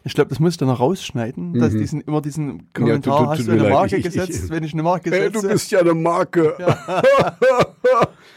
Ich 0.06 0.12
glaube, 0.12 0.28
das 0.28 0.38
muss 0.38 0.50
ich 0.52 0.56
dann 0.58 0.68
noch 0.68 0.80
rausschneiden, 0.80 1.54
dass 1.58 1.72
Mhm. 1.72 1.78
diesen, 1.78 2.00
immer 2.02 2.20
diesen 2.20 2.46
Ja, 2.58 2.64
Kommentar, 2.74 3.00
tut- 3.00 3.24
tut- 3.24 3.28
hast 3.30 3.38
tut 3.38 3.46
du 3.48 3.52
eine 3.52 3.62
leid, 3.62 3.72
Marke 3.72 3.96
ich- 3.96 4.04
gesetzt, 4.04 4.28
ich- 4.44 4.50
wenn 4.50 4.62
ich 4.62 4.74
eine 4.74 4.82
Marke 4.82 5.10
Ey, 5.10 5.30
setze. 5.32 5.40
du 5.46 5.48
bist 5.54 5.70
ja 5.70 5.78
eine 5.80 5.94
Marke. 5.94 6.54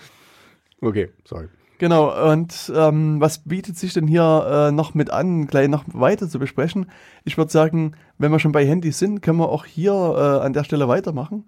okay, 0.82 1.10
sorry. 1.26 1.48
Genau, 1.80 2.32
und 2.32 2.72
ähm, 2.76 3.22
was 3.22 3.40
bietet 3.40 3.78
sich 3.78 3.94
denn 3.94 4.08
hier 4.08 4.68
äh, 4.70 4.72
noch 4.72 4.96
mit 4.96 5.12
an, 5.12 5.46
gleich 5.46 5.68
noch 5.68 5.84
weiter 5.88 6.28
zu 6.28 6.40
besprechen? 6.40 6.90
Ich 7.24 7.38
würde 7.38 7.52
sagen, 7.52 7.94
wenn 8.18 8.32
wir 8.32 8.40
schon 8.40 8.52
bei 8.52 8.66
Handys 8.66 8.98
sind, 8.98 9.22
können 9.22 9.38
wir 9.38 9.50
auch 9.50 9.66
hier 9.66 9.94
äh, 9.94 10.44
an 10.44 10.54
der 10.54 10.64
Stelle 10.64 10.88
weitermachen 10.88 11.46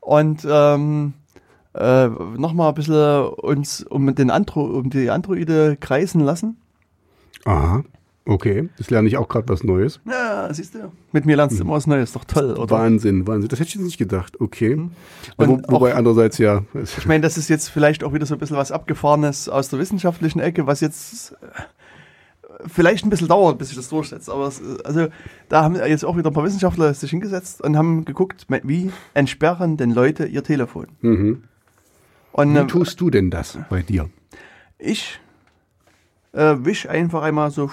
und 0.00 0.44
ähm, 0.48 1.14
äh, 1.74 2.08
nochmal 2.08 2.70
ein 2.70 2.74
bisschen 2.74 3.28
uns 3.28 3.84
um, 3.84 4.12
den 4.12 4.30
Andro 4.30 4.64
um 4.64 4.90
die 4.90 5.08
Androide 5.10 5.76
kreisen 5.76 6.20
lassen. 6.20 6.56
Aha. 7.44 7.84
Okay, 8.30 8.68
das 8.78 8.90
lerne 8.90 9.08
ich 9.08 9.16
auch 9.16 9.26
gerade 9.28 9.48
was 9.48 9.64
Neues. 9.64 9.98
Ja, 10.08 10.48
siehst 10.54 10.76
du. 10.76 10.92
Mit 11.10 11.26
mir 11.26 11.34
lernst 11.34 11.58
du 11.58 11.64
immer 11.64 11.72
was 11.72 11.88
Neues, 11.88 12.12
doch 12.12 12.24
toll, 12.24 12.52
oder? 12.56 12.70
Wahnsinn, 12.70 13.26
Wahnsinn. 13.26 13.48
Das 13.48 13.58
hätte 13.58 13.70
ich 13.70 13.74
jetzt 13.74 13.82
nicht 13.84 13.98
gedacht. 13.98 14.40
Okay. 14.40 14.74
Und 14.74 14.92
Wo, 15.36 15.60
wobei 15.66 15.92
auch- 15.92 15.96
andererseits 15.98 16.38
ja. 16.38 16.62
Ich 16.74 17.06
meine, 17.06 17.22
das 17.22 17.36
ist 17.36 17.48
jetzt 17.48 17.68
vielleicht 17.68 18.04
auch 18.04 18.12
wieder 18.12 18.26
so 18.26 18.34
ein 18.36 18.38
bisschen 18.38 18.56
was 18.56 18.70
Abgefahrenes 18.70 19.48
aus 19.48 19.68
der 19.68 19.80
wissenschaftlichen 19.80 20.38
Ecke, 20.38 20.68
was 20.68 20.80
jetzt 20.80 21.32
äh, 21.42 21.46
vielleicht 22.68 23.04
ein 23.04 23.10
bisschen 23.10 23.26
dauert, 23.26 23.58
bis 23.58 23.68
sich 23.70 23.76
das 23.76 23.88
durchsetzt. 23.88 24.30
Aber 24.30 24.46
es, 24.46 24.60
äh, 24.60 24.78
also 24.84 25.08
da 25.48 25.64
haben 25.64 25.74
jetzt 25.74 26.04
auch 26.04 26.16
wieder 26.16 26.30
ein 26.30 26.34
paar 26.34 26.44
Wissenschaftler 26.44 26.94
sich 26.94 27.10
hingesetzt 27.10 27.60
und 27.60 27.76
haben 27.76 28.04
geguckt, 28.04 28.46
wie 28.62 28.92
entsperren 29.12 29.76
denn 29.76 29.90
Leute 29.90 30.26
ihr 30.26 30.44
Telefon. 30.44 30.86
Mhm. 31.00 31.42
Und 32.30 32.54
Wie 32.54 32.58
äh, 32.58 32.66
tust 32.68 33.00
du 33.00 33.10
denn 33.10 33.30
das 33.30 33.58
bei 33.68 33.82
dir? 33.82 34.08
ich 34.78 35.18
äh, 36.32 36.56
wisch 36.64 36.88
einfach 36.88 37.22
einmal 37.22 37.50
so 37.50 37.70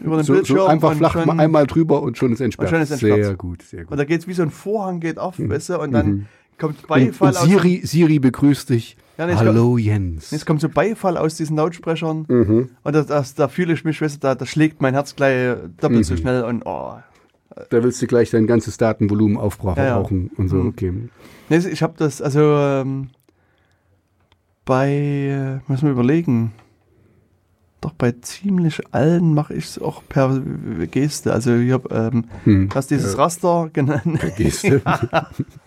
über 0.00 0.16
den 0.16 0.24
So, 0.24 0.32
Bildschirm. 0.34 0.58
so 0.58 0.66
einfach 0.66 0.90
und 0.92 0.96
flach 0.98 1.12
schon- 1.14 1.26
mal 1.26 1.40
einmal 1.40 1.66
drüber 1.66 2.02
und 2.02 2.16
schon 2.18 2.32
ist 2.32 2.40
entsperrt. 2.40 2.68
Und 2.68 2.74
schon 2.74 2.82
ist 2.82 2.90
entsperrt. 2.92 3.24
Sehr 3.24 3.34
gut, 3.34 3.62
sehr 3.62 3.82
gut. 3.84 3.92
Und 3.92 3.98
da 3.98 4.04
geht 4.04 4.20
es 4.20 4.28
wie 4.28 4.32
so 4.34 4.42
ein 4.42 4.50
Vorhang 4.50 5.00
geht 5.00 5.18
auf, 5.18 5.38
weißt 5.38 5.70
du, 5.70 5.80
und 5.80 5.92
dann 5.92 6.26
kommt 6.58 6.78
Und, 6.80 6.86
Beifall 6.88 7.30
und 7.30 7.36
aus. 7.36 7.44
Siri, 7.44 7.80
Siri 7.84 8.18
begrüßt 8.18 8.70
dich. 8.70 8.96
Ja, 9.18 9.26
nee, 9.26 9.34
Hallo 9.34 9.78
Jens. 9.78 10.30
Jetzt 10.30 10.44
kommt 10.46 10.60
so 10.60 10.68
Beifall 10.68 11.16
aus 11.16 11.36
diesen 11.36 11.56
Lautsprechern. 11.56 12.26
Mhm. 12.28 12.68
Und 12.84 12.94
das, 12.94 13.06
das, 13.06 13.34
da 13.34 13.48
fühle 13.48 13.72
ich 13.72 13.82
mich, 13.84 14.00
weißt 14.02 14.16
du, 14.16 14.20
da, 14.20 14.34
da 14.34 14.44
schlägt 14.46 14.82
mein 14.82 14.92
Herz 14.94 15.16
gleich 15.16 15.56
doppelt 15.80 16.00
Mhm. 16.00 16.04
so 16.04 16.16
schnell 16.16 16.44
und 16.44 16.62
oh. 16.66 16.92
Da 17.70 17.82
willst 17.82 18.02
du 18.02 18.06
gleich 18.06 18.28
dein 18.30 18.46
ganzes 18.46 18.76
Datenvolumen 18.76 19.38
aufbrauchen 19.38 19.78
Ja, 19.78 19.86
ja. 19.86 19.96
und 19.96 20.48
so. 20.48 20.56
Mhm. 20.56 20.68
Okay. 20.68 20.92
Nee, 21.48 21.56
ich 21.56 21.82
habe 21.82 21.94
das, 21.96 22.20
also 22.20 22.40
ähm, 22.42 23.08
bei, 24.64 24.90
äh, 24.90 25.70
muss 25.70 25.82
man 25.82 25.92
überlegen, 25.92 26.52
doch 27.86 27.92
bei 27.94 28.12
ziemlich 28.12 28.80
allen 28.92 29.32
mache 29.34 29.54
ich 29.54 29.64
es 29.64 29.78
auch 29.80 30.02
per 30.08 30.40
Geste. 30.90 31.32
Also 31.32 31.54
ich 31.54 31.72
habe 31.72 32.10
ähm, 32.12 32.24
Hm. 32.44 32.68
hast 32.74 32.90
dieses 32.90 33.14
Äh, 33.14 33.18
Raster 33.18 33.70
genannt. 33.72 34.20
Geste. 34.36 34.82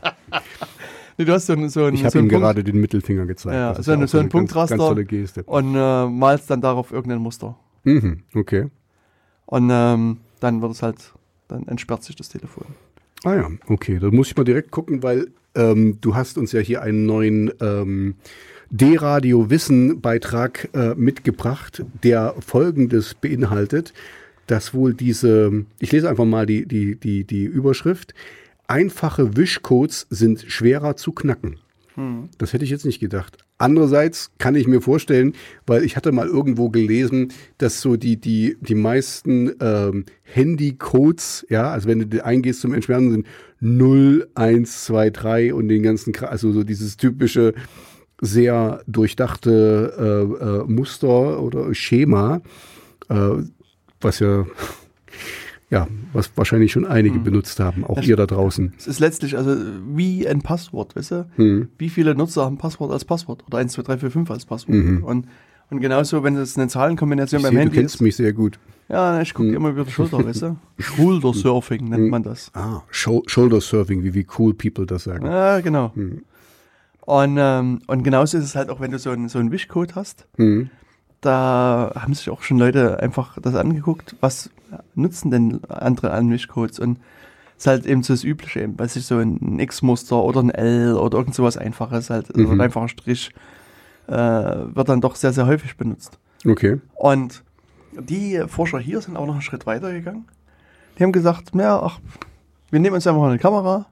nee, 1.18 1.26
du 1.26 1.34
hast 1.34 1.48
so, 1.48 1.54
ein- 1.54 1.70
so 1.70 1.86
ein, 1.86 1.94
Ich 1.94 2.02
habe 2.04 2.12
so 2.12 2.20
einen 2.20 2.28
ihm 2.28 2.32
Punkt 2.32 2.44
gerade 2.44 2.64
den 2.64 2.80
Mittelfinger 2.80 3.26
gezeigt. 3.26 3.56
Ja, 3.56 3.74
Das 3.74 3.86
so 3.86 3.92
eine- 3.92 4.08
so 4.08 4.18
ein 4.18 4.24
ganz, 4.24 4.32
Punktraster. 4.32 4.78
Ganz 4.78 4.88
tolle 4.90 5.06
Geste. 5.06 5.44
und 5.44 5.76
äh, 5.76 6.06
malst 6.08 6.50
dann 6.50 6.62
darauf 6.62 6.92
irgendein 6.92 7.20
Muster. 7.22 7.56
Mhm. 7.84 8.24
Okay. 8.36 8.68
Und 9.46 9.70
ähm, 9.72 10.18
dann 10.40 10.62
wird 10.62 10.72
es 10.74 10.82
halt, 10.84 11.14
dann 11.48 11.68
entsperrt 11.68 12.04
sich 12.04 12.16
das 12.16 12.30
Telefon. 12.30 12.66
Ah 13.24 13.36
ja, 13.36 13.48
okay. 13.68 14.00
Da 14.00 14.12
muss 14.12 14.28
ich 14.30 14.38
mal 14.38 14.44
direkt 14.44 14.72
gucken, 14.72 15.04
weil 15.04 15.28
ähm, 15.56 15.98
du 16.02 16.16
hast 16.16 16.38
uns 16.38 16.52
ja 16.52 16.60
hier 16.62 16.82
einen 16.82 17.06
neuen 17.06 17.52
ähm, 17.60 18.16
D-Radio 18.72 19.50
Wissen 19.50 20.02
Beitrag 20.02 20.70
äh, 20.74 20.94
mitgebracht, 20.96 21.84
der 22.04 22.36
folgendes 22.40 23.14
beinhaltet, 23.14 23.94
dass 24.48 24.74
wohl 24.74 24.94
diese, 24.94 25.66
ich 25.80 25.92
lese 25.92 26.10
einfach 26.10 26.26
mal 26.26 26.46
die, 26.46 26.66
die, 26.66 26.96
die, 26.96 27.24
die 27.24 27.46
Überschrift, 27.46 28.14
einfache 28.68 29.36
Wischcodes 29.36 30.08
sind 30.10 30.46
schwerer 30.48 30.96
zu 30.96 31.12
knacken. 31.12 31.58
Das 32.38 32.54
hätte 32.54 32.64
ich 32.64 32.70
jetzt 32.70 32.86
nicht 32.86 33.00
gedacht. 33.00 33.38
Andererseits 33.58 34.32
kann 34.38 34.56
ich 34.56 34.68
mir 34.68 34.80
vorstellen, 34.80 35.34
weil 35.68 35.84
ich 35.84 35.98
hatte 35.98 36.14
mal 36.14 36.28
irgendwo 36.28 36.70
gelesen, 36.70 37.34
dass 37.58 37.82
so 37.82 37.98
die, 37.98 38.16
die, 38.16 38.56
die 38.62 38.76
meisten 38.76 39.52
ähm, 39.60 40.06
Handycodes, 40.24 41.46
ja, 41.50 41.70
also 41.70 41.90
wenn 41.90 42.10
du 42.10 42.24
eingehst 42.24 42.62
zum 42.62 42.74
Entsperren, 42.74 43.12
sind 43.12 43.28
0, 43.60 44.30
1, 44.34 44.86
2, 44.86 45.10
3 45.10 45.54
und 45.54 45.68
den 45.68 45.84
ganzen, 45.84 46.16
also 46.16 46.54
so 46.54 46.64
dieses 46.64 46.96
typische, 46.96 47.54
sehr 48.22 48.82
durchdachte 48.88 49.94
äh, 50.42 50.44
äh, 50.46 50.64
Muster 50.72 51.42
oder 51.42 51.74
Schema, 51.74 52.42
äh, 53.10 53.30
was 54.02 54.20
ja, 54.20 54.46
ja, 55.70 55.88
was 56.14 56.32
wahrscheinlich 56.36 56.72
schon 56.72 56.86
einige 56.86 57.20
benutzt 57.20 57.60
haben, 57.60 57.86
auch 57.86 57.96
Das- 57.96 58.08
ihr 58.08 58.16
da 58.16 58.26
draußen. 58.26 58.74
Es 58.78 58.88
ist 58.88 59.00
letztlich 59.00 59.38
also 59.38 59.56
wie 59.94 60.28
ein 60.28 60.42
Passwort, 60.42 60.96
weißt 60.96 61.12
du? 61.12 61.30
Hm. 61.36 61.68
Wie 61.78 61.90
viele 61.90 62.16
Nutzer 62.16 62.44
haben 62.46 62.58
Passwort 62.58 62.92
als 62.92 63.06
Passwort 63.06 63.44
oder 63.48 63.58
1, 63.60 63.74
2, 63.74 63.82
3, 63.84 63.98
4, 64.00 64.12
5 64.12 64.32
als 64.32 64.46
Passwort? 64.46 64.76
Mhm. 64.78 65.04
Und, 65.04 65.28
und 65.70 65.80
genauso, 65.80 66.24
wenn 66.24 66.36
es 66.36 66.58
eine 66.58 66.68
Zahlenkombination 66.68 67.40
Ich 67.40 67.44
beim 67.44 67.52
sehe, 67.52 67.60
du 67.60 67.66
Handy 67.66 67.78
kennst 67.80 67.96
ist. 67.96 68.02
mich 68.02 68.16
sehr 68.16 68.34
gut. 68.34 68.58
Ja, 68.90 69.22
ich 69.22 69.36
gucke 69.36 69.50
Mhm. 69.50 69.56
immer 69.56 69.70
über 69.70 69.84
die 69.84 69.92
Schulter, 69.92 70.26
weißt 70.26 70.42
du? 70.42 70.58
Schultersurfing 70.80 71.88
nennt 71.90 72.10
man 72.10 72.24
das. 72.24 72.50
Ah, 72.56 72.82
Shou- 72.90 73.24
Shoulder 73.28 73.62
Surfing, 73.62 74.04
wie, 74.04 74.16
wie 74.16 74.26
cool 74.40 74.56
people 74.56 74.88
das 74.88 75.04
sagen. 75.04 75.26
Ja, 75.28 75.60
genau. 75.62 75.92
Mhm. 75.94 76.24
Und, 77.10 77.38
ähm, 77.40 77.80
und 77.88 78.04
genauso 78.04 78.38
ist 78.38 78.44
es 78.44 78.56
halt 78.56 78.70
auch, 78.70 78.80
wenn 78.82 78.92
du 78.92 79.00
so 79.00 79.10
einen, 79.10 79.30
so 79.30 79.40
einen 79.40 79.52
Wischcode 79.52 79.96
hast. 79.96 80.28
Mhm. 80.38 80.70
Da 81.22 81.92
haben 81.96 82.14
sich 82.14 82.30
auch 82.30 82.44
schon 82.44 82.60
Leute 82.60 83.00
einfach 83.00 83.36
das 83.42 83.56
angeguckt, 83.56 84.16
was 84.22 84.52
nutzen 84.94 85.32
denn 85.32 85.60
andere 85.70 86.12
an 86.12 86.30
Wischcodes? 86.30 86.78
Und 86.78 87.00
ist 87.58 87.66
halt 87.66 87.88
eben 87.88 88.04
so 88.04 88.14
das 88.14 88.24
Übliche, 88.24 88.62
eben, 88.62 88.78
weiß 88.78 88.96
ich, 88.96 89.08
so 89.08 89.18
ein 89.18 89.60
X-Muster 89.60 90.22
oder 90.24 90.40
ein 90.44 90.52
L 90.52 90.94
oder 90.98 91.18
irgend 91.18 91.34
sowas 91.34 91.58
Einfaches, 91.58 92.12
halt, 92.12 92.28
also 92.36 92.48
Mhm. 92.48 92.54
ein 92.54 92.62
einfacher 92.62 92.88
Strich, 92.90 93.32
äh, 94.06 94.14
wird 94.14 94.88
dann 94.88 95.02
doch 95.02 95.16
sehr, 95.16 95.34
sehr 95.34 95.48
häufig 95.48 95.78
benutzt. 95.78 96.20
Okay. 96.46 96.80
Und 96.94 97.44
die 98.00 98.44
Forscher 98.48 98.78
hier 98.78 99.02
sind 99.02 99.18
auch 99.18 99.26
noch 99.26 99.34
einen 99.34 99.42
Schritt 99.42 99.66
weiter 99.66 99.92
gegangen. 99.92 100.26
Die 101.00 101.04
haben 101.04 101.12
gesagt, 101.12 101.56
ja, 101.56 101.82
ach, 101.82 102.00
wir 102.70 102.80
nehmen 102.80 102.94
uns 102.94 103.08
einfach 103.08 103.20
mal 103.20 103.30
eine 103.32 103.40
Kamera 103.40 103.88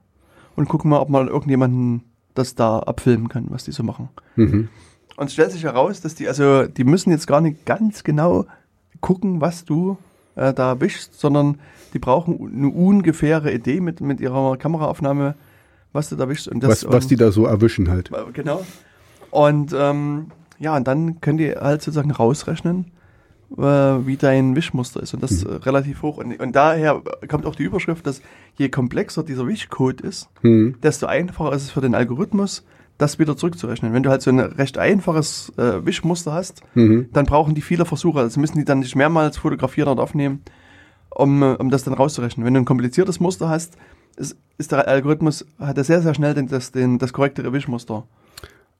und 0.55 0.69
gucken 0.69 0.91
mal, 0.91 0.99
ob 0.99 1.09
mal 1.09 1.27
irgendjemanden 1.27 2.03
das 2.37 2.55
da 2.55 2.79
abfilmen 2.79 3.29
kann, 3.29 3.45
was 3.49 3.63
die 3.63 3.71
so 3.71 3.83
machen. 3.83 4.09
Mhm. 4.35 4.69
Und 5.15 5.27
es 5.27 5.33
stellt 5.33 5.51
sich 5.51 5.63
heraus, 5.63 6.01
dass 6.01 6.15
die, 6.15 6.27
also 6.27 6.65
die 6.65 6.83
müssen 6.83 7.09
jetzt 7.09 7.27
gar 7.27 7.41
nicht 7.41 7.65
ganz 7.65 8.03
genau 8.03 8.45
gucken, 9.01 9.41
was 9.41 9.65
du 9.65 9.97
äh, 10.35 10.53
da 10.53 10.79
wischst, 10.79 11.19
sondern 11.19 11.57
die 11.93 11.99
brauchen 11.99 12.51
eine 12.53 12.69
ungefähre 12.69 13.51
Idee 13.51 13.79
mit, 13.81 14.01
mit 14.01 14.19
ihrer 14.19 14.57
Kameraaufnahme, 14.57 15.35
was 15.93 16.09
du 16.09 16.15
da 16.15 16.29
wischst. 16.29 16.47
Und 16.47 16.61
das, 16.61 16.85
Was, 16.85 16.93
was 16.93 17.07
die 17.07 17.15
da 17.15 17.31
so 17.31 17.45
erwischen 17.45 17.89
halt. 17.89 18.11
Genau. 18.33 18.63
Und 19.31 19.73
ähm, 19.75 20.27
ja, 20.59 20.75
und 20.75 20.87
dann 20.87 21.21
können 21.21 21.37
die 21.37 21.51
halt 21.51 21.81
sozusagen 21.81 22.11
rausrechnen, 22.11 22.91
äh, 23.55 23.61
wie 23.61 24.17
dein 24.17 24.55
Wischmuster 24.55 25.01
ist. 25.01 25.13
Und 25.13 25.23
das 25.23 25.43
äh, 25.43 25.53
relativ 25.53 26.01
hoch. 26.01 26.17
Und, 26.17 26.39
und 26.39 26.55
daher 26.55 27.01
kommt 27.27 27.45
auch 27.45 27.55
die 27.55 27.63
Überschrift, 27.63 28.05
dass 28.07 28.21
je 28.55 28.69
komplexer 28.69 29.23
dieser 29.23 29.47
Wischcode 29.47 30.01
ist, 30.01 30.29
Mhm. 30.41 30.75
desto 30.83 31.05
einfacher 31.05 31.53
ist 31.53 31.63
es 31.63 31.71
für 31.71 31.81
den 31.81 31.95
Algorithmus, 31.95 32.65
das 32.97 33.19
wieder 33.19 33.37
zurückzurechnen. 33.37 33.93
Wenn 33.93 34.01
du 34.03 34.09
halt 34.09 34.21
so 34.23 34.31
ein 34.31 34.39
recht 34.39 34.77
einfaches 34.79 35.53
äh, 35.57 35.85
Wischmuster 35.85 36.33
hast, 36.33 36.61
Mhm. 36.73 37.09
dann 37.13 37.25
brauchen 37.25 37.53
die 37.55 37.61
viele 37.61 37.85
Versuche. 37.85 38.19
Also 38.19 38.39
müssen 38.39 38.57
die 38.57 38.65
dann 38.65 38.79
nicht 38.79 38.95
mehrmals 38.95 39.37
fotografieren 39.37 39.89
oder 39.89 40.01
aufnehmen, 40.03 40.41
um, 41.09 41.41
äh, 41.43 41.53
um 41.55 41.69
das 41.69 41.83
dann 41.83 41.93
rauszurechnen. 41.93 42.45
Wenn 42.45 42.53
du 42.55 42.59
ein 42.61 42.65
kompliziertes 42.65 43.19
Muster 43.19 43.49
hast, 43.49 43.77
ist, 44.17 44.35
ist 44.57 44.71
der 44.71 44.87
Algorithmus, 44.87 45.45
hat 45.59 45.77
er 45.77 45.83
sehr, 45.83 46.01
sehr 46.01 46.15
schnell 46.15 46.33
den, 46.33 46.47
das, 46.47 46.71
den, 46.71 46.97
das 46.97 47.13
korrektere 47.13 47.53
Wischmuster. 47.53 48.05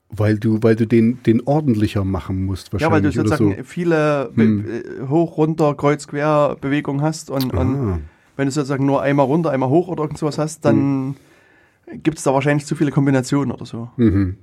Weil 0.09 0.37
du, 0.39 0.63
weil 0.63 0.75
du 0.77 0.87
den, 0.87 1.21
den 1.23 1.41
ordentlicher 1.45 2.05
machen 2.05 2.45
musst 2.45 2.67
Ja, 2.67 2.89
weil 2.91 3.01
du 3.01 3.07
wahrscheinlich 3.07 3.15
sozusagen 3.15 3.55
so. 3.57 3.63
viele 3.63 4.31
Hm. 4.35 4.65
äh, 4.65 5.07
hoch, 5.09 5.37
runter, 5.37 5.75
kreuz, 5.75 6.07
quer 6.07 6.55
Bewegungen 6.61 7.01
hast 7.01 7.29
und, 7.29 7.53
und 7.53 7.75
Ah. 7.75 7.99
wenn 8.37 8.45
du 8.45 8.51
sozusagen 8.51 8.85
nur 8.85 9.01
einmal 9.01 9.25
runter, 9.25 9.51
einmal 9.51 9.69
hoch 9.69 9.89
oder 9.89 10.03
irgend 10.03 10.17
sowas 10.17 10.37
hast, 10.37 10.63
dann 10.63 11.15
gibt 12.03 12.17
es 12.19 12.23
da 12.23 12.33
wahrscheinlich 12.33 12.65
zu 12.65 12.75
viele 12.75 12.91
Kombinationen 12.91 13.51
oder 13.51 13.65
so. 13.65 13.89
Mhm. 13.97 14.37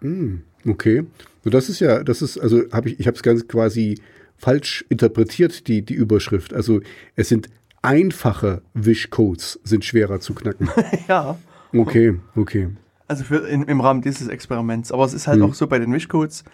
Mhm. 0.00 0.42
Okay. 0.68 1.04
So, 1.44 1.50
das 1.50 1.68
ist 1.68 1.78
ja, 1.80 2.02
das 2.02 2.20
ist, 2.22 2.38
also 2.38 2.62
habe 2.72 2.88
ich, 2.90 2.98
ich 3.00 3.06
habe 3.06 3.16
es 3.16 3.22
ganz 3.22 3.46
quasi 3.46 4.00
falsch 4.36 4.84
interpretiert, 4.88 5.68
die, 5.68 5.82
die 5.82 5.94
Überschrift. 5.94 6.52
Also 6.52 6.80
es 7.14 7.28
sind 7.28 7.48
einfache 7.82 8.62
Wischcodes, 8.74 9.60
sind 9.62 9.84
schwerer 9.84 10.18
zu 10.20 10.34
knacken. 10.34 10.68
ja. 11.08 11.38
Okay, 11.72 12.16
okay. 12.34 12.68
Also 13.08 13.24
für 13.24 13.46
in, 13.48 13.62
im 13.64 13.80
Rahmen 13.80 14.02
dieses 14.02 14.28
Experiments. 14.28 14.90
Aber 14.92 15.04
es 15.04 15.14
ist 15.14 15.26
halt 15.26 15.38
Mhm. 15.38 15.44
auch 15.46 15.54
so 15.54 15.66
bei 15.66 15.78
den 15.78 15.92
Wischcodes, 15.92 16.44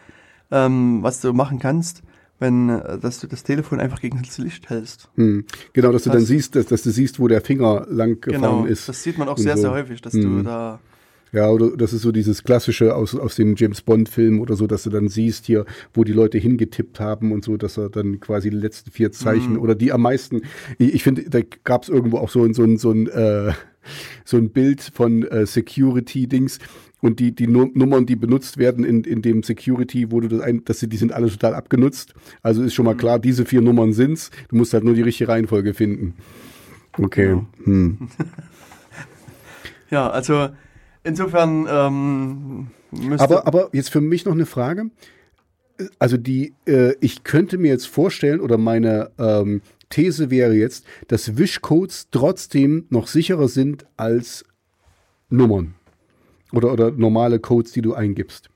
ähm, 0.50 1.02
was 1.02 1.20
du 1.20 1.32
machen 1.32 1.58
kannst, 1.58 2.02
wenn, 2.38 2.68
äh, 2.68 2.98
dass 2.98 3.20
du 3.20 3.26
das 3.26 3.42
Telefon 3.42 3.80
einfach 3.80 4.00
gegen 4.00 4.20
das 4.22 4.36
Licht 4.38 4.68
hältst. 4.68 5.08
Hm. 5.16 5.44
Genau, 5.72 5.92
dass 5.92 6.02
du 6.02 6.10
Das- 6.10 6.18
dann 6.18 6.26
siehst, 6.26 6.54
dass, 6.56 6.66
dass 6.66 6.82
du 6.82 6.90
siehst, 6.90 7.20
wo 7.20 7.28
der 7.28 7.40
Finger 7.40 7.86
lang 7.88 8.20
gefahren 8.20 8.42
Genau. 8.42 8.64
ist. 8.66 8.88
Das 8.88 9.02
sieht 9.02 9.16
man 9.16 9.28
auch 9.28 9.38
sehr, 9.38 9.56
so. 9.56 9.62
sehr 9.62 9.70
häufig, 9.72 10.02
dass 10.02 10.12
du 10.12 10.26
Mhm. 10.26 10.44
da. 10.44 10.80
Ja, 11.32 11.48
oder 11.48 11.74
das 11.76 11.94
ist 11.94 12.02
so 12.02 12.12
dieses 12.12 12.42
klassische 12.44 12.94
aus, 12.94 13.14
aus 13.14 13.36
den 13.36 13.56
James 13.56 13.80
Bond-Filmen 13.80 14.38
oder 14.40 14.54
so, 14.54 14.66
dass 14.66 14.82
du 14.82 14.90
dann 14.90 15.08
siehst 15.08 15.46
hier, 15.46 15.64
wo 15.94 16.04
die 16.04 16.12
Leute 16.12 16.36
hingetippt 16.36 17.00
haben 17.00 17.32
und 17.32 17.42
so, 17.42 17.56
dass 17.56 17.78
er 17.78 17.88
dann 17.88 18.20
quasi 18.20 18.50
die 18.50 18.56
letzten 18.56 18.90
vier 18.90 19.12
Zeichen 19.12 19.54
Mhm. 19.54 19.58
oder 19.60 19.74
die 19.74 19.92
am 19.92 20.02
meisten. 20.02 20.42
Ich, 20.78 20.92
ich 20.94 21.02
finde, 21.02 21.28
da 21.30 21.40
gab 21.64 21.84
es 21.84 21.88
irgendwo 21.88 22.18
auch 22.18 22.28
so 22.28 22.44
ein, 22.44 22.52
so 22.52 22.62
ein, 22.64 22.76
so 22.76 22.90
ein, 22.90 23.06
äh, 23.08 23.52
so 24.26 24.36
ein 24.36 24.50
Bild 24.50 24.82
von 24.94 25.22
äh, 25.22 25.46
Security-Dings. 25.46 26.58
Und 27.00 27.18
die, 27.18 27.34
die 27.34 27.48
Nu- 27.48 27.70
Nummern, 27.74 28.06
die 28.06 28.14
benutzt 28.14 28.58
werden 28.58 28.84
in, 28.84 29.02
in 29.02 29.22
dem 29.22 29.42
Security, 29.42 30.12
wo 30.12 30.20
du 30.20 30.28
das 30.28 30.40
ein, 30.40 30.64
dass 30.66 30.78
sie, 30.80 30.88
die 30.88 30.96
sind 30.98 31.12
alle 31.12 31.28
total 31.28 31.54
abgenutzt. 31.54 32.14
Also 32.42 32.62
ist 32.62 32.74
schon 32.74 32.84
Mhm. 32.84 32.90
mal 32.92 32.96
klar, 32.96 33.18
diese 33.18 33.44
vier 33.46 33.60
Nummern 33.62 33.92
sind's. 33.94 34.30
Du 34.50 34.56
musst 34.56 34.72
halt 34.74 34.84
nur 34.84 34.94
die 34.94 35.02
richtige 35.02 35.28
Reihenfolge 35.28 35.72
finden. 35.74 36.14
Okay. 36.98 37.28
Genau. 37.28 37.46
Hm. 37.64 37.98
Ja, 39.90 40.08
also 40.10 40.48
insofern 41.04 41.66
ähm, 41.68 42.66
müsste. 42.90 43.24
Aber, 43.24 43.46
aber 43.46 43.68
jetzt 43.72 43.90
für 43.90 44.00
mich 44.00 44.24
noch 44.24 44.32
eine 44.32 44.46
Frage. 44.46 44.90
Also 45.98 46.16
die, 46.16 46.54
äh, 46.66 46.94
ich 47.00 47.24
könnte 47.24 47.58
mir 47.58 47.68
jetzt 47.68 47.86
vorstellen, 47.86 48.40
oder 48.40 48.58
meine 48.58 49.10
ähm, 49.18 49.62
These 49.90 50.30
wäre 50.30 50.54
jetzt, 50.54 50.84
dass 51.08 51.36
Wischcodes 51.36 52.08
trotzdem 52.10 52.86
noch 52.90 53.06
sicherer 53.06 53.48
sind 53.48 53.86
als 53.96 54.44
Nummern. 55.28 55.74
Oder, 56.52 56.72
oder 56.72 56.90
normale 56.90 57.40
Codes, 57.40 57.72
die 57.72 57.82
du 57.82 57.94
eingibst. 57.94 58.50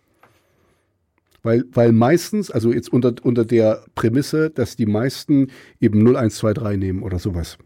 Weil, 1.43 1.65
weil 1.73 1.93
meistens, 1.93 2.51
also 2.51 2.73
jetzt 2.73 2.93
unter, 2.93 3.15
unter 3.23 3.45
der 3.45 3.85
Prämisse, 3.95 4.51
dass 4.51 4.77
die 4.77 4.87
meisten 4.87 5.49
eben 5.81 6.01
0123 6.01 6.79
nehmen 6.79 7.03
oder 7.03 7.19
sowas. 7.19 7.57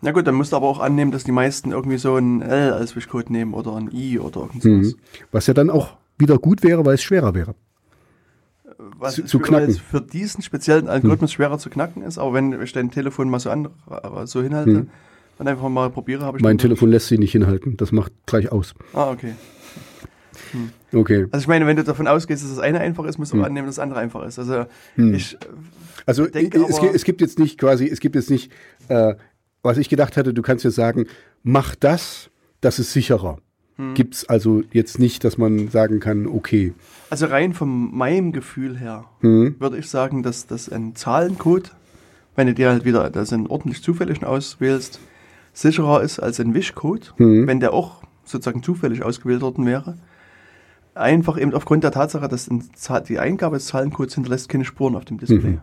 Na 0.00 0.12
gut, 0.12 0.26
dann 0.26 0.34
musst 0.36 0.52
du 0.52 0.56
aber 0.56 0.66
auch 0.68 0.78
annehmen, 0.80 1.10
dass 1.10 1.24
die 1.24 1.32
meisten 1.32 1.72
irgendwie 1.72 1.98
so 1.98 2.16
ein 2.16 2.40
L 2.42 2.72
als 2.72 2.94
Wischcode 2.94 3.30
nehmen 3.30 3.54
oder 3.54 3.74
ein 3.76 3.90
I 3.92 4.18
oder 4.18 4.42
irgend 4.42 4.62
sowas. 4.62 4.86
Mhm. 4.86 4.94
Was 5.32 5.46
ja 5.48 5.54
dann 5.54 5.70
auch 5.70 5.96
wieder 6.18 6.38
gut 6.38 6.62
wäre, 6.62 6.84
weil 6.86 6.94
es 6.94 7.02
schwerer 7.02 7.34
wäre. 7.34 7.54
Was 8.98 9.14
Zu- 9.16 9.22
für, 9.22 9.26
zu 9.28 9.38
knacken. 9.40 9.74
für 9.74 10.00
diesen 10.00 10.42
speziellen 10.42 10.88
Algorithmus 10.88 11.32
schwerer 11.32 11.58
zu 11.58 11.68
knacken 11.68 12.02
ist, 12.02 12.18
aber 12.18 12.32
wenn 12.34 12.60
ich 12.62 12.72
dein 12.72 12.90
Telefon 12.92 13.28
mal 13.28 13.40
so, 13.40 13.50
an, 13.50 13.68
so 14.26 14.40
hinhalte 14.42 14.70
Mhm. 14.70 14.90
und 15.38 15.48
einfach 15.48 15.68
mal 15.68 15.90
probiere, 15.90 16.24
habe 16.24 16.38
ich 16.38 16.44
Mein 16.44 16.58
Telefon 16.58 16.90
lässt 16.90 17.08
sich 17.08 17.18
nicht 17.18 17.32
hinhalten. 17.32 17.76
Das 17.76 17.90
macht 17.90 18.12
gleich 18.26 18.52
aus. 18.52 18.74
Ah, 18.92 19.10
okay. 19.10 19.34
Okay. 20.92 21.26
Also 21.32 21.42
ich 21.42 21.48
meine, 21.48 21.66
wenn 21.66 21.76
du 21.76 21.84
davon 21.84 22.06
ausgehst, 22.06 22.42
dass 22.42 22.50
das 22.50 22.58
eine 22.60 22.80
einfach 22.80 23.04
ist, 23.04 23.18
musst 23.18 23.32
du 23.32 23.36
Hm. 23.36 23.42
auch 23.42 23.46
annehmen, 23.46 23.66
dass 23.66 23.76
das 23.76 23.82
andere 23.82 24.00
einfach 24.00 24.24
ist. 24.24 24.38
Also 24.38 24.64
Hm. 24.94 25.14
ich, 25.14 25.36
Also 26.06 26.24
Ich 26.26 26.32
denke 26.32 26.64
es, 26.64 26.78
es 26.78 27.04
gibt 27.04 27.20
jetzt 27.20 27.38
nicht 27.38 27.58
quasi, 27.58 27.86
es 27.86 28.00
gibt 28.00 28.14
jetzt 28.14 28.30
nicht, 28.30 28.50
äh, 28.88 29.14
was 29.68 29.76
ich 29.76 29.90
gedacht 29.90 30.16
hatte, 30.16 30.32
du 30.32 30.40
kannst 30.40 30.64
jetzt 30.64 30.76
sagen, 30.76 31.06
mach 31.42 31.74
das, 31.74 32.30
das 32.62 32.78
ist 32.78 32.92
sicherer. 32.92 33.36
Hm. 33.76 33.92
Gibt's 33.92 34.26
also 34.26 34.62
jetzt 34.72 34.98
nicht, 34.98 35.24
dass 35.24 35.36
man 35.36 35.68
sagen 35.68 36.00
kann, 36.00 36.26
okay. 36.26 36.72
also 37.10 37.26
rein 37.26 37.52
von 37.52 37.94
meinem 37.94 38.32
Gefühl 38.32 38.78
her 38.78 39.04
Hm, 39.20 39.56
würde 39.58 39.76
ich 39.76 39.88
sagen, 39.88 40.22
dass 40.22 40.46
das 40.46 40.70
ein 40.70 40.96
Zahlencode, 40.96 41.72
wenn 42.34 42.46
du 42.46 42.54
dir 42.54 42.70
halt 42.70 42.86
wieder 42.86 43.10
das 43.10 43.30
einen 43.32 43.46
ordentlich 43.46 43.82
zufälligen 43.82 44.24
auswählst, 44.24 45.00
sicherer 45.52 46.02
ist 46.02 46.18
als 46.18 46.40
ein 46.40 46.54
Wischcode, 46.54 47.12
hm, 47.18 47.46
wenn 47.46 47.60
der 47.60 47.74
auch 47.74 48.02
sozusagen 48.24 48.62
zufällig 48.62 49.02
ausgewählt 49.02 49.42
worden 49.42 49.66
wäre. 49.66 49.98
Einfach 50.94 51.38
eben 51.38 51.52
aufgrund 51.52 51.84
der 51.84 51.92
Tatsache, 51.92 52.26
dass 52.26 52.48
die 53.06 53.18
Eingabe 53.18 53.56
des 53.56 53.66
Zahlencodes 53.66 54.14
hinterlässt 54.14 54.48
keine 54.48 54.64
Spuren 54.64 54.96
auf 54.96 55.04
dem 55.04 55.18
Display. 55.18 55.58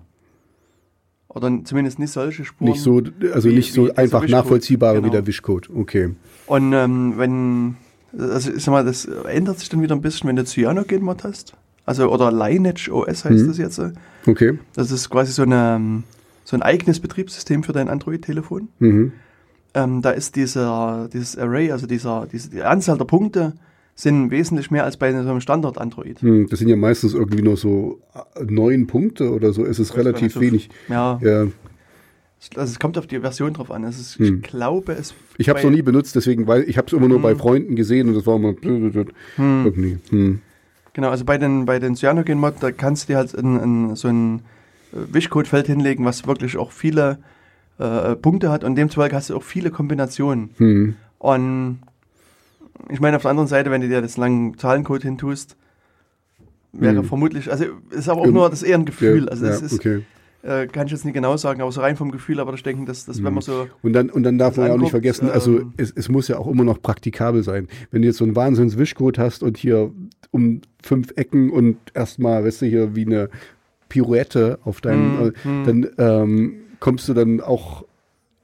Oder 1.35 1.51
zumindest 1.65 1.99
nicht 1.99 2.11
solche 2.11 2.45
Spuren. 2.45 2.71
nicht 2.71 2.81
so, 2.81 3.01
also 3.33 3.49
wie- 3.49 3.55
nicht 3.55 3.73
so 3.73 3.83
einfach 3.93 4.23
Wischcode. 4.23 4.29
nachvollziehbare 4.31 4.95
wie 4.97 5.01
Genau. 5.01 5.11
der 5.11 5.27
Wischcode. 5.27 5.69
Okay. 5.75 6.15
Und 6.47 6.73
ähm, 6.73 7.13
wenn, 7.17 7.75
also 8.17 8.51
ich 8.53 8.63
sag 8.63 8.71
mal, 8.71 8.83
das 8.85 9.05
ändert 9.05 9.59
sich 9.59 9.69
dann 9.69 9.81
wieder 9.81 9.95
ein 9.95 10.01
bisschen, 10.01 10.27
wenn 10.29 10.37
du 10.37 10.45
Cyanogen-Mod 10.45 11.23
hast. 11.25 11.53
Also, 11.85 12.09
oder 12.11 12.31
Lineage 12.31 12.89
OS 12.89 13.25
heißt 13.25 13.43
Mhm. 13.43 13.47
das 13.49 13.57
jetzt. 13.59 13.79
Okay. 14.25 14.57
Das 14.73 14.89
ist 14.91 15.09
quasi 15.09 15.31
so, 15.33 15.43
eine, 15.43 16.01
so 16.45 16.55
ein 16.55 16.63
eigenes 16.63 16.99
Betriebssystem 16.99 17.63
für 17.63 17.73
dein 17.73 17.89
Android-Telefon. 17.89 18.69
Mhm. 18.79 19.11
Ähm, 19.75 20.01
da 20.01 20.11
ist 20.11 20.35
dieser, 20.37 21.09
dieses 21.11 21.37
Array, 21.37 21.71
also 21.71 21.85
dieser, 21.85 22.27
diese, 22.31 22.49
die 22.49 22.63
Anzahl 22.63 22.97
der 22.97 23.05
Punkte 23.05 23.53
sind 23.97 24.29
wesentlich 24.29 24.69
mehr 24.71 24.83
als 24.83 24.97
bei 24.97 25.11
so 25.13 25.17
einem 25.19 25.39
Standard-Android. 25.41 26.21
Hm, 26.21 26.47
Das 26.49 26.59
sind 26.59 26.67
ja 26.67 26.75
meistens 26.75 27.13
irgendwie 27.13 27.41
nur 27.41 27.55
so 27.57 28.01
äh, 28.13 28.43
neun 28.43 28.87
Punkte 28.87 29.31
oder 29.31 29.53
so. 29.53 29.65
Es 29.65 29.79
ist 29.79 29.89
gar 29.93 29.99
relativ 30.05 30.33
so- 30.33 30.41
wenig. 30.41 30.69
Ja, 30.89 31.17
Ja, 31.23 31.47
also 32.57 32.71
es 32.71 32.77
kommt 32.79 32.97
auf 32.97 33.07
die 33.07 33.19
Version 33.21 33.53
drauf 33.53 33.71
an. 33.71 33.83
Es, 33.85 34.19
Hm. 34.19 34.41
Ich 34.43 34.49
glaube, 34.49 34.91
es. 34.93 35.13
ich 35.37 35.47
habe 35.49 35.59
es 35.59 35.63
bei- 35.63 35.69
noch 35.69 35.75
nie 35.75 35.81
benutzt, 35.81 36.15
deswegen, 36.15 36.45
weil 36.45 36.63
ich 36.63 36.77
habe 36.77 36.87
es 36.87 36.93
immer 36.93 37.07
nur 37.07 37.21
bei 37.21 37.31
Hm. 37.31 37.39
Freunden 37.39 37.75
gesehen 37.75 38.09
und 38.09 38.15
das 38.15 38.27
war 38.27 38.35
immer 38.35 38.53
Hm. 38.61 39.15
irgendwie. 39.37 39.97
Hm. 40.09 40.41
Genau, 40.93 41.09
also 41.09 41.25
bei 41.25 41.37
den, 41.37 41.65
bei 41.65 41.79
den 41.79 41.95
Cyanogen-Mod, 41.95 42.55
da 42.59 42.71
kannst 42.71 43.07
du 43.09 43.13
dir 43.13 43.17
halt 43.17 43.33
in, 43.33 43.59
in 43.59 43.95
so 43.95 44.07
ein 44.09 44.41
äh, 44.93 44.97
Wischcode-Feld 45.13 45.67
hinlegen, 45.67 46.03
was 46.05 46.27
wirklich 46.27 46.57
auch 46.57 46.71
viele 46.71 47.19
äh, 47.79 48.15
Punkte 48.15 48.49
hat. 48.51 48.63
Und 48.63 48.71
in 48.71 48.75
dem 48.75 48.89
Fall 48.89 49.11
hast 49.13 49.29
du 49.29 49.35
auch 49.37 49.43
viele 49.43 49.71
Kombinationen. 49.71 50.49
Hm. 50.57 50.95
Und 51.17 51.79
ich 52.89 52.99
meine, 52.99 53.17
auf 53.17 53.23
der 53.23 53.31
anderen 53.31 53.47
Seite, 53.47 53.71
wenn 53.71 53.81
du 53.81 53.87
dir 53.87 54.01
das 54.01 54.17
langen 54.17 54.57
Zahlencode 54.57 55.03
hintust, 55.03 55.55
wäre 56.73 56.97
Hm. 56.97 57.03
vermutlich, 57.05 57.49
also 57.51 57.65
ist 57.91 58.09
aber 58.09 58.21
auch 58.21 58.27
nur 58.27 58.49
das 58.49 58.63
eher 58.63 58.77
ein 58.77 58.85
Gefühl. 58.85 59.25
Ja, 59.25 59.31
also 59.31 59.45
ja, 59.45 59.51
das 59.51 59.61
ist, 59.61 59.73
okay. 59.73 60.01
äh, 60.43 60.67
kann 60.67 60.87
ich 60.87 60.91
jetzt 60.91 61.05
nicht 61.05 61.13
genau 61.13 61.37
sagen, 61.37 61.61
aber 61.61 61.71
so 61.71 61.81
rein 61.81 61.95
vom 61.95 62.11
Gefühl, 62.11 62.39
aber 62.39 62.53
ich 62.53 62.63
denke, 62.63 62.85
dass, 62.85 63.05
dass 63.05 63.23
wenn 63.23 63.33
man 63.33 63.41
so 63.41 63.67
Und 63.81 63.93
dann, 63.93 64.09
und 64.09 64.23
dann 64.23 64.37
darf 64.37 64.55
das 64.55 64.57
man 64.57 64.67
ja 64.67 64.73
auch 64.73 64.77
nicht 64.77 64.91
vergessen, 64.91 65.29
also 65.29 65.59
ähm, 65.59 65.73
es, 65.77 65.91
es 65.95 66.09
muss 66.09 66.27
ja 66.27 66.37
auch 66.37 66.47
immer 66.47 66.63
noch 66.65 66.81
praktikabel 66.81 67.43
sein. 67.43 67.67
Wenn 67.91 68.01
du 68.01 68.07
jetzt 68.07 68.17
so 68.17 68.25
einen 68.25 68.35
Wahnsinns-Wischcode 68.35 69.17
hast 69.17 69.41
und 69.41 69.57
hier 69.57 69.91
um 70.31 70.61
fünf 70.83 71.13
Ecken 71.15 71.49
und 71.49 71.77
erstmal, 71.93 72.43
weißt 72.43 72.63
du, 72.63 72.65
hier 72.65 72.95
wie 72.95 73.05
eine 73.05 73.29
Pirouette 73.87 74.59
auf 74.65 74.81
deinem, 74.81 75.19
Hm, 75.19 75.27
äh, 75.27 75.33
hm. 75.43 75.63
dann 75.65 75.89
ähm, 75.97 76.53
kommst 76.81 77.07
du 77.07 77.13
dann 77.13 77.39
auch 77.39 77.85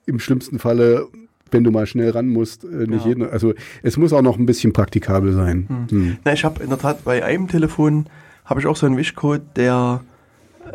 im 0.05 0.19
schlimmsten 0.19 0.57
Falle 0.57 1.07
wenn 1.51 1.63
du 1.63 1.71
mal 1.71 1.85
schnell 1.85 2.09
ran 2.11 2.27
musst, 2.29 2.63
äh, 2.63 2.87
nicht 2.87 3.03
Ja. 3.03 3.09
jeden, 3.09 3.29
also 3.29 3.53
es 3.83 3.97
muss 3.97 4.13
auch 4.13 4.21
noch 4.21 4.37
ein 4.39 4.45
bisschen 4.45 4.73
praktikabel 4.73 5.33
sein. 5.33 5.87
Hm. 5.89 6.17
Na, 6.25 6.33
ich 6.33 6.43
habe 6.43 6.63
in 6.63 6.69
der 6.69 6.79
Tat 6.79 7.03
bei 7.03 7.23
einem 7.23 7.47
Telefon 7.47 8.05
habe 8.45 8.59
ich 8.59 8.67
auch 8.67 8.75
so 8.75 8.85
einen 8.85 8.97
Wischcode, 8.97 9.41
der 9.55 10.01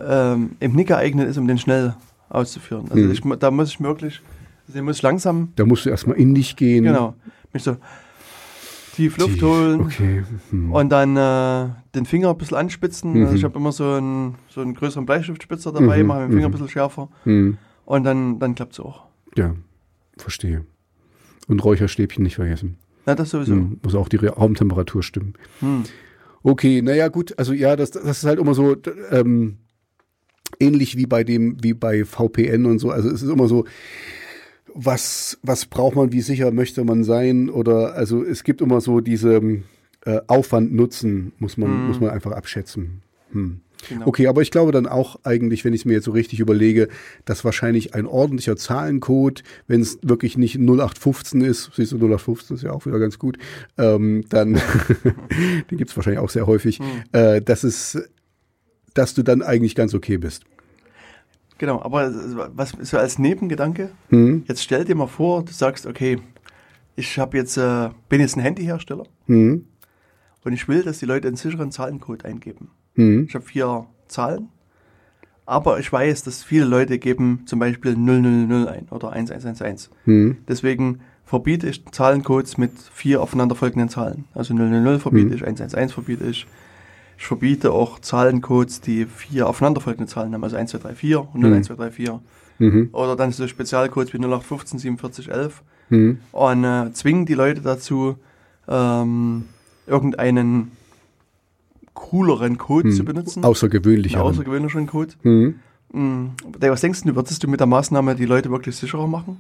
ähm, 0.07 0.51
eben 0.61 0.75
nicht 0.75 0.89
geeignet 0.89 1.29
ist, 1.29 1.39
um 1.39 1.47
den 1.47 1.59
schnell 1.59 1.95
auszuführen. 2.29 2.87
Also 2.91 3.05
Mhm. 3.05 3.13
ich, 3.13 3.39
da 3.39 3.51
muss 3.51 3.71
ich 3.71 3.81
wirklich, 3.81 4.21
also 4.67 4.79
den 4.79 4.85
muss 4.85 4.97
ich 4.97 5.03
langsam, 5.03 5.53
Da 5.57 5.65
musst 5.65 5.87
du 5.87 5.91
erstmal 5.91 6.17
in 6.17 6.35
dich 6.35 6.57
gehen. 6.57 6.85
genau, 6.85 7.15
mich 7.53 7.63
so 7.63 7.77
tief 8.95 9.19
Luft 9.19 9.35
Tief, 9.35 9.43
holen 9.43 9.81
Okay. 9.83 10.25
Hm. 10.51 10.73
und 10.73 10.89
dann 10.89 11.17
äh, 11.17 11.69
den 11.95 12.07
Finger 12.07 12.31
ein 12.31 12.39
bisschen 12.39 12.57
anspitzen. 12.57 13.13
Mhm. 13.15 13.23
Also 13.25 13.35
ich 13.37 13.45
habe 13.45 13.59
immer 13.59 13.73
so 13.73 13.85
einen, 13.93 14.35
so 14.49 14.61
einen 14.63 14.75
größeren 14.75 15.05
Bleistiftspitzer 15.07 15.73
dabei, 15.73 16.03
Mhm, 16.03 16.07
mache 16.09 16.21
den 16.21 16.29
Finger 16.31 16.41
mhm. 16.41 16.45
ein 16.47 16.51
bisschen 16.53 16.69
schärfer 16.69 17.09
Hm. 17.25 17.59
und 17.85 18.05
dann, 18.05 18.39
dann 18.39 18.55
klappt 18.55 18.73
es 18.73 18.81
auch. 18.81 19.03
Ja, 19.37 19.55
verstehe. 20.17 20.65
Und 21.49 21.63
Räucherstäbchen 21.65 22.23
nicht 22.25 22.37
vergessen. 22.37 22.77
Na, 23.07 23.15
das 23.15 23.31
sowieso. 23.31 23.55
Hm. 23.55 23.79
Muss 23.83 23.95
auch 23.95 24.09
die 24.09 24.17
Raumtemperatur 24.17 25.03
stimmen. 25.03 25.35
Hm. 25.61 25.85
Okay, 26.43 26.83
naja, 26.83 27.09
gut, 27.09 27.39
also 27.39 27.53
ja, 27.53 27.77
das, 27.77 27.91
das 27.93 28.05
ist 28.19 28.25
halt 28.25 28.39
immer 28.39 28.55
so 28.55 28.77
ähm, 29.11 29.59
ähnlich 30.61 30.97
wie 30.97 31.07
bei 31.07 31.25
dem, 31.25 31.63
wie 31.63 31.75
bei 31.75 32.05
VPN 32.05 32.67
und 32.67 32.79
so. 32.79 32.91
Also 32.91 33.09
es 33.11 33.23
ist 33.23 33.31
immer 33.31 33.49
so, 33.49 33.65
was, 34.75 35.39
was 35.43 35.67
braucht 35.67 35.97
man, 35.97 36.13
wie 36.13 36.21
sicher 36.21 36.51
möchte 36.53 36.85
man 36.85 37.05
sein? 37.05 37.49
Oder 37.49 37.95
also 37.95 38.23
es 38.25 38.45
gibt 38.45 38.61
immer 38.61 38.81
so 38.81 39.01
diese 39.01 39.35
ähm, 39.35 39.65
äh, 40.05 40.21
Aufwand-Nutzen, 40.27 41.33
muss 41.39 41.57
man, 41.57 41.83
Mhm. 41.83 41.87
muss 41.89 42.01
man 42.01 42.11
einfach 42.11 42.33
abschätzen. 42.33 43.03
Hm. 43.33 43.61
Genau. 43.89 44.07
Okay, 44.07 44.27
aber 44.27 44.43
ich 44.43 44.51
glaube 44.51 44.73
dann 44.73 44.87
auch 44.87 45.21
eigentlich, 45.23 45.65
wenn 45.65 45.73
ich 45.73 45.83
es 45.83 45.85
mir 45.85 45.93
jetzt 45.95 46.07
so 46.07 46.11
richtig 46.11 46.41
überlege, 46.41 46.89
dass 47.25 47.45
wahrscheinlich 47.45 47.95
ein 47.95 48.07
ordentlicher 48.07 48.57
Zahlencode, 48.57 49.43
wenn 49.69 49.81
es 49.81 49.99
wirklich 50.03 50.37
nicht 50.37 50.57
0815 50.57 51.41
ist, 51.43 51.71
siehst 51.75 51.93
du, 51.93 51.97
0815 51.97 52.57
ist 52.57 52.63
ja 52.63 52.73
auch 52.73 52.87
wieder 52.87 52.99
ganz 52.99 53.19
gut, 53.19 53.39
ähm, 53.79 54.25
dann, 54.29 54.55
den 55.71 55.79
gibt 55.79 55.91
es 55.91 55.97
wahrscheinlich 55.97 56.21
auch 56.21 56.31
sehr 56.31 56.47
häufig, 56.47 56.81
äh, 57.13 57.41
dass 57.43 57.65
es, 57.65 57.99
dass 58.95 59.15
du 59.15 59.23
dann 59.23 59.43
eigentlich 59.43 59.75
ganz 59.75 59.95
okay 59.95 60.17
bist. 60.17 60.45
Genau, 61.59 61.81
aber 61.81 62.13
was 62.55 62.75
so 62.83 62.99
als 62.99 63.19
Nebengedanke, 63.19 63.91
Hm? 64.11 64.45
jetzt 64.47 64.63
stell 64.63 64.85
dir 64.85 64.95
mal 64.95 65.07
vor, 65.07 65.45
du 65.45 65.53
sagst, 65.53 65.87
okay, 65.87 66.19
ich 66.97 67.19
habe 67.19 67.37
jetzt, 67.37 67.57
äh, 67.57 67.91
bin 68.09 68.21
jetzt 68.21 68.37
ein 68.37 68.41
Handyhersteller 68.43 69.07
Hm? 69.27 69.67
und 70.45 70.53
ich 70.53 70.67
will, 70.67 70.83
dass 70.83 70.99
die 70.99 71.07
Leute 71.07 71.29
einen 71.29 71.37
sicheren 71.37 71.71
Zahlencode 71.71 72.25
eingeben. 72.25 72.71
Hm? 72.97 73.27
Ich 73.29 73.35
habe 73.35 73.45
vier 73.45 73.87
Zahlen, 74.09 74.49
aber 75.47 75.79
ich 75.79 75.93
weiß, 75.93 76.25
dass 76.25 76.43
viele 76.43 76.65
Leute 76.65 76.99
geben 76.99 77.43
zum 77.47 77.59
Beispiel 77.61 77.95
000 77.97 78.69
ein 78.69 78.89
oder 78.91 79.13
1111. 79.13 79.91
Hm? 80.05 80.39
Deswegen 80.49 81.01
verbiete 81.25 81.69
ich 81.69 81.85
Zahlencodes 81.87 82.57
mit 82.59 82.73
vier 82.93 83.21
aufeinanderfolgenden 83.23 83.89
Zahlen. 83.89 84.25
Also 84.35 84.55
000 84.55 84.99
verbiete 85.01 85.27
Mhm. 85.29 85.33
ich, 85.35 85.45
111 85.45 85.93
verbiete 85.93 86.25
ich. 86.27 86.47
Ich 87.19 87.27
verbiete 87.27 87.73
auch 87.73 87.99
Zahlencodes, 87.99 88.81
die 88.83 89.07
vier 89.07 89.49
aufeinanderfolgende 89.49 90.07
Zahlen 90.11 90.35
haben, 90.35 90.45
also 90.45 90.57
1, 90.57 90.71
2, 90.73 90.79
3, 90.79 90.95
4 90.95 91.21
und 91.21 91.41
0, 91.41 91.51
Mhm. 91.51 91.57
1, 91.57 91.67
2, 91.69 91.75
3, 91.75 91.91
4. 91.91 92.21
Mhm. 92.59 92.89
Oder 92.93 93.17
dann 93.17 93.33
so 93.33 93.47
Spezialcodes 93.49 94.13
wie 94.13 94.19
0815, 94.19 94.79
47, 94.79 95.31
11 95.31 95.63
Mhm. 95.89 96.19
und 96.33 96.65
äh, 96.65 96.93
zwingen 96.93 97.27
die 97.27 97.35
Leute 97.35 97.61
dazu, 97.61 98.17
ähm, 98.69 99.45
irgendeinen 99.87 100.73
cooleren 101.97 102.59
Code 102.59 102.91
zu 102.91 103.05
benutzen. 103.05 103.43
Außergewöhnlicher. 103.43 104.23
außergewöhnlicheren 104.23 104.87
Code. 104.87 105.15
Mhm. 105.25 105.57
Mm, 105.93 106.27
Dave, 106.59 106.73
was 106.73 106.83
denkst 106.83 107.03
du, 107.03 107.17
würdest 107.17 107.43
du 107.43 107.49
mit 107.49 107.59
der 107.59 107.67
Maßnahme 107.67 108.15
die 108.15 108.27
Leute 108.27 108.51
wirklich 108.51 108.77
sicherer 108.77 109.09
machen? 109.09 109.39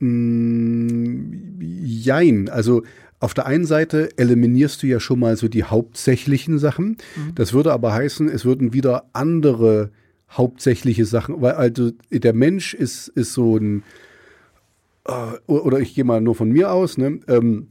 Mm, 0.00 1.60
Jein. 1.82 2.48
Also 2.48 2.82
auf 3.20 3.34
der 3.34 3.46
einen 3.46 3.64
Seite 3.66 4.10
eliminierst 4.16 4.82
du 4.82 4.86
ja 4.86 4.98
schon 4.98 5.20
mal 5.20 5.36
so 5.36 5.48
die 5.48 5.64
hauptsächlichen 5.64 6.58
Sachen. 6.58 6.96
Das 7.34 7.52
würde 7.52 7.72
aber 7.72 7.92
heißen, 7.92 8.28
es 8.28 8.44
würden 8.44 8.72
wieder 8.72 9.04
andere 9.12 9.90
hauptsächliche 10.30 11.04
Sachen, 11.04 11.40
weil 11.42 11.52
also 11.52 11.90
der 12.10 12.32
Mensch 12.32 12.72
ist, 12.72 13.08
ist 13.08 13.34
so 13.34 13.56
ein, 13.56 13.82
äh, 15.06 15.36
oder 15.46 15.80
ich 15.80 15.94
gehe 15.94 16.04
mal 16.04 16.20
nur 16.20 16.34
von 16.34 16.50
mir 16.50 16.72
aus, 16.72 16.96
ne? 16.96 17.20
Ähm, 17.28 17.68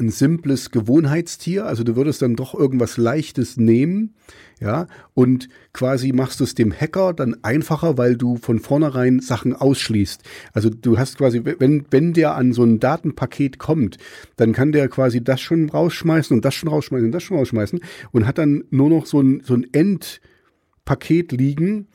ein 0.00 0.10
simples 0.10 0.70
Gewohnheitstier, 0.70 1.66
also 1.66 1.84
du 1.84 1.96
würdest 1.96 2.22
dann 2.22 2.34
doch 2.34 2.54
irgendwas 2.54 2.96
Leichtes 2.96 3.56
nehmen, 3.56 4.14
ja, 4.60 4.86
und 5.14 5.48
quasi 5.72 6.12
machst 6.12 6.40
du 6.40 6.44
es 6.44 6.54
dem 6.54 6.72
Hacker 6.72 7.12
dann 7.12 7.36
einfacher, 7.42 7.98
weil 7.98 8.16
du 8.16 8.36
von 8.36 8.60
vornherein 8.60 9.20
Sachen 9.20 9.54
ausschließt. 9.54 10.22
Also 10.52 10.70
du 10.70 10.98
hast 10.98 11.18
quasi, 11.18 11.42
wenn, 11.44 11.84
wenn 11.90 12.12
der 12.12 12.36
an 12.36 12.52
so 12.52 12.62
ein 12.62 12.78
Datenpaket 12.78 13.58
kommt, 13.58 13.98
dann 14.36 14.52
kann 14.52 14.72
der 14.72 14.88
quasi 14.88 15.22
das 15.22 15.40
schon 15.40 15.68
rausschmeißen 15.68 16.34
und 16.34 16.44
das 16.44 16.54
schon 16.54 16.68
rausschmeißen 16.68 17.06
und 17.06 17.12
das 17.12 17.24
schon 17.24 17.38
rausschmeißen 17.38 17.80
und 18.12 18.26
hat 18.26 18.38
dann 18.38 18.64
nur 18.70 18.88
noch 18.88 19.06
so 19.06 19.20
ein, 19.20 19.42
so 19.44 19.54
ein 19.54 19.66
Endpaket 19.72 21.32
liegen, 21.32 21.88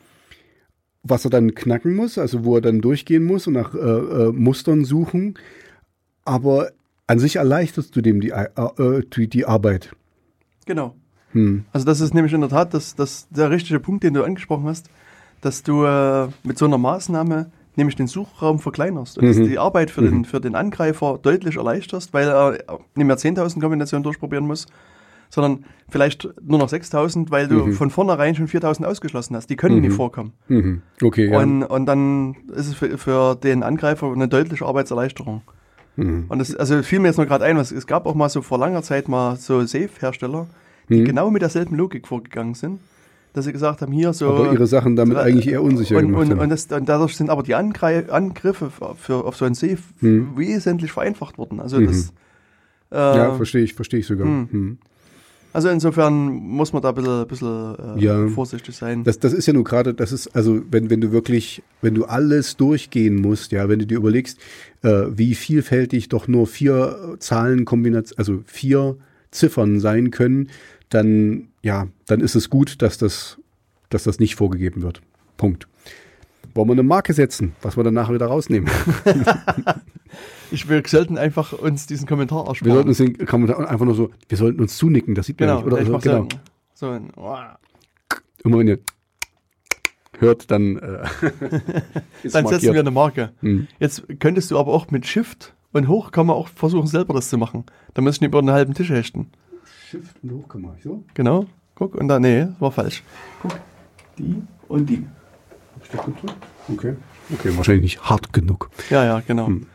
was 1.04 1.24
er 1.24 1.32
dann 1.32 1.56
knacken 1.56 1.96
muss, 1.96 2.18
also 2.18 2.44
wo 2.44 2.56
er 2.56 2.62
dann 2.62 2.82
durchgehen 2.82 3.24
muss 3.24 3.48
und 3.48 3.54
nach 3.54 3.74
äh, 3.74 3.78
äh, 3.78 4.32
Mustern 4.34 4.84
suchen. 4.84 5.36
Aber 6.26 6.72
an 7.08 7.20
sich 7.20 7.38
erleichterst 7.38 7.96
du 7.96 8.02
dem 8.02 8.20
die, 8.22 8.30
äh, 8.32 8.48
äh, 8.56 9.28
die, 9.28 9.46
Arbeit. 9.46 9.96
Genau. 10.66 10.96
Hm. 11.32 11.66
Also 11.72 11.86
das 11.86 12.02
ist 12.02 12.14
nämlich 12.14 12.34
in 12.34 12.42
der 12.42 12.50
Tat 12.50 12.74
das, 12.74 12.96
das, 12.96 13.28
der 13.30 13.50
richtige 13.50 13.80
Punkt, 13.80 14.04
den 14.04 14.14
du 14.14 14.24
angesprochen 14.24 14.66
hast, 14.66 14.90
dass 15.42 15.64
du 15.64 15.86
äh, 15.86 16.28
mit 16.44 16.58
so 16.58 16.66
einer 16.66 16.78
Maßnahme 16.78 17.52
nämlich 17.76 17.96
den 17.96 18.08
Suchraum 18.08 18.60
verkleinerst 18.60 19.18
und 19.20 19.28
dass 19.28 19.38
Mhm. 19.38 19.48
die 19.48 19.60
Arbeit 19.60 19.92
für, 19.92 20.02
den, 20.02 20.26
für 20.26 20.42
den 20.42 20.56
Angreifer 20.56 21.20
deutlich 21.22 21.58
erleichterst, 21.58 22.12
weil 22.14 22.28
er 22.28 22.58
nicht 22.96 23.06
mehr 23.06 23.18
10.000 23.18 23.62
Kombinationen 23.62 24.04
durchprobieren 24.04 24.48
muss, 24.48 24.66
sondern 25.30 25.64
vielleicht 25.88 26.28
nur 26.42 26.58
noch 26.58 26.70
6.000, 26.70 27.30
weil 27.30 27.48
du 27.48 27.68
Mhm. 27.68 27.74
von 27.74 27.90
vornherein 27.92 28.34
schon 28.34 28.48
4.000 28.48 28.84
ausgeschlossen 28.86 29.36
hast. 29.36 29.50
Die 29.52 29.56
können 29.58 29.76
Mhm. 29.76 29.82
nicht 29.82 29.94
vorkommen. 29.94 30.34
Mhm. 30.48 30.82
Okay, 31.04 31.30
ja. 31.30 31.40
Und, 31.40 31.64
und 31.64 31.86
dann 31.86 32.36
ist 32.56 32.68
es 32.68 32.74
für, 32.74 32.98
für 32.98 33.36
den 33.36 33.62
Angreifer 33.62 34.12
eine 34.12 34.28
deutliche 34.28 34.66
Arbeitserleichterung. 34.66 35.44
Mhm. 35.98 36.26
Und 36.30 36.40
das, 36.40 36.56
also 36.56 36.82
fiel 36.84 37.00
mir 37.00 37.08
jetzt 37.10 37.18
nur 37.18 37.26
gerade 37.26 37.44
ein, 37.46 37.58
was, 37.58 37.72
es 37.72 37.86
gab 37.86 38.06
auch 38.06 38.16
mal 38.16 38.30
so 38.30 38.42
vor 38.42 38.58
langer 38.58 38.82
Zeit 38.84 39.08
mal 39.10 39.36
so 39.36 39.62
Safe-Hersteller, 39.66 40.48
die 40.90 41.02
Mhm. 41.02 41.06
genau 41.06 41.30
mit 41.32 41.42
derselben 41.42 41.76
Logik 41.76 42.08
vorgegangen 42.08 42.54
sind, 42.54 42.80
dass 43.34 43.46
sie 43.46 43.52
gesagt 43.52 43.82
haben, 43.82 43.92
hier 43.92 44.14
so. 44.14 44.30
Aber 44.30 44.54
ihre 44.54 44.66
Sachen 44.68 44.96
damit 44.96 45.18
eigentlich 45.18 45.48
eher 45.50 45.62
unsicher 45.62 45.98
und, 45.98 46.08
gemacht 46.08 46.22
und, 46.24 46.32
haben. 46.32 46.40
und, 46.40 46.50
das, 46.50 46.66
und 46.68 46.88
dadurch 46.88 47.16
sind 47.18 47.30
aber 47.30 47.44
die 47.44 47.56
Angreif 47.56 48.10
Angriffe 48.10 48.72
für, 48.96 49.26
auf 49.26 49.36
so 49.36 49.46
ein 49.46 49.54
Safe 49.54 49.78
Mhm. 50.00 50.38
wesentlich 50.38 50.92
vereinfacht 50.92 51.38
worden. 51.38 51.60
Also 51.60 51.80
Mhm. 51.80 51.88
das. 51.88 52.14
Äh, 52.90 52.96
ja, 52.96 53.34
verstehe 53.34 53.64
ich, 53.64 53.74
verstehe 53.74 54.00
ich 54.00 54.08
sogar. 54.08 54.28
Also 55.54 55.70
insofern 55.70 56.28
muss 56.28 56.74
man 56.74 56.82
da 56.82 56.90
ein 56.90 56.96
bisschen, 56.96 57.28
bisschen 57.28 57.98
äh, 57.98 58.04
Ja. 58.04 58.28
vorsichtig 58.30 58.76
sein. 58.76 59.04
Das, 59.04 59.20
das 59.20 59.34
ist 59.34 59.46
ja 59.48 59.54
nur 59.54 59.64
gerade, 59.64 59.94
das 59.94 60.12
ist, 60.12 60.28
also 60.36 60.62
wenn, 60.70 60.90
wenn 60.90 61.02
du 61.02 61.12
wirklich, 61.12 61.64
wenn 61.82 61.96
du 61.96 62.06
alles 62.06 62.58
durchgehen 62.58 63.16
musst, 63.16 63.52
ja, 63.52 63.68
wenn 63.70 63.80
du 63.80 63.86
dir 63.86 63.98
überlegst, 63.98 64.38
äh, 64.84 65.06
wie 65.10 65.36
vielfältig 65.36 66.10
doch 66.10 66.28
nur 66.28 66.48
vier 66.48 67.16
Zahlenkombinationen, 67.20 68.18
also 68.20 68.44
vier 68.46 68.98
Ziffern 69.32 69.80
sein 69.80 70.12
können, 70.12 70.50
dann, 70.90 71.48
ja, 71.64 71.88
dann 72.06 72.22
ist 72.22 72.36
es 72.36 72.50
gut, 72.50 72.82
dass 72.82 72.98
das, 72.98 73.38
dass 73.90 74.04
das 74.04 74.20
nicht 74.20 74.36
vorgegeben 74.36 74.82
wird. 74.82 75.02
Punkt. 75.38 75.68
Wollen 76.58 76.70
wir 76.70 76.74
eine 76.74 76.84
Marke 76.84 77.14
setzen, 77.14 77.56
was 77.62 77.78
wir 77.78 77.84
dann 77.84 77.94
nachher 77.94 78.16
wieder 78.16 78.26
rausnehmen? 78.26 78.70
ich 80.52 80.68
wir 80.68 80.82
sollten 80.88 81.18
einfach 81.18 81.54
uns 81.54 81.86
diesen 81.86 82.08
Kommentar 82.08 82.46
Wir 82.46 82.50
ersparen. 82.50 82.74
sollten 82.74 82.90
uns 82.90 82.98
den 82.98 83.26
Kommentar 83.28 83.70
einfach 83.70 83.86
nur 83.86 83.94
so, 83.96 84.10
wir 84.28 84.38
sollten 84.38 84.60
uns 84.60 84.76
zunicken, 84.76 85.14
das 85.14 85.28
sieht 85.28 85.40
man 85.40 85.50
genau, 85.50 85.60
nicht. 85.60 85.68
Oder 85.68 85.82
ich 85.82 85.88
so, 85.88 85.94
mach 85.94 86.02
genau. 86.02 86.28
so, 86.74 86.90
ein- 86.90 87.12
so 87.14 87.26
ein, 87.30 87.56
Immer 88.44 88.60
wenn 88.60 88.68
ihr 88.68 88.80
hört, 90.20 90.50
dann 90.50 90.78
äh, 90.78 91.06
dann 92.32 92.48
setzen 92.48 92.74
wir 92.74 92.80
eine 92.80 92.92
Marke. 92.92 93.34
Hm. 93.42 93.68
Jetzt 93.80 94.04
könntest 94.20 94.52
du 94.52 94.58
aber 94.58 94.74
auch 94.74 94.90
mit 94.90 95.06
Shift 95.06 95.54
und 95.74 95.88
Hoch 95.88 96.12
kann 96.12 96.26
man 96.26 96.36
auch 96.36 96.48
versuchen, 96.48 96.88
selber 96.88 97.14
das 97.14 97.30
zu 97.30 97.38
machen. 97.38 97.66
Da 97.94 98.02
muss 98.02 98.16
ich 98.16 98.22
nicht 98.22 98.30
über 98.30 98.40
einen 98.40 98.52
halben 98.52 98.74
Tisch 98.74 98.90
hechten. 98.90 99.30
Shift 99.90 100.16
und 100.24 100.32
hoch 100.32 100.48
kann 100.48 100.62
man 100.62 100.76
so. 100.84 101.04
Genau. 101.14 101.46
Guck, 101.76 101.94
und 101.96 102.08
dann, 102.08 102.24
nee, 102.24 102.48
war 102.60 102.72
falsch. 102.72 103.04
Guck, 103.42 103.60
die 104.18 104.42
und 104.68 104.90
die. 104.90 104.98
Hab 104.98 105.04
ich 105.04 105.06
das 105.06 105.06
gedrückt? 105.06 105.77
Okay. 106.70 106.96
Okay, 107.34 107.52
wahrscheinlich 107.58 107.82
nicht 107.84 108.02
hart 108.10 108.34
genug. 108.34 108.70
Ja, 108.90 109.04
ja, 109.06 109.22
genau. 109.26 109.48
Hm. 109.48 109.68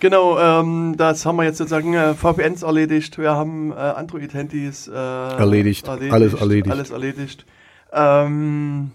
Genau, 0.00 0.38
ähm, 0.38 0.94
das 0.96 1.26
haben 1.26 1.36
wir 1.36 1.44
jetzt 1.44 1.58
sozusagen 1.58 1.92
äh, 1.94 2.14
VPNs 2.14 2.62
erledigt. 2.62 3.18
Wir 3.18 3.32
haben 3.32 3.70
äh, 3.70 3.74
Android-Handys 3.74 4.88
äh, 4.88 4.92
Erledigt. 4.92 5.88
Alles 5.88 6.32
erledigt. 6.34 6.70
Alles 6.70 6.90
erledigt. 6.90 7.44
Ähm, 7.92 8.92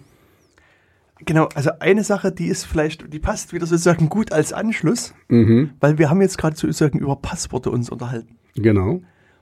genau, 1.24 1.48
also 1.54 1.70
eine 1.80 2.04
Sache, 2.04 2.32
die 2.32 2.48
ist 2.48 2.66
vielleicht, 2.66 3.14
die 3.14 3.20
passt 3.20 3.54
wieder 3.54 3.68
sozusagen 3.68 4.10
gut 4.10 4.32
als 4.32 4.52
Anschluss, 4.52 5.14
Mhm, 5.28 5.72
weil 5.80 5.98
wir 6.00 6.10
haben 6.10 6.22
jetzt 6.22 6.38
gerade 6.40 6.56
sozusagen 6.56 6.98
über 6.98 7.16
Passworte 7.18 7.70
uns 7.70 7.90
unterhalten. 7.90 8.38
genau. 8.56 9.02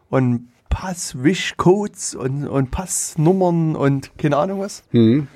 Und 0.10 0.50
Passwish-Codes 0.70 2.16
und, 2.16 2.48
und 2.48 2.72
Passnummern 2.72 3.76
und 3.76 4.12
keine 4.18 4.38
Ahnung 4.38 4.60
was. 4.60 4.84
Mhm. 4.92 5.28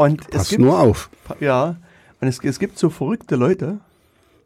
Und 0.00 0.22
es 0.30 0.36
Pass 0.36 0.48
gibt, 0.48 0.62
nur 0.62 0.80
auf. 0.80 1.10
ja, 1.40 1.76
und 2.22 2.28
es, 2.28 2.42
es 2.42 2.58
gibt 2.58 2.78
so 2.78 2.88
verrückte 2.88 3.36
Leute, 3.36 3.80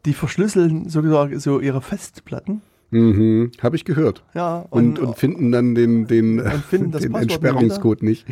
die 0.03 0.13
verschlüsseln 0.13 0.89
sogar 0.89 1.29
so 1.39 1.61
ihre 1.61 1.81
Festplatten. 1.81 2.61
Mhm, 2.91 3.51
Habe 3.63 3.77
ich 3.77 3.85
gehört. 3.85 4.21
Ja, 4.33 4.65
Und, 4.69 4.99
und, 4.99 5.17
finden 5.17 5.53
dann 5.53 5.73
den, 5.73 6.07
den, 6.07 6.37
den 6.71 6.91
Passwort 6.91 7.21
Entsperrungscode 7.21 8.03
nicht. 8.03 8.25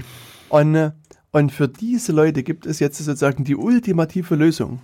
Und, 0.49 0.75
äh, 0.75 0.91
und 1.31 1.53
für 1.53 1.69
diese 1.69 2.11
Leute 2.11 2.43
gibt 2.43 2.65
es 2.65 2.79
jetzt 2.79 2.97
sozusagen 2.97 3.45
die 3.45 3.55
ultimative 3.55 4.35
Lösung. 4.35 4.81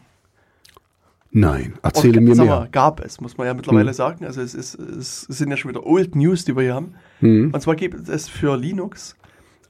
Nein, 1.32 1.74
erzähle 1.84 2.20
Und, 2.20 2.24
mir 2.24 2.36
mehr. 2.36 2.46
Mal, 2.46 2.70
gab 2.72 3.04
es, 3.04 3.20
muss 3.20 3.38
man 3.38 3.48
ja 3.48 3.54
mittlerweile 3.54 3.90
Hm. 3.90 3.94
sagen. 3.96 4.26
Also 4.26 4.40
es, 4.40 4.56
ist, 4.56 4.76
es 4.76 5.24
sind 5.24 5.52
ja 5.52 5.58
schon 5.58 5.72
wieder 5.72 5.86
Old 5.86 6.16
News, 6.16 6.46
die 6.46 6.56
wir 6.56 6.64
hier 6.64 6.76
haben. 6.76 6.94
Mhm. 7.20 7.52
Und 7.54 7.60
zwar 7.62 7.76
gibt 7.76 8.08
es 8.08 8.30
für 8.30 8.56
Linux 8.56 9.18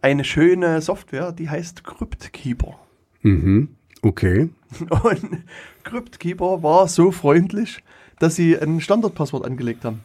eine 0.01 0.23
schöne 0.23 0.81
Software, 0.81 1.31
die 1.31 1.49
heißt 1.49 1.83
CryptKeeper. 1.83 2.75
Mhm. 3.21 3.69
Okay. 4.01 4.49
Und 5.03 5.43
CryptKeeper 5.83 6.63
war 6.63 6.87
so 6.87 7.11
freundlich, 7.11 7.83
dass 8.19 8.35
sie 8.35 8.57
ein 8.57 8.79
Standardpasswort 8.81 9.45
angelegt 9.45 9.83
haben. 9.85 10.01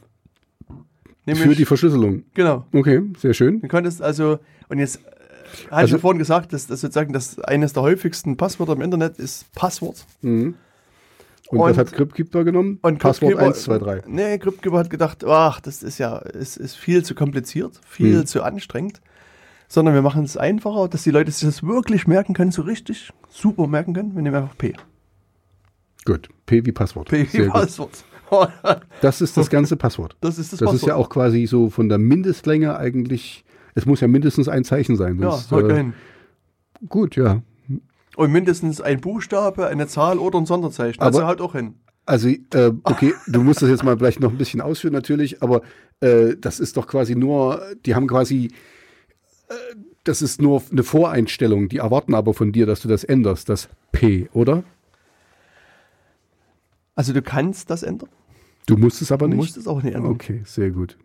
Nämlich, 1.27 1.45
Für 1.47 1.55
die 1.55 1.65
Verschlüsselung. 1.65 2.25
genau. 2.35 2.67
Okay, 2.73 3.01
sehr 3.19 3.33
schön. 3.35 3.61
Du 3.63 3.69
konntest 3.69 4.03
also, 4.03 4.39
und 4.69 4.79
jetzt 4.79 4.97
äh, 4.97 5.01
hatte 5.67 5.73
Also- 5.77 5.97
ich 5.97 6.03
vorhin 6.03 6.19
gesagt, 6.19 6.53
dass 6.53 6.67
das 6.67 6.81
sozusagen 6.83 7.13
das 7.13 7.39
eines 7.41 7.73
der 7.73 7.83
häufigsten 7.83 8.37
Passwörter 8.37 8.75
im 8.75 8.83
Internet 8.83 9.19
ist 9.19 9.51
Passwort. 9.55 10.05
Mhm. 10.21 10.55
Und, 11.49 11.59
Und- 11.61 11.71
was 11.71 11.79
hat 11.79 11.93
Cryptkeeper 11.93 12.45
genommen? 12.45 12.79
Und 12.83 12.99
Passwort 12.99 13.33
Cryptkeeper- 13.35 13.47
1, 13.47 13.63
2, 13.63 13.79
3. 13.79 14.03
Nee, 14.07 14.39
Cryptkeeper 14.39 14.79
hat 14.79 14.91
gedacht, 14.91 15.25
ach, 15.25 15.61
das 15.61 15.83
ist 15.83 15.99
ja, 15.99 16.19
es 16.19 16.57
ist 16.59 16.75
viel 16.77 17.05
zu 17.05 17.15
kompliziert, 17.15 17.81
viel 17.87 18.19
Hm. 18.19 18.27
zu 18.27 18.43
anstrengend. 18.43 19.01
Sondern 19.69 19.95
wir 19.95 20.03
machen 20.03 20.25
es 20.25 20.37
einfacher, 20.37 20.89
dass 20.89 21.03
die 21.03 21.11
Leute 21.11 21.31
sich 21.31 21.49
das 21.49 21.63
wirklich 21.63 22.07
merken 22.07 22.35
können, 22.35 22.51
so 22.53 22.63
richtig 22.63 23.13
super 23.29 23.67
merken 23.67 23.95
können. 23.95 24.15
Wir 24.15 24.23
nehmen 24.23 24.37
einfach 24.37 24.57
P. 24.57 24.75
Gut. 26.05 26.29
P 26.47 26.65
wie 26.67 26.73
Passwort. 26.73 27.09
P 27.09 27.25
Sehr 27.25 27.41
wie 27.41 27.45
gut. 27.47 27.53
Passwort. 27.55 28.05
Das 29.01 29.21
ist 29.21 29.37
das 29.37 29.49
ganze 29.49 29.77
Passwort. 29.77 30.17
Das 30.21 30.39
ist 30.39 30.53
das, 30.53 30.59
Das 30.59 30.67
Passwort. 30.67 30.83
ist 30.83 30.87
ja 30.89 30.97
auch 30.97 31.09
quasi 31.09 31.47
so 31.47 31.71
von 31.71 31.89
der 31.89 31.99
Mindestlänge 31.99 32.77
eigentlich, 32.77 33.45
es 33.77 33.87
muss 33.87 34.01
ja 34.01 34.09
mindestens 34.09 34.49
ein 34.49 34.65
Zeichen 34.65 34.97
sein. 34.97 35.21
Ja, 35.21 35.39
haut 35.51 35.71
äh, 35.71 35.75
hin. 35.77 35.93
gut, 36.89 37.15
ja. 37.15 37.43
Und 38.17 38.33
mindestens 38.33 38.81
ein 38.81 39.01
Buchstabe, 39.01 39.69
eine 39.69 39.87
Zahl 39.87 40.19
oder 40.19 40.39
ein 40.39 40.47
Sonderzeichen. 40.47 41.01
Aber- 41.01 41.07
also 41.17 41.27
haut 41.29 41.41
auch 41.41 41.53
hin. 41.53 41.75
Also, 42.07 42.29
äh, 42.29 42.73
okay, 42.83 43.15
du 43.29 43.43
musst 43.43 43.63
das 43.63 43.69
jetzt 43.71 43.85
mal 43.85 43.97
vielleicht 43.97 44.21
noch 44.21 44.31
ein 44.33 44.39
bisschen 44.39 44.61
ausführen 44.61 44.93
natürlich, 44.95 45.43
aber 45.43 45.63
äh, 46.01 46.35
das 46.39 46.59
ist 46.61 46.77
doch 46.77 46.87
quasi 46.89 47.15
nur, 47.15 47.63
die 47.87 47.95
haben 47.95 48.07
quasi, 48.09 48.47
äh, 48.47 48.51
das 50.05 50.23
ist 50.23 50.41
nur 50.41 50.63
eine 50.71 50.83
Voreinstellung, 50.83 51.69
die 51.69 51.79
erwarten 51.79 52.15
aber 52.15 52.35
von 52.35 52.53
dir, 52.53 52.67
dass 52.67 52.81
du 52.81 52.89
das 52.89 53.05
änderst, 53.05 53.49
das 53.49 53.69
P, 53.93 54.29
oder? 54.33 54.65
Also 56.95 57.13
du 57.13 57.23
kannst 57.23 57.71
das 57.71 57.83
ändern, 57.83 58.09
Du 58.67 58.77
musst 58.77 59.03
es 59.03 59.11
aber 59.13 59.27
du 59.27 59.31
nicht. 59.31 59.37
musst 59.39 59.57
es 59.57 59.67
auch 59.67 59.83
nicht 59.83 59.95
ändern. 59.95 60.13
Okay, 60.13 60.43
sehr 60.45 60.71
gut. 60.71 60.97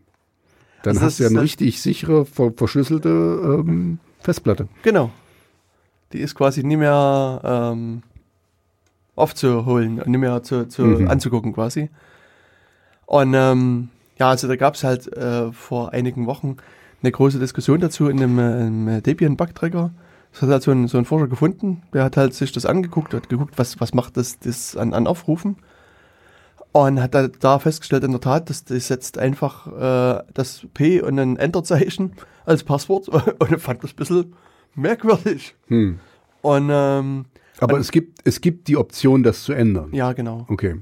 Dann 0.84 0.96
Also 0.96 1.06
hast 1.06 1.20
du 1.20 1.24
ja 1.24 1.30
eine 1.30 1.42
richtig 1.42 1.82
sichere, 1.82 2.26
ver 2.26 2.54
verschlüsselte 2.56 3.10
ähm, 3.10 4.00
Festplatte. 4.22 4.68
Genau. 4.84 5.12
Die 6.14 6.20
ist 6.20 6.36
quasi 6.36 6.64
nie 6.64 6.78
mehr 6.78 7.42
ähm, 7.44 8.04
aufzuholen 9.16 10.00
und 10.02 10.08
nicht 10.08 10.20
mehr 10.22 10.42
zu, 10.44 10.68
zu 10.70 10.84
Mhm. 10.84 11.08
anzugucken 11.10 11.54
quasi. 11.54 11.90
Und 13.06 13.34
ähm, 13.34 13.90
ja, 14.18 14.30
also 14.30 14.48
da 14.48 14.56
gab 14.56 14.76
es 14.76 14.84
halt 14.84 15.12
äh, 15.18 15.52
vor 15.52 15.92
einigen 15.92 16.26
Wochen 16.28 16.58
eine 17.02 17.12
große 17.12 17.40
Diskussion 17.40 17.80
dazu 17.80 18.08
in 18.10 18.22
einem, 18.22 18.40
äh, 18.40 18.42
einem 18.42 19.04
Debian-Bugtracker. 19.04 19.92
Das 20.32 20.42
hat 20.44 20.50
halt 20.50 20.64
so 20.64 20.72
ein, 20.72 20.88
so 20.88 20.98
ein 20.98 21.06
Forscher 21.06 21.28
gefunden, 21.28 21.82
der 21.94 22.04
hat 22.04 22.16
halt 22.18 22.34
sich 22.36 22.52
das 22.52 22.66
angeguckt, 22.66 23.14
hat 23.14 23.30
geguckt, 23.30 23.58
was, 23.58 23.80
was 23.80 23.94
macht 23.94 24.16
das, 24.18 24.38
das 24.40 24.78
an, 24.78 24.94
an 24.94 25.08
Aufrufen. 25.08 25.58
Und 26.72 27.02
hat 27.02 27.16
da, 27.16 27.28
da 27.28 27.58
festgestellt, 27.58 28.04
in 28.04 28.12
der 28.12 28.22
Tat, 28.22 28.50
dass 28.50 28.64
das 28.64 28.88
setzt 28.88 29.18
einfach 29.18 29.66
äh, 30.20 30.24
das 30.36 30.68
P 30.76 31.02
und 31.02 31.18
ein 31.18 31.36
Enterzeichen 31.38 32.14
als 32.46 32.64
Passwort 32.64 33.08
und 33.40 33.52
er 33.52 33.58
fand 33.60 33.84
das 33.84 33.92
ein 33.92 33.96
bisschen 33.96 34.36
merkwürdig. 34.76 35.56
Hm. 35.68 36.00
Und 36.42 36.70
ähm, 36.72 37.26
Aber 37.60 37.74
Und- 37.76 37.82
es 37.82 37.92
gibt, 37.92 38.20
es 38.24 38.40
gibt 38.40 38.68
die 38.68 38.78
Option, 38.78 39.24
das 39.24 39.44
zu 39.44 39.54
ändern. 39.54 39.90
ja, 39.94 40.14
genau. 40.14 40.46
Okay. 40.48 40.76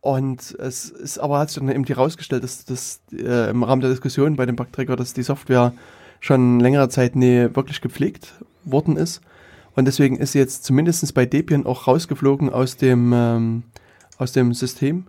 Und 0.00 0.54
es 0.60 0.90
ist 0.90 1.18
aber 1.18 1.38
hat 1.38 1.50
sich 1.50 1.58
dann 1.58 1.68
eben 1.68 1.84
herausgestellt, 1.84 2.44
dass 2.44 2.64
das 2.64 3.00
äh, 3.12 3.50
im 3.50 3.62
Rahmen 3.62 3.80
der 3.80 3.90
Diskussion 3.90 4.36
bei 4.36 4.46
dem 4.46 4.56
Bugtracker, 4.56 4.96
dass 4.96 5.12
die 5.12 5.22
Software 5.22 5.72
schon 6.20 6.60
längere 6.60 6.88
Zeit 6.88 7.16
nie 7.16 7.48
wirklich 7.54 7.80
gepflegt 7.80 8.34
worden 8.64 8.96
ist. 8.96 9.20
Und 9.74 9.84
deswegen 9.84 10.16
ist 10.16 10.32
sie 10.32 10.38
jetzt 10.38 10.64
zumindest 10.64 11.12
bei 11.14 11.26
Debian 11.26 11.66
auch 11.66 11.86
rausgeflogen 11.86 12.50
aus 12.50 12.76
dem, 12.76 13.12
ähm, 13.14 13.62
aus 14.18 14.32
dem 14.32 14.52
System. 14.52 15.06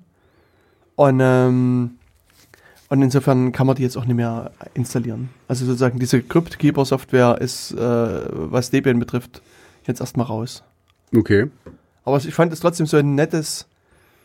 Und, 0.95 1.19
ähm, 1.21 1.91
und 2.89 3.01
insofern 3.01 3.51
kann 3.51 3.67
man 3.67 3.75
die 3.75 3.83
jetzt 3.83 3.97
auch 3.97 4.05
nicht 4.05 4.15
mehr 4.15 4.51
installieren. 4.73 5.29
Also 5.47 5.65
sozusagen 5.65 5.99
diese 5.99 6.21
CryptKeeper-Software 6.21 7.39
ist, 7.39 7.71
äh, 7.71 7.77
was 7.77 8.69
Debian 8.69 8.99
betrifft, 8.99 9.41
jetzt 9.85 10.01
erstmal 10.01 10.25
raus. 10.25 10.63
Okay. 11.15 11.47
Aber 12.03 12.17
ich 12.17 12.33
fand 12.33 12.51
es 12.53 12.59
trotzdem 12.59 12.85
so 12.85 12.97
ein 12.97 13.15
nettes, 13.15 13.67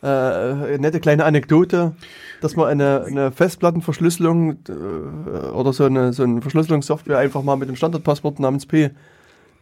äh, 0.04 0.78
nette 0.78 1.00
kleine 1.00 1.24
Anekdote, 1.24 1.94
dass 2.40 2.56
man 2.56 2.68
eine, 2.68 3.04
eine 3.04 3.32
Festplattenverschlüsselung 3.32 4.58
äh, 4.68 4.72
oder 5.52 5.72
so 5.72 5.84
eine, 5.84 6.12
so 6.12 6.22
eine 6.22 6.42
Verschlüsselungssoftware 6.42 7.18
einfach 7.18 7.42
mal 7.42 7.56
mit 7.56 7.68
dem 7.68 7.76
Standardpasswort 7.76 8.38
namens 8.38 8.66
P 8.66 8.90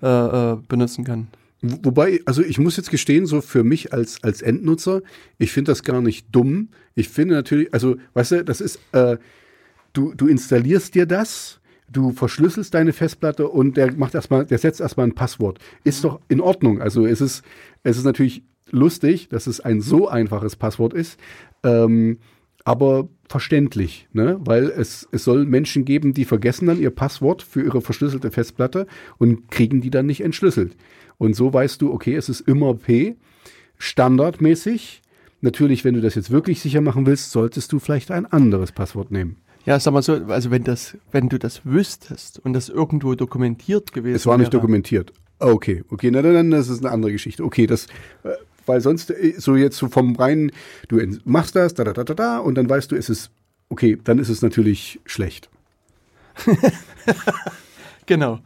äh, 0.02 0.06
äh, 0.06 0.56
benutzen 0.68 1.04
kann. 1.04 1.28
Wo- 1.62 1.78
Wobei, 1.84 2.20
also 2.26 2.42
ich 2.42 2.58
muss 2.58 2.76
jetzt 2.76 2.90
gestehen, 2.90 3.24
so 3.26 3.40
für 3.40 3.62
mich 3.62 3.92
als, 3.92 4.22
als 4.24 4.42
Endnutzer, 4.42 5.02
ich 5.38 5.52
finde 5.52 5.70
das 5.70 5.84
gar 5.84 6.00
nicht 6.00 6.26
dumm. 6.32 6.68
Ich 6.94 7.08
finde 7.08 7.34
natürlich, 7.34 7.72
also, 7.72 7.96
weißt 8.14 8.32
du, 8.32 8.44
das 8.44 8.60
ist, 8.60 8.80
äh, 8.92 9.16
du, 9.92 10.12
du 10.14 10.26
installierst 10.26 10.94
dir 10.94 11.06
das, 11.06 11.60
du 11.88 12.10
verschlüsselst 12.10 12.74
deine 12.74 12.92
Festplatte 12.92 13.46
und 13.48 13.76
der 13.76 13.92
macht 13.92 14.14
erstmal, 14.14 14.44
der 14.46 14.58
setzt 14.58 14.80
erstmal 14.80 15.06
ein 15.06 15.14
Passwort. 15.14 15.58
Ist 15.84 16.02
doch 16.04 16.20
in 16.28 16.40
Ordnung. 16.40 16.80
Also 16.80 17.06
es 17.06 17.20
ist, 17.20 17.44
es 17.84 17.98
ist 17.98 18.04
natürlich 18.04 18.42
lustig, 18.72 19.28
dass 19.28 19.46
es 19.46 19.60
ein 19.60 19.80
so 19.80 20.08
einfaches 20.08 20.56
Passwort 20.56 20.94
ist, 20.94 21.18
ähm, 21.62 22.18
aber 22.64 23.08
verständlich, 23.28 24.08
ne? 24.12 24.38
Weil 24.44 24.64
es, 24.64 25.08
es 25.10 25.24
soll 25.24 25.46
Menschen 25.46 25.84
geben, 25.84 26.14
die 26.14 26.24
vergessen 26.24 26.66
dann 26.66 26.80
ihr 26.80 26.90
Passwort 26.90 27.42
für 27.42 27.62
ihre 27.62 27.80
verschlüsselte 27.80 28.30
Festplatte 28.30 28.86
und 29.18 29.50
kriegen 29.50 29.80
die 29.80 29.90
dann 29.90 30.06
nicht 30.06 30.22
entschlüsselt. 30.22 30.76
Und 31.18 31.34
so 31.34 31.52
weißt 31.52 31.80
du, 31.82 31.92
okay, 31.92 32.14
es 32.14 32.28
ist 32.28 32.40
immer 32.40 32.74
P, 32.74 33.16
standardmäßig. 33.78 35.02
Natürlich, 35.40 35.84
wenn 35.84 35.94
du 35.94 36.00
das 36.00 36.14
jetzt 36.14 36.30
wirklich 36.30 36.60
sicher 36.60 36.80
machen 36.80 37.06
willst, 37.06 37.32
solltest 37.32 37.72
du 37.72 37.78
vielleicht 37.78 38.10
ein 38.10 38.26
anderes 38.26 38.70
Passwort 38.70 39.10
nehmen. 39.10 39.38
Ja, 39.64 39.78
sag 39.78 39.92
mal 39.92 40.02
so, 40.02 40.14
also 40.28 40.50
wenn 40.50 40.64
das, 40.64 40.96
wenn 41.10 41.28
du 41.28 41.38
das 41.38 41.64
wüsstest 41.64 42.40
und 42.40 42.52
das 42.52 42.68
irgendwo 42.68 43.14
dokumentiert 43.14 43.92
gewesen 43.92 44.16
Es 44.16 44.26
war 44.26 44.36
nicht 44.36 44.52
wäre, 44.52 44.60
dokumentiert. 44.60 45.12
Okay, 45.38 45.84
okay, 45.90 46.10
na 46.10 46.22
dann, 46.22 46.50
das 46.50 46.68
ist 46.68 46.84
eine 46.84 46.92
andere 46.92 47.12
Geschichte. 47.12 47.44
Okay, 47.44 47.66
das, 47.66 47.86
äh, 48.24 48.30
weil 48.66 48.80
sonst 48.80 49.10
äh, 49.10 49.34
so 49.38 49.56
jetzt 49.56 49.76
so 49.76 49.88
vom 49.88 50.16
reinen, 50.16 50.52
du 50.88 51.00
machst 51.24 51.56
das, 51.56 51.74
da, 51.74 51.84
da, 51.84 51.92
da, 51.92 52.04
da, 52.04 52.14
da, 52.14 52.38
und 52.38 52.56
dann 52.56 52.68
weißt 52.68 52.90
du, 52.90 52.96
es 52.96 53.08
ist, 53.08 53.30
okay, 53.68 53.98
dann 54.02 54.18
ist 54.18 54.28
es 54.28 54.42
natürlich 54.42 55.00
schlecht. 55.04 55.50
Genau. 58.06 58.40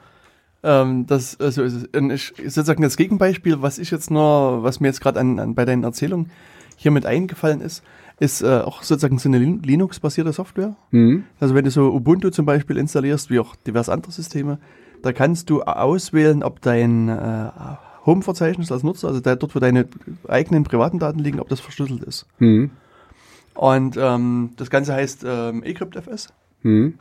Ähm, 0.63 1.07
das, 1.07 1.39
also 1.41 1.65
ich, 1.65 2.33
sozusagen 2.37 2.83
das 2.83 2.97
Gegenbeispiel, 2.97 3.63
was 3.63 3.79
ich 3.79 3.91
jetzt 3.91 4.11
nur, 4.11 4.63
was 4.63 4.81
mir 4.81 4.89
jetzt 4.89 5.01
gerade 5.01 5.21
an, 5.21 5.39
an, 5.39 5.55
bei 5.55 5.65
deinen 5.65 5.85
Erzählungen 5.85 6.31
hier 6.77 6.91
mit 6.91 7.07
eingefallen 7.07 7.61
ist, 7.61 7.83
ist 8.19 8.43
äh, 8.43 8.61
auch 8.61 8.83
sozusagen 8.83 9.19
so 9.19 9.29
eine 9.29 9.39
Lin 9.39 9.63
Linux-basierte 9.63 10.33
Software. 10.33 10.77
Mhm. 10.91 11.25
Also 11.41 11.55
wenn 11.55 11.65
du 11.65 11.71
so 11.71 11.93
Ubuntu 11.93 12.31
zum 12.31 12.47
Beispiel 12.47 12.77
installierst, 12.77 13.31
wie 13.31 13.39
auch 13.39 13.57
diverse 13.57 13.93
andere 13.93 14.13
Systeme, 14.13 14.59
da 15.03 15.13
kannst 15.13 15.51
du 15.51 15.63
auswählen, 15.63 16.43
ob 16.43 16.61
dein 16.63 17.09
äh, 17.09 17.51
Home-Verzeichnis 18.07 18.71
als 18.73 18.83
Nutzer, 18.83 19.09
also 19.09 19.21
da, 19.21 19.35
dort, 19.35 19.55
wo 19.55 19.59
deine 19.59 19.87
eigenen 20.29 20.65
privaten 20.65 20.99
Daten 20.99 21.19
liegen, 21.19 21.41
ob 21.41 21.49
das 21.49 21.61
verschlüsselt 21.61 22.03
ist. 22.05 22.27
Mhm. 22.39 22.71
Und 23.55 23.97
ähm, 23.99 24.51
das 24.57 24.71
Ganze 24.71 24.95
heißt 24.95 25.25
ähm, 25.27 25.63
eCryptFS. 25.65 26.33
Mhm. 26.63 26.95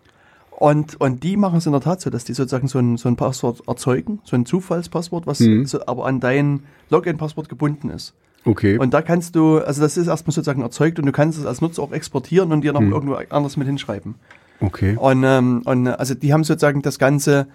Und, 0.52 1.00
und 1.02 1.24
die 1.24 1.36
machen 1.36 1.58
es 1.58 1.66
in 1.66 1.74
der 1.74 1.82
Tat 1.82 2.00
so, 2.00 2.10
dass 2.10 2.24
die 2.24 2.34
sozusagen 2.34 2.70
so 2.70 2.80
ein, 2.80 2.96
so 2.98 3.10
ein 3.10 3.18
Passwort 3.18 3.68
erzeugen, 3.68 4.20
so 4.24 4.38
ein 4.38 4.46
Zufallspasswort, 4.46 5.28
was 5.28 5.42
Mhm. 5.42 5.66
so, 5.66 5.86
aber 5.86 6.06
an 6.06 6.22
dein 6.22 6.62
Login-Passwort 6.90 7.50
gebunden 7.50 7.90
ist. 7.90 8.14
Okay. 8.46 8.78
Und 8.78 8.94
da 8.94 9.02
kannst 9.02 9.36
du, 9.36 9.58
also 9.58 9.82
das 9.82 9.98
ist 9.98 10.08
erstmal 10.08 10.34
sozusagen 10.34 10.62
erzeugt 10.62 10.98
und 11.00 11.06
du 11.08 11.12
kannst 11.12 11.38
es 11.38 11.46
als 11.46 11.62
Nutzer 11.62 11.82
auch 11.84 11.92
exportieren 11.92 12.52
und 12.54 12.62
dir 12.62 12.72
noch 12.74 12.80
Mhm. 12.80 12.94
irgendwo 12.94 13.16
anders 13.30 13.58
mit 13.58 13.68
hinschreiben. 13.68 14.16
okay. 14.62 14.96
Und, 14.98 15.24
ähm, 15.26 15.62
und 15.66 15.88
also 15.88 16.14
die 16.14 16.32
haben 16.32 16.44
sozusagen 16.46 16.82
das 16.82 17.00
Ganze, 17.00 17.48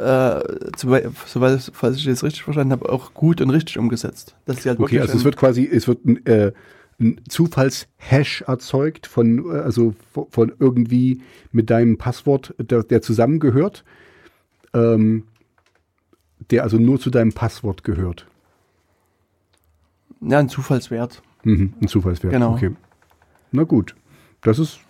äh, 0.00 0.42
soweit 0.76 1.10
falls 1.72 1.96
ich 1.96 2.04
das 2.04 2.24
richtig 2.24 2.42
verstanden 2.42 2.72
habe, 2.72 2.88
auch 2.88 3.14
gut 3.14 3.40
und 3.40 3.50
richtig 3.50 3.78
umgesetzt. 3.78 4.34
Dass 4.46 4.62
sie 4.62 4.68
halt 4.68 4.80
Okay, 4.80 5.00
also 5.00 5.16
es 5.16 5.24
wird 5.24 5.36
quasi, 5.36 5.68
es 5.70 5.86
wird 5.88 6.04
ein, 6.04 6.26
äh, 6.26 6.52
ein 6.98 7.20
Zufallshash 7.28 8.42
erzeugt 8.46 9.06
von, 9.06 9.50
äh, 9.50 9.58
also 9.58 9.94
von, 10.30 10.52
irgendwie 10.58 11.22
mit 11.52 11.70
deinem 11.70 11.98
Passwort, 11.98 12.54
der, 12.58 12.82
der 12.82 13.02
zusammengehört. 13.02 13.84
Ähm, 14.72 15.24
der 16.50 16.62
also 16.62 16.78
nur 16.78 16.98
zu 16.98 17.10
deinem 17.10 17.32
Passwort 17.32 17.84
gehört. 17.84 18.26
Ja, 20.20 20.38
ein 20.38 20.48
Zufallswert. 20.48 21.22
Mhm, 21.44 21.74
ein 21.80 21.88
Zufallswert. 21.88 22.32
Genau. 22.32 22.54
Okay. 22.54 22.70
Na 23.52 23.64
gut. 23.64 23.94
Das 24.42 24.58
ist, 24.58 24.80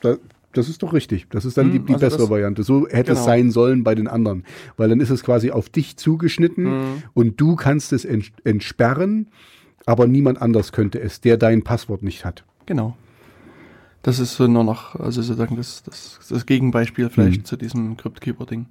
das 0.53 0.69
ist 0.69 0.83
doch 0.83 0.93
richtig. 0.93 1.29
Das 1.31 1.45
ist 1.45 1.57
dann 1.57 1.67
Hm, 1.67 1.73
die, 1.73 1.79
die 1.81 1.95
also 1.95 2.07
bessere 2.07 2.31
Variante. 2.31 2.63
So 2.63 2.89
hätte 2.89 3.13
es 3.13 3.19
genau. 3.19 3.25
sein 3.27 3.51
sollen 3.51 3.85
bei 3.85 3.95
den 3.95 4.09
anderen. 4.09 4.45
Weil 4.77 4.89
dann 4.89 5.01
ist 5.01 5.11
es 5.11 5.23
quasi 5.23 5.51
auf 5.51 5.69
dich 5.69 5.97
zugeschnitten 5.97 6.65
Hm. 6.67 7.03
und 7.15 7.41
du 7.41 7.57
kannst 7.57 7.93
es 7.93 8.05
ents 8.05 8.31
entsperren, 8.45 9.29
aber 9.87 10.07
niemand 10.07 10.43
anders 10.43 10.73
könnte 10.73 11.01
es, 11.01 11.21
der 11.21 11.37
dein 11.37 11.63
Passwort 11.63 12.03
nicht 12.03 12.25
hat. 12.25 12.45
Genau. 12.67 12.97
Das 14.03 14.19
ist 14.19 14.35
so 14.37 14.47
nur 14.47 14.65
noch, 14.65 14.95
also 14.97 15.21
sozusagen 15.23 15.57
das, 15.57 15.83
das, 15.83 16.19
das 16.29 16.47
Gegenbeispiel 16.47 17.11
vielleicht 17.11 17.41
Mhm. 17.41 17.45
zu 17.45 17.57
diesem 17.57 17.97
Cryptkeeper-Ding. 17.97 18.67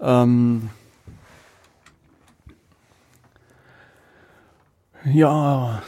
Ähm, 0.00 0.70
ja, 5.04 5.82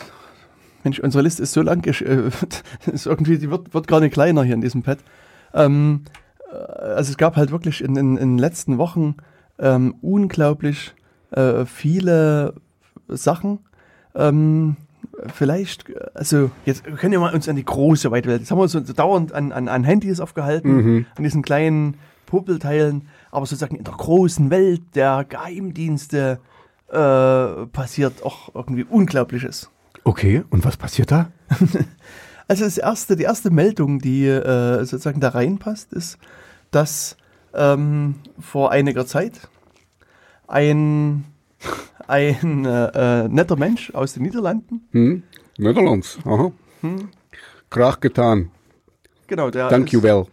Mensch, 0.85 0.98
unsere 1.01 1.23
Liste 1.23 1.43
ist 1.43 1.52
so 1.52 1.62
lang, 1.62 1.85
äh, 1.86 2.31
ist 2.93 3.07
irgendwie, 3.07 3.39
die 3.39 3.51
wird, 3.51 3.74
wird 3.74 3.89
gar 3.89 4.01
nicht 4.01 4.12
kleiner 4.12 4.43
hier 4.43 4.55
in 4.55 4.61
diesem 4.61 4.82
Pad. 4.82 4.98
Ähm, 5.55 6.05
äh, 6.51 6.55
also 6.55 7.11
es 7.11 7.16
gab 7.16 7.36
halt 7.36 7.51
wirklich 7.51 7.82
in, 7.82 7.97
in, 7.97 8.16
in 8.16 8.32
den 8.32 8.39
letzten 8.39 8.78
Wochen 8.78 9.16
ähm, 9.59 9.94
unglaublich 10.01 10.94
äh, 11.31 11.65
viele 11.65 12.55
Sachen. 13.09 13.61
Ähm, 14.15 14.77
vielleicht, 15.35 15.85
also 16.15 16.51
jetzt 16.65 16.85
können 16.85 17.12
wir 17.12 17.20
mal 17.20 17.35
uns 17.35 17.48
an 17.48 17.57
die 17.57 17.65
große 17.65 18.11
weite 18.11 18.28
Welt. 18.28 18.40
Jetzt 18.40 18.51
haben 18.51 18.59
wir 18.59 18.62
uns 18.62 18.73
so 18.73 18.81
dauernd 18.81 19.32
an, 19.32 19.52
an, 19.52 19.69
an 19.69 19.85
Handys 19.85 20.20
aufgehalten, 20.20 21.07
an 21.15 21.23
diesen 21.24 21.43
kleinen 21.43 21.97
Popelteilen, 22.27 23.09
aber 23.31 23.47
sozusagen 23.47 23.77
in 23.77 23.85
der 23.85 23.94
großen 23.94 24.51
Welt 24.51 24.82
der 24.94 25.24
Geheimdienste 25.28 26.39
äh, 26.89 27.66
passiert 27.66 28.24
auch 28.24 28.55
irgendwie 28.55 28.85
Unglaubliches. 28.85 29.70
Okay, 30.05 30.43
und 30.51 30.64
was 30.64 30.77
passiert 30.77 31.10
da? 31.10 31.31
Also 32.48 32.64
das 32.64 32.78
erste, 32.78 33.14
die 33.14 33.22
erste 33.22 33.51
Meldung, 33.52 34.01
die 34.01 34.27
äh, 34.27 34.78
sozusagen 34.85 35.20
da 35.20 35.28
reinpasst, 35.28 35.93
ist, 35.93 36.18
dass 36.72 37.16
ähm, 37.55 38.16
vor 38.40 38.72
einiger 38.72 39.06
Zeit 39.06 39.48
ein, 40.48 41.27
ein 42.09 42.64
äh, 42.64 42.86
äh, 43.24 43.28
netter 43.28 43.55
Mensch 43.55 43.93
aus 43.94 44.14
den 44.14 44.24
Niederlanden, 44.24 44.81
Hm? 44.90 45.22
Netherlands. 45.59 46.18
Aha. 46.24 46.51
Krach 47.70 48.01
getan. 48.01 48.51
genau, 49.28 49.51
der 49.51 49.68
Thank 49.68 49.93
you 49.93 50.02
well. 50.02 50.24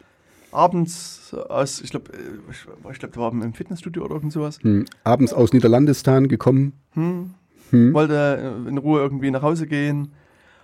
abends 0.51 1.35
aus, 1.49 1.81
ich 1.81 1.91
glaube, 1.91 2.11
ich, 2.49 2.57
ich 2.93 2.99
glaube, 2.99 3.13
der 3.13 3.21
war 3.21 3.31
im 3.31 3.53
Fitnessstudio 3.53 4.03
oder 4.05 4.15
irgend 4.15 4.33
sowas, 4.33 4.57
Hm. 4.63 4.85
Abends 5.03 5.33
aus 5.33 5.53
Niederlandestan 5.53 6.27
gekommen. 6.29 6.73
hm, 6.93 7.35
Hm. 7.71 7.93
wollte 7.93 8.63
äh, 8.65 8.69
in 8.69 8.77
Ruhe 8.77 8.99
irgendwie 9.01 9.31
nach 9.31 9.41
Hause 9.41 9.67
gehen 9.67 10.13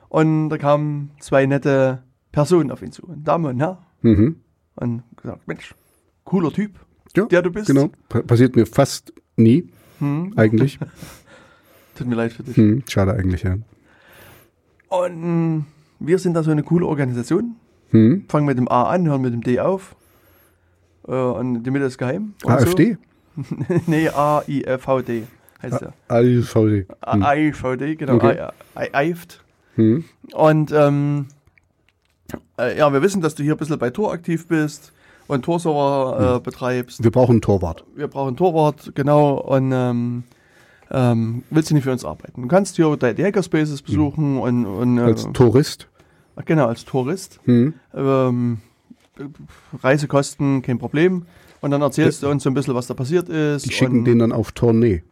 und 0.10 0.50
da 0.50 0.58
kamen 0.58 1.12
zwei 1.20 1.46
nette 1.46 2.04
Personen 2.32 2.72
auf 2.72 2.82
ihn 2.82 2.92
zu, 2.92 3.08
eine 3.08 3.18
Dame 3.22 3.50
und 3.50 3.56
ein 3.56 3.60
Herr, 3.60 3.82
Mhm. 4.02 4.38
und 4.76 5.04
gesagt, 5.16 5.48
Mensch, 5.48 5.74
cooler 6.24 6.52
Typ, 6.52 6.80
Ja, 7.16 7.26
der 7.26 7.42
du 7.42 7.52
bist. 7.52 7.68
Genau. 7.68 7.90
Pa 8.10 8.22
passiert 8.22 8.56
mir 8.56 8.66
fast 8.66 9.14
nie, 9.38 9.70
Hm, 10.00 10.34
eigentlich. 10.36 10.80
tut 11.96 12.08
mir 12.08 12.16
leid 12.16 12.34
für 12.34 12.44
dich. 12.44 12.56
hm. 12.58 12.84
Schade 12.88 13.14
eigentlich, 13.14 13.44
ja. 13.44 13.58
Und 14.90 15.66
wir 16.00 16.20
sind 16.20 16.34
da 16.34 16.44
so 16.44 16.52
eine 16.52 16.64
coole 16.64 16.86
Organisation. 16.86 17.56
Hm. 17.92 18.26
Fangen 18.28 18.46
mit 18.46 18.58
dem 18.58 18.68
A 18.68 18.84
an, 18.90 19.08
hören 19.08 19.22
mit 19.22 19.34
dem 19.34 19.42
D 19.42 19.60
auf. 19.60 19.96
Äh, 21.08 21.12
und 21.14 21.64
die 21.64 21.72
Mitte 21.72 21.86
ist 21.86 21.98
geheim. 21.98 22.34
AfD? 22.46 22.98
So. 23.36 23.44
nee, 23.88 24.10
A-I-F-V-D 24.10 25.24
heißt 25.64 25.82
der. 25.82 25.94
AfD. 26.08 26.86
A- 27.02 27.14
Hm. 27.14 27.24
A-I-V-D, 27.24 27.96
genau. 27.96 28.14
Okay. 28.16 28.40
A- 28.40 28.54
A- 28.76 28.88
AIFT. 28.94 29.42
Hm. 29.76 30.04
Und 30.34 30.72
ähm, 30.72 31.28
äh, 32.60 32.78
ja, 32.78 32.92
wir 32.94 33.02
wissen, 33.02 33.22
dass 33.22 33.36
du 33.36 33.44
hier 33.44 33.54
ein 33.56 33.58
bisschen 33.58 33.80
bei 33.80 33.90
Tor 33.90 34.12
aktiv 34.14 34.48
bist 34.48 34.92
und 35.28 35.44
Torserver 35.46 36.36
äh, 36.36 36.40
betreibst. 36.40 37.04
Wir 37.04 37.12
brauchen 37.12 37.32
einen 37.34 37.42
Torwart. 37.42 37.84
Wir 37.96 38.08
brauchen 38.08 38.36
Torwart, 38.36 38.92
genau. 38.94 39.36
Und 39.40 39.72
ähm, 39.72 40.24
ähm, 40.92 41.44
willst 41.50 41.70
du 41.72 41.76
nicht 41.76 41.84
für 41.86 41.92
uns 41.92 42.06
arbeiten? 42.06 42.42
Du 42.44 42.48
kannst 42.48 42.76
hier 42.76 42.96
die 42.98 43.24
Hackerspaces 43.24 43.82
besuchen 43.82 44.38
und, 44.38 44.66
und 44.66 44.98
äh, 44.98 45.02
Als 45.02 45.28
Tourist. 45.34 45.88
genau, 46.46 46.68
als 46.68 46.86
Tourist. 46.86 47.40
Hm. 47.46 47.74
ähm, 47.96 48.60
Reisekosten, 49.82 50.62
kein 50.62 50.78
Problem. 50.80 51.26
Und 51.62 51.72
dann 51.72 51.82
erzählst 51.82 52.24
du 52.24 52.30
uns 52.30 52.44
so 52.44 52.50
ein 52.50 52.54
bisschen, 52.54 52.76
was 52.76 52.88
da 52.88 52.94
passiert 52.94 53.30
ist. 53.30 53.66
Die 53.66 53.72
schicken 53.74 54.04
den 54.04 54.20
dann 54.20 54.32
auf 54.32 54.52
Tournee. 54.52 55.04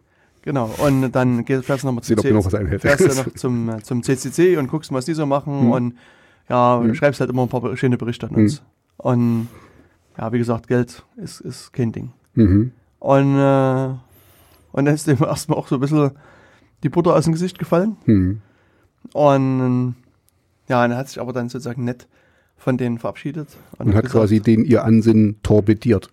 Genau, 0.43 0.69
und 0.80 1.11
dann 1.11 1.45
gehst, 1.45 1.65
fährst 1.65 1.84
du 1.84 1.88
nochmal 1.91 2.03
mir 2.23 2.34
noch 2.34 2.45
was 2.45 2.55
einfällt. 2.55 2.81
fährst 2.81 3.01
du 3.01 3.23
noch 3.23 3.34
zum, 3.35 3.69
äh, 3.69 3.84
zum 3.84 4.01
CCC 4.01 4.57
und 4.57 4.68
guckst, 4.68 4.91
was 4.91 5.05
die 5.05 5.13
so 5.13 5.26
machen. 5.26 5.65
Mhm. 5.65 5.72
Und 5.72 5.93
ja, 6.49 6.80
Mhm. 6.80 6.95
schreibst 6.95 7.19
halt 7.19 7.30
immer 7.30 7.43
ein 7.43 7.49
paar 7.49 7.76
schöne 7.77 7.97
Berichte 7.97 8.27
an 8.27 8.35
uns. 8.35 8.61
Und 8.97 9.47
ja, 10.18 10.31
wie 10.34 10.38
gesagt, 10.39 10.68
Geld 10.68 11.03
ist, 11.18 11.41
ist 11.41 11.72
kein 11.73 11.91
Ding. 11.91 12.11
Mhm. 12.34 12.72
Und, 12.99 13.38
äh, 13.38 13.89
und 14.72 14.85
dann 14.85 14.93
ist 14.95 15.07
dem 15.07 15.18
erstmal 15.23 15.57
auch 15.59 15.68
so 15.68 15.76
ein 15.76 15.81
bisschen 15.81 16.11
die 16.84 16.89
Butter 16.89 17.15
aus 17.15 17.26
dem 17.26 17.34
Gesicht 17.34 17.59
gefallen. 17.59 17.97
Hm. 18.05 18.41
Und 19.13 19.95
ja, 20.68 20.84
und 20.85 20.91
er 20.91 20.97
hat 20.97 21.09
sich 21.09 21.19
aber 21.19 21.34
dann 21.34 21.49
sozusagen 21.49 21.84
nett 21.84 22.07
von 22.57 22.77
denen 22.77 22.97
verabschiedet. 22.99 23.49
Und 23.77 23.88
hat 23.93 24.03
gesagt, 24.03 24.11
quasi 24.11 24.39
den 24.39 24.65
ihr 24.65 24.84
Ansinnen 24.84 25.38
torpediert. 25.43 26.09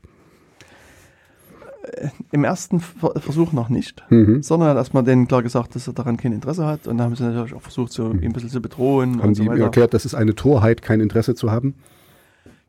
Im 2.33 2.45
ersten 2.45 2.81
Ver 2.81 3.13
Versuch 3.21 3.53
noch 3.53 3.69
nicht, 3.69 4.03
Mhm. 4.11 4.43
sondern 4.43 4.71
hat 4.71 4.77
erstmal 4.77 5.03
denen 5.05 5.27
klar 5.29 5.43
gesagt, 5.43 5.75
dass 5.75 5.87
er 5.87 5.93
daran 5.95 6.17
kein 6.17 6.33
Interesse 6.33 6.67
hat. 6.67 6.87
Und 6.87 6.99
dann 6.99 7.07
haben 7.07 7.17
sie 7.17 7.23
natürlich 7.25 7.55
auch 7.55 7.63
versucht, 7.63 7.93
so 7.93 8.11
ihn 8.13 8.25
ein 8.25 8.33
bisschen 8.33 8.51
zu 8.51 8.61
bedrohen 8.61 9.13
Mhm. 9.13 9.23
Haben 9.23 9.35
die 9.35 9.39
so 9.39 9.43
ihm 9.53 9.61
erklärt, 9.61 9.95
dass 9.95 10.05
es 10.05 10.15
eine 10.15 10.35
Torheit, 10.35 10.83
kein 10.83 11.01
Interesse 11.01 11.35
zu 11.35 11.51
haben? 11.51 11.75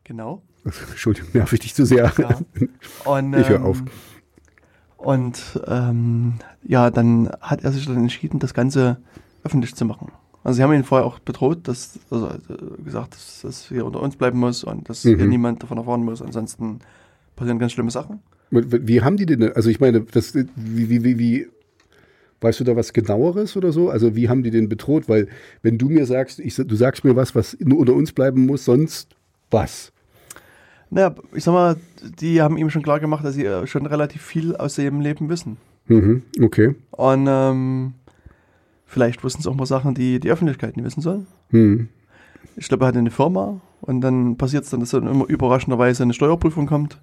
Genau. 0.04 0.42
Entschuldigung, 0.90 1.30
nerv 1.34 1.52
ich 1.52 1.60
dich 1.60 1.74
zu 1.74 1.84
sehr. 1.86 2.12
Ja. 2.18 2.38
Und, 3.04 3.34
Ich 3.38 3.48
hör 3.48 3.56
ähm, 3.56 3.64
auf. 3.64 3.82
Und 4.96 5.60
ähm, 5.66 6.34
ja, 6.62 6.90
dann 6.90 7.30
hat 7.40 7.64
er 7.64 7.72
sich 7.72 7.86
dann 7.86 7.96
entschieden, 7.96 8.38
das 8.38 8.52
Ganze 8.54 8.98
öffentlich 9.44 9.74
zu 9.74 9.84
machen. 9.86 10.12
Also 10.44 10.56
sie 10.56 10.62
haben 10.62 10.72
ihn 10.72 10.84
vorher 10.84 11.06
auch 11.06 11.18
bedroht, 11.18 11.68
dass, 11.68 11.98
also 12.10 12.28
äh, 12.28 12.82
gesagt, 12.82 13.14
dass 13.14 13.40
das 13.42 13.68
hier 13.68 13.84
unter 13.86 14.00
uns 14.00 14.16
bleiben 14.16 14.38
muss 14.38 14.64
und 14.64 14.88
dass 14.88 15.04
Mhm. 15.04 15.16
hier 15.16 15.26
niemand 15.26 15.62
davon 15.62 15.78
erfahren 15.78 16.04
muss. 16.04 16.20
Ansonsten 16.22 16.80
passieren 17.36 17.58
ganz 17.58 17.72
schlimme 17.72 17.90
Sachen. 17.90 18.20
Wie 18.50 19.02
haben 19.02 19.16
die 19.16 19.26
denn, 19.26 19.52
also 19.52 19.70
ich 19.70 19.80
meine, 19.80 20.00
das, 20.00 20.34
wie, 20.34 20.88
wie, 20.88 21.04
wie, 21.04 21.18
wie, 21.18 21.46
weißt 22.40 22.60
du 22.60 22.64
da 22.64 22.76
was 22.76 22.92
genaueres 22.92 23.56
oder 23.56 23.72
so? 23.72 23.90
Also 23.90 24.16
wie 24.16 24.28
haben 24.28 24.42
die 24.42 24.50
den 24.50 24.68
bedroht? 24.68 25.08
Weil 25.08 25.28
wenn 25.62 25.78
du 25.78 25.88
mir 25.88 26.06
sagst, 26.06 26.40
ich, 26.40 26.56
du 26.56 26.74
sagst 26.74 27.04
mir 27.04 27.16
was, 27.16 27.34
was 27.34 27.56
nur 27.60 27.78
unter 27.78 27.94
uns 27.94 28.12
bleiben 28.12 28.46
muss, 28.46 28.64
sonst 28.64 29.14
was? 29.50 29.92
Naja, 30.90 31.14
ich 31.32 31.44
sag 31.44 31.52
mal, 31.52 31.76
die 32.20 32.42
haben 32.42 32.56
ihm 32.56 32.70
schon 32.70 32.82
klar 32.82 32.98
gemacht, 32.98 33.24
dass 33.24 33.34
sie 33.34 33.44
äh, 33.44 33.66
schon 33.66 33.86
relativ 33.86 34.22
viel 34.22 34.56
aus 34.56 34.76
ihrem 34.76 35.00
Leben 35.00 35.28
wissen. 35.28 35.56
Mhm, 35.86 36.22
okay. 36.42 36.74
Und 36.90 37.26
ähm, 37.28 37.94
vielleicht 38.86 39.22
wussten 39.22 39.42
sie 39.42 39.48
auch 39.48 39.54
mal 39.54 39.66
Sachen, 39.66 39.94
die 39.94 40.18
die 40.18 40.30
Öffentlichkeit 40.30 40.76
nicht 40.76 40.84
wissen 40.84 41.00
soll. 41.00 41.26
Hm. 41.50 41.88
Ich 42.56 42.68
glaube, 42.68 42.84
er 42.84 42.88
hatte 42.88 42.98
eine 42.98 43.12
Firma 43.12 43.60
und 43.80 44.00
dann 44.00 44.36
passiert 44.36 44.64
es 44.64 44.70
dann, 44.70 44.80
dass 44.80 44.90
dann 44.90 45.06
immer 45.06 45.28
überraschenderweise 45.28 46.02
eine 46.02 46.12
Steuerprüfung 46.12 46.66
kommt. 46.66 46.98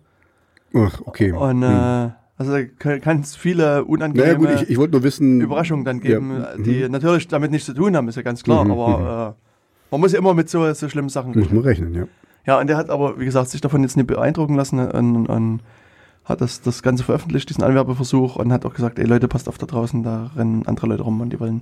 Ach, 0.73 1.02
okay. 1.06 1.31
Und 1.31 1.64
äh, 1.64 2.10
also 2.38 2.52
da 2.53 2.64
kann 2.99 3.22
es 3.22 3.35
viele 3.35 3.85
unangenehme 3.85 4.27
naja 4.34 4.38
gut, 4.38 4.69
ich, 4.69 4.69
ich 4.69 5.03
wissen. 5.03 5.41
Überraschungen 5.41 5.85
dann 5.85 5.99
geben, 5.99 6.31
Ja, 6.39 6.53
äh, 6.53 6.61
die 6.61 6.89
natürlich 6.89 7.27
damit 7.27 7.52
nichts 7.52 7.65
zu 7.65 7.73
tun 7.73 7.95
haben, 7.95 8.07
ist 8.07 8.15
ja 8.15 8.22
ganz 8.22 8.44
klar. 8.44 8.64
Mhm, 8.65 8.72
aber 8.72 9.35
äh, 9.38 9.91
man 9.91 10.02
muss 10.02 10.11
ja 10.11 10.19
immer 10.19 10.34
mit 10.34 10.49
so, 10.49 10.72
so 10.73 10.89
schlimmen 10.89 11.10
Sachen 11.10 11.38
Muss 11.38 11.52
man 11.52 11.64
rechnen, 11.64 11.94
ja. 11.94 12.03
Ja, 12.45 12.60
und 12.60 12.68
der 12.68 12.77
hat 12.77 12.89
aber, 12.89 13.19
wie 13.19 13.26
gesagt, 13.26 13.49
sich 13.49 13.60
davon 13.61 13.81
jetzt 13.81 13.98
nicht 13.98 14.07
beeindrucken 14.07 14.56
lassen 14.56 14.80
und, 14.80 15.27
und 15.27 15.60
hat 16.26 16.41
das, 16.41 16.61
das 16.61 16.84
Ganze 16.84 17.03
veröffentlicht, 17.03 17.49
diesen 17.49 17.64
Anwerbeversuch, 17.64 18.35
und 18.35 18.53
hat 18.53 18.65
auch 18.65 18.73
gesagt, 18.73 18.99
ey 18.99 19.06
Leute, 19.06 19.27
passt 19.27 19.49
auf 19.49 19.57
da 19.57 19.65
draußen, 19.65 20.03
da 20.03 20.31
rennen 20.35 20.64
andere 20.65 20.88
Leute 20.88 21.03
rum 21.03 21.19
und 21.22 21.31
die 21.31 21.39
wollen 21.39 21.61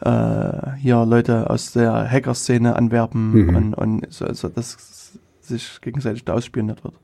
äh, 0.00 0.72
hier 0.78 1.04
Leute 1.04 1.50
aus 1.50 1.72
der 1.72 2.08
Hacker-Szene 2.10 2.74
anwerben 2.76 3.32
Mhm. 3.46 3.56
und, 3.56 3.74
und 3.74 4.06
so, 4.12 4.32
so, 4.32 4.48
dass 4.48 5.18
sich 5.40 5.80
gegenseitig 5.80 6.24
da 6.24 6.32
ausspioniert 6.34 6.82
wird. 6.82 6.94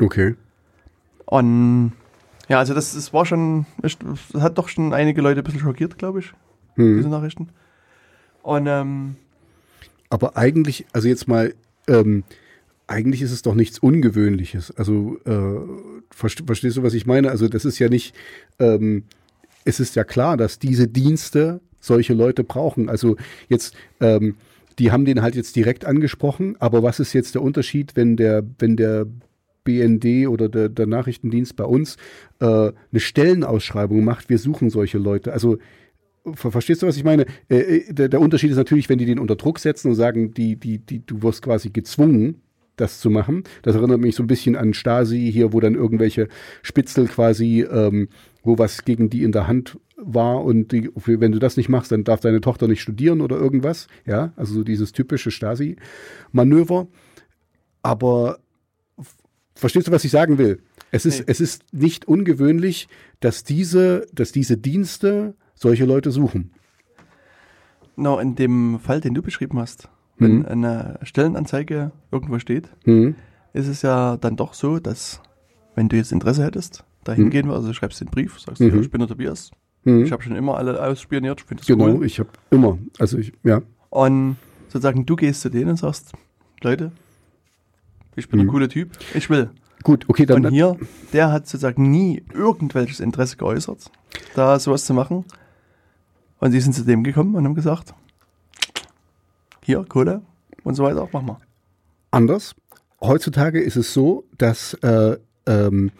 Okay. 0.00 0.34
Und 1.32 1.92
ja, 2.50 2.58
also 2.58 2.74
das, 2.74 2.92
das 2.92 3.14
war 3.14 3.24
schon, 3.24 3.64
das 3.80 3.96
hat 4.38 4.58
doch 4.58 4.68
schon 4.68 4.92
einige 4.92 5.22
Leute 5.22 5.40
ein 5.40 5.44
bisschen 5.44 5.60
schockiert, 5.60 5.96
glaube 5.96 6.18
ich, 6.18 6.30
diese 6.76 7.04
Hm. 7.04 7.08
Nachrichten. 7.08 7.48
Und 8.42 8.66
ähm, 8.66 9.16
Aber 10.10 10.36
eigentlich, 10.36 10.84
also 10.92 11.08
jetzt 11.08 11.28
mal, 11.28 11.54
ähm, 11.88 12.24
eigentlich 12.86 13.22
ist 13.22 13.32
es 13.32 13.40
doch 13.40 13.54
nichts 13.54 13.78
Ungewöhnliches. 13.78 14.76
Also 14.76 15.16
äh, 15.24 15.60
verste, 16.10 16.44
verstehst 16.44 16.76
du, 16.76 16.82
was 16.82 16.92
ich 16.92 17.06
meine? 17.06 17.30
Also 17.30 17.48
das 17.48 17.64
ist 17.64 17.78
ja 17.78 17.88
nicht, 17.88 18.14
ähm, 18.58 19.04
es 19.64 19.80
ist 19.80 19.96
ja 19.96 20.04
klar, 20.04 20.36
dass 20.36 20.58
diese 20.58 20.86
Dienste 20.86 21.62
solche 21.80 22.12
Leute 22.12 22.44
brauchen. 22.44 22.90
Also 22.90 23.16
jetzt, 23.48 23.74
ähm, 24.00 24.34
die 24.78 24.92
haben 24.92 25.06
den 25.06 25.22
halt 25.22 25.34
jetzt 25.34 25.56
direkt 25.56 25.86
angesprochen, 25.86 26.56
aber 26.58 26.82
was 26.82 27.00
ist 27.00 27.14
jetzt 27.14 27.34
der 27.34 27.40
Unterschied, 27.42 27.96
wenn 27.96 28.18
der, 28.18 28.42
wenn 28.58 28.76
der 28.76 29.06
BND 29.64 30.28
oder 30.28 30.48
der, 30.48 30.68
der 30.68 30.86
Nachrichtendienst 30.86 31.56
bei 31.56 31.64
uns 31.64 31.96
äh, 32.40 32.44
eine 32.46 32.72
Stellenausschreibung 32.96 34.04
macht, 34.04 34.28
wir 34.28 34.38
suchen 34.38 34.70
solche 34.70 34.98
Leute. 34.98 35.32
Also 35.32 35.58
ver 36.34 36.50
verstehst 36.50 36.82
du, 36.82 36.86
was 36.86 36.96
ich 36.96 37.04
meine? 37.04 37.26
Äh, 37.48 37.56
äh, 37.56 37.92
der, 37.92 38.08
der 38.08 38.20
Unterschied 38.20 38.50
ist 38.50 38.56
natürlich, 38.56 38.88
wenn 38.88 38.98
die 38.98 39.06
den 39.06 39.18
unter 39.18 39.36
Druck 39.36 39.58
setzen 39.58 39.88
und 39.88 39.94
sagen, 39.94 40.34
die, 40.34 40.56
die, 40.56 40.78
die, 40.78 41.04
du 41.04 41.22
wirst 41.22 41.42
quasi 41.42 41.70
gezwungen, 41.70 42.42
das 42.76 43.00
zu 43.00 43.10
machen. 43.10 43.44
Das 43.62 43.76
erinnert 43.76 44.00
mich 44.00 44.16
so 44.16 44.22
ein 44.22 44.28
bisschen 44.28 44.56
an 44.56 44.74
Stasi 44.74 45.30
hier, 45.30 45.52
wo 45.52 45.60
dann 45.60 45.74
irgendwelche 45.74 46.28
Spitzel 46.62 47.06
quasi, 47.06 47.66
ähm, 47.70 48.08
wo 48.42 48.58
was 48.58 48.84
gegen 48.84 49.10
die 49.10 49.22
in 49.22 49.32
der 49.32 49.46
Hand 49.46 49.78
war 49.96 50.42
und 50.42 50.72
die, 50.72 50.90
wenn 50.94 51.32
du 51.32 51.38
das 51.38 51.56
nicht 51.56 51.68
machst, 51.68 51.92
dann 51.92 52.04
darf 52.04 52.20
deine 52.20 52.40
Tochter 52.40 52.66
nicht 52.66 52.80
studieren 52.80 53.20
oder 53.20 53.36
irgendwas. 53.36 53.86
Ja, 54.06 54.32
also 54.36 54.54
so 54.54 54.64
dieses 54.64 54.92
typische 54.92 55.30
Stasi-Manöver. 55.30 56.88
Aber 57.82 58.38
verstehst 59.62 59.88
du, 59.88 59.92
was 59.92 60.04
ich 60.04 60.10
sagen 60.10 60.36
will? 60.38 60.60
Es 60.90 61.06
ist, 61.06 61.20
Nee. 61.20 61.24
es 61.28 61.40
ist 61.40 61.64
nicht 61.72 62.06
ungewöhnlich, 62.06 62.88
dass 63.20 63.44
diese, 63.44 64.06
dass 64.12 64.30
diese 64.32 64.58
Dienste 64.58 65.34
solche 65.54 65.86
Leute 65.86 66.10
suchen. 66.10 66.50
Genau, 67.96 68.18
in 68.18 68.34
dem 68.34 68.78
Fall, 68.80 69.00
den 69.00 69.14
du 69.14 69.22
beschrieben 69.22 69.58
hast, 69.58 69.88
wenn 70.18 70.38
Mhm. 70.40 70.46
eine 70.46 70.98
Stellenanzeige 71.02 71.92
irgendwo 72.10 72.38
steht, 72.38 72.68
Mhm. 72.86 73.14
ist 73.52 73.68
es 73.68 73.82
ja 73.82 74.16
dann 74.16 74.36
doch 74.36 74.54
so, 74.54 74.78
dass, 74.78 75.20
wenn 75.74 75.88
du 75.88 75.96
jetzt 75.96 76.12
Interesse 76.12 76.44
hättest, 76.44 76.84
dahin 77.04 77.24
Mhm. 77.26 77.30
gehen 77.30 77.48
wir, 77.48 77.54
also 77.54 77.72
schreibst 77.72 78.00
den 78.00 78.08
Brief, 78.08 78.38
sagst, 78.40 78.60
Mhm. 78.60 78.68
ja, 78.68 78.76
ich 78.80 78.90
bin 78.90 78.98
der 79.00 79.08
Tobias, 79.08 79.50
Mhm. 79.84 80.04
ich 80.04 80.12
habe 80.12 80.22
schon 80.22 80.36
immer 80.36 80.56
alle 80.56 80.82
ausspioniert, 80.82 81.40
ich 81.40 81.46
finde 81.46 81.60
das 81.60 81.66
Genau, 81.68 81.86
cool. 81.96 82.04
ich 82.06 82.18
habe 82.18 82.30
immer, 82.50 82.78
also 82.98 83.18
ich, 83.18 83.32
ja. 83.42 83.62
Und 83.90 84.36
sozusagen, 84.68 85.04
du 85.04 85.16
gehst 85.16 85.42
zu 85.42 85.50
denen 85.50 85.70
und 85.70 85.76
sagst, 85.76 86.12
Leute, 86.62 86.92
ich 88.16 88.28
bin 88.28 88.40
Mhm. 88.40 88.46
ein 88.46 88.50
cooler 88.50 88.68
Typ, 88.68 88.90
ich 89.14 89.28
will. 89.30 89.50
Gut, 89.82 90.04
okay, 90.08 90.26
dann. 90.26 90.46
Und 90.46 90.52
hier, 90.52 90.76
der 91.12 91.32
hat 91.32 91.46
sozusagen 91.46 91.90
nie 91.90 92.22
irgendwelches 92.32 93.00
Interesse 93.00 93.36
geäußert, 93.36 93.90
da 94.34 94.58
sowas 94.58 94.84
zu 94.84 94.94
machen. 94.94 95.24
Und 96.38 96.52
sie 96.52 96.60
sind 96.60 96.72
zu 96.74 96.84
dem 96.84 97.02
gekommen 97.04 97.34
und 97.34 97.44
haben 97.44 97.54
gesagt, 97.54 97.94
hier, 99.64 99.84
Kohle 99.88 100.22
und 100.64 100.74
so 100.74 100.84
weiter, 100.84 101.08
mach 101.12 101.22
mal. 101.22 101.38
anders. 102.10 102.54
Heutzutage 103.00 103.60
ist 103.60 103.76
es 103.76 103.92
so, 103.92 104.24
dass 104.38 104.74
äh, 104.74 105.16
ähm, 105.46 105.90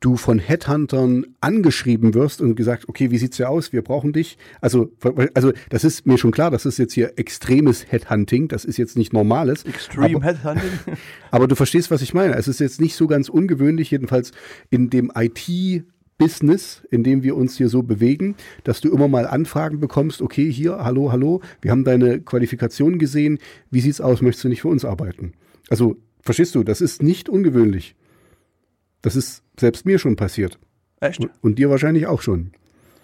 du 0.00 0.16
von 0.16 0.38
Headhuntern 0.38 1.26
angeschrieben 1.40 2.14
wirst 2.14 2.40
und 2.40 2.56
gesagt, 2.56 2.88
okay, 2.88 3.10
wie 3.10 3.18
sieht's 3.18 3.36
hier 3.36 3.50
aus? 3.50 3.72
Wir 3.72 3.82
brauchen 3.82 4.12
dich. 4.12 4.38
Also, 4.60 4.90
also 5.34 5.52
das 5.68 5.84
ist 5.84 6.06
mir 6.06 6.16
schon 6.16 6.30
klar, 6.30 6.50
das 6.50 6.64
ist 6.64 6.78
jetzt 6.78 6.94
hier 6.94 7.18
extremes 7.18 7.92
Headhunting, 7.92 8.48
das 8.48 8.64
ist 8.64 8.78
jetzt 8.78 8.96
nicht 8.96 9.12
normales. 9.12 9.64
Extreme 9.64 10.16
aber, 10.16 10.24
Headhunting. 10.24 10.70
aber 11.30 11.48
du 11.48 11.54
verstehst, 11.54 11.90
was 11.90 12.00
ich 12.00 12.14
meine. 12.14 12.34
Es 12.34 12.48
ist 12.48 12.60
jetzt 12.60 12.80
nicht 12.80 12.96
so 12.96 13.06
ganz 13.06 13.28
ungewöhnlich, 13.28 13.90
jedenfalls 13.90 14.32
in 14.70 14.88
dem 14.88 15.12
IT 15.14 15.84
Business, 16.16 16.82
in 16.90 17.02
dem 17.02 17.22
wir 17.22 17.34
uns 17.36 17.56
hier 17.56 17.68
so 17.68 17.82
bewegen, 17.82 18.36
dass 18.64 18.80
du 18.82 18.92
immer 18.92 19.08
mal 19.08 19.26
Anfragen 19.26 19.80
bekommst, 19.80 20.20
okay, 20.20 20.52
hier, 20.52 20.78
hallo, 20.84 21.10
hallo, 21.10 21.40
wir 21.62 21.70
haben 21.70 21.84
deine 21.84 22.20
Qualifikation 22.20 22.98
gesehen, 22.98 23.38
wie 23.70 23.80
sieht's 23.80 24.02
aus, 24.02 24.20
möchtest 24.20 24.44
du 24.44 24.48
nicht 24.48 24.60
für 24.60 24.68
uns 24.68 24.84
arbeiten? 24.84 25.32
Also, 25.70 25.96
verstehst 26.20 26.54
du, 26.54 26.62
das 26.62 26.82
ist 26.82 27.02
nicht 27.02 27.30
ungewöhnlich. 27.30 27.96
Das 29.00 29.16
ist 29.16 29.42
selbst 29.60 29.86
mir 29.86 29.98
schon 29.98 30.16
passiert. 30.16 30.58
Echt? 31.00 31.20
Und, 31.42 31.58
dir 31.58 31.70
wahrscheinlich 31.70 32.06
auch 32.06 32.20
schon. 32.20 32.50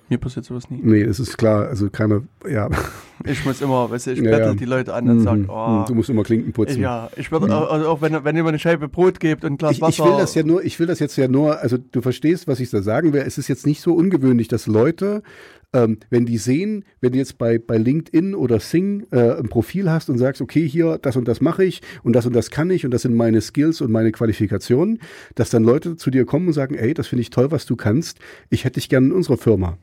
Mir 0.09 0.19
passiert 0.19 0.45
sowas 0.45 0.71
nie. 0.71 0.79
Nee, 0.83 1.03
es 1.03 1.19
ist 1.19 1.37
klar, 1.37 1.67
also 1.67 1.91
keiner, 1.91 2.23
ja. 2.49 2.69
Ich 3.25 3.45
muss 3.47 3.61
immer, 3.63 3.91
weißt 3.91 4.07
du, 4.09 4.11
ich 4.13 4.23
bettel 4.23 4.39
ja. 4.41 4.55
die 4.55 4.65
Leute 4.67 4.93
an 4.95 5.09
und 5.09 5.21
sag, 5.21 5.39
Mhm. 5.39 5.49
oh, 5.51 5.85
Du 5.89 5.95
musst 5.95 6.11
immer 6.11 6.23
Klinken 6.23 6.53
putzen. 6.53 6.81
ja, 6.81 7.11
ich 7.17 7.33
würde, 7.33 7.53
auch, 7.57 7.71
also 7.73 7.89
auch 7.89 8.03
wenn, 8.03 8.13
wenn 8.25 8.37
jemand 8.37 8.51
eine 8.51 8.59
Scheibe 8.61 8.89
Brot 8.89 9.19
gibt 9.19 9.43
und 9.45 9.53
ein 9.55 9.59
Glas 9.59 9.73
Ich, 9.73 9.81
Wasser. 9.81 10.05
ich 10.05 10.11
will 10.11 10.19
das 10.19 10.35
ja 10.37 10.43
nur, 10.45 10.63
ich 10.65 10.79
will 10.79 10.87
das 10.87 11.01
jetzt 11.01 11.17
ja 11.17 11.27
nur, 11.27 11.59
also 11.59 11.77
du 11.79 12.03
verstehst, 12.03 12.47
was 12.47 12.61
ich 12.61 12.71
da 12.71 12.83
sagen 12.83 13.13
will. 13.15 13.23
Es 13.27 13.39
ist 13.39 13.49
jetzt 13.49 13.67
nicht 13.67 13.81
so 13.81 13.95
ungewöhnlich, 13.95 14.47
dass 14.49 14.67
Leute, 14.69 15.23
ähm, 15.73 15.99
wenn 16.11 16.27
die 16.27 16.39
sehen, 16.39 16.85
wenn 17.01 17.13
du 17.13 17.19
jetzt 17.19 17.39
bei, 17.39 17.59
bei 17.59 17.77
LinkedIn 17.77 18.35
oder 18.35 18.61
Sing 18.61 19.07
äh, 19.11 19.39
ein 19.39 19.49
Profil 19.49 19.91
hast 19.91 20.09
und 20.09 20.19
sagst, 20.19 20.41
okay, 20.41 20.67
hier, 20.67 20.99
das 20.99 21.17
und 21.17 21.27
das 21.29 21.41
mache 21.41 21.65
ich 21.65 21.83
und 22.03 22.15
das 22.15 22.27
und 22.27 22.35
das 22.35 22.51
kann 22.51 22.71
ich 22.71 22.85
und 22.85 22.93
das 22.93 23.03
sind 23.03 23.15
meine 23.15 23.41
Skills 23.41 23.81
und 23.81 23.91
meine 23.91 24.13
Qualifikationen, 24.13 25.01
dass 25.35 25.51
dann 25.51 25.65
Leute 25.65 25.97
zu 25.97 26.11
dir 26.11 26.25
kommen 26.25 26.49
und 26.49 26.53
sagen, 26.53 26.75
ey, 26.75 26.95
das 26.95 27.09
finde 27.09 27.23
ich 27.23 27.31
toll, 27.31 27.51
was 27.51 27.67
du 27.67 27.77
kannst, 27.77 28.19
ich 28.51 28.65
hätte 28.65 28.75
dich 28.75 28.89
gerne 28.89 29.07
in 29.09 29.13
unserer 29.13 29.37
Firma. 29.37 29.77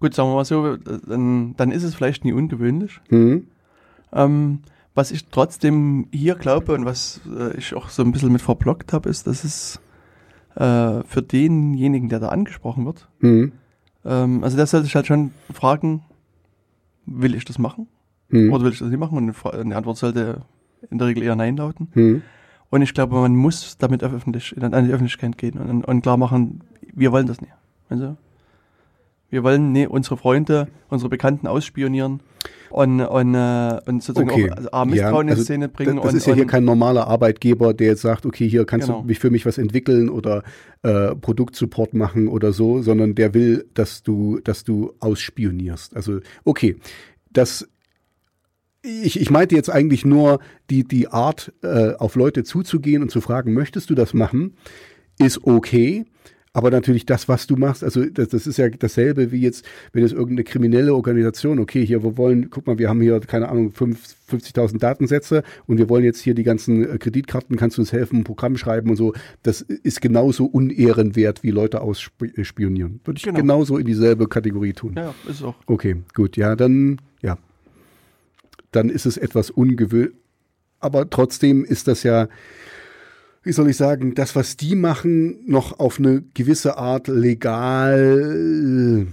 Gut, 0.00 0.14
sagen 0.14 0.30
wir 0.30 0.34
mal 0.34 0.44
so, 0.44 0.76
dann, 0.76 1.54
dann 1.56 1.72
ist 1.72 1.82
es 1.82 1.94
vielleicht 1.94 2.24
nie 2.24 2.32
ungewöhnlich. 2.32 3.00
Mhm. 3.10 3.46
Ähm, 4.12 4.60
was 4.94 5.10
ich 5.12 5.26
trotzdem 5.26 6.08
hier 6.10 6.34
glaube 6.34 6.74
und 6.74 6.84
was 6.84 7.20
äh, 7.38 7.56
ich 7.56 7.74
auch 7.74 7.90
so 7.90 8.02
ein 8.02 8.10
bisschen 8.10 8.32
mit 8.32 8.42
verblockt 8.42 8.92
habe, 8.92 9.08
ist, 9.08 9.26
dass 9.26 9.44
es 9.44 9.80
äh, 10.56 11.02
für 11.04 11.22
denjenigen, 11.22 12.08
der 12.08 12.18
da 12.18 12.28
angesprochen 12.28 12.86
wird, 12.86 13.08
Mhm. 13.20 13.52
Ähm, 14.04 14.42
also 14.44 14.56
der 14.56 14.66
sollte 14.66 14.84
sich 14.84 14.94
halt 14.96 15.06
schon 15.06 15.32
fragen, 15.52 16.02
will 17.06 17.34
ich 17.34 17.44
das 17.44 17.58
machen 17.58 17.88
Mhm. 18.30 18.52
oder 18.52 18.64
will 18.64 18.72
ich 18.72 18.78
das 18.78 18.88
nicht 18.88 18.98
machen? 18.98 19.18
Und 19.18 19.34
die 19.68 19.74
Antwort 19.74 19.96
sollte 19.96 20.42
in 20.90 20.98
der 20.98 21.08
Regel 21.08 21.22
eher 21.22 21.36
Nein 21.36 21.56
lauten. 21.56 21.88
Mhm. 21.94 22.22
Und 22.70 22.82
ich 22.82 22.94
glaube, 22.94 23.16
man 23.16 23.34
muss 23.34 23.76
damit 23.78 24.02
öffentlich, 24.04 24.54
an 24.62 24.84
die 24.84 24.92
Öffentlichkeit 24.92 25.36
gehen 25.36 25.58
und, 25.58 25.84
und 25.84 26.02
klar 26.02 26.16
machen, 26.16 26.62
wir 26.94 27.10
wollen 27.10 27.26
das 27.26 27.40
nicht. 27.40 27.52
Also, 27.88 28.16
wir 29.30 29.42
wollen 29.44 29.72
nee, 29.72 29.86
unsere 29.86 30.16
Freunde, 30.16 30.68
unsere 30.88 31.08
Bekannten 31.08 31.46
ausspionieren 31.46 32.20
und, 32.70 33.00
und, 33.00 33.34
äh, 33.34 33.80
und 33.86 34.02
sozusagen 34.02 34.30
Okay. 34.30 34.50
auch 34.50 34.56
also, 34.56 34.90
Misstrauen 34.90 34.94
Ja, 34.94 35.20
in 35.20 35.28
also 35.30 35.42
Szene 35.42 35.68
bringen. 35.68 35.96
Das, 35.96 36.04
das 36.04 36.12
und, 36.12 36.18
ist 36.18 36.26
ja 36.26 36.34
hier 36.34 36.46
kein 36.46 36.64
normaler 36.64 37.06
Arbeitgeber, 37.06 37.74
der 37.74 37.88
jetzt 37.88 38.02
sagt, 38.02 38.26
okay, 38.26 38.48
hier 38.48 38.64
kannst 38.64 38.86
Genau. 38.86 39.00
du 39.00 39.06
mich 39.06 39.18
für 39.18 39.30
mich 39.30 39.46
was 39.46 39.58
entwickeln 39.58 40.08
oder 40.08 40.42
äh, 40.82 41.14
Produktsupport 41.16 41.94
machen 41.94 42.28
oder 42.28 42.52
so, 42.52 42.82
sondern 42.82 43.14
der 43.14 43.34
will, 43.34 43.66
dass 43.74 44.02
du, 44.02 44.40
dass 44.42 44.64
du 44.64 44.92
ausspionierst. 45.00 45.96
Also 45.96 46.20
okay, 46.44 46.76
das 47.32 47.68
ich, 48.82 49.20
ich 49.20 49.30
meinte 49.30 49.54
jetzt 49.54 49.68
eigentlich 49.68 50.06
nur 50.06 50.38
die, 50.70 50.84
die 50.84 51.08
Art, 51.08 51.52
äh, 51.62 51.92
auf 51.94 52.14
Leute 52.14 52.44
zuzugehen 52.44 53.02
und 53.02 53.10
zu 53.10 53.20
fragen, 53.20 53.52
möchtest 53.52 53.90
du 53.90 53.94
das 53.94 54.14
machen, 54.14 54.56
ist 55.18 55.44
okay. 55.44 56.06
Aber 56.52 56.72
natürlich 56.72 57.06
das, 57.06 57.28
was 57.28 57.46
du 57.46 57.54
machst, 57.54 57.84
also 57.84 58.04
das, 58.06 58.30
das 58.30 58.48
ist 58.48 58.56
ja 58.56 58.68
dasselbe 58.68 59.30
wie 59.30 59.40
jetzt, 59.40 59.64
wenn 59.92 60.02
es 60.02 60.10
irgendeine 60.10 60.42
kriminelle 60.42 60.92
Organisation, 60.94 61.60
okay, 61.60 61.86
hier, 61.86 62.02
wir 62.02 62.16
wollen, 62.16 62.50
guck 62.50 62.66
mal, 62.66 62.76
wir 62.76 62.88
haben 62.88 63.00
hier, 63.00 63.20
keine 63.20 63.48
Ahnung, 63.48 63.70
fünf- 63.72 64.16
50.000 64.28 64.78
Datensätze 64.78 65.44
und 65.66 65.78
wir 65.78 65.88
wollen 65.88 66.02
jetzt 66.04 66.20
hier 66.20 66.34
die 66.34 66.42
ganzen 66.42 66.88
äh, 66.88 66.98
Kreditkarten, 66.98 67.56
kannst 67.56 67.76
du 67.78 67.82
uns 67.82 67.92
helfen, 67.92 68.18
ein 68.20 68.24
Programm 68.24 68.56
schreiben 68.56 68.90
und 68.90 68.96
so. 68.96 69.12
Das 69.44 69.60
ist 69.60 70.00
genauso 70.00 70.44
unehrenwert, 70.46 71.42
wie 71.44 71.50
Leute 71.50 71.80
ausspionieren. 71.82 73.00
Würde 73.04 73.18
ich 73.18 73.24
Genau. 73.24 73.38
genauso 73.38 73.76
in 73.78 73.86
dieselbe 73.86 74.26
Kategorie 74.28 74.72
tun. 74.72 74.94
ja, 74.96 75.14
ist 75.28 75.42
auch. 75.44 75.54
Okay, 75.66 75.96
gut, 76.14 76.36
ja, 76.36 76.56
dann, 76.56 77.00
ja. 77.22 77.38
Dann 78.72 78.88
ist 78.90 79.06
es 79.06 79.16
etwas 79.16 79.50
ungewöhnlich. 79.50 80.14
Aber 80.80 81.08
trotzdem 81.10 81.64
ist 81.64 81.88
das 81.88 82.04
ja, 82.04 82.28
wie 83.42 83.52
soll 83.52 83.70
ich 83.70 83.76
sagen, 83.76 84.14
das, 84.14 84.36
was 84.36 84.56
die 84.56 84.74
machen, 84.76 85.46
noch 85.46 85.78
auf 85.78 85.98
eine 85.98 86.22
gewisse 86.34 86.76
Art 86.76 87.08
legal. 87.08 89.06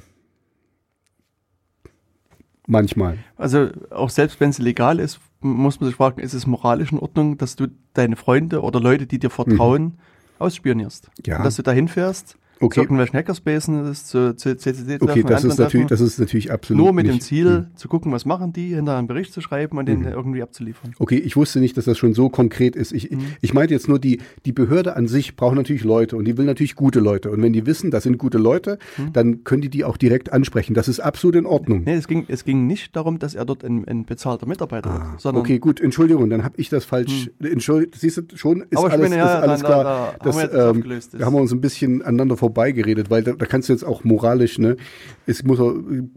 Manchmal. 2.67 3.19
Also 3.37 3.69
auch 3.91 4.09
selbst 4.09 4.39
wenn 4.41 4.49
es 4.49 4.59
legal 4.59 4.99
ist, 4.99 5.19
muss 5.39 5.79
man 5.79 5.87
sich 5.87 5.95
fragen, 5.95 6.19
ist 6.19 6.33
es 6.33 6.45
moralisch 6.45 6.91
in 6.91 6.99
Ordnung, 6.99 7.37
dass 7.37 7.55
du 7.55 7.67
deine 7.93 8.17
Freunde 8.17 8.61
oder 8.61 8.81
Leute, 8.81 9.07
die 9.07 9.19
dir 9.19 9.29
vertrauen, 9.29 9.97
ausspionierst? 10.39 11.07
Mhm. 11.07 11.23
Ja. 11.25 11.37
Und 11.37 11.45
dass 11.45 11.55
du 11.55 11.63
dahin 11.63 11.87
fährst, 11.87 12.37
Okay. 12.59 12.79
irgendwelchen 12.81 13.17
Hackerspacen, 13.17 13.93
zu, 13.93 14.35
zu 14.35 14.57
CCD 14.57 14.97
Okay, 15.01 15.23
das 15.23 15.43
ist 15.43 15.57
natürlich, 15.57 15.87
das 15.87 16.01
ist 16.01 16.19
natürlich 16.19 16.51
absolut. 16.51 16.83
nur 16.83 16.93
mit 16.93 17.05
dem 17.07 17.15
nicht- 17.15 17.23
Ziel, 17.23 17.47
Hm. 17.47 17.65
zu 17.75 17.87
gucken, 17.87 18.11
was 18.11 18.25
machen 18.25 18.53
die, 18.53 18.73
hinterher 18.75 18.97
einen 18.99 19.07
Bericht 19.07 19.33
zu 19.33 19.41
schreiben 19.41 19.77
und 19.77 19.85
den 19.87 20.03
irgendwie 20.05 20.41
abzuliefern. 20.41 20.93
Okay, 20.99 21.17
ich 21.17 21.35
wusste 21.35 21.59
nicht, 21.59 21.77
dass 21.77 21.85
das 21.85 21.97
schon 21.97 22.13
so 22.13 22.29
konkret 22.29 22.75
ist. 22.75 22.91
Ich, 22.93 23.11
Mhm. 23.11 23.19
ich 23.41 23.53
meinte 23.53 23.73
jetzt 23.73 23.87
nur, 23.87 23.99
die, 23.99 24.19
die 24.45 24.51
Behörde 24.51 24.95
an 24.95 25.07
sich 25.07 25.35
braucht 25.35 25.55
natürlich 25.55 25.83
Leute 25.83 26.15
und 26.17 26.25
die 26.25 26.37
will 26.37 26.45
natürlich 26.45 26.75
gute 26.75 26.99
Leute. 26.99 27.29
Und 27.31 27.41
wenn 27.41 27.53
die 27.53 27.65
wissen, 27.65 27.91
das 27.91 28.03
sind 28.03 28.17
gute 28.17 28.37
Leute, 28.37 28.77
dann 29.13 29.43
können 29.43 29.61
die 29.61 29.69
die 29.69 29.83
auch 29.83 29.97
direkt 29.97 30.33
ansprechen. 30.33 30.73
Das 30.73 30.87
ist 30.87 30.99
absolut 30.99 31.35
in 31.35 31.45
Ordnung. 31.45 31.79
Mhm. 31.79 31.83
Nee, 31.85 31.93
es 31.95 32.07
ging, 32.07 32.25
es 32.27 32.43
ging 32.43 32.65
nicht 32.67 32.95
darum, 32.95 33.19
dass 33.19 33.35
er 33.35 33.45
dort 33.45 33.63
ein, 33.63 33.87
ein 33.87 34.05
bezahlter 34.05 34.47
Mitarbeiter 34.47 34.91
wird, 34.91 35.21
sondern 35.21 35.41
Ah, 35.41 35.45
Okay, 35.47 35.59
gut, 35.59 35.79
Entschuldigung, 35.79 36.29
dann 36.29 36.43
habe 36.43 36.55
ich 36.57 36.69
das 36.69 36.85
falsch. 36.85 37.29
Entschuldigung, 37.39 37.93
siehst 37.97 38.17
du, 38.17 38.23
schon 38.35 38.61
ist 38.61 38.69
Hm. 38.71 38.77
Aber 38.77 38.87
ich 38.87 38.93
alles, 38.93 39.09
meine, 39.09 39.21
ja, 39.21 39.37
ist 39.37 39.43
alles 39.43 39.61
dann- 39.61 39.71
da- 39.71 39.81
klar. 39.81 39.83
da 39.83 40.07
haben 40.11 40.17
das, 40.23 40.35
wir 40.35 40.43
jetzt 40.43 41.13
ähm, 41.13 41.19
da 41.19 41.25
haben 41.25 41.33
wir 41.33 41.41
uns 41.41 41.51
ein 41.51 41.61
bisschen 41.61 42.01
aneinander 42.01 42.37
vorbeigeredet, 42.47 43.09
weil 43.09 43.23
da, 43.23 43.33
da 43.33 43.45
kannst 43.45 43.69
du 43.69 43.73
jetzt 43.73 43.83
auch 43.83 44.03
moralisch, 44.03 44.57
ne? 44.59 44.77
Es 45.25 45.43
muss 45.43 45.59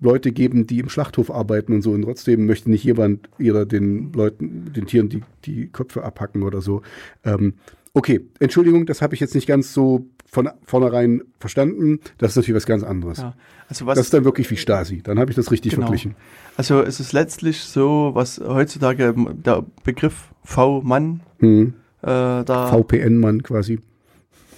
Leute 0.00 0.32
geben, 0.32 0.66
die 0.66 0.78
im 0.80 0.88
Schlachthof 0.88 1.30
arbeiten 1.30 1.72
und 1.72 1.82
so 1.82 1.90
und 1.92 2.02
trotzdem 2.02 2.46
möchte 2.46 2.70
nicht 2.70 2.84
jemand 2.84 3.28
jeder 3.38 3.66
den 3.66 4.12
Leuten, 4.12 4.72
den 4.74 4.86
Tieren 4.86 5.08
die, 5.08 5.22
die 5.44 5.66
Köpfe 5.68 6.02
abhacken 6.04 6.42
oder 6.42 6.60
so. 6.60 6.82
Ähm, 7.24 7.54
okay, 7.94 8.20
Entschuldigung, 8.38 8.86
das 8.86 9.02
habe 9.02 9.14
ich 9.14 9.20
jetzt 9.20 9.34
nicht 9.34 9.46
ganz 9.46 9.74
so 9.74 10.06
von 10.26 10.48
vornherein 10.64 11.22
verstanden. 11.40 11.98
Das 12.18 12.30
ist 12.32 12.36
natürlich 12.36 12.56
was 12.56 12.66
ganz 12.66 12.84
anderes. 12.84 13.18
ja, 13.18 13.34
also 13.68 13.86
was 13.86 13.96
Das 13.98 14.06
ist 14.06 14.14
dann 14.14 14.24
wirklich 14.24 14.48
wie 14.50 14.56
Stasi. 14.56 15.02
Dann 15.02 15.18
habe 15.18 15.30
ich 15.32 15.36
das 15.36 15.50
richtig 15.50 15.72
Genau. 15.74 15.86
verglichen. 15.86 16.14
Also 16.56 16.82
es 16.82 17.00
ist 17.00 17.12
letztlich 17.12 17.58
so, 17.62 18.10
was 18.14 18.38
heutzutage 18.38 19.12
der 19.44 19.64
Begriff 19.82 20.28
V-Mann 20.44 21.20
Hm. 21.40 21.74
äh, 22.02 22.44
VPN-Mann 22.44 23.42
quasi. 23.42 23.80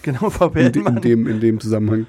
Genau, 0.02 0.30
V. 0.30 0.46
in, 0.54 0.72
in, 0.74 1.00
dem, 1.00 1.26
in 1.26 1.40
dem 1.40 1.60
Zusammenhang. 1.60 2.06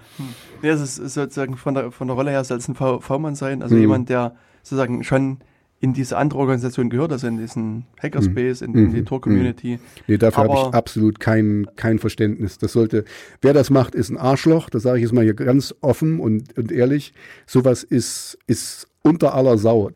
Nee, 0.62 0.70
es 0.70 0.82
ist 0.82 1.14
sozusagen 1.14 1.58
von 1.58 1.74
der, 1.76 1.92
von 1.92 2.08
der 2.08 2.16
Rolle 2.16 2.32
her 2.32 2.44
soll 2.44 2.58
es 2.58 2.68
ein 2.68 2.76
V-Mann 2.76 3.36
sein, 3.36 3.62
also 3.62 3.76
Mhm. 3.76 3.82
jemand, 3.82 4.10
der 4.10 4.36
sozusagen 4.64 5.04
schon 5.04 5.40
in 5.82 5.92
diese 5.92 6.18
andere 6.18 6.40
Organisation 6.40 6.90
gehört, 6.90 7.12
also 7.12 7.28
in 7.28 7.38
diesen 7.38 7.86
Hackerspace, 8.02 8.62
in, 8.62 8.74
in 8.74 8.94
die 8.94 9.02
Mhm. 9.02 9.06
Tor-Community. 9.06 9.80
Nee, 10.08 10.18
dafür 10.18 10.46
habe 10.46 10.54
ich 10.54 10.74
absolut 10.74 11.20
kein, 11.20 11.68
kein 11.76 12.00
Verständnis. 12.00 12.58
Das 12.58 12.72
sollte, 12.72 13.04
wer 13.42 13.52
das 13.52 13.70
macht, 13.70 13.94
ist 13.94 14.10
ein 14.10 14.16
Arschloch. 14.18 14.70
Das 14.70 14.84
sage 14.84 15.00
ich 15.00 15.04
jetzt 15.04 15.12
mal 15.14 15.26
hier 15.26 15.34
ganz 15.34 15.76
offen 15.82 16.22
und, 16.22 16.58
und 16.58 16.72
ehrlich. 16.72 17.14
Sowas 17.46 17.84
ist, 17.84 18.38
ist 18.48 18.88
unter 19.02 19.34
aller 19.36 19.58
Sau. 19.58 19.92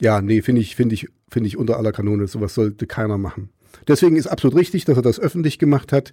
Ja, 0.00 0.22
nee, 0.22 0.40
finde 0.40 0.60
ich, 0.60 0.76
finde 0.76 0.94
ich, 0.94 1.08
finde 1.28 1.48
ich 1.48 1.56
unter 1.56 1.78
aller 1.78 1.90
Kanone. 1.90 2.28
Sowas 2.28 2.54
sollte 2.54 2.86
keiner 2.86 3.18
machen. 3.18 3.48
Deswegen 3.88 4.14
ist 4.14 4.28
absolut 4.28 4.56
richtig, 4.56 4.84
dass 4.84 4.96
er 4.96 5.02
das 5.02 5.18
öffentlich 5.18 5.58
gemacht 5.58 5.92
hat 5.92 6.12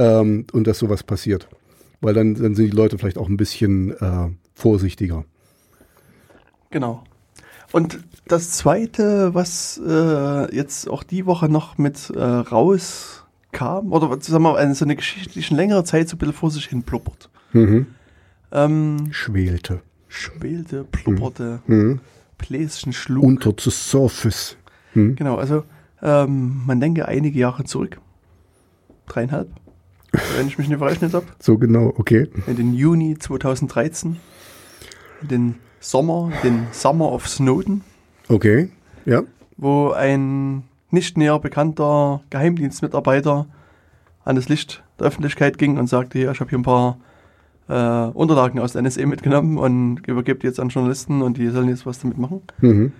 ähm, 0.00 0.46
und 0.52 0.66
dass 0.66 0.78
sowas 0.78 1.02
passiert. 1.02 1.48
Weil 2.00 2.14
dann, 2.14 2.34
dann 2.34 2.54
sind 2.54 2.66
die 2.72 2.76
Leute 2.76 2.96
vielleicht 2.98 3.18
auch 3.18 3.28
ein 3.28 3.36
bisschen 3.36 3.90
äh, 4.00 4.28
vorsichtiger. 4.54 5.24
Genau. 6.70 7.04
Und 7.72 8.00
das 8.26 8.50
Zweite, 8.52 9.34
was 9.34 9.80
äh, 9.86 10.54
jetzt 10.54 10.88
auch 10.88 11.02
die 11.02 11.26
Woche 11.26 11.48
noch 11.48 11.78
mit 11.78 12.10
äh, 12.10 12.20
rauskam, 12.20 13.92
oder 13.92 14.08
sagen 14.20 14.42
wir 14.44 14.52
mal, 14.54 14.74
so 14.74 14.84
eine 14.84 14.96
Geschichte, 14.96 15.34
die 15.34 15.42
schon 15.42 15.56
längere 15.56 15.84
Zeit 15.84 16.08
so 16.08 16.16
ein 16.16 16.18
bisschen 16.18 16.34
vor 16.34 16.50
sich 16.50 16.66
hin 16.66 16.82
blubbert. 16.82 17.28
Mhm. 17.52 17.86
Ähm, 18.52 19.08
Schwelte. 19.12 19.82
schwelte, 20.08 20.84
blubberte, 20.84 21.60
Mhm. 21.66 22.00
Bläschen 22.38 22.92
schlug. 22.92 23.22
Unter 23.22 23.52
the 23.56 23.70
surface. 23.70 24.56
Mhm. 24.94 25.14
Genau, 25.16 25.36
also 25.36 25.64
ähm, 26.02 26.62
man 26.66 26.80
denke 26.80 27.06
einige 27.06 27.38
Jahre 27.38 27.64
zurück. 27.64 28.00
Dreieinhalb, 29.06 29.48
wenn 30.36 30.46
ich 30.48 30.58
mich 30.58 30.68
nicht 30.68 30.78
verrechnet 30.78 31.14
habe. 31.14 31.26
So 31.38 31.58
genau, 31.58 31.92
okay. 31.96 32.28
In 32.46 32.56
den 32.56 32.74
Juni 32.74 33.16
2013. 33.18 34.16
In 35.22 35.28
den 35.28 35.54
Sommer, 35.80 36.30
den 36.42 36.66
Summer 36.72 37.12
of 37.12 37.28
Snowden, 37.28 37.82
Okay. 38.28 38.70
Ja. 39.06 39.22
wo 39.56 39.90
ein 39.90 40.64
nicht 40.90 41.16
näher 41.16 41.38
bekannter 41.38 42.22
Geheimdienstmitarbeiter 42.30 43.46
an 44.24 44.36
das 44.36 44.48
Licht 44.48 44.82
der 44.98 45.06
Öffentlichkeit 45.06 45.56
ging 45.58 45.78
und 45.78 45.86
sagte, 45.88 46.18
hier, 46.18 46.30
ich 46.32 46.40
habe 46.40 46.50
hier 46.50 46.58
ein 46.58 46.62
paar 46.64 46.98
äh, 47.68 48.10
Unterlagen 48.12 48.58
aus 48.58 48.72
der 48.72 48.82
NSA 48.82 49.06
mitgenommen 49.06 49.56
und 49.58 50.00
übergebe 50.06 50.40
die 50.40 50.46
jetzt 50.46 50.60
an 50.60 50.68
Journalisten 50.68 51.22
und 51.22 51.38
die 51.38 51.48
sollen 51.48 51.68
jetzt 51.68 51.86
was 51.86 52.00
damit 52.00 52.18
machen. 52.18 52.42
Mhm. 52.60 52.92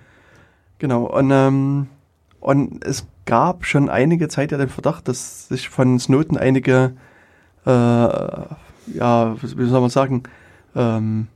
Genau, 0.79 1.03
und, 1.05 1.29
ähm, 1.31 1.87
und 2.41 2.83
es 2.83 3.07
gab 3.25 3.65
schon 3.65 3.89
einige 3.89 4.27
Zeit 4.27 4.51
ja 4.51 4.57
den 4.57 4.67
Verdacht, 4.67 5.07
dass 5.07 5.47
sich 5.47 5.69
von 5.69 5.99
Snowden 5.99 6.37
einige, 6.37 6.93
äh, 7.65 7.69
ja, 7.69 9.35
wie 9.41 9.65
soll 9.67 9.81
man 9.81 9.89
sagen, 9.89 10.23
ähm, 10.75 11.27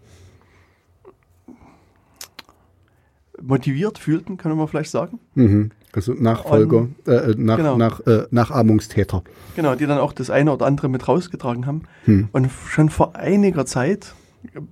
motiviert 3.42 4.00
fühlten, 4.00 4.38
können 4.38 4.58
wir 4.58 4.68
vielleicht 4.68 4.92
sagen. 4.92 5.20
Mhm. 5.36 5.72
Also 5.94 6.14
Nachfolger, 6.14 6.88
äh, 7.08 7.12
äh, 7.12 7.36
nach, 7.38 7.58
Genau. 7.58 7.78
nach, 7.78 8.02
äh, 8.02 8.24
Nachahmungstäter. 8.30 9.24
Genau, 9.56 9.76
die 9.76 9.86
dann 9.86 10.00
auch 10.00 10.12
das 10.12 10.30
eine 10.30 10.52
oder 10.52 10.66
andere 10.66 10.90
mit 10.90 11.08
rausgetragen 11.08 11.66
haben. 11.66 11.84
Hm. 12.04 12.28
Und 12.34 12.50
schon 12.68 12.90
vor 12.90 13.16
einiger 13.16 13.66
Zeit 13.66 14.14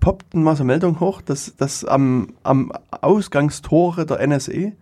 poppten 0.01 0.43
mal 0.43 0.57
so 0.57 0.65
Meldungen 0.65 0.99
hoch, 0.99 1.21
dass, 1.21 1.55
dass 1.55 1.85
am, 1.85 2.33
am 2.43 2.73
Ausgangstore 3.01 4.05
der 4.05 4.25
NSA 4.27 4.73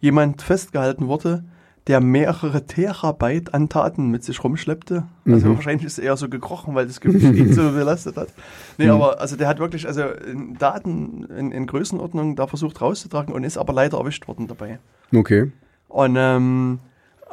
jemand 0.00 0.42
festgehalten 0.42 1.08
wurde, 1.08 1.44
der 1.86 2.00
mehrere 2.00 2.66
Terabyte 2.66 3.54
an 3.54 3.68
Daten 3.68 4.10
mit 4.10 4.24
sich 4.24 4.42
rumschleppte. 4.42 5.04
Also 5.24 5.48
Mhm. 5.48 5.54
wahrscheinlich 5.54 5.86
ist 5.86 5.98
er 5.98 6.04
eher 6.06 6.16
so 6.16 6.28
gekrochen, 6.28 6.74
weil 6.74 6.86
das 6.86 7.00
Gewicht 7.00 7.32
ihn 7.32 7.52
so 7.52 7.70
belastet 7.72 8.16
hat. 8.16 8.28
Nee, 8.76 8.86
Mhm. 8.86 8.90
aber 8.92 9.20
also 9.20 9.36
der 9.36 9.46
hat 9.46 9.60
wirklich 9.60 9.86
also 9.86 10.02
in 10.02 10.54
Daten 10.58 11.24
in, 11.26 11.52
in 11.52 11.66
Größenordnung 11.68 12.34
da 12.34 12.48
versucht 12.48 12.80
rauszutragen 12.80 13.32
und 13.32 13.44
ist 13.44 13.56
aber 13.56 13.72
leider 13.72 13.98
erwischt 13.98 14.26
worden 14.26 14.48
dabei. 14.48 14.80
Okay. 15.14 15.52
Und, 15.88 16.16
ähm, 16.18 16.80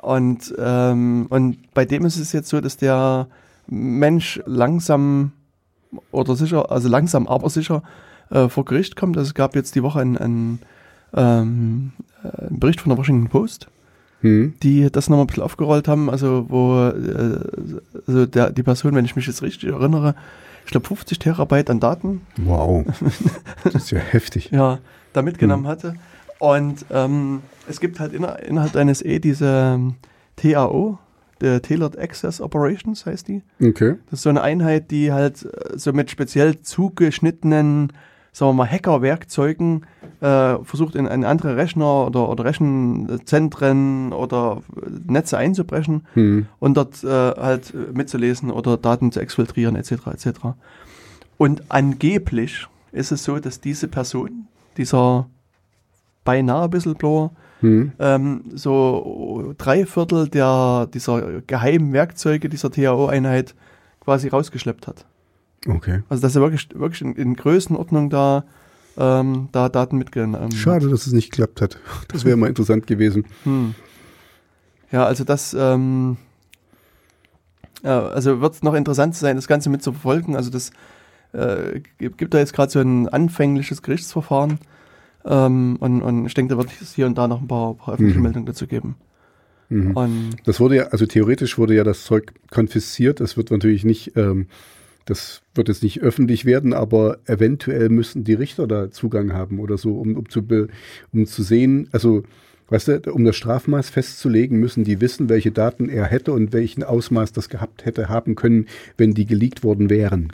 und, 0.04 0.54
ähm, 0.60 1.26
und 1.30 1.74
bei 1.74 1.86
dem 1.86 2.06
ist 2.06 2.18
es 2.20 2.32
jetzt 2.32 2.50
so, 2.50 2.62
dass 2.62 2.78
der 2.78 3.28
Mensch 3.66 4.40
langsam 4.46 5.32
oder 6.12 6.36
sicher, 6.36 6.72
also 6.72 6.90
langsam 6.90 7.26
aber 7.28 7.50
sicher 7.50 7.82
äh, 8.30 8.50
vor 8.50 8.66
Gericht 8.66 8.96
kommt. 8.96 9.18
Also 9.18 9.30
es 9.30 9.34
gab 9.34 9.56
jetzt 9.56 9.74
die 9.74 9.82
Woche 9.82 10.00
einen, 10.02 10.18
einen, 10.18 10.60
ähm, 11.16 11.92
äh, 12.00 12.13
einen 12.24 12.60
Bericht 12.60 12.82
von 12.82 12.90
der 12.90 12.98
Washington 12.98 13.30
Post, 13.30 13.68
Hm. 14.22 14.54
die 14.64 14.90
das 14.90 15.10
nochmal 15.10 15.26
ein 15.26 15.28
bisschen 15.28 15.44
aufgerollt 15.44 15.88
haben, 15.90 16.10
also 16.10 16.46
wo 16.50 16.88
äh, 16.88 17.40
also 18.08 18.26
der, 18.26 18.52
die 18.52 18.64
Person, 18.64 18.96
wenn 18.96 19.04
ich 19.06 19.16
mich 19.18 19.28
jetzt 19.28 19.42
richtig 19.42 19.70
erinnere, 19.70 20.16
ich 20.66 20.72
glaube 20.72 20.88
50 20.88 21.20
Terabyte 21.20 21.70
an 21.70 21.80
Daten 21.82 22.22
Wow. 22.38 22.86
Das 23.66 23.76
ist 23.76 23.92
ja 23.92 24.00
heftig. 24.00 24.50
ja, 24.52 24.80
da 25.12 25.22
mitgenommen 25.22 25.68
hatte. 25.68 25.96
Und 26.40 26.86
ähm, 26.90 27.42
es 27.70 27.80
gibt 27.82 28.00
halt 28.00 28.14
inner, 28.14 28.42
innerhalb 28.44 28.72
der 28.74 28.86
NSA 28.86 29.20
diese 29.20 29.76
ähm, 29.76 29.96
TAO, 30.38 31.00
der 31.42 31.62
Tailored 31.62 31.98
Access 32.00 32.40
Operations 32.40 33.06
heißt 33.06 33.28
die. 33.28 33.42
Okay. 33.62 33.96
Das 34.10 34.20
ist 34.20 34.24
so 34.24 34.30
eine 34.30 34.42
Einheit, 34.42 34.90
die 34.92 35.12
halt 35.12 35.44
äh, 35.44 35.78
so 35.78 35.92
mit 35.94 36.10
speziell 36.12 36.62
zugeschnittenen, 36.62 37.92
sagen 38.34 38.50
wir 38.50 38.54
mal, 38.54 38.70
Hackerwerkzeugen 38.70 39.86
äh, 40.20 40.58
versucht, 40.64 40.96
in, 40.96 41.06
in 41.06 41.24
andere 41.24 41.56
Rechner 41.56 42.08
oder, 42.08 42.28
oder 42.28 42.46
Rechenzentren 42.46 44.12
oder 44.12 44.62
Netze 45.08 45.38
einzubrechen 45.38 46.06
Hm. 46.16 46.48
und 46.60 46.76
dort 46.76 47.04
äh, 47.04 47.08
halt 47.08 47.74
mitzulesen 47.94 48.52
oder 48.52 48.76
Daten 48.78 49.12
zu 49.12 49.20
exfiltrieren 49.20 49.76
etc. 49.76 50.08
etc. 50.08 50.28
Und 51.38 51.64
angeblich 51.70 52.68
ist 52.92 53.12
es 53.12 53.24
so, 53.24 53.40
dass 53.40 53.62
diese 53.62 53.88
Person, 53.88 54.48
dieser 54.78 55.28
beinahe 56.26 56.74
Whistleblower, 56.74 57.32
Hm. 57.60 57.94
ähm, 58.00 58.44
so 58.54 59.54
drei 59.58 59.86
Viertel 59.86 60.28
der, 60.28 60.90
dieser 60.94 61.42
geheimen 61.48 61.94
Werkzeuge 61.94 62.50
dieser 62.50 62.72
TAO-Einheit 62.72 63.56
quasi 64.02 64.28
rausgeschleppt 64.28 64.88
hat. 64.88 65.06
Okay. 65.68 66.02
Also 66.10 66.22
dass 66.22 66.36
er 66.36 66.42
wirklich, 66.42 66.68
wirklich 66.74 67.02
in, 67.02 67.14
in 67.14 67.36
Größenordnung 67.36 68.10
da, 68.10 68.44
ähm, 68.98 69.50
da 69.52 69.70
Daten 69.70 69.98
mitgenommen 69.98 70.42
hat. 70.42 70.54
Schade, 70.54 70.90
dass 70.90 71.08
es 71.08 71.14
nicht 71.14 71.32
geklappt 71.32 71.62
hat. 71.62 71.78
Das 72.10 72.26
wäre 72.26 72.38
mal 72.38 72.48
interessant 72.48 72.88
gewesen. 72.88 73.26
Hm. 73.44 73.76
Ja, 74.92 75.06
also 75.06 75.24
das, 75.24 75.56
ähm, 75.58 76.18
ja, 77.84 78.08
also 78.08 78.42
wird 78.42 78.54
es 78.54 78.64
noch 78.64 78.76
interessant 78.76 79.16
sein, 79.16 79.36
das 79.36 79.48
Ganze 79.48 79.70
mit 79.70 79.82
zu 79.84 79.92
verfolgen. 79.92 80.36
Also 80.36 80.50
das 80.52 80.72
äh, 81.34 81.82
gibt, 81.98 82.34
da 82.34 82.38
jetzt 82.38 82.54
gerade 82.54 82.72
so 82.72 82.80
ein 82.80 83.08
anfängliches 83.10 83.82
Gerichtsverfahren. 83.82 84.60
Ähm, 85.26 85.78
und, 85.80 86.02
und 86.02 86.26
ich 86.26 86.34
denke, 86.34 86.54
da 86.54 86.58
wird 86.58 86.70
es 86.82 86.94
hier 86.94 87.06
und 87.08 87.18
da 87.18 87.28
noch 87.28 87.42
ein 87.42 87.48
paar, 87.48 87.74
paar 87.76 87.96
öffentliche 87.96 88.20
Mhm. 88.20 88.24
Meldungen 88.24 88.46
dazu 88.46 88.68
geben. 88.68 88.96
Mhm. 89.70 90.32
Das 90.46 90.60
wurde 90.60 90.76
ja, 90.76 90.84
also 90.88 91.06
theoretisch 91.06 91.58
wurde 91.58 91.76
ja 91.76 91.84
das 91.84 92.04
Zeug 92.04 92.34
konfisziert. 92.52 93.20
Das 93.20 93.38
wird 93.38 93.50
natürlich 93.50 93.84
nicht, 93.86 94.16
ähm, 94.16 94.48
das 95.06 95.42
wird 95.56 95.68
jetzt 95.68 95.84
nicht 95.84 96.02
öffentlich 96.02 96.46
werden, 96.46 96.74
aber 96.74 97.18
eventuell 97.26 97.90
müssten 97.90 98.24
die 98.24 98.34
Richter 98.34 98.68
da 98.68 98.90
Zugang 98.92 99.34
haben 99.34 99.60
oder 99.60 99.78
so, 99.78 99.98
um, 100.00 100.16
um, 100.16 100.30
zu, 100.30 100.44
be, 100.44 100.68
um 101.12 101.26
zu 101.26 101.44
sehen, 101.44 101.90
also 101.92 102.24
weißt 102.70 102.88
du, 102.88 103.12
um 103.14 103.26
das 103.26 103.36
Strafmaß 103.36 103.90
festzulegen, 103.90 104.60
müssen 104.60 104.84
die 104.84 105.02
wissen, 105.02 105.30
welche 105.30 105.52
Daten 105.52 105.90
er 105.90 106.06
hätte 106.06 106.32
und 106.32 106.54
welchen 106.54 106.84
Ausmaß 106.84 107.34
das 107.34 107.50
gehabt 107.50 107.86
hätte 107.86 108.10
haben 108.10 108.36
können, 108.36 108.68
wenn 108.98 109.14
die 109.14 109.26
geleakt 109.26 109.64
worden 109.64 109.90
wären. 109.90 110.32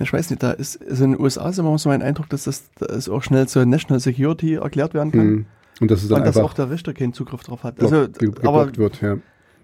ich 0.00 0.12
weiß 0.12 0.30
nicht, 0.30 0.42
da 0.42 0.50
ist, 0.50 0.80
also 0.88 1.04
in 1.04 1.12
den 1.12 1.20
USA 1.20 1.48
ist 1.48 1.58
immer 1.58 1.78
so 1.78 1.88
mein 1.88 2.02
Eindruck, 2.02 2.28
dass 2.28 2.44
das, 2.44 2.64
das 2.78 3.08
auch 3.08 3.22
schnell 3.22 3.46
zur 3.48 3.64
National 3.64 4.00
Security 4.00 4.54
erklärt 4.54 4.92
werden 4.94 5.12
kann. 5.12 5.26
Mhm. 5.30 5.46
Und 5.80 5.90
das 5.92 6.02
Und 6.10 6.26
dass 6.26 6.36
auch 6.36 6.54
der 6.54 6.70
Richter 6.70 6.92
keinen 6.92 7.12
Zugriff 7.12 7.42
drauf 7.44 7.62
hat. 7.62 7.80
Also, 7.80 8.08
ge- 8.08 8.32
aber 8.42 8.66
geblockt 8.66 8.78
wird. 8.78 9.00
Ja. 9.00 9.18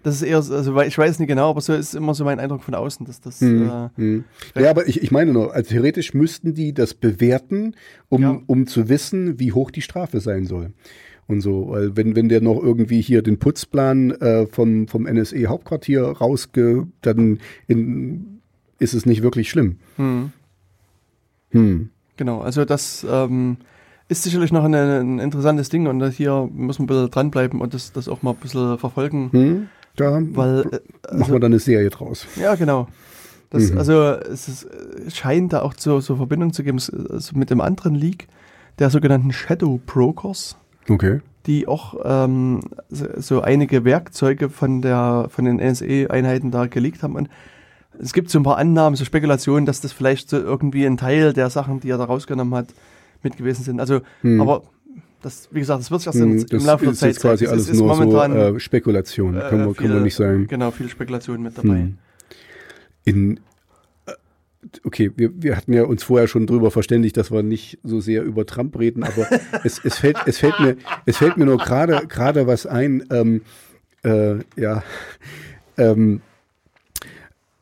Das 0.05 0.15
ist 0.17 0.23
eher, 0.23 0.41
so- 0.43 0.55
also 0.55 0.81
ich 0.83 0.97
weiß 0.97 1.19
nicht 1.19 1.27
genau, 1.29 1.51
aber 1.51 1.61
so 1.61 1.73
ist 1.73 1.95
immer 1.95 2.15
so 2.15 2.25
mein 2.25 2.39
Eindruck 2.39 2.63
von 2.63 2.75
außen, 2.75 3.05
dass 3.05 3.21
das 3.21 3.41
Mhm. 3.41 3.69
äh, 3.97 4.01
Mhm. 4.01 4.25
Ja, 4.55 4.71
aber 4.71 4.87
ich, 4.87 5.03
ich 5.03 5.11
meine 5.11 5.33
nur, 5.33 5.53
also 5.53 5.71
theoretisch 5.71 6.15
müssten 6.15 6.55
die 6.55 6.73
das 6.73 6.95
bewerten, 6.95 7.75
um, 8.09 8.23
Ja. 8.23 8.41
um 8.47 8.67
zu 8.69 8.89
wissen, 8.89 9.41
wie 9.41 9.51
hoch 9.53 9.73
die 9.73 9.83
Strafe 9.83 10.21
sein 10.21 10.47
soll. 10.47 10.73
Und 11.27 11.41
so, 11.41 11.69
weil 11.71 11.97
wenn, 11.97 12.15
wenn 12.17 12.29
der 12.29 12.43
noch 12.43 12.63
irgendwie 12.63 13.01
hier 13.01 13.23
den 13.23 13.39
Putzplan 13.39 14.11
äh, 14.13 14.47
vom, 14.47 14.87
vom 14.89 15.07
NSE-Hauptquartier 15.07 16.03
rausge, 16.05 16.87
dann 17.01 17.41
in, 17.67 18.41
ist 18.79 18.93
es 18.95 19.07
nicht 19.07 19.23
wirklich 19.23 19.49
schlimm. 19.51 19.79
hm. 19.97 20.33
Hm. 21.53 21.89
Genau, 22.17 22.41
also 22.41 22.65
das 22.65 23.07
ähm, 23.09 23.57
ist 24.09 24.23
sicherlich 24.23 24.53
noch 24.53 24.65
ein, 24.65 24.75
ein 24.75 25.19
interessantes 25.19 25.69
Ding 25.69 25.87
und 25.87 26.03
hier 26.11 26.49
müssen 26.53 26.81
wir 26.81 26.85
ein 26.85 26.87
bisschen 26.89 27.11
dranbleiben 27.11 27.61
und 27.61 27.75
das, 27.75 27.93
das 27.93 28.09
auch 28.09 28.23
mal 28.23 28.31
ein 28.33 28.37
bisschen 28.37 28.79
verfolgen, 28.79 29.31
Hm. 29.33 29.69
Da 29.97 30.21
weil, 30.21 30.61
äh, 30.61 30.65
machen 30.65 30.81
also, 31.21 31.33
wir 31.33 31.41
dann 31.41 31.53
eine 31.53 31.59
Serie 31.59 31.91
draus. 31.91 32.27
ja 32.37 32.55
genau, 32.57 32.89
das, 33.51 33.71
Mhm. 33.71 33.79
also 33.79 34.03
es 34.03 34.49
ist, 34.49 34.67
scheint 35.15 35.53
da 35.53 35.63
auch 35.63 35.75
zur, 35.75 36.01
zur 36.01 36.17
Verbindung 36.17 36.53
zu 36.53 36.65
geben 36.65 36.79
also 37.11 37.37
mit 37.37 37.51
dem 37.51 37.61
anderen 37.61 37.95
Leak 37.95 38.27
der 38.79 38.91
sogenannten 38.91 39.33
Shadow 39.33 39.81
Brokers, 39.87 40.57
Okay. 40.89 41.21
die 41.47 41.69
auch 41.69 41.95
ähm, 42.05 42.61
so, 42.91 43.07
so 43.17 43.41
einige 43.43 43.85
Werkzeuge 43.85 44.51
von 44.51 44.83
der 44.83 45.27
von 45.31 45.45
den 45.45 45.57
NSA-Einheiten 45.59 46.51
da 46.51 46.67
geleakt 46.67 47.03
haben 47.05 47.15
und 47.15 47.29
es 47.97 48.13
gibt 48.13 48.29
so 48.31 48.41
ein 48.41 48.43
paar 48.43 48.57
Annahmen, 48.59 48.97
so 48.97 49.05
Spekulationen, 49.05 49.67
dass 49.67 49.81
das 49.81 49.93
vielleicht 49.93 50.29
so 50.29 50.37
irgendwie 50.39 50.85
ein 50.85 50.97
Teil 50.97 51.33
der 51.33 51.49
Sachen, 51.51 51.79
die 51.79 51.91
er 51.91 51.99
da 51.99 52.05
rausgenommen 52.05 52.53
hat, 52.55 52.67
mit 53.23 53.37
gewesen 53.37 53.63
sind. 53.63 53.79
Also, 53.79 54.01
aber 54.41 54.65
das, 55.25 55.49
wie 55.51 55.61
gesagt, 55.61 55.81
das 55.81 55.91
wird 55.91 56.01
sich 56.03 56.07
erst 56.09 56.19
Hm, 56.21 56.47
Das 56.47 56.61
im 56.61 56.67
Laufe 56.67 56.85
der 56.85 56.93
ist 56.93 56.99
Zeit 57.01 57.09
jetzt 57.13 57.21
quasi 57.23 57.45
zeigen. 57.45 57.53
alles 57.53 57.69
Es 57.69 57.75
ist 57.75 57.81
nur 57.81 57.95
so 57.95 58.21
äh, 58.57 58.61
Spekulation, 58.61 59.37
äh, 59.37 59.41
kann, 59.41 59.59
man, 59.59 59.67
kann 59.69 59.75
viele- 59.77 59.95
man 59.95 60.03
nicht 60.03 60.15
sagen. 60.15 60.47
Genau, 60.47 60.71
viele 60.71 60.89
Spekulationen 60.89 61.43
mit 61.43 61.57
dabei. 61.57 61.69
Hm. 61.81 61.99
In, 63.05 63.41
äh, 64.07 64.13
okay, 64.85 65.11
wir, 65.17 65.31
wir 65.35 65.57
hatten 65.57 65.73
ja 65.73 65.85
uns 65.85 66.03
vorher 66.03 66.29
schon 66.29 66.47
drüber 66.47 66.71
verständigt, 66.71 67.17
dass 67.17 67.31
wir 67.31 67.43
nicht 67.43 67.79
so 67.85 68.01
sehr 68.01 68.23
über 68.23 68.47
Trump 68.47 68.79
reden, 68.79 69.03
aber 69.03 69.27
es, 69.65 69.81
es, 69.85 69.99
fällt, 69.99 70.17
es, 70.27 70.39
fällt 70.39 70.59
mir, 70.61 70.77
es 71.07 71.17
fällt 71.17 71.37
mir 71.37 71.47
nur 71.47 71.59
gerade 71.59 72.07
gerade 72.07 72.47
was 72.47 72.67
ein. 72.67 73.05
Ähm, 73.11 73.43
äh, 74.03 74.37
ja, 74.61 74.83
ähm, 75.79 76.21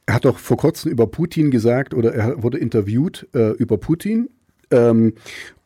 er 0.06 0.14
hat 0.16 0.24
doch 0.24 0.38
vor 0.38 0.56
kurzem 0.56 0.90
über 0.90 1.06
Putin 1.06 1.50
gesagt 1.50 1.94
oder 1.94 2.12
er 2.14 2.42
wurde 2.42 2.58
interviewt 2.58 3.28
äh, 3.34 3.50
über 3.52 3.78
Putin 3.78 4.28
ähm, 4.72 5.14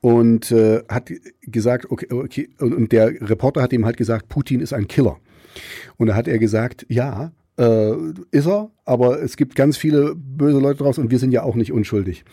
und 0.01 0.53
äh, 0.53 0.83
hat 0.89 1.11
gesagt, 1.43 1.91
okay, 1.91 2.07
okay, 2.13 2.49
und, 2.59 2.93
der 2.93 3.09
Reporter 3.29 3.63
hat 3.63 3.73
ihm 3.73 3.85
halt 3.85 3.97
gesagt, 3.97 4.29
Putin 4.29 4.61
ist 4.61 4.73
ein 4.73 4.89
Killer. 4.89 5.19
Und 5.97 6.09
da 6.09 6.15
hat 6.15 6.29
er 6.29 6.39
gesagt, 6.39 6.85
ja, 6.89 7.33
äh, 7.59 7.93
ist 8.31 8.47
er, 8.47 8.71
aber 8.85 9.23
es 9.23 9.37
gibt 9.37 9.55
ganz 9.55 9.77
viele 9.77 10.15
böse 10.15 10.59
Leute 10.59 10.79
draus 10.79 10.99
und 10.99 11.11
wir 11.11 11.19
sind 11.19 11.33
ja 11.33 11.43
auch 11.43 11.55
nicht 11.55 11.73
unschuldig. 11.73 12.25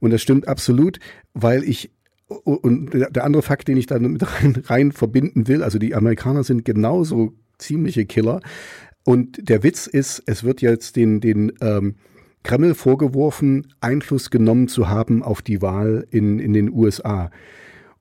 Und 0.00 0.10
das 0.10 0.20
stimmt 0.20 0.48
absolut, 0.48 0.98
weil 1.32 1.62
ich 1.62 1.92
und 2.26 2.92
der 2.92 3.10
der 3.10 3.24
andere 3.24 3.42
Fakt, 3.42 3.68
den 3.68 3.76
ich 3.76 3.86
da 3.86 3.98
mit 3.98 4.22
rein, 4.42 4.62
rein 4.66 4.92
verbinden 4.92 5.46
will, 5.46 5.62
also 5.62 5.78
die 5.78 5.94
Amerikaner 5.94 6.42
sind 6.42 6.64
genauso 6.64 7.34
ziemliche 7.58 8.06
Killer. 8.06 8.40
Und 9.04 9.48
der 9.48 9.62
Witz 9.62 9.86
ist, 9.86 10.22
es 10.26 10.44
wird 10.44 10.62
jetzt 10.62 10.96
den, 10.96 11.20
den 11.20 11.52
ähm, 11.60 11.96
Kreml 12.44 12.74
vorgeworfen, 12.74 13.74
Einfluss 13.80 14.30
genommen 14.30 14.68
zu 14.68 14.88
haben 14.88 15.22
auf 15.22 15.42
die 15.42 15.60
Wahl 15.60 16.06
in, 16.10 16.38
in 16.38 16.52
den 16.52 16.70
USA. 16.70 17.30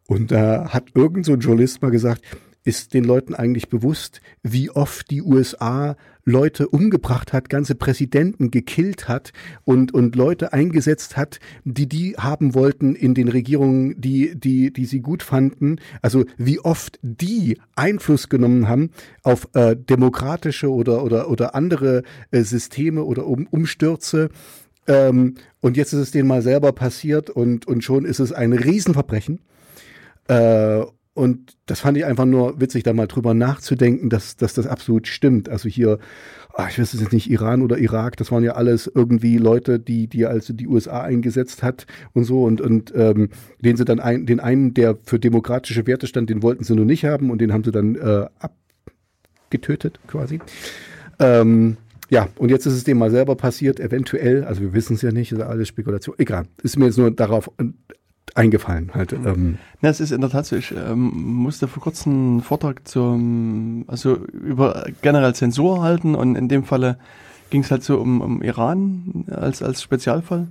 Und 0.05 0.31
da 0.31 0.69
hat 0.69 0.89
irgend 0.93 1.25
so 1.25 1.33
ein 1.33 1.39
Journalist 1.39 1.81
mal 1.81 1.89
gesagt, 1.89 2.21
ist 2.63 2.93
den 2.93 3.03
Leuten 3.03 3.33
eigentlich 3.33 3.69
bewusst, 3.69 4.21
wie 4.43 4.69
oft 4.69 5.09
die 5.09 5.21
USA 5.21 5.95
Leute 6.25 6.67
umgebracht 6.69 7.33
hat, 7.33 7.49
ganze 7.49 7.75
Präsidenten 7.75 8.51
gekillt 8.51 9.07
hat 9.07 9.33
und, 9.65 9.93
und 9.93 10.15
Leute 10.15 10.53
eingesetzt 10.53 11.17
hat, 11.17 11.39
die 11.65 11.87
die 11.87 12.15
haben 12.17 12.53
wollten 12.53 12.95
in 12.95 13.13
den 13.13 13.27
Regierungen, 13.27 13.99
die, 13.99 14.35
die, 14.35 14.71
die 14.71 14.85
sie 14.85 15.01
gut 15.01 15.23
fanden. 15.23 15.77
Also 16.01 16.25
wie 16.37 16.59
oft 16.59 16.99
die 17.01 17.59
Einfluss 17.75 18.29
genommen 18.29 18.67
haben 18.67 18.91
auf 19.23 19.47
äh, 19.53 19.75
demokratische 19.75 20.71
oder, 20.71 21.03
oder, 21.03 21.29
oder 21.29 21.55
andere 21.55 22.03
äh, 22.31 22.41
Systeme 22.43 23.03
oder 23.03 23.25
um, 23.25 23.47
Umstürze. 23.47 24.29
Ähm, 24.87 25.35
und 25.61 25.77
jetzt 25.77 25.93
ist 25.93 25.99
es 25.99 26.11
denen 26.11 26.27
mal 26.27 26.41
selber 26.41 26.71
passiert 26.71 27.29
und, 27.29 27.67
und 27.67 27.83
schon 27.83 28.05
ist 28.05 28.19
es 28.19 28.31
ein 28.31 28.53
Riesenverbrechen. 28.53 29.39
Äh, 30.27 30.83
und 31.15 31.57
das 31.67 31.79
fand 31.79 31.95
ich 31.95 32.05
einfach 32.05 32.25
nur 32.25 32.59
witzig, 32.59 32.81
da 32.81 32.91
mal 32.91 33.05
drüber 33.05 33.35
nachzudenken, 33.35 34.09
dass, 34.09 34.35
dass 34.35 34.55
das 34.55 34.65
absolut 34.65 35.07
stimmt. 35.07 35.47
Also 35.47 35.69
hier, 35.69 35.99
ah, 36.53 36.67
ich 36.67 36.79
weiß 36.79 36.93
es 36.95 37.01
jetzt 37.01 37.13
nicht, 37.13 37.29
Iran 37.29 37.61
oder 37.61 37.77
Irak, 37.77 38.17
das 38.17 38.31
waren 38.31 38.43
ja 38.43 38.53
alles 38.53 38.91
irgendwie 38.93 39.37
Leute, 39.37 39.79
die, 39.79 40.07
die 40.07 40.25
also 40.25 40.53
die 40.53 40.67
USA 40.67 41.01
eingesetzt 41.01 41.61
hat 41.61 41.85
und 42.13 42.23
so 42.23 42.43
und, 42.43 42.61
und 42.61 42.91
ähm, 42.95 43.29
den 43.59 43.77
sie 43.77 43.85
dann 43.85 43.99
ein, 43.99 44.25
den 44.25 44.39
einen, 44.39 44.73
der 44.73 44.97
für 45.03 45.19
demokratische 45.19 45.85
Werte 45.85 46.07
stand, 46.07 46.31
den 46.31 46.41
wollten 46.41 46.63
sie 46.63 46.75
nur 46.75 46.85
nicht 46.85 47.05
haben 47.05 47.29
und 47.29 47.39
den 47.39 47.53
haben 47.53 47.63
sie 47.63 47.71
dann 47.71 47.95
äh, 47.95 48.25
abgetötet 49.49 49.99
quasi. 50.07 50.39
Ähm, 51.19 51.77
ja, 52.09 52.27
und 52.37 52.49
jetzt 52.49 52.65
ist 52.65 52.73
es 52.73 52.83
dem 52.83 52.97
mal 52.97 53.11
selber 53.11 53.35
passiert, 53.35 53.79
eventuell, 53.79 54.45
also 54.45 54.61
wir 54.61 54.73
wissen 54.73 54.95
es 54.95 55.03
ja 55.03 55.11
nicht, 55.11 55.31
ist 55.31 55.41
alles 55.41 55.67
Spekulation. 55.67 56.15
Egal, 56.17 56.45
ist 56.63 56.77
mir 56.77 56.85
jetzt 56.85 56.97
nur 56.97 57.11
darauf 57.11 57.51
eingefallen 58.35 58.91
halt. 58.93 59.13
Ähm, 59.13 59.57
Ja, 59.81 59.89
es 59.89 59.99
ist 59.99 60.11
in 60.11 60.21
der 60.21 60.29
Tat 60.29 60.45
so. 60.45 60.55
Ich 60.55 60.71
ähm, 60.75 61.11
musste 61.13 61.67
vor 61.67 61.83
kurzem 61.83 62.13
einen 62.13 62.41
Vortrag 62.41 62.87
zum, 62.87 63.85
also 63.87 64.15
über 64.15 64.85
generell 65.01 65.35
Zensur 65.35 65.81
halten 65.83 66.15
und 66.15 66.35
in 66.35 66.47
dem 66.47 66.63
Falle 66.63 66.97
ging 67.49 67.61
es 67.61 67.69
halt 67.71 67.83
so 67.83 67.99
um, 67.99 68.21
um 68.21 68.41
Iran 68.41 69.25
als, 69.29 69.61
als 69.61 69.81
Spezialfall. 69.83 70.47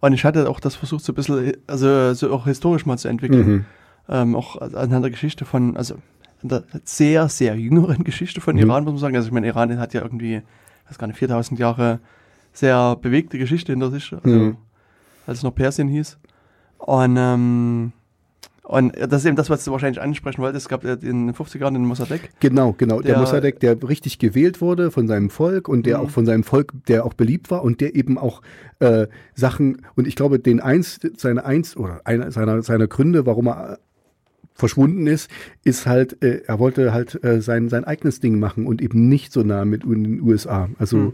Und 0.00 0.12
ich 0.14 0.24
hatte 0.24 0.48
auch 0.50 0.58
das 0.58 0.74
versucht, 0.74 1.04
so 1.04 1.12
ein 1.12 1.14
bisschen, 1.14 1.52
also 1.68 2.12
so 2.14 2.32
auch 2.32 2.46
historisch 2.46 2.86
mal 2.86 2.98
zu 2.98 3.06
entwickeln. 3.08 3.46
Mhm. 3.46 3.64
Ähm, 4.08 4.34
auch 4.34 4.56
anhand 4.60 5.04
der 5.04 5.10
Geschichte 5.12 5.44
von, 5.44 5.76
also 5.76 5.94
in 6.42 6.48
der 6.48 6.64
sehr, 6.84 7.28
sehr 7.28 7.54
jüngeren 7.54 8.02
Geschichte 8.04 8.40
von 8.40 8.56
Mhm. 8.56 8.62
Iran, 8.62 8.82
muss 8.84 8.94
man 8.94 8.98
sagen. 9.00 9.16
Also 9.16 9.28
ich 9.28 9.32
meine, 9.32 9.46
Iran 9.46 9.78
hat 9.78 9.94
ja 9.94 10.02
irgendwie, 10.02 10.42
weiß 10.88 10.98
gar 10.98 11.06
nicht, 11.06 11.18
4000 11.18 11.60
Jahre 11.60 12.00
sehr 12.52 12.96
bewegte 12.96 13.38
Geschichte 13.38 13.70
hinter 13.72 13.90
sich, 13.92 14.12
also 14.12 14.28
Mhm. 14.36 14.56
als 15.26 15.38
es 15.38 15.44
noch 15.44 15.54
Persien 15.54 15.86
hieß. 15.88 16.18
Und, 16.84 17.16
ähm, 17.16 17.92
und 18.64 18.94
das 18.96 19.22
ist 19.22 19.26
eben 19.26 19.36
das, 19.36 19.50
was 19.50 19.64
du 19.64 19.70
wahrscheinlich 19.72 20.00
ansprechen 20.00 20.40
wolltest. 20.42 20.64
Es 20.66 20.68
gab 20.68 20.82
ja 20.84 20.94
in 20.94 21.26
den 21.26 21.34
50er 21.34 21.58
Jahren 21.60 21.74
den 21.74 21.84
Mossadegh. 21.84 22.28
Genau, 22.40 22.72
genau. 22.76 23.00
Der, 23.00 23.12
Der- 23.12 23.18
Mossadegh, 23.20 23.58
der 23.60 23.76
richtig 23.88 24.18
gewählt 24.18 24.60
wurde 24.60 24.90
von 24.90 25.06
seinem 25.08 25.30
Volk 25.30 25.68
und 25.68 25.84
der 25.86 25.98
Mhm. 25.98 26.04
auch 26.06 26.10
von 26.10 26.26
seinem 26.26 26.42
Volk, 26.44 26.72
der 26.88 27.04
auch 27.04 27.14
beliebt 27.14 27.50
war 27.50 27.62
und 27.64 27.80
der 27.80 27.94
eben 27.94 28.18
auch 28.18 28.40
äh, 28.80 29.06
Sachen, 29.34 29.82
und 29.94 30.06
ich 30.08 30.16
glaube, 30.16 30.38
den 30.40 30.60
eins, 30.60 30.98
seine 31.16 31.44
eins, 31.44 31.76
oder 31.76 32.00
einer 32.04 32.30
seiner, 32.32 32.62
seiner 32.62 32.88
Gründe, 32.88 33.26
warum 33.26 33.46
er 33.48 33.78
verschwunden 34.54 35.06
ist, 35.06 35.30
ist 35.64 35.86
halt, 35.86 36.22
äh, 36.22 36.42
er 36.46 36.58
wollte 36.58 36.92
halt 36.92 37.22
äh, 37.24 37.40
sein, 37.40 37.68
sein 37.68 37.84
eigenes 37.84 38.20
Ding 38.20 38.38
machen 38.38 38.66
und 38.66 38.80
eben 38.82 39.08
nicht 39.08 39.32
so 39.32 39.42
nah 39.42 39.64
mit 39.64 39.84
in 39.84 40.04
den 40.04 40.20
USA. 40.22 40.68
Also, 40.78 40.96
Mhm. 40.96 41.12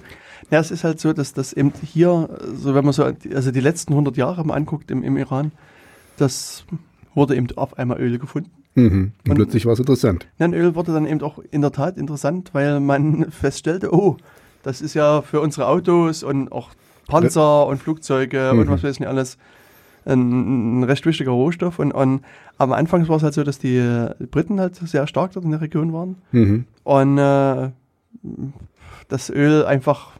Ja, 0.50 0.60
es 0.60 0.70
ist 0.70 0.82
halt 0.84 0.98
so, 0.98 1.12
dass 1.12 1.34
das 1.34 1.52
eben 1.52 1.72
hier, 1.84 2.28
so 2.54 2.74
wenn 2.74 2.84
man 2.84 2.92
so, 2.94 3.04
also 3.04 3.50
die 3.50 3.60
letzten 3.60 3.92
100 3.92 4.16
Jahre 4.16 4.44
mal 4.46 4.54
anguckt 4.54 4.90
im, 4.90 5.02
im 5.02 5.16
Iran, 5.18 5.52
das 6.16 6.64
wurde 7.14 7.36
eben 7.36 7.48
auf 7.56 7.76
einmal 7.78 8.00
Öl 8.00 8.18
gefunden. 8.18 8.50
mhm. 8.74 9.12
und 9.24 9.30
Und- 9.30 9.36
plötzlich 9.36 9.66
war 9.66 9.72
es 9.74 9.78
interessant. 9.80 10.26
Nein, 10.38 10.54
Öl 10.54 10.74
wurde 10.74 10.92
dann 10.92 11.06
eben 11.06 11.20
auch 11.22 11.38
in 11.50 11.60
der 11.60 11.72
Tat 11.72 11.98
interessant, 11.98 12.50
weil 12.54 12.80
man 12.80 13.26
feststellte, 13.30 13.92
oh, 13.92 14.16
das 14.62 14.80
ist 14.80 14.94
ja 14.94 15.22
für 15.22 15.40
unsere 15.40 15.66
Autos 15.66 16.22
und 16.22 16.50
auch 16.52 16.70
Panzer 17.08 17.66
und 17.66 17.78
Flugzeuge 17.82 18.50
und 18.52 18.58
Mhm. 18.66 18.68
was 18.68 18.82
weiß 18.82 18.92
ich 18.94 19.00
nicht 19.00 19.08
alles 19.08 19.38
ein, 20.08 20.80
ein 20.80 20.84
recht 20.84 21.04
wichtiger 21.06 21.30
Rohstoff. 21.30 21.78
Und, 21.78 21.92
und 21.92 22.22
am 22.56 22.72
Anfang 22.72 23.06
war 23.08 23.16
es 23.16 23.22
halt 23.22 23.34
so, 23.34 23.44
dass 23.44 23.58
die 23.58 24.06
Briten 24.30 24.58
halt 24.60 24.76
sehr 24.76 25.06
stark 25.06 25.32
dort 25.32 25.44
in 25.44 25.50
der 25.52 25.60
Region 25.60 25.92
waren 25.92 26.16
Mhm. 26.32 26.64
und 26.84 27.18
äh, 27.18 27.70
das 29.08 29.30
Öl 29.30 29.64
einfach, 29.64 30.12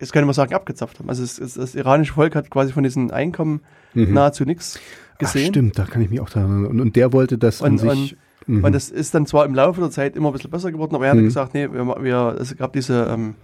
jetzt 0.00 0.12
könnte 0.12 0.26
man 0.26 0.34
sagen, 0.34 0.54
abgezapft 0.54 0.98
haben. 0.98 1.08
Also 1.08 1.22
es, 1.22 1.38
es, 1.38 1.54
das 1.54 1.74
iranische 1.74 2.12
Volk 2.14 2.34
hat 2.34 2.50
quasi 2.50 2.72
von 2.72 2.82
diesen 2.84 3.10
Einkommen 3.10 3.60
Mhm. 3.94 4.12
nahezu 4.12 4.44
nichts 4.44 4.80
Ach, 5.14 5.18
gesehen. 5.18 5.48
stimmt, 5.52 5.78
da 5.78 5.84
kann 5.84 6.02
ich 6.02 6.10
mich 6.10 6.20
auch 6.20 6.28
daran 6.28 6.50
erinnern. 6.50 6.70
Und, 6.72 6.80
und 6.80 6.96
der 6.96 7.12
wollte 7.12 7.38
das 7.38 7.62
an 7.62 7.72
Und- 7.72 7.78
sich. 7.78 8.16
mhm. 8.48 8.64
Und 8.64 8.72
das 8.72 8.88
ist 8.90 9.14
dann 9.14 9.24
zwar 9.26 9.44
im 9.46 9.54
Laufe 9.54 9.80
der 9.80 9.90
Zeit 9.90 10.16
immer 10.16 10.30
ein 10.30 10.32
bisschen 10.32 10.50
besser 10.50 10.72
geworden, 10.72 10.94
aber 10.96 11.06
er 11.06 11.12
hat 11.12 11.18
Mhm. 11.18 11.24
gesagt, 11.24 11.54
nee, 11.54 11.70
wir, 11.72 11.86
wir, 12.02 12.36
es 12.40 12.56
gab 12.56 12.72
diese 12.72 13.04
ähm, 13.08 13.34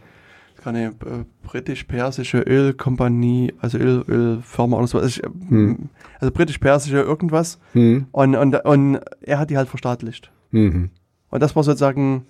keine 0.63 0.87
äh, 0.89 1.25
britisch-persische 1.43 2.39
Ölkompanie, 2.39 3.55
also 3.61 3.79
Öl, 3.79 4.05
Ölfirma 4.09 4.77
oder 4.77 4.87
so, 4.87 4.99
also, 4.99 5.21
Mhm. 5.49 5.89
also 6.21 6.33
britisch-persische 6.33 6.99
irgendwas. 7.01 7.59
Mhm. 7.75 8.07
Und, 8.13 8.37
und, 8.37 8.55
und 8.65 9.01
er 9.23 9.39
hat 9.39 9.51
die 9.51 9.57
halt 9.57 9.69
verstaatlicht. 9.69 10.31
Mhm. 10.51 10.91
Und 11.31 11.43
das 11.43 11.55
war 11.57 11.63
sozusagen 11.63 12.25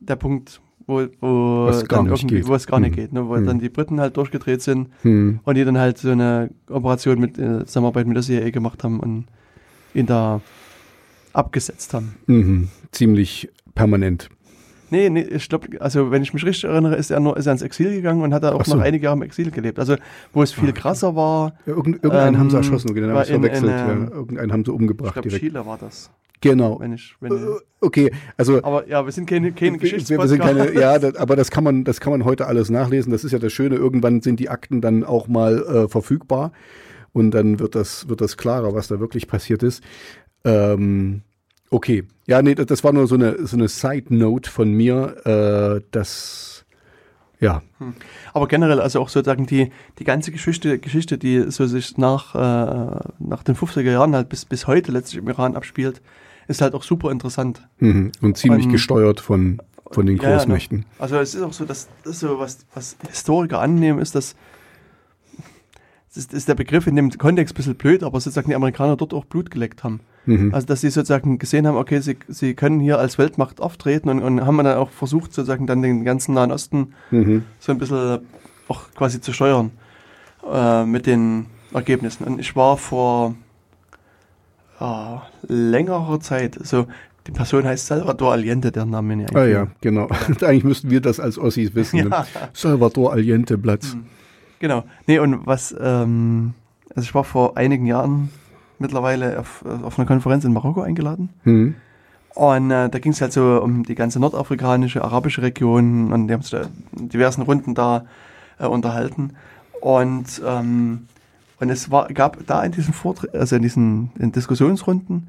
der 0.00 0.16
Punkt, 0.16 0.60
wo, 0.86 1.06
wo, 1.20 1.66
Was 1.66 1.86
gar 1.86 2.02
nicht 2.04 2.22
irgendwie, 2.22 2.36
geht. 2.36 2.46
wo 2.48 2.54
es 2.54 2.66
gar 2.66 2.80
nicht 2.80 2.92
Mhm. 2.92 2.96
geht, 2.96 3.12
ne? 3.12 3.28
wo 3.28 3.36
Mhm. 3.36 3.46
dann 3.46 3.58
die 3.58 3.68
Briten 3.68 4.00
halt 4.00 4.16
durchgedreht 4.16 4.62
sind 4.62 4.88
Mhm. 5.04 5.40
und 5.44 5.54
die 5.56 5.64
dann 5.64 5.76
halt 5.76 5.98
so 5.98 6.10
eine 6.10 6.50
Operation 6.70 7.18
mit 7.20 7.38
äh, 7.38 7.66
Zusammenarbeit 7.66 8.06
mit 8.06 8.16
der 8.16 8.22
CIA 8.22 8.50
gemacht 8.50 8.82
haben 8.84 9.00
und 9.00 9.26
ihn 9.94 10.06
da 10.06 10.40
abgesetzt 11.32 11.92
haben. 11.94 12.14
Mhm. 12.26 12.68
Ziemlich 12.92 13.50
permanent. 13.74 14.28
Nee, 14.90 15.10
nee, 15.10 15.20
ich 15.22 15.48
glaube, 15.48 15.80
also 15.80 16.10
wenn 16.10 16.22
ich 16.22 16.32
mich 16.34 16.44
richtig 16.44 16.64
erinnere, 16.70 16.96
ist 16.96 17.10
er 17.10 17.20
nur 17.20 17.36
ist 17.36 17.46
er 17.46 17.52
ins 17.52 17.62
Exil 17.62 17.90
gegangen 17.90 18.22
und 18.22 18.32
hat 18.34 18.42
da 18.42 18.52
auch 18.52 18.64
so. 18.64 18.76
noch 18.76 18.82
einige 18.82 19.04
Jahre 19.04 19.16
im 19.16 19.22
Exil 19.22 19.50
gelebt. 19.50 19.78
Also 19.78 19.96
wo 20.32 20.42
es 20.42 20.52
viel 20.52 20.70
Ah, 20.70 20.72
krasser 20.72 21.14
war, 21.16 21.54
Irgend, 21.66 21.96
irgendeinen 22.02 22.38
haben 22.38 22.50
sie 22.50 22.56
Ähm, 22.56 22.62
erschossen, 22.62 22.94
den 22.94 23.10
haben 23.10 23.24
sie 23.24 23.32
verwechselt. 23.32 23.64
in, 23.64 23.68
ähm, 23.90 24.08
ja. 24.10 24.16
Irgendeinen 24.16 24.52
haben 24.52 24.64
sie 24.64 24.70
ich 24.70 24.76
umgebracht 24.76 25.12
glaube 25.14 25.28
direkt. 25.28 25.44
Chile 25.44 25.66
war 25.66 25.78
das. 25.78 26.10
Genau. 26.40 26.78
Wenn 26.80 26.92
ich, 26.92 27.14
wenn, 27.20 27.32
Äh, 27.32 27.36
Okay, 27.80 28.12
also 28.36 28.62
aber 28.62 28.88
ja, 28.88 29.04
wir 29.04 29.12
sind 29.12 29.28
keine, 29.28 29.50
keine 29.52 29.72
wir, 29.72 29.72
wir 29.72 29.78
Geschichtspodcast. 29.80 30.28
sind 30.30 30.40
keine, 30.40 30.72
ja, 30.72 30.98
das, 31.00 31.14
aber 31.16 31.36
das 31.36 31.50
kann 31.50 31.64
man, 31.64 31.84
das 31.84 32.00
kann 32.00 32.12
man 32.12 32.24
heute 32.24 32.46
alles 32.46 32.70
nachlesen. 32.70 33.10
Das 33.12 33.24
ist 33.24 33.32
ja 33.32 33.38
das 33.38 33.52
Schöne. 33.52 33.74
Irgendwann 33.76 34.20
sind 34.20 34.38
die 34.40 34.48
Akten 34.48 34.80
dann 34.80 35.04
auch 35.04 35.26
mal 35.28 35.62
äh, 35.62 35.88
verfügbar 35.88 36.52
und 37.12 37.32
dann 37.32 37.58
wird 37.58 37.74
das, 37.74 38.08
wird 38.08 38.20
das 38.20 38.36
klarer, 38.36 38.72
was 38.74 38.86
da 38.88 39.00
wirklich 39.00 39.26
passiert 39.28 39.62
ist. 39.64 39.82
Ähm, 40.44 41.22
okay, 41.70 42.04
ja, 42.26 42.42
nee, 42.42 42.54
das, 42.54 42.84
war 42.84 42.92
nur 42.92 43.06
so 43.06 43.14
eine, 43.14 43.46
so 43.46 43.56
eine 43.56 43.68
Side 43.68 44.14
Note 44.14 44.50
von 44.50 44.72
mir, 44.72 45.16
äh, 45.78 45.84
dass 45.90 46.64
ja, 47.40 47.62
Aber 48.32 48.48
generell, 48.48 48.80
also 48.80 49.00
auch 49.00 49.08
sozusagen 49.08 49.46
die, 49.46 49.70
die 50.00 50.04
ganze 50.04 50.32
Geschichte, 50.32 50.80
Geschichte, 50.80 51.18
die 51.18 51.52
so 51.52 51.66
sich 51.68 51.96
nach, 51.96 52.34
äh, 52.34 52.98
nach 53.20 53.44
den 53.44 53.54
50er 53.54 53.82
Jahren 53.92 54.16
halt 54.16 54.28
bis, 54.28 54.44
bis 54.44 54.66
heute 54.66 54.90
letztlich 54.90 55.22
im 55.22 55.28
Iran 55.28 55.54
abspielt, 55.54 56.02
ist 56.48 56.60
halt 56.60 56.74
auch 56.74 56.82
super 56.82 57.12
interessant. 57.12 57.62
mhm. 57.78 58.10
und 58.22 58.36
ziemlich 58.36 58.66
Und- 58.66 58.72
gesteuert 58.72 59.20
von 59.20 59.60
von 59.90 60.04
den 60.04 60.16
Ja, 60.18 60.24
ja, 60.24 60.28
ne? 60.30 60.36
Großmächten. 60.36 60.84
Also 60.98 61.16
es 61.16 61.34
ist 61.34 61.42
auch 61.42 61.52
so, 61.52 61.64
dass 61.64 61.88
das 62.04 62.20
so 62.20 62.38
was, 62.38 62.58
was 62.74 62.96
Historiker 63.08 63.60
annehmen, 63.60 64.00
ist, 64.00 64.14
dass 64.14 64.34
das 64.34 64.36
ist, 66.16 66.32
ist 66.32 66.48
der 66.48 66.54
Begriff 66.54 66.86
in 66.86 66.96
dem 66.96 67.10
Kontext 67.10 67.54
ein 67.54 67.56
bisschen 67.56 67.74
blöd, 67.74 68.02
aber 68.02 68.18
sozusagen 68.20 68.48
die 68.48 68.54
Amerikaner 68.56 68.96
dort 68.96 69.12
auch 69.14 69.24
Blut 69.24 69.50
geleckt 69.50 69.84
haben. 69.84 70.00
Mhm. 70.26 70.54
Also 70.54 70.66
dass 70.66 70.80
sie 70.80 70.90
sozusagen 70.90 71.38
gesehen 71.38 71.66
haben, 71.66 71.76
okay, 71.76 72.00
sie, 72.00 72.16
sie 72.28 72.54
können 72.54 72.80
hier 72.80 72.98
als 72.98 73.18
Weltmacht 73.18 73.60
auftreten 73.60 74.08
und, 74.08 74.22
und 74.22 74.44
haben 74.46 74.56
dann 74.58 74.76
auch 74.78 74.90
versucht, 74.90 75.32
sozusagen 75.32 75.66
dann 75.66 75.82
den 75.82 76.04
ganzen 76.04 76.34
Nahen 76.34 76.52
Osten 76.52 76.92
Mhm. 77.10 77.44
so 77.58 77.72
ein 77.72 77.78
bisschen 77.78 78.20
auch 78.68 78.90
quasi 78.94 79.20
zu 79.20 79.32
steuern 79.32 79.70
äh, 80.50 80.84
mit 80.84 81.06
den 81.06 81.46
Ergebnissen. 81.72 82.24
Und 82.24 82.38
ich 82.40 82.54
war 82.56 82.76
vor 82.76 83.34
äh, 84.80 85.16
längerer 85.46 86.20
Zeit, 86.20 86.58
so 86.62 86.86
die 87.26 87.32
Person 87.32 87.64
heißt 87.64 87.86
Salvador 87.86 88.32
Allende, 88.32 88.72
der 88.72 88.86
Name 88.86 89.26
Ah 89.34 89.44
ja, 89.44 89.66
genau. 89.82 90.08
Eigentlich 90.42 90.64
müssten 90.64 90.90
wir 90.90 91.00
das 91.00 91.20
als 91.20 91.38
Ossis 91.38 91.74
wissen. 91.74 91.96
ne? 92.00 92.04
Ja. 92.10 92.26
Salvador 92.54 93.12
Allende 93.12 93.58
Platz. 93.58 93.96
Genau. 94.58 94.84
Nee, 95.06 95.18
und 95.18 95.46
was, 95.46 95.74
ähm, 95.78 96.54
also 96.94 97.02
ich 97.02 97.14
war 97.14 97.24
vor 97.24 97.56
einigen 97.56 97.86
Jahren 97.86 98.30
mittlerweile 98.78 99.40
auf, 99.40 99.64
auf 99.82 99.98
einer 99.98 100.06
Konferenz 100.06 100.44
in 100.44 100.52
Marokko 100.52 100.82
eingeladen. 100.82 101.30
Mhm. 101.44 101.74
Und 102.34 102.70
äh, 102.70 102.88
da 102.88 102.98
ging 102.98 103.12
es 103.12 103.20
halt 103.20 103.32
so 103.32 103.60
um 103.62 103.82
die 103.82 103.94
ganze 103.94 104.20
nordafrikanische, 104.20 105.02
arabische 105.02 105.42
Region 105.42 106.12
und 106.12 106.28
die 106.28 106.34
haben 106.34 106.42
sich 106.42 106.52
da 106.52 106.62
in 106.96 107.08
diversen 107.08 107.42
Runden 107.42 107.74
da 107.74 108.06
äh, 108.58 108.66
unterhalten. 108.66 109.32
Und, 109.80 110.40
ähm, 110.46 111.06
und 111.58 111.70
es 111.70 111.90
war, 111.90 112.06
gab 112.08 112.46
da 112.46 112.62
in 112.62 112.72
diesen 112.72 112.94
Vortr 112.94 113.28
also 113.32 113.56
in 113.56 113.62
diesen 113.62 114.10
in 114.18 114.30
Diskussionsrunden 114.32 115.28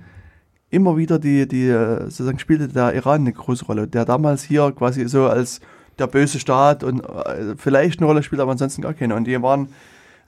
immer 0.70 0.98
wieder 0.98 1.18
die, 1.18 1.48
die, 1.48 1.68
äh, 1.68 2.02
sozusagen 2.04 2.40
spielte 2.40 2.68
der 2.68 2.94
Iran 2.94 3.22
eine 3.22 3.34
große 3.34 3.66
Rolle, 3.66 3.88
der 3.88 4.06
damals 4.06 4.44
hier 4.44 4.72
quasi 4.72 5.08
so 5.08 5.28
als 5.28 5.62
der 6.00 6.08
böse 6.08 6.40
Staat 6.40 6.84
und 6.84 7.02
äh, 7.04 7.56
vielleicht 7.58 8.00
eine 8.00 8.08
Rolle 8.08 8.24
spielt, 8.24 8.42
aber 8.42 8.52
ansonsten 8.52 8.82
gar 8.82 8.94
keine. 8.94 9.16
Und 9.16 9.26
die 9.26 9.42
waren 9.42 9.70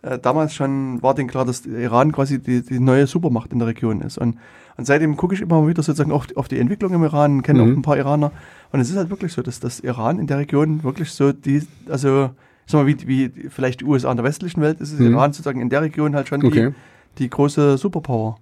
äh, 0.02 0.18
damals 0.20 0.54
schon, 0.54 1.02
war 1.04 1.14
denen 1.16 1.30
klar, 1.30 1.46
dass 1.46 1.66
Iran 1.66 2.12
quasi 2.12 2.40
die, 2.40 2.62
die 2.64 2.80
neue 2.80 3.08
Supermacht 3.08 3.52
in 3.54 3.60
der 3.60 3.68
Region 3.68 4.02
ist. 4.02 4.18
Und, 4.18 4.38
und 4.78 4.86
seitdem 4.86 5.16
gucke 5.18 5.36
ich 5.36 5.42
immer 5.42 5.68
wieder 5.68 5.84
sozusagen 5.84 6.12
auf, 6.12 6.28
die- 6.28 6.38
auf 6.38 6.48
die 6.48 6.60
Entwicklung 6.60 6.94
im 6.94 7.04
Iran, 7.04 7.44
kenne 7.44 7.62
Mhm. 7.64 7.72
auch 7.72 7.78
ein 7.78 7.82
paar 7.84 7.98
Iraner. 7.98 8.32
Und 8.72 8.80
es 8.80 8.90
ist 8.90 8.96
halt 8.98 9.10
wirklich 9.10 9.32
so, 9.34 9.42
dass 9.42 9.60
das 9.60 9.80
Iran 9.82 10.18
in 10.20 10.28
der 10.28 10.38
Region 10.40 10.84
wirklich 10.84 11.12
so 11.12 11.32
die, 11.34 11.62
also 11.90 12.32
ich 12.66 12.72
sag 12.72 12.80
mal, 12.80 12.88
wie, 12.88 13.08
wie 13.08 13.50
vielleicht 13.50 13.82
die 13.82 13.86
USA 13.86 14.10
in 14.12 14.18
der 14.18 14.24
westlichen 14.24 14.62
Welt, 14.62 14.80
ist 14.82 14.92
es 14.94 15.00
Mhm. 15.00 15.14
Iran 15.14 15.34
sozusagen 15.34 15.62
in 15.62 15.70
der 15.70 15.82
Region 15.82 16.16
halt 16.16 16.28
schon 16.30 16.44
Okay. 16.46 16.70
die, 17.18 17.24
die 17.24 17.30
große 17.30 17.78
Superpower. 17.78 18.38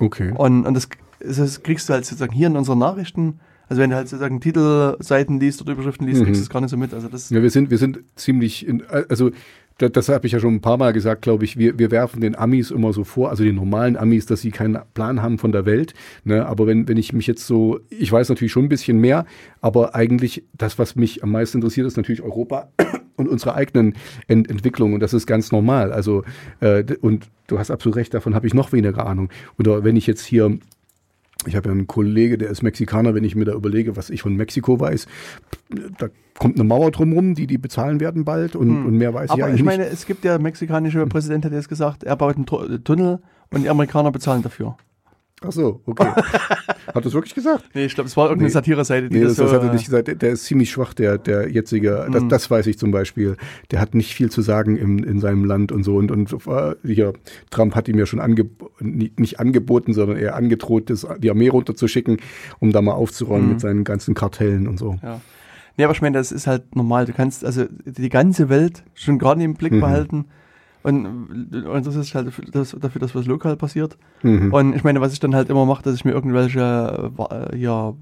Okay. 0.00 0.32
Und, 0.36 0.64
und 0.66 0.74
das, 0.74 0.88
das 1.20 1.62
kriegst 1.62 1.88
du 1.88 1.92
halt 1.92 2.06
sozusagen 2.06 2.32
hier 2.32 2.46
in 2.48 2.56
unseren 2.56 2.78
Nachrichten, 2.78 3.38
also 3.68 3.82
wenn 3.82 3.90
du 3.90 3.96
halt 3.96 4.08
sozusagen 4.08 4.40
Titelseiten 4.40 5.40
liest 5.40 5.60
oder 5.60 5.72
Überschriften 5.72 6.06
liest, 6.06 6.20
Mhm. 6.20 6.24
kriegst 6.26 6.40
du 6.40 6.44
es 6.44 6.50
gar 6.50 6.60
nicht 6.60 6.70
so 6.70 6.76
mit. 6.76 6.94
Also 6.94 7.08
das, 7.08 7.30
Ja, 7.30 7.42
wir 7.42 7.50
sind, 7.50 7.70
wir 7.70 7.78
sind 7.78 8.00
ziemlich, 8.16 8.66
in, 8.66 8.82
also 9.08 9.30
das, 9.78 9.92
das 9.92 10.08
habe 10.08 10.26
ich 10.26 10.32
ja 10.32 10.40
schon 10.40 10.54
ein 10.54 10.60
paar 10.60 10.76
Mal 10.76 10.92
gesagt, 10.92 11.22
glaube 11.22 11.44
ich. 11.44 11.56
Wir, 11.56 11.78
wir 11.78 11.92
werfen 11.92 12.20
den 12.20 12.34
Amis 12.36 12.72
immer 12.72 12.92
so 12.92 13.04
vor, 13.04 13.30
also 13.30 13.44
den 13.44 13.54
normalen 13.54 13.96
Amis, 13.96 14.26
dass 14.26 14.40
sie 14.40 14.50
keinen 14.50 14.76
Plan 14.94 15.22
haben 15.22 15.38
von 15.38 15.52
der 15.52 15.66
Welt. 15.66 15.94
Ne? 16.24 16.44
Aber 16.46 16.66
wenn, 16.66 16.88
wenn 16.88 16.96
ich 16.96 17.12
mich 17.12 17.28
jetzt 17.28 17.46
so, 17.46 17.78
ich 17.88 18.10
weiß 18.10 18.28
natürlich 18.28 18.50
schon 18.50 18.64
ein 18.64 18.68
bisschen 18.68 18.98
mehr, 18.98 19.24
aber 19.60 19.94
eigentlich 19.94 20.42
das, 20.56 20.80
was 20.80 20.96
mich 20.96 21.22
am 21.22 21.30
meisten 21.30 21.58
interessiert, 21.58 21.86
ist 21.86 21.96
natürlich 21.96 22.22
Europa 22.22 22.70
und 23.16 23.28
unsere 23.28 23.54
eigenen 23.54 23.94
Ent 24.26 24.50
Entwicklungen. 24.50 24.94
Und 24.94 25.00
das 25.00 25.14
ist 25.14 25.26
ganz 25.28 25.52
normal. 25.52 25.92
Also, 25.92 26.24
äh, 26.58 26.82
und 27.00 27.28
du 27.46 27.60
hast 27.60 27.70
absolut 27.70 27.94
recht, 27.96 28.12
davon 28.14 28.34
habe 28.34 28.48
ich 28.48 28.54
noch 28.54 28.72
weniger 28.72 29.06
Ahnung. 29.06 29.28
Oder 29.60 29.84
wenn 29.84 29.94
ich 29.94 30.08
jetzt 30.08 30.24
hier 30.24 30.58
ich 31.46 31.54
habe 31.56 31.68
ja 31.68 31.72
einen 31.72 31.86
Kollege, 31.86 32.36
der 32.36 32.50
ist 32.50 32.62
Mexikaner, 32.62 33.14
wenn 33.14 33.24
ich 33.24 33.36
mir 33.36 33.44
da 33.44 33.52
überlege, 33.52 33.96
was 33.96 34.10
ich 34.10 34.22
von 34.22 34.34
Mexiko 34.34 34.80
weiß, 34.80 35.06
da 35.98 36.08
kommt 36.38 36.56
eine 36.56 36.64
Mauer 36.64 36.90
drumrum, 36.90 37.34
die 37.34 37.46
die 37.46 37.58
bezahlen 37.58 38.00
werden 38.00 38.24
bald 38.24 38.56
und, 38.56 38.86
und 38.86 38.96
mehr 38.96 39.14
weiß 39.14 39.26
ich 39.26 39.30
aber 39.32 39.44
eigentlich 39.46 39.60
ich 39.60 39.64
meine, 39.64 39.84
nicht. 39.84 39.92
es 39.92 40.06
gibt 40.06 40.24
ja 40.24 40.38
mexikanische 40.38 41.06
Präsident, 41.06 41.44
hat 41.44 41.52
jetzt 41.52 41.68
gesagt, 41.68 42.02
er 42.04 42.16
baut 42.16 42.36
einen 42.36 42.46
Tu- 42.46 42.78
Tunnel 42.78 43.20
und 43.50 43.62
die 43.62 43.68
Amerikaner 43.70 44.10
bezahlen 44.10 44.42
dafür. 44.42 44.76
Ach 45.46 45.52
so, 45.52 45.80
okay. 45.86 46.04
hat 46.94 47.04
das 47.04 47.12
wirklich 47.14 47.34
gesagt? 47.34 47.64
Nee, 47.72 47.84
ich 47.84 47.94
glaube, 47.94 48.08
es 48.08 48.16
war 48.16 48.24
irgendeine 48.24 48.48
Nee. 48.48 48.52
Satire-Seite, 48.52 49.08
die 49.08 49.18
Nee, 49.18 49.22
das, 49.24 49.36
das, 49.36 49.44
das 49.44 49.50
so, 49.50 49.56
hat 49.56 49.62
er 49.68 49.72
nicht 49.72 49.84
gesagt. 49.84 50.08
Der, 50.08 50.14
der 50.16 50.30
ist 50.30 50.44
ziemlich 50.46 50.70
schwach, 50.70 50.94
der, 50.94 51.16
der 51.18 51.48
jetzige. 51.48 52.08
Das, 52.10 52.24
Mhm. 52.24 52.28
das 52.28 52.50
weiß 52.50 52.66
ich 52.66 52.76
zum 52.78 52.90
Beispiel. 52.90 53.36
Der 53.70 53.80
hat 53.80 53.94
nicht 53.94 54.14
viel 54.14 54.30
zu 54.30 54.42
sagen 54.42 54.76
im, 54.76 55.04
in 55.04 55.20
seinem 55.20 55.44
Land 55.44 55.70
und 55.70 55.84
so. 55.84 55.96
Und, 55.96 56.10
und 56.10 56.32
äh, 56.48 56.74
hier, 56.84 57.12
Trump 57.50 57.76
hat 57.76 57.86
ihm 57.88 57.98
ja 57.98 58.06
schon 58.06 58.18
ange, 58.18 58.46
nicht, 58.80 59.20
nicht 59.20 59.38
angeboten, 59.38 59.92
sondern 59.92 60.16
eher 60.18 60.34
angedroht, 60.34 60.90
das, 60.90 61.06
die 61.18 61.30
Armee 61.30 61.48
runterzuschicken, 61.48 62.16
um 62.58 62.72
da 62.72 62.82
mal 62.82 62.92
aufzuräumen 62.94 63.44
Mhm. 63.46 63.52
mit 63.52 63.60
seinen 63.60 63.84
ganzen 63.84 64.14
Kartellen 64.14 64.66
und 64.66 64.78
so. 64.78 64.96
Ja. 65.02 65.20
Nee, 65.76 65.84
aber 65.84 65.92
ich 65.92 66.02
meine, 66.02 66.18
das 66.18 66.32
ist 66.32 66.48
halt 66.48 66.74
normal. 66.74 67.06
Du 67.06 67.12
kannst 67.12 67.44
also 67.44 67.66
die 67.84 68.08
ganze 68.08 68.48
Welt 68.48 68.82
schon 68.94 69.18
gar 69.20 69.36
nicht 69.36 69.44
im 69.44 69.54
Blick 69.54 69.72
Mhm. 69.74 69.80
behalten. 69.80 70.24
Und, 70.88 71.66
und 71.66 71.86
das 71.86 71.94
ist 71.96 72.14
halt 72.14 72.28
dafür, 72.28 72.44
das, 72.50 72.76
dafür, 72.80 73.00
dass 73.00 73.14
was 73.14 73.26
lokal 73.26 73.56
passiert. 73.56 73.96
Mhm. 74.22 74.52
Und 74.52 74.74
ich 74.74 74.84
meine, 74.84 75.00
was 75.00 75.12
ich 75.12 75.20
dann 75.20 75.34
halt 75.34 75.50
immer 75.50 75.66
mache, 75.66 75.82
dass 75.82 75.94
ich 75.94 76.04
mir 76.04 76.12
irgendwelche 76.12 77.10
äh, 77.52 77.56
ja, 77.56 77.92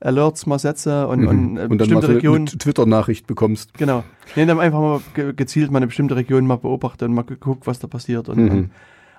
Alerts 0.00 0.46
mal 0.46 0.58
setze 0.58 1.06
und, 1.06 1.20
Mhm. 1.20 1.28
und, 1.28 1.56
äh, 1.58 1.62
und 1.66 1.78
bestimmte 1.78 2.06
so 2.08 2.12
Regionen. 2.12 2.46
Twitter-Nachricht 2.46 3.26
bekommst. 3.26 3.74
Genau. 3.74 4.02
Nee, 4.34 4.46
dann 4.46 4.58
einfach 4.58 4.80
mal 4.80 5.00
ge 5.14 5.32
gezielt 5.34 5.70
mal 5.70 5.78
eine 5.78 5.86
bestimmte 5.86 6.16
Region 6.16 6.46
mal 6.46 6.56
beobachte 6.56 7.04
und 7.04 7.14
mal 7.14 7.22
geguckt, 7.22 7.66
was 7.66 7.78
da 7.78 7.86
passiert. 7.86 8.28
Und, 8.28 8.38
Mhm. 8.38 8.50
und, 8.50 8.70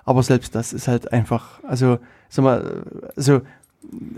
aber 0.04 0.22
selbst 0.22 0.54
das 0.54 0.72
ist 0.74 0.88
halt 0.88 1.12
einfach, 1.12 1.62
also, 1.64 1.98
sag 2.28 2.44
mal, 2.44 2.82
also 3.16 3.40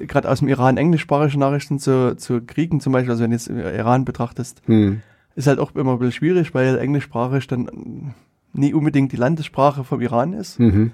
gerade 0.06 0.28
aus 0.30 0.40
dem 0.40 0.48
Iran 0.48 0.76
englischsprachige 0.76 1.38
Nachrichten 1.38 1.78
zu, 1.78 2.16
zu 2.16 2.40
Kriegen 2.40 2.80
zum 2.80 2.92
Beispiel, 2.92 3.10
also 3.12 3.22
wenn 3.22 3.30
du 3.30 3.36
jetzt 3.36 3.48
Iran 3.48 4.04
betrachtest, 4.04 4.62
Mhm. 4.68 5.02
ist 5.36 5.46
halt 5.46 5.58
auch 5.60 5.74
immer 5.74 5.92
ein 5.92 5.98
bisschen 5.98 6.12
schwierig, 6.12 6.54
weil 6.54 6.78
englischsprachig 6.78 7.46
dann 7.46 8.14
nie 8.56 8.74
unbedingt 8.74 9.12
die 9.12 9.16
Landessprache 9.16 9.84
vom 9.84 10.00
Iran 10.00 10.32
ist. 10.32 10.58
Mhm. 10.58 10.92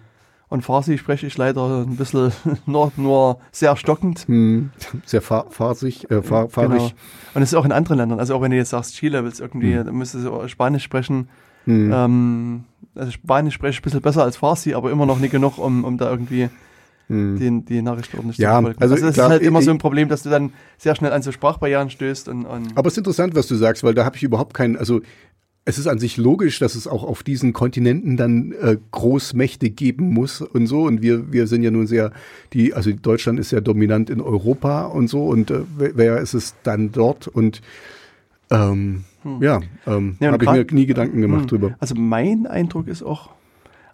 Und 0.48 0.62
Farsi 0.62 0.98
spreche 0.98 1.26
ich 1.26 1.39
leider 1.39 1.82
ein 1.86 1.97
bisschen 1.97 2.30
nur, 2.66 2.93
nur 2.97 3.39
sehr 3.52 3.74
stockend. 3.76 4.28
Mhm. 4.28 4.70
Sehr 5.06 5.22
fahr 5.22 5.47
fahrig, 5.51 6.10
äh, 6.10 6.20
fahr 6.22 6.48
fahrig. 6.51 6.70
Genau. 6.78 6.90
Und 7.34 7.43
es 7.43 7.52
ist 7.52 7.59
auch 7.59 7.64
in 7.64 7.72
anderen 7.72 7.97
Ländern. 7.98 8.18
Also 8.20 8.34
auch 8.34 8.43
wenn 8.43 8.51
du 8.51 8.56
jetzt 8.59 8.70
sagst, 8.70 8.94
Chile 8.97 9.24
willst 9.24 9.40
irgendwie, 9.40 9.74
dann 9.74 9.94
müsstest 9.94 10.26
du 10.26 10.47
Spanisch 10.48 10.82
sprechen. 10.84 11.28
Mhm. 11.64 11.90
Ähm, 11.94 12.64
also 12.94 13.10
Spanisch 13.12 13.55
spreche 13.55 13.70
ich 13.70 13.80
ein 13.80 13.82
bisschen 13.84 14.02
besser 14.02 14.24
als 14.24 14.36
Farsi, 14.36 14.74
aber 14.74 14.90
immer 14.90 15.06
noch 15.06 15.18
nicht 15.20 15.30
genug, 15.30 15.56
um, 15.59 15.84
um 15.84 15.97
da 15.97 16.10
irgendwie 16.10 16.51
Mhm. 17.09 17.39
den, 17.39 17.64
die 17.64 17.82
Nachricht 17.82 18.14
ordentlich 18.14 18.39
Ja, 18.39 18.51
zu 18.51 18.55
verfolgen. 18.62 18.80
also 18.80 18.94
Also, 18.94 19.06
das 19.06 19.14
klar, 19.14 19.26
ist 19.26 19.30
halt 19.32 19.43
immer 19.43 19.59
ich- 19.59 19.64
so 19.64 19.70
ein 19.72 19.78
Problem, 19.78 20.09
dass 20.09 20.22
du 20.22 20.30
dann 20.30 20.52
sehr 20.78 20.94
schnell 20.94 21.12
an 21.12 21.20
so 21.20 21.32
Sprachbarrieren 21.32 21.90
stößt 21.90 22.28
und, 22.28 22.47
und 22.47 22.76
Aber 22.76 22.86
es 22.86 22.94
ist 22.94 22.98
interessant, 22.98 23.34
was 23.34 23.48
du 23.48 23.56
sagst, 23.56 23.82
weil 23.84 23.93
da 23.93 24.05
habe 24.05 24.16
ich 24.16 24.22
überhaupt 24.22 24.55
keinen, 24.55 24.76
also 24.76 25.01
es 25.64 25.78
ist 25.78 25.86
an 25.86 25.98
sich 25.98 26.16
logisch, 26.16 26.59
dass 26.59 26.74
es 26.74 26.89
auch 26.89 27.05
auf 27.05 27.22
diesen 27.22 27.52
Kontinenten 27.52 28.16
dann 28.16 28.52
äh, 28.52 28.78
Großmächte 28.90 29.70
geben 29.70 30.12
muss 30.12 30.40
und 30.40 30.66
so. 30.66 30.82
Und 30.82 31.02
wir, 31.02 31.32
wir 31.32 31.47
sind 31.47 31.62
ja 31.62 31.70
nun 31.70 31.86
sehr, 31.86 32.10
die, 32.52 32.74
also 32.74 32.90
Deutschland 32.90 33.39
ist 33.39 33.52
ja 33.52 33.60
dominant 33.60 34.10
in 34.10 34.20
Europa 34.20 34.86
und 34.86 35.09
so. 35.09 35.26
Und 35.26 35.51
äh, 35.52 35.60
wer 35.76 36.18
ist 36.18 36.34
es 36.34 36.55
dann 36.64 36.90
dort? 36.90 37.28
Und 37.28 37.62
ähm, 38.51 39.05
ja, 39.40 39.60
ähm, 39.86 40.16
Ja, 40.18 40.32
habe 40.32 40.44
ich 40.44 40.51
mir 40.51 40.66
nie 40.72 40.86
Gedanken 40.86 41.20
gemacht 41.20 41.43
Hm. 41.43 41.48
drüber. 41.48 41.76
Also 41.78 41.94
mein 41.94 42.47
Eindruck 42.47 42.89
ist 42.89 43.05
auch, 43.05 43.30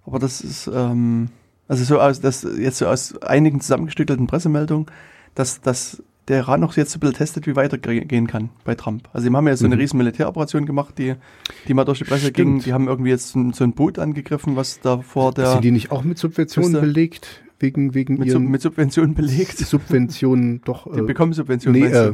aber 0.06 0.18
das 0.18 0.40
ist, 0.40 0.70
ähm, 0.72 1.28
also 1.68 1.84
so 1.84 2.00
aus, 2.00 2.20
das 2.22 2.46
jetzt 2.58 2.78
so 2.78 2.86
aus 2.86 3.20
einigen 3.20 3.60
zusammengestückelten 3.60 4.26
Pressemeldungen, 4.26 4.86
dass, 5.34 5.60
dass 5.60 6.02
der 6.28 6.38
Iran 6.38 6.60
noch 6.60 6.76
jetzt 6.76 6.94
ein 6.94 7.00
bisschen 7.00 7.16
testet, 7.16 7.46
wie 7.46 7.56
weitergehen 7.56 8.26
kann 8.26 8.50
bei 8.64 8.74
Trump. 8.74 9.08
Also 9.12 9.28
die 9.28 9.34
haben 9.34 9.46
ja 9.48 9.56
so 9.56 9.64
eine 9.64 9.74
Mhm. 9.76 9.80
riesen 9.80 9.96
Militäroperation 9.98 10.66
gemacht, 10.66 10.98
die, 10.98 11.14
die 11.66 11.74
mal 11.74 11.84
durch 11.84 11.98
die 11.98 12.04
Presse 12.04 12.26
Stimmt. 12.28 12.36
ging. 12.36 12.58
Die 12.60 12.72
haben 12.72 12.86
irgendwie 12.86 13.10
jetzt 13.10 13.28
so 13.32 13.38
ein, 13.64 13.72
Boot 13.72 13.98
angegriffen, 13.98 14.54
was 14.56 14.80
da 14.80 14.98
vor 14.98 15.32
der 15.32 15.52
Sind 15.52 15.64
die 15.64 15.70
nicht 15.70 15.90
auch 15.90 16.04
mit 16.04 16.18
Subventionen 16.18 16.72
Müsste- 16.72 16.86
belegt? 16.86 17.42
Wegen, 17.60 17.92
wegen 17.94 18.18
mit, 18.18 18.30
Sub, 18.30 18.40
mit 18.42 18.62
Subventionen 18.62 19.14
belegt. 19.14 19.58
Subventionen 19.58 20.60
doch. 20.64 20.92
Die 20.92 21.00
Äh, 21.00 21.02
bekommen 21.02 21.32
Subventionen. 21.32 21.80
nee, 21.80 21.86
äh, 21.88 22.12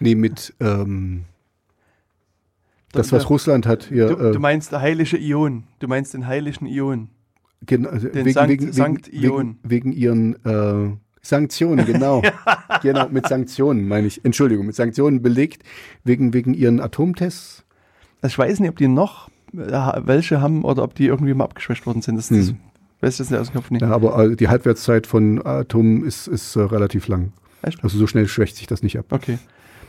nee, 0.00 0.14
mit 0.14 0.54
ähm, 0.60 1.24
das, 2.92 3.12
was 3.12 3.28
Russland 3.30 3.66
hat. 3.66 3.84
Hier, 3.90 4.08
du, 4.08 4.28
äh, 4.28 4.32
du 4.32 4.38
meinst 4.38 4.72
der 4.72 4.80
heilige 4.80 5.16
Ion. 5.16 5.64
Du 5.78 5.88
meinst 5.88 6.14
den 6.14 6.26
heiligen 6.26 6.66
Ion. 6.66 7.08
Genau, 7.66 7.90
Den 7.90 8.12
wegen, 8.24 8.32
Sankt- 8.32 8.48
wegen, 8.50 8.72
Sankt 8.72 9.12
wegen, 9.12 9.22
Ion. 9.24 9.56
wegen, 9.62 9.92
wegen 9.92 9.92
ihren 9.92 10.44
äh, 10.44 10.96
Sanktionen, 11.22 11.86
genau. 11.86 12.22
genau, 12.82 13.08
mit 13.08 13.28
Sanktionen 13.28 13.86
meine 13.86 14.08
ich. 14.08 14.24
Entschuldigung, 14.24 14.66
mit 14.66 14.74
Sanktionen 14.74 15.22
belegt, 15.22 15.62
wegen, 16.04 16.34
wegen 16.34 16.52
ihren 16.52 16.80
Atomtests. 16.80 17.64
Also 18.20 18.32
ich 18.34 18.38
weiß 18.38 18.60
nicht, 18.60 18.70
ob 18.70 18.76
die 18.76 18.88
noch 18.88 19.28
äh, 19.56 19.92
welche 20.04 20.40
haben 20.40 20.64
oder 20.64 20.82
ob 20.82 20.94
die 20.94 21.06
irgendwie 21.06 21.34
mal 21.34 21.44
abgeschwächt 21.44 21.86
worden 21.86 22.02
sind. 22.02 22.16
Das, 22.16 22.30
Hm. 22.30 22.56
weiß 23.00 23.14
ich 23.14 23.18
jetzt 23.20 23.30
nicht 23.30 23.40
aus 23.40 23.50
dem 23.50 23.54
Kopf 23.54 23.70
nicht. 23.70 23.82
Ja, 23.82 23.90
aber 23.90 24.18
äh, 24.24 24.36
die 24.36 24.48
Halbwertszeit 24.48 25.06
von 25.06 25.44
Atomen 25.46 26.04
ist, 26.04 26.26
ist 26.26 26.56
äh, 26.56 26.60
relativ 26.60 27.06
lang. 27.08 27.32
Echt? 27.62 27.82
Also 27.84 27.98
so 27.98 28.06
schnell 28.08 28.26
schwächt 28.26 28.56
sich 28.56 28.66
das 28.66 28.82
nicht 28.82 28.98
ab. 28.98 29.06
Okay. 29.10 29.38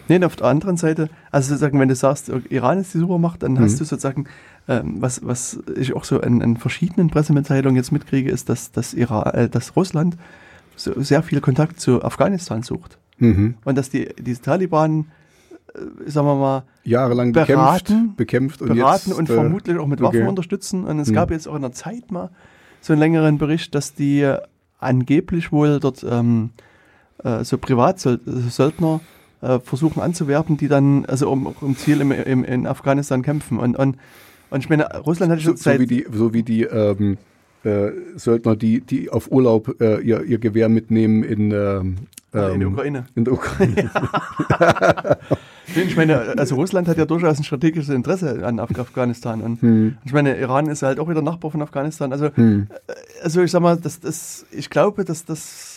Nee, 0.10 0.24
auf 0.26 0.36
der 0.36 0.48
anderen 0.48 0.76
Seite, 0.78 1.10
also 1.32 1.50
sozusagen, 1.50 1.80
wenn 1.80 1.88
du 1.88 1.96
sagst, 1.96 2.30
Iran 2.50 2.78
ist 2.80 2.94
die 2.94 2.98
Supermacht, 3.00 3.42
dann 3.42 3.58
hast 3.60 3.76
Mhm. 3.76 3.78
du 3.80 3.86
sozusagen, 3.86 4.26
ähm, 4.68 4.96
was, 5.00 5.26
was 5.26 5.60
ich 5.78 5.96
auch 5.96 6.04
so 6.04 6.20
in, 6.22 6.42
in 6.42 6.58
verschiedenen 6.58 7.10
Pressemitteilungen 7.10 7.78
jetzt 7.78 7.92
mitkriege, 7.94 8.30
ist, 8.30 8.50
dass, 8.50 8.72
dass, 8.72 8.94
Iran, 8.94 9.24
äh, 9.34 9.50
dass 9.50 9.76
Russland 9.78 10.18
so 10.76 11.00
sehr 11.02 11.24
viel 11.24 11.42
Kontakt 11.42 11.80
zu 11.80 12.04
Afghanistan 12.04 12.64
sucht. 12.64 12.98
Mhm. 13.18 13.56
Und 13.64 13.78
dass 13.78 13.90
die, 13.90 14.10
diese 14.20 14.42
Taliban 14.42 15.06
äh, 15.74 16.10
sagen 16.10 16.28
wir 16.28 16.36
mal, 16.36 16.64
Jahrelang 16.84 17.32
Beraten, 17.32 18.16
bekämpft, 18.16 18.60
bekämpft 18.60 18.62
und 18.62 18.76
beraten 18.76 19.10
jetzt, 19.10 19.20
und 19.20 19.30
äh, 19.30 19.34
vermutlich 19.34 19.78
auch 19.78 19.88
mit 19.88 20.02
Waffen 20.02 20.20
okay. 20.22 20.28
unterstützen. 20.28 20.84
Und 20.86 21.00
es 21.00 21.08
Hm. 21.08 21.16
gab 21.16 21.32
jetzt 21.32 21.48
auch 21.48 21.56
in 21.56 21.62
der 21.62 21.72
Zeit 21.72 22.12
mal 22.12 22.30
so 22.82 22.94
einen 22.94 23.00
längeren 23.00 23.38
Bericht, 23.38 23.74
dass 23.74 23.94
die 23.94 24.30
angeblich 24.80 25.52
wohl 25.52 25.80
dort 25.80 26.06
ähm, 26.08 26.50
äh, 27.24 27.44
so 27.44 27.58
Privatsöldner 27.58 29.00
äh, 29.42 29.60
versuchen 29.60 30.02
anzuwerben, 30.02 30.58
die 30.58 30.68
dann 30.68 31.06
also 31.06 31.30
um, 31.32 31.48
um 31.48 31.78
Ziel 31.78 32.02
im, 32.02 32.12
im, 32.12 32.44
in 32.44 32.68
Afghanistan 32.68 33.22
kämpfen. 33.22 33.60
Und, 33.60 33.78
und, 33.78 33.98
und 34.50 34.60
ich 34.60 34.70
meine, 34.70 34.86
Russland 34.98 35.32
hat 35.32 35.40
so, 35.40 35.46
schon 35.46 35.58
so 35.58 35.64
seit 35.64 35.80
wie 35.80 35.88
die, 35.88 36.06
so 36.12 36.34
wie 36.34 36.44
die 36.44 36.64
ähm, 36.64 37.18
äh, 37.64 37.92
Söldner, 38.16 38.56
die, 38.56 38.82
die 38.82 39.10
auf 39.10 39.32
Urlaub 39.32 39.80
äh, 39.82 40.00
ihr, 40.02 40.24
ihr 40.24 40.38
Gewehr 40.40 40.70
mitnehmen 40.70 41.24
in, 41.24 41.52
ähm, 41.52 41.96
in 42.34 42.40
der 42.40 42.50
ähm, 42.52 42.74
Ukraine. 42.74 43.06
In 43.16 43.26
der 43.26 43.34
Ukraine. 43.34 43.90
Nee, 45.76 45.84
Ich 45.84 45.96
meine, 45.96 46.38
also 46.38 46.56
Russland 46.56 46.88
hat 46.90 46.98
ja 46.98 47.06
durchaus 47.06 47.38
ein 47.40 47.44
strategisches 47.46 47.90
Interesse 47.96 48.46
an 48.46 48.60
Af 48.60 48.78
Afghanistan. 48.78 49.42
Und 49.42 49.62
Hm. 49.62 49.98
ich 50.04 50.12
meine, 50.14 50.38
Iran 50.38 50.68
ist 50.68 50.84
halt 50.84 51.00
auch 51.00 51.10
wieder 51.10 51.22
Nachbar 51.22 51.52
von 51.52 51.62
Afghanistan. 51.62 52.12
Also, 52.12 52.30
Hm. 52.36 52.68
also 53.24 53.42
ich 53.42 53.50
sag 53.52 53.62
mal, 53.62 53.78
das, 53.78 54.00
das, 54.02 54.46
ich 54.52 54.70
glaube, 54.70 55.06
dass 55.06 55.24
das 55.26 55.70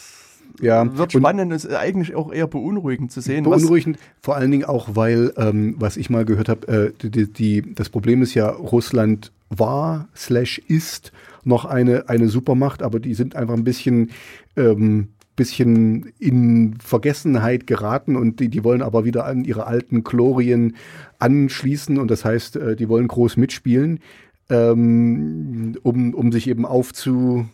Ja, 0.60 0.96
wird 0.98 1.12
spannend 1.12 1.52
und 1.52 1.56
ist 1.56 1.72
eigentlich 1.72 2.14
auch 2.16 2.32
eher 2.32 2.46
beunruhigend 2.48 3.12
zu 3.12 3.20
sehen. 3.20 3.44
Beunruhigend, 3.44 3.98
vor 4.20 4.36
allen 4.36 4.50
Dingen 4.50 4.64
auch, 4.64 4.88
weil, 4.94 5.32
ähm, 5.36 5.76
was 5.78 5.96
ich 5.96 6.10
mal 6.10 6.24
gehört 6.24 6.48
habe, 6.48 6.92
äh, 7.02 7.08
die, 7.08 7.32
die, 7.32 7.74
das 7.74 7.88
Problem 7.88 8.22
ist 8.22 8.34
ja, 8.34 8.48
Russland 8.48 9.30
war 9.50 10.08
slash 10.16 10.58
ist 10.66 11.12
noch 11.46 11.64
eine, 11.64 12.08
eine 12.08 12.28
Supermacht, 12.28 12.82
aber 12.82 13.00
die 13.00 13.14
sind 13.14 13.36
einfach 13.36 13.54
ein 13.54 13.64
bisschen, 13.64 14.10
ähm, 14.56 15.08
bisschen 15.36 16.12
in 16.18 16.78
Vergessenheit 16.78 17.66
geraten 17.66 18.16
und 18.16 18.40
die, 18.40 18.48
die 18.48 18.64
wollen 18.64 18.82
aber 18.82 19.04
wieder 19.04 19.26
an 19.26 19.44
ihre 19.44 19.66
alten 19.66 20.02
Glorien 20.02 20.76
anschließen 21.18 21.98
und 21.98 22.10
das 22.10 22.24
heißt, 22.24 22.56
äh, 22.56 22.76
die 22.76 22.88
wollen 22.88 23.08
groß 23.08 23.36
mitspielen, 23.36 24.00
ähm, 24.48 25.76
um, 25.82 26.14
um 26.14 26.32
sich 26.32 26.48
eben 26.48 26.64
aufzu, 26.64 27.46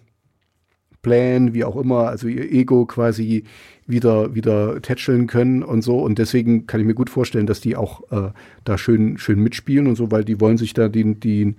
Plan, 1.02 1.52
wie 1.52 1.64
auch 1.64 1.76
immer, 1.76 2.08
also 2.08 2.28
ihr 2.28 2.50
Ego 2.50 2.86
quasi 2.86 3.44
wieder, 3.86 4.34
wieder 4.34 4.80
tätscheln 4.80 5.26
können 5.26 5.62
und 5.64 5.82
so. 5.82 5.98
Und 6.00 6.18
deswegen 6.18 6.66
kann 6.66 6.80
ich 6.80 6.86
mir 6.86 6.94
gut 6.94 7.10
vorstellen, 7.10 7.46
dass 7.46 7.60
die 7.60 7.76
auch 7.76 8.10
äh, 8.12 8.30
da 8.64 8.78
schön, 8.78 9.18
schön 9.18 9.40
mitspielen 9.40 9.88
und 9.88 9.96
so, 9.96 10.10
weil 10.12 10.24
die 10.24 10.40
wollen 10.40 10.58
sich 10.58 10.74
da 10.74 10.88
die, 10.88 11.16
die, 11.16 11.56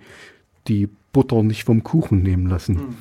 die 0.67 0.89
Butter 1.13 1.41
nicht 1.43 1.63
vom 1.63 1.83
Kuchen 1.83 2.21
nehmen 2.21 2.47
lassen. 2.47 2.95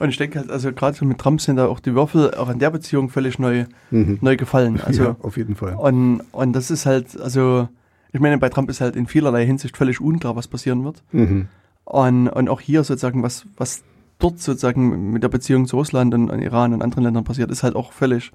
Und 0.00 0.08
ich 0.08 0.16
denke 0.16 0.40
halt, 0.40 0.50
also 0.50 0.72
gerade 0.72 0.96
so 0.96 1.04
mit 1.04 1.18
Trump 1.18 1.40
sind 1.40 1.56
da 1.56 1.66
auch 1.66 1.78
die 1.78 1.94
Würfel 1.94 2.34
auch 2.34 2.48
in 2.50 2.58
der 2.58 2.70
Beziehung 2.70 3.08
völlig 3.10 3.38
neu, 3.38 3.66
Mhm. 3.90 4.18
neu 4.20 4.36
gefallen. 4.36 4.80
Also, 4.84 5.02
ja, 5.04 5.16
auf 5.20 5.36
jeden 5.36 5.54
Fall. 5.54 5.74
und, 5.76 6.22
und 6.32 6.52
das 6.54 6.70
ist 6.72 6.86
halt, 6.86 7.20
also, 7.20 7.68
ich 8.12 8.18
meine, 8.20 8.38
bei 8.38 8.48
Trump 8.48 8.68
ist 8.70 8.80
halt 8.80 8.96
in 8.96 9.06
vielerlei 9.06 9.46
Hinsicht 9.46 9.76
völlig 9.76 10.00
unklar, 10.00 10.34
was 10.34 10.48
passieren 10.48 10.82
wird. 10.84 11.02
Mhm. 11.12 11.48
Und, 11.84 12.28
und 12.28 12.48
auch 12.48 12.60
hier 12.60 12.82
sozusagen, 12.84 13.22
was, 13.22 13.46
was 13.56 13.84
dort 14.18 14.38
sozusagen 14.40 15.12
mit 15.12 15.22
der 15.22 15.28
Beziehung 15.28 15.66
zu 15.66 15.76
Russland 15.76 16.14
und, 16.14 16.30
und 16.30 16.40
Iran 16.40 16.72
und 16.72 16.82
anderen 16.82 17.04
Ländern 17.04 17.24
passiert, 17.24 17.50
ist 17.50 17.62
halt 17.62 17.76
auch 17.76 17.92
völlig, 17.92 18.32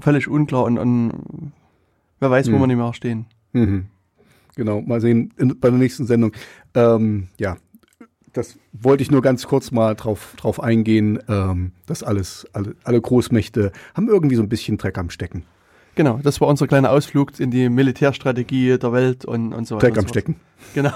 völlig 0.00 0.28
unklar 0.28 0.64
und, 0.64 0.78
und 0.78 1.52
wer 2.18 2.30
weiß, 2.30 2.50
wo 2.50 2.56
Mhm. 2.56 2.60
wir 2.60 2.66
nicht 2.66 2.76
mehr 2.78 2.94
stehen. 2.94 3.26
Mhm. 3.52 3.86
Genau, 4.56 4.80
mal 4.80 5.00
sehen 5.00 5.32
in, 5.36 5.58
bei 5.60 5.70
der 5.70 5.78
nächsten 5.78 6.06
Sendung. 6.06 6.32
Ähm, 6.74 7.28
ja, 7.38 7.56
das 8.32 8.58
wollte 8.72 9.02
ich 9.02 9.10
nur 9.10 9.22
ganz 9.22 9.46
kurz 9.46 9.70
mal 9.70 9.94
drauf, 9.94 10.34
drauf 10.36 10.62
eingehen. 10.62 11.18
Ähm, 11.28 11.72
dass 11.86 12.02
alles, 12.02 12.46
alle, 12.52 12.74
alle 12.84 13.00
Großmächte 13.00 13.72
haben 13.94 14.08
irgendwie 14.08 14.36
so 14.36 14.42
ein 14.42 14.48
bisschen 14.48 14.78
Dreck 14.78 14.98
am 14.98 15.10
Stecken. 15.10 15.44
Genau, 15.96 16.20
das 16.22 16.40
war 16.40 16.48
unser 16.48 16.66
kleiner 16.66 16.90
Ausflug 16.90 17.38
in 17.40 17.50
die 17.50 17.68
Militärstrategie 17.68 18.78
der 18.78 18.92
Welt 18.92 19.24
und, 19.24 19.52
und 19.52 19.66
so 19.66 19.76
weiter. 19.76 19.88
Dreck 19.88 19.98
am 19.98 20.04
so. 20.04 20.08
Stecken. 20.08 20.36
Genau. 20.74 20.92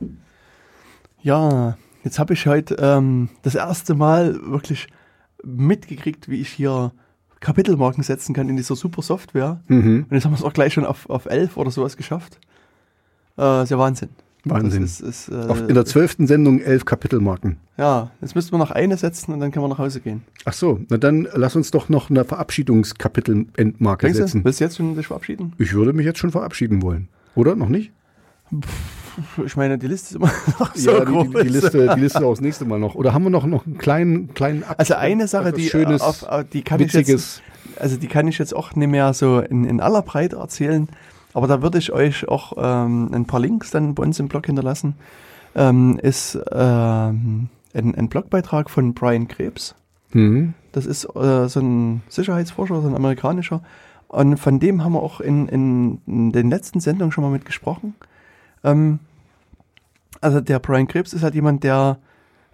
ja, 1.22 1.76
jetzt 2.04 2.18
habe 2.18 2.34
ich 2.34 2.46
heute 2.46 2.76
ähm, 2.78 3.28
das 3.42 3.54
erste 3.54 3.94
Mal 3.94 4.38
wirklich 4.50 4.86
mitgekriegt, 5.42 6.28
wie 6.28 6.40
ich 6.40 6.48
hier 6.48 6.92
Kapitelmarken 7.40 8.02
setzen 8.02 8.34
kann 8.34 8.48
in 8.48 8.56
dieser 8.56 8.76
super 8.76 9.02
Software. 9.02 9.60
Mhm. 9.68 10.06
Und 10.08 10.14
jetzt 10.14 10.24
haben 10.24 10.32
wir 10.32 10.38
es 10.38 10.44
auch 10.44 10.54
gleich 10.54 10.72
schon 10.72 10.86
auf, 10.86 11.10
auf 11.10 11.26
11 11.26 11.56
oder 11.56 11.70
sowas 11.70 11.96
geschafft. 11.96 12.38
Äh, 13.38 13.62
ist 13.64 13.70
ja 13.70 13.78
Wahnsinn. 13.78 14.10
Wahnsinn. 14.46 14.82
Ist, 14.84 15.00
ist, 15.00 15.28
äh, 15.30 15.34
Auf, 15.48 15.60
in 15.68 15.74
der 15.74 15.86
zwölften 15.86 16.26
Sendung 16.26 16.60
elf 16.60 16.84
Kapitelmarken. 16.84 17.56
ja, 17.78 18.10
jetzt 18.20 18.34
müssten 18.34 18.52
wir 18.52 18.58
noch 18.58 18.70
eine 18.70 18.96
setzen 18.98 19.32
und 19.32 19.40
dann 19.40 19.50
können 19.52 19.64
wir 19.64 19.68
nach 19.70 19.78
Hause 19.78 20.00
gehen. 20.00 20.22
Ach 20.44 20.52
so, 20.52 20.80
na 20.90 20.98
dann 20.98 21.26
lass 21.32 21.56
uns 21.56 21.70
doch 21.70 21.88
noch 21.88 22.10
eine 22.10 22.24
Verabschiedungskapitel-Endmarke 22.24 24.06
Denkst 24.06 24.18
du, 24.18 24.24
setzen. 24.26 24.44
willst 24.44 24.60
du 24.60 24.64
jetzt 24.64 24.76
schon 24.76 24.96
dich 24.96 25.06
verabschieden? 25.06 25.54
Ich 25.58 25.72
würde 25.72 25.92
mich 25.94 26.04
jetzt 26.04 26.18
schon 26.18 26.30
verabschieden 26.30 26.82
wollen. 26.82 27.08
Oder? 27.34 27.56
Noch 27.56 27.68
nicht? 27.70 27.92
Ich 29.46 29.56
meine, 29.56 29.78
die 29.78 29.86
Liste 29.86 30.10
ist 30.10 30.16
immer 30.16 30.30
noch 30.58 30.74
so 30.74 30.90
ja, 30.90 31.00
die, 31.04 31.12
groß. 31.12 31.26
die, 31.28 31.42
die, 31.44 31.48
Liste, 31.48 31.92
die 31.94 32.00
Liste 32.00 32.24
auch 32.26 32.32
das 32.32 32.40
nächste 32.40 32.64
Mal 32.64 32.78
noch. 32.78 32.94
Oder 32.96 33.14
haben 33.14 33.22
wir 33.24 33.30
noch, 33.30 33.46
noch 33.46 33.64
einen 33.64 33.78
kleinen, 33.78 34.34
kleinen 34.34 34.64
Ab 34.64 34.74
Also 34.78 34.94
eine 34.94 35.28
Sache, 35.28 35.52
die, 35.52 35.68
Schönes, 35.68 36.02
auf, 36.02 36.24
auf, 36.24 36.44
die 36.52 36.62
kann 36.62 36.80
ich 36.80 36.92
jetzt, 36.92 37.08
Witziges. 37.08 37.42
also 37.78 37.96
die 37.96 38.08
kann 38.08 38.26
ich 38.28 38.38
jetzt 38.38 38.54
auch 38.54 38.74
nicht 38.74 38.90
mehr 38.90 39.14
so 39.14 39.38
in, 39.38 39.64
in 39.64 39.80
aller 39.80 40.02
Breite 40.02 40.36
erzählen, 40.36 40.88
aber 41.34 41.48
da 41.48 41.62
würde 41.62 41.78
ich 41.78 41.92
euch 41.92 42.28
auch 42.28 42.54
ähm, 42.56 43.10
ein 43.12 43.26
paar 43.26 43.40
Links 43.40 43.70
dann 43.70 43.94
bei 43.94 44.04
uns 44.04 44.18
im 44.20 44.28
Blog 44.28 44.46
hinterlassen. 44.46 44.94
Ähm, 45.56 45.98
ist 46.02 46.38
ähm, 46.50 47.48
ein, 47.74 47.94
ein 47.94 48.08
Blogbeitrag 48.08 48.70
von 48.70 48.94
Brian 48.94 49.28
Krebs. 49.28 49.74
Mhm. 50.12 50.54
Das 50.72 50.86
ist 50.86 51.04
äh, 51.16 51.48
so 51.48 51.60
ein 51.60 52.02
Sicherheitsforscher, 52.08 52.80
so 52.80 52.88
ein 52.88 52.96
amerikanischer. 52.96 53.62
Und 54.08 54.36
von 54.38 54.60
dem 54.60 54.84
haben 54.84 54.92
wir 54.92 55.02
auch 55.02 55.20
in, 55.20 55.48
in, 55.48 56.00
in 56.06 56.32
den 56.32 56.50
letzten 56.50 56.80
Sendungen 56.80 57.12
schon 57.12 57.24
mal 57.24 57.30
mit 57.30 57.44
gesprochen. 57.44 57.94
Ähm, 58.62 59.00
also 60.20 60.40
der 60.40 60.60
Brian 60.60 60.86
Krebs 60.86 61.12
ist 61.12 61.22
halt 61.22 61.34
jemand, 61.34 61.64
der 61.64 61.98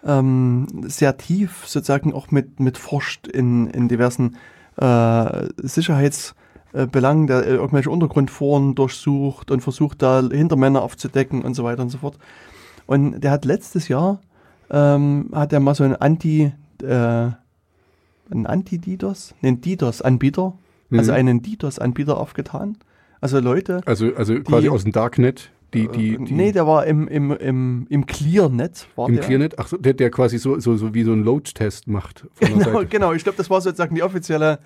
ähm, 0.04 0.66
sehr 0.86 1.18
tief 1.18 1.66
sozusagen 1.66 2.14
auch 2.14 2.30
mit, 2.30 2.60
mit 2.60 2.78
forscht 2.78 3.26
in, 3.28 3.66
in 3.68 3.88
diversen 3.88 4.36
äh, 4.76 5.48
Sicherheitsbelangen, 6.72 7.26
der 7.26 7.46
äh, 7.46 7.54
irgendwelche 7.54 7.90
Untergrundforen 7.90 8.74
durchsucht 8.74 9.50
und 9.50 9.60
versucht 9.60 10.02
da 10.02 10.20
Hintermänner 10.20 10.82
aufzudecken 10.82 11.42
und 11.42 11.54
so 11.54 11.64
weiter 11.64 11.82
und 11.82 11.90
so 11.90 11.98
fort. 11.98 12.18
Und 12.86 13.20
der 13.20 13.30
hat 13.30 13.44
letztes 13.44 13.88
Jahr 13.88 14.20
ähm, 14.70 15.30
hat 15.32 15.52
er 15.52 15.60
mal 15.60 15.74
so 15.74 15.84
ein 15.84 15.96
Anti 15.96 16.52
äh, 16.82 17.30
ein 18.32 18.46
Anti-DDoS, 18.46 19.34
einen 19.42 19.60
DDoS-Anbieter, 19.60 20.54
also 20.92 21.10
Mhm. 21.10 21.18
einen 21.18 21.42
DDoS-Anbieter 21.42 22.16
aufgetan. 22.16 22.78
Also 23.20 23.40
Leute, 23.40 23.80
Also, 23.86 24.14
also 24.14 24.40
quasi 24.40 24.68
aus 24.68 24.84
dem 24.84 24.92
Darknet, 24.92 25.50
die, 25.74 25.88
die, 25.88 26.14
äh, 26.14 26.24
die 26.24 26.32
nee, 26.32 26.52
der 26.52 26.66
war 26.66 26.86
im, 26.86 27.08
im, 27.08 27.32
im, 27.32 27.86
im 27.88 28.06
Clearnet. 28.06 28.86
War 28.94 29.08
im 29.08 29.16
der. 29.16 29.24
Clearnet, 29.24 29.58
ach 29.58 29.66
so, 29.66 29.76
der, 29.76 29.94
der 29.94 30.10
quasi 30.10 30.38
so, 30.38 30.60
so, 30.60 30.76
so 30.76 30.94
wie 30.94 31.02
so 31.02 31.12
einen 31.12 31.24
Load-Test 31.24 31.88
macht 31.88 32.26
Genau, 32.40 32.82
genau, 32.88 33.12
ich 33.12 33.24
glaube, 33.24 33.36
das 33.36 33.50
war 33.50 33.60
sozusagen 33.60 33.94
die 33.96 34.02
offizielle, 34.02 34.60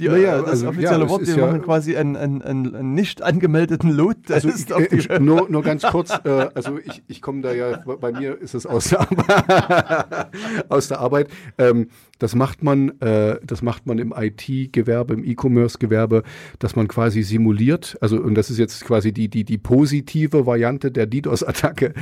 die, 0.00 0.08
Naja, 0.08 0.38
äh, 0.38 0.40
das 0.40 0.50
also, 0.50 0.68
offizielle 0.68 1.04
ja, 1.04 1.08
Wort. 1.10 1.26
Die 1.26 1.30
ja- 1.30 1.46
machen 1.46 1.62
quasi 1.62 1.96
einen, 1.96 2.16
einen, 2.16 2.42
einen, 2.42 2.94
nicht 2.94 3.22
angemeldeten 3.22 3.90
Load-Test 3.90 4.72
Also 4.72 4.86
ich, 4.90 5.10
äh, 5.10 5.20
nur, 5.20 5.48
nur 5.50 5.62
ganz 5.62 5.82
kurz, 5.82 6.10
äh, 6.24 6.48
also 6.54 6.78
ich, 6.78 7.02
ich 7.06 7.20
komme 7.20 7.42
da 7.42 7.52
ja, 7.52 7.76
bei 7.84 8.10
mir 8.10 8.40
ist 8.40 8.54
es 8.54 8.64
aus 8.64 8.88
der 8.88 9.00
Arbeit. 9.00 10.28
aus 10.70 10.88
der 10.88 11.00
Arbeit. 11.00 11.28
Ähm, 11.58 11.88
das 12.20 12.36
macht 12.36 12.62
man, 12.62 13.00
äh, 13.00 13.40
das 13.44 13.62
macht 13.62 13.86
man 13.86 13.98
im 13.98 14.14
IT-Gewerbe, 14.16 15.14
im 15.14 15.24
E-Commerce-Gewerbe, 15.24 16.22
dass 16.60 16.76
man 16.76 16.86
quasi 16.86 17.22
simuliert. 17.22 17.98
Also 18.00 18.20
und 18.20 18.36
das 18.36 18.50
ist 18.50 18.58
jetzt 18.58 18.84
quasi 18.84 19.12
die 19.12 19.28
die 19.28 19.42
die 19.42 19.58
positive 19.58 20.46
Variante 20.46 20.92
der 20.92 21.06
DDoS-Attacke, 21.06 21.94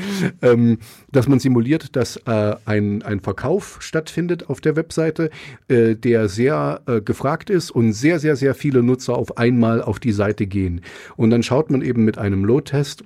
ähm, 0.43 0.79
dass 1.11 1.29
man 1.29 1.39
simuliert, 1.39 1.97
dass 1.97 2.17
äh, 2.27 2.57
ein 2.67 3.03
ein 3.03 3.21
Verkauf 3.21 3.79
stattfindet 3.81 4.51
auf 4.51 4.61
der 4.61 4.77
Webseite, 4.77 5.31
äh, 5.69 5.95
der 5.95 6.29
sehr 6.29 6.83
äh, 6.87 7.01
gefragt 7.01 7.49
ist 7.49 7.71
und 7.71 7.93
sehr 7.93 8.19
sehr 8.19 8.37
sehr 8.37 8.55
viele 8.55 8.83
Nutzer 8.83 9.17
auf 9.17 9.39
einmal 9.39 9.81
auf 9.81 10.01
die 10.01 10.13
Seite 10.13 10.47
gehen. 10.47 10.83
Und 11.17 11.31
dann 11.31 11.43
schaut 11.43 11.71
man 11.71 11.81
eben 11.81 12.05
mit 12.05 12.19
einem 12.19 12.45
Load-Test 12.45 13.05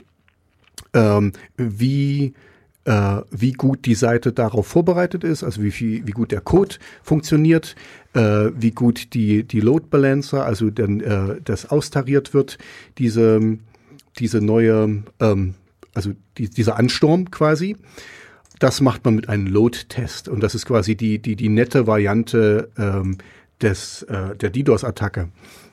ähm, 0.95 1.33
wie 1.57 2.35
äh, 2.85 3.21
wie 3.31 3.53
gut 3.53 3.87
die 3.87 3.95
Seite 3.95 4.33
darauf 4.33 4.67
vorbereitet 4.67 5.25
ist, 5.25 5.45
also 5.45 5.63
wie 5.63 5.71
viel, 5.71 6.07
wie 6.07 6.13
gut 6.13 6.33
der 6.33 6.41
Code 6.41 6.77
funktioniert, 7.03 7.77
äh, 8.15 8.51
wie 8.57 8.73
gut 8.73 9.15
die 9.15 9.45
die 9.45 9.61
Load 9.61 9.87
Balancer, 9.91 10.45
also 10.45 10.71
dann 10.71 11.01
äh, 11.01 11.41
das 11.45 11.71
austariert 11.71 12.35
wird, 12.35 12.59
diese 12.99 13.59
diese 14.19 14.41
neue, 14.41 15.05
ähm, 15.21 15.55
also 15.95 16.13
die, 16.39 16.51
dieser 16.51 16.77
Ansturm 16.77 17.31
quasi. 17.31 17.77
Das 18.59 18.81
macht 18.81 19.05
man 19.05 19.17
mit 19.17 19.29
einem 19.29 19.47
Load-Test 19.47 20.29
und 20.29 20.41
das 20.41 20.55
ist 20.55 20.67
quasi 20.67 20.95
die 20.97 21.19
die 21.19 21.37
die 21.37 21.49
nette 21.49 21.87
Variante 21.87 22.71
ähm, 22.79 23.19
des 23.61 24.03
äh, 24.03 24.37
der 24.37 24.51
DDoS-Attacke. 24.51 25.29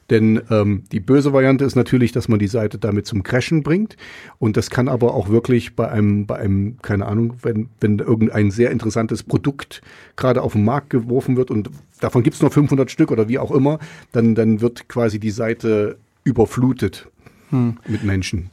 Denn 0.09 0.41
ähm, 0.49 0.83
die 0.91 0.99
böse 0.99 1.33
Variante 1.33 1.65
ist 1.65 1.75
natürlich, 1.75 2.11
dass 2.11 2.27
man 2.27 2.39
die 2.39 2.47
Seite 2.47 2.77
damit 2.77 3.05
zum 3.05 3.23
Crashen 3.23 3.63
bringt. 3.63 3.95
Und 4.39 4.57
das 4.57 4.69
kann 4.69 4.87
aber 4.87 5.13
auch 5.13 5.29
wirklich 5.29 5.75
bei 5.75 5.89
einem, 5.89 6.25
bei 6.25 6.37
einem, 6.37 6.77
keine 6.81 7.05
Ahnung, 7.05 7.33
wenn, 7.41 7.69
wenn 7.79 7.99
irgendein 7.99 8.51
sehr 8.51 8.71
interessantes 8.71 9.23
Produkt 9.23 9.81
gerade 10.15 10.41
auf 10.41 10.53
den 10.53 10.65
Markt 10.65 10.89
geworfen 10.89 11.37
wird 11.37 11.51
und 11.51 11.69
davon 11.99 12.23
gibt's 12.23 12.41
nur 12.41 12.51
500 12.51 12.89
Stück 12.89 13.11
oder 13.11 13.27
wie 13.27 13.39
auch 13.39 13.51
immer, 13.51 13.79
dann, 14.11 14.35
dann 14.35 14.61
wird 14.61 14.89
quasi 14.89 15.19
die 15.19 15.31
Seite 15.31 15.97
überflutet 16.23 17.07
mit 17.51 18.03
Menschen. 18.03 18.51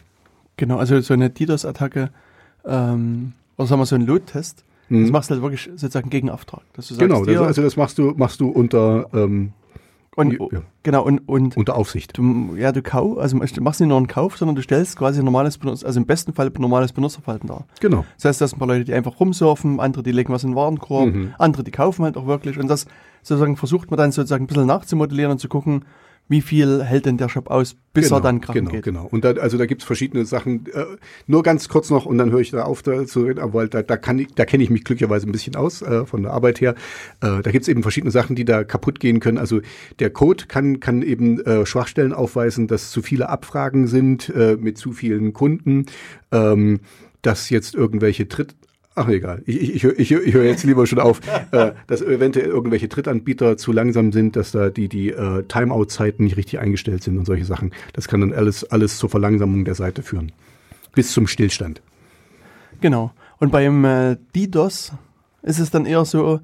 Genau, 0.56 0.78
also 0.78 0.98
so 1.00 1.12
eine 1.12 1.28
DDoS-Attacke, 1.28 2.10
ähm, 2.64 3.32
oder 3.58 3.66
sagen 3.66 3.80
wir 3.80 3.86
so 3.86 3.94
ein 3.94 4.06
Load-Test, 4.06 4.64
das 4.88 5.10
machst 5.10 5.30
du 5.30 5.34
halt 5.34 5.42
wirklich 5.42 5.68
sozusagen 5.74 6.10
gegen 6.10 6.30
Auftrag. 6.30 6.62
Dass 6.74 6.88
du 6.88 6.94
sagst, 6.94 7.08
Genau, 7.08 7.24
das, 7.24 7.36
also 7.38 7.62
das 7.62 7.76
machst 7.76 7.98
du, 7.98 8.14
machst 8.16 8.40
du 8.40 8.48
unter, 8.48 9.08
ähm, 9.12 9.52
und, 10.16 10.32
ja. 10.32 10.62
genau, 10.82 11.04
und, 11.04 11.20
und 11.28 11.56
unter 11.56 11.76
Aufsicht. 11.76 12.16
du, 12.16 12.56
ja, 12.56 12.72
du 12.72 12.82
kauf, 12.82 13.18
also 13.18 13.38
du 13.38 13.62
machst 13.62 13.80
nicht 13.80 13.88
nur 13.88 13.96
einen 13.98 14.06
Kauf, 14.08 14.36
sondern 14.38 14.56
du 14.56 14.62
stellst 14.62 14.96
quasi 14.96 15.20
ein 15.20 15.24
normales 15.24 15.58
Benutzer, 15.58 15.86
also 15.86 16.00
im 16.00 16.06
besten 16.06 16.32
Fall 16.32 16.46
ein 16.46 16.60
normales 16.60 16.92
Benutzerverhalten 16.92 17.48
dar. 17.48 17.66
Genau. 17.80 18.04
Das 18.16 18.24
heißt, 18.24 18.40
das 18.40 18.50
sind 18.50 18.56
ein 18.56 18.60
paar 18.60 18.68
Leute, 18.68 18.84
die 18.84 18.94
einfach 18.94 19.20
rumsurfen, 19.20 19.78
andere, 19.78 20.02
die 20.02 20.12
legen 20.12 20.32
was 20.32 20.42
in 20.42 20.50
den 20.50 20.56
Warenkorb, 20.56 21.06
Mhm. 21.14 21.34
andere, 21.38 21.62
die 21.64 21.70
kaufen 21.70 22.04
halt 22.04 22.16
auch 22.16 22.26
wirklich. 22.26 22.58
Und 22.58 22.68
das 22.68 22.86
sozusagen 23.22 23.56
versucht 23.56 23.90
man 23.90 23.98
dann 23.98 24.10
sozusagen 24.12 24.44
ein 24.44 24.46
bisschen 24.46 24.66
nachzumodellieren 24.66 25.32
und 25.32 25.38
zu 25.38 25.48
gucken, 25.48 25.84
wie 26.28 26.40
viel 26.40 26.82
hält 26.82 27.06
denn 27.06 27.18
der 27.18 27.28
Shop 27.28 27.50
aus, 27.50 27.76
bis 27.92 28.10
er 28.10 28.20
dann 28.20 28.40
krachen 28.40 28.60
genau, 28.60 28.70
geht. 28.70 28.84
Genau, 28.84 29.06
Und 29.06 29.24
da, 29.24 29.32
also 29.32 29.56
da 29.58 29.66
gibt's 29.66 29.84
verschiedene 29.84 30.24
Sachen. 30.24 30.66
Äh, 30.72 30.84
nur 31.26 31.42
ganz 31.42 31.68
kurz 31.68 31.88
noch 31.90 32.04
und 32.04 32.18
dann 32.18 32.30
höre 32.30 32.40
ich 32.40 32.50
da 32.50 32.64
auf 32.64 32.82
da 32.82 33.06
zu 33.06 33.22
reden, 33.22 33.38
aber 33.38 33.68
da, 33.68 33.82
da 33.82 33.96
kann 33.96 34.18
ich, 34.18 34.28
da 34.34 34.44
kenne 34.44 34.64
ich 34.64 34.70
mich 34.70 34.84
glücklicherweise 34.84 35.28
ein 35.28 35.32
bisschen 35.32 35.56
aus 35.56 35.82
äh, 35.82 36.04
von 36.04 36.22
der 36.22 36.32
Arbeit 36.32 36.60
her. 36.60 36.74
Äh, 37.20 37.42
da 37.42 37.50
gibt's 37.50 37.68
eben 37.68 37.82
verschiedene 37.82 38.10
Sachen, 38.10 38.34
die 38.36 38.44
da 38.44 38.64
kaputt 38.64 39.00
gehen 39.00 39.20
können. 39.20 39.38
Also 39.38 39.60
der 39.98 40.10
Code 40.10 40.46
kann, 40.46 40.80
kann 40.80 41.02
eben 41.02 41.40
äh, 41.40 41.64
Schwachstellen 41.64 42.12
aufweisen, 42.12 42.66
dass 42.66 42.90
zu 42.90 43.02
viele 43.02 43.28
Abfragen 43.28 43.86
sind 43.86 44.28
äh, 44.30 44.56
mit 44.56 44.78
zu 44.78 44.92
vielen 44.92 45.32
Kunden, 45.32 45.86
ähm, 46.32 46.80
dass 47.22 47.50
jetzt 47.50 47.74
irgendwelche 47.74 48.28
Tritt 48.28 48.56
Ach 48.98 49.08
egal, 49.08 49.42
ich, 49.44 49.60
ich, 49.60 49.74
ich, 49.76 49.82
höre- 49.84 49.98
ich, 49.98 50.10
höre- 50.10 50.22
ich 50.24 50.32
höre 50.34 50.44
jetzt 50.44 50.64
lieber 50.64 50.86
schon 50.86 50.98
auf, 51.00 51.20
äh, 51.52 51.72
dass 51.86 52.00
eventuell 52.00 52.46
irgendwelche 52.46 52.88
Drittanbieter 52.88 53.56
zu 53.58 53.70
langsam 53.72 54.10
sind, 54.10 54.36
dass 54.36 54.52
da 54.52 54.70
die, 54.70 54.88
die 54.88 55.10
äh, 55.10 55.42
Timeout-Zeiten 55.44 56.24
nicht 56.24 56.36
richtig 56.38 56.58
eingestellt 56.60 57.02
sind 57.02 57.18
und 57.18 57.26
solche 57.26 57.44
Sachen. 57.44 57.72
Das 57.92 58.08
kann 58.08 58.20
dann 58.22 58.32
alles, 58.32 58.64
alles 58.64 58.96
zur 58.98 59.10
Verlangsamung 59.10 59.64
der 59.66 59.74
Seite 59.74 60.02
führen. 60.02 60.32
Bis 60.94 61.12
zum 61.12 61.26
Stillstand. 61.26 61.82
Genau. 62.80 63.12
Und 63.38 63.52
beim 63.52 63.84
äh, 63.84 64.16
DDoS 64.34 64.92
ist 65.42 65.58
es 65.58 65.70
dann 65.70 65.84
eher 65.84 66.04
so, 66.06 66.40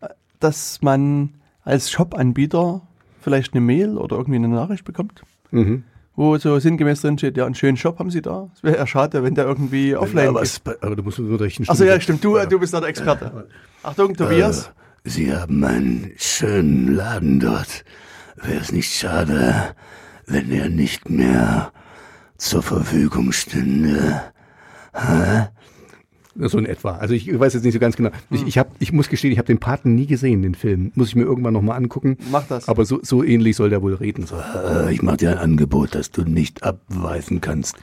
äh, 0.00 0.08
dass 0.40 0.80
man 0.80 1.34
als 1.64 1.90
Shop-Anbieter 1.90 2.80
vielleicht 3.20 3.52
eine 3.52 3.60
Mail 3.60 3.98
oder 3.98 4.16
irgendwie 4.16 4.36
eine 4.36 4.48
Nachricht 4.48 4.84
bekommt, 4.84 5.22
Mhm. 5.50 5.84
Wo 6.20 6.36
so 6.36 6.58
sinngemäß 6.58 7.00
drin 7.00 7.16
steht, 7.16 7.38
ja, 7.38 7.46
einen 7.46 7.54
schönen 7.54 7.78
Shop 7.78 7.98
haben 7.98 8.10
Sie 8.10 8.20
da. 8.20 8.50
Es 8.54 8.62
wäre 8.62 8.76
ja 8.76 8.86
schade, 8.86 9.22
wenn 9.22 9.34
der 9.34 9.46
irgendwie 9.46 9.96
offline 9.96 10.28
aber, 10.28 10.42
ist. 10.42 10.60
aber 10.82 10.94
du 10.94 11.02
musst 11.02 11.18
nur 11.18 11.40
recht 11.40 11.58
Achso, 11.66 11.82
ja, 11.82 11.98
stimmt. 11.98 12.22
Du, 12.22 12.36
du 12.46 12.60
bist 12.60 12.74
da 12.74 12.80
der 12.80 12.90
Experte. 12.90 13.48
Achtung, 13.82 14.14
Tobias. 14.14 14.70
Sie 15.02 15.34
haben 15.34 15.64
einen 15.64 16.12
schönen 16.18 16.94
Laden 16.94 17.40
dort. 17.40 17.86
Wäre 18.36 18.60
es 18.60 18.70
nicht 18.70 18.92
schade, 18.92 19.74
wenn 20.26 20.52
er 20.52 20.68
nicht 20.68 21.08
mehr 21.08 21.72
zur 22.36 22.62
Verfügung 22.62 23.32
stünde? 23.32 24.20
So 26.36 26.58
in 26.58 26.66
etwa. 26.66 26.96
Also 26.96 27.14
ich 27.14 27.38
weiß 27.38 27.54
jetzt 27.54 27.64
nicht 27.64 27.74
so 27.74 27.80
ganz 27.80 27.96
genau. 27.96 28.10
Ich, 28.30 28.46
ich, 28.46 28.58
hab, 28.58 28.70
ich 28.78 28.92
muss 28.92 29.08
gestehen, 29.08 29.32
ich 29.32 29.38
habe 29.38 29.46
den 29.46 29.58
Paten 29.58 29.94
nie 29.94 30.06
gesehen, 30.06 30.42
den 30.42 30.54
Film. 30.54 30.92
Muss 30.94 31.08
ich 31.08 31.16
mir 31.16 31.24
irgendwann 31.24 31.52
nochmal 31.54 31.76
angucken. 31.76 32.16
Mach 32.30 32.46
das. 32.46 32.68
Aber 32.68 32.84
so, 32.84 33.00
so 33.02 33.24
ähnlich 33.24 33.56
soll 33.56 33.70
der 33.70 33.82
wohl 33.82 33.94
reden. 33.94 34.26
So. 34.26 34.36
Äh, 34.36 34.92
ich 34.92 35.02
mache 35.02 35.18
dir 35.18 35.32
ein 35.32 35.38
Angebot, 35.38 35.94
das 35.94 36.10
du 36.10 36.22
nicht 36.22 36.62
abweisen 36.62 37.40
kannst. 37.40 37.76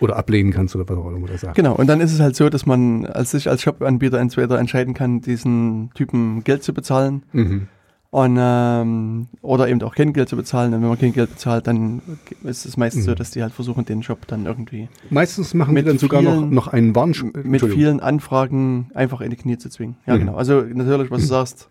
Oder 0.00 0.16
ablehnen 0.16 0.52
kannst 0.52 0.74
oder 0.74 0.88
was 0.88 0.98
auch 0.98 1.14
immer 1.14 1.28
sagt. 1.38 1.54
Genau, 1.54 1.76
und 1.76 1.86
dann 1.86 2.00
ist 2.00 2.12
es 2.12 2.18
halt 2.18 2.34
so, 2.34 2.48
dass 2.48 2.66
man 2.66 3.06
als 3.06 3.30
sich 3.30 3.48
als 3.48 3.62
Shop-Anbieter 3.62 4.18
entweder 4.18 4.58
entscheiden 4.58 4.94
kann, 4.94 5.20
diesen 5.20 5.90
Typen 5.94 6.42
Geld 6.42 6.64
zu 6.64 6.74
bezahlen 6.74 7.22
Mhm. 7.32 7.68
Und, 8.14 8.36
ähm, 8.38 9.28
oder 9.40 9.68
eben 9.68 9.80
auch 9.82 9.94
kein 9.94 10.12
Geld 10.12 10.28
zu 10.28 10.36
bezahlen. 10.36 10.74
Und 10.74 10.82
wenn 10.82 10.88
man 10.90 10.98
kein 10.98 11.14
Geld 11.14 11.30
bezahlt, 11.30 11.66
dann 11.66 12.02
ist 12.44 12.66
es 12.66 12.76
meistens 12.76 13.04
Mhm. 13.06 13.10
so, 13.10 13.14
dass 13.14 13.30
die 13.30 13.42
halt 13.42 13.54
versuchen, 13.54 13.86
den 13.86 14.02
Shop 14.02 14.26
dann 14.26 14.44
irgendwie 14.44 14.90
Meistens 15.08 15.54
machen 15.54 15.74
die 15.74 15.82
dann 15.82 15.96
sogar 15.96 16.20
noch, 16.20 16.34
vielen- 16.36 16.50
noch 16.54 16.68
einen 16.68 16.94
Warnsch... 16.94 17.24
mit 17.42 17.62
vielen 17.64 18.00
Anfragen 18.00 18.90
einfach 18.92 19.22
in 19.22 19.30
die 19.30 19.36
Knie 19.36 19.56
zu 19.56 19.70
zwingen. 19.70 19.96
Ja, 20.06 20.14
Mhm. 20.16 20.18
genau. 20.20 20.34
Also 20.36 20.60
natürlich, 20.60 21.10
was 21.10 21.22
du 21.22 21.26
sagst, 21.28 21.70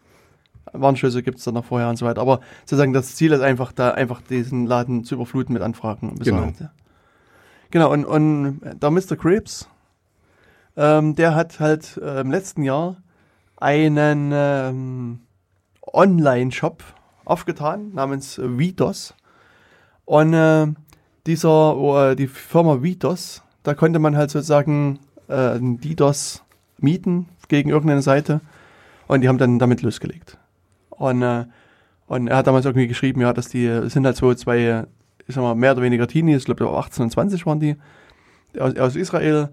Warnschüsse 0.74 1.22
gibt 1.22 1.38
es 1.38 1.44
dann 1.44 1.54
noch 1.54 1.66
vorher 1.66 1.90
und 1.90 1.98
so 1.98 2.08
weiter. 2.08 2.22
Aber 2.22 2.40
sozusagen 2.62 2.92
das 2.94 3.16
Ziel 3.16 3.34
ist 3.34 3.42
einfach, 3.42 3.72
da 3.72 3.92
einfach 3.92 4.20
diesen 4.22 4.66
Laden 4.66 5.04
zu 5.04 5.14
überfluten 5.16 5.54
mit 5.54 5.62
Anfragen. 5.62 6.16
Genau. 6.24 6.52
Genau, 7.70 7.92
und, 7.94 8.04
und 8.06 8.62
der 8.82 8.90
Mr. 8.90 9.16
Krebs, 9.16 9.68
ähm, 10.76 11.14
der 11.16 11.36
hat 11.36 11.60
halt 11.60 11.98
äh, 12.04 12.22
im 12.22 12.32
letzten 12.32 12.64
Jahr 12.64 12.98
einen 13.58 14.32
ähm, 14.34 15.20
Online-Shop 15.82 16.84
aufgetan 17.26 17.94
namens 17.94 18.38
äh, 18.38 18.58
Vitos. 18.58 19.14
Und 20.06 20.34
äh, 20.34 20.68
dieser, 21.26 22.12
äh, 22.12 22.16
die 22.16 22.28
Firma 22.28 22.82
Vitos, 22.82 23.44
da 23.64 23.74
konnte 23.74 24.00
man 24.00 24.18
halt 24.18 24.32
sozusagen 24.32 25.00
äh, 25.28 25.56
ein 25.58 25.80
DDoS 25.80 26.44
mieten 26.78 27.30
gegen 27.48 27.70
irgendeine 27.70 28.02
Seite 28.02 28.42
und 29.08 29.22
die 29.22 29.28
haben 29.28 29.38
dann 29.38 29.60
damit 29.60 29.82
losgelegt. 29.82 30.38
Und, 30.90 31.22
äh, 31.22 31.46
und 32.08 32.28
er 32.28 32.38
hat 32.38 32.48
damals 32.48 32.66
irgendwie 32.66 32.88
geschrieben, 32.88 33.22
ja, 33.22 33.34
dass 33.34 33.50
die 33.50 33.66
es 33.66 33.94
sind 33.94 34.06
halt 34.06 34.18
so 34.18 34.34
zwei, 34.34 34.86
ich 35.28 35.36
sag 35.36 35.42
mal, 35.42 35.56
mehr 35.56 35.74
oder 35.74 35.82
weniger 35.82 36.08
Teenies, 36.08 36.40
ich 36.40 36.46
glaube 36.46 36.68
18 36.70 37.04
und 37.04 37.12
20 37.12 37.46
waren 37.46 37.60
die, 37.60 37.78
aus, 38.60 38.76
aus 38.78 38.96
Israel. 38.96 39.50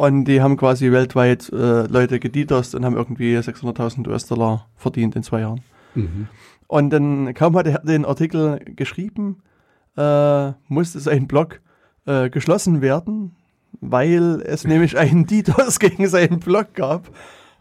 Und 0.00 0.24
die 0.24 0.40
haben 0.40 0.56
quasi 0.56 0.90
weltweit 0.92 1.50
äh, 1.52 1.82
Leute 1.86 2.20
gedidost 2.20 2.74
und 2.74 2.86
haben 2.86 2.96
irgendwie 2.96 3.36
600.000 3.36 4.08
US-Dollar 4.08 4.66
verdient 4.76 5.14
in 5.14 5.22
zwei 5.22 5.40
Jahren. 5.40 5.60
Mhm. 5.94 6.28
Und 6.68 6.88
dann 6.90 7.34
kaum 7.34 7.54
hat 7.54 7.66
er 7.66 7.80
den 7.80 8.06
Artikel 8.06 8.60
geschrieben, 8.76 9.42
äh, 9.98 10.52
musste 10.68 11.00
sein 11.00 11.26
Blog 11.26 11.60
äh, 12.06 12.30
geschlossen 12.30 12.80
werden, 12.80 13.36
weil 13.82 14.40
es 14.46 14.64
nämlich 14.72 14.96
einen 14.96 15.26
DDoS 15.26 15.78
gegen 15.78 16.06
seinen 16.08 16.40
Blog 16.40 16.72
gab. 16.72 17.10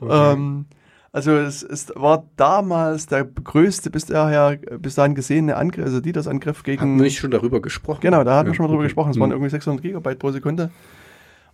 Ähm, 0.02 0.66
also 1.12 1.32
es, 1.36 1.62
es 1.62 1.92
war 1.96 2.24
damals 2.38 3.08
der 3.08 3.26
größte 3.26 3.90
bis 3.90 4.06
daher 4.06 4.56
bis 4.80 4.96
dahin 4.96 5.14
gesehene 5.14 5.58
Angriff, 5.58 5.84
also 5.88 6.00
DDoS-Angriff 6.00 6.64
gegen. 6.64 6.96
wir 6.98 7.04
nicht 7.04 7.18
schon 7.20 7.32
darüber 7.32 7.62
gesprochen? 7.62 8.00
Genau, 8.02 8.24
da 8.24 8.38
hatten 8.38 8.48
Ja, 8.48 8.52
wir 8.54 8.56
schon 8.56 8.64
mal 8.64 8.70
drüber 8.70 8.80
okay. 8.84 8.88
gesprochen. 8.88 9.12
Es 9.12 9.20
waren 9.20 9.30
Mhm. 9.30 9.34
irgendwie 9.34 9.50
600 9.50 9.82
Gigabyte 9.82 10.20
pro 10.20 10.32
Sekunde. 10.32 10.70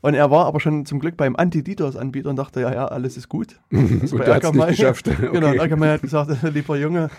Und 0.02 0.14
er 0.14 0.30
war 0.30 0.46
aber 0.46 0.60
schon 0.60 0.86
zum 0.86 1.00
Glück 1.00 1.18
beim 1.18 1.36
Anti-DDoS-Anbieter 1.36 2.30
und 2.30 2.36
dachte, 2.36 2.62
ja, 2.62 2.72
ja, 2.74 2.86
alles 2.86 3.18
ist 3.18 3.28
gut. 3.30 3.60
Also 3.72 4.16
Und 4.16 4.20
bei 4.20 4.26
der 4.26 4.36
hat's 4.36 4.52
nicht 4.52 4.64
Akamai- 4.64 4.70
geschafft. 4.70 5.06
Genau, 5.20 5.48
Okay. 5.48 5.58
und 5.58 5.60
Akamai 5.62 5.88
hat 5.90 6.02
gesagt, 6.02 6.32
lieber 6.54 6.78
Junge, 6.78 7.10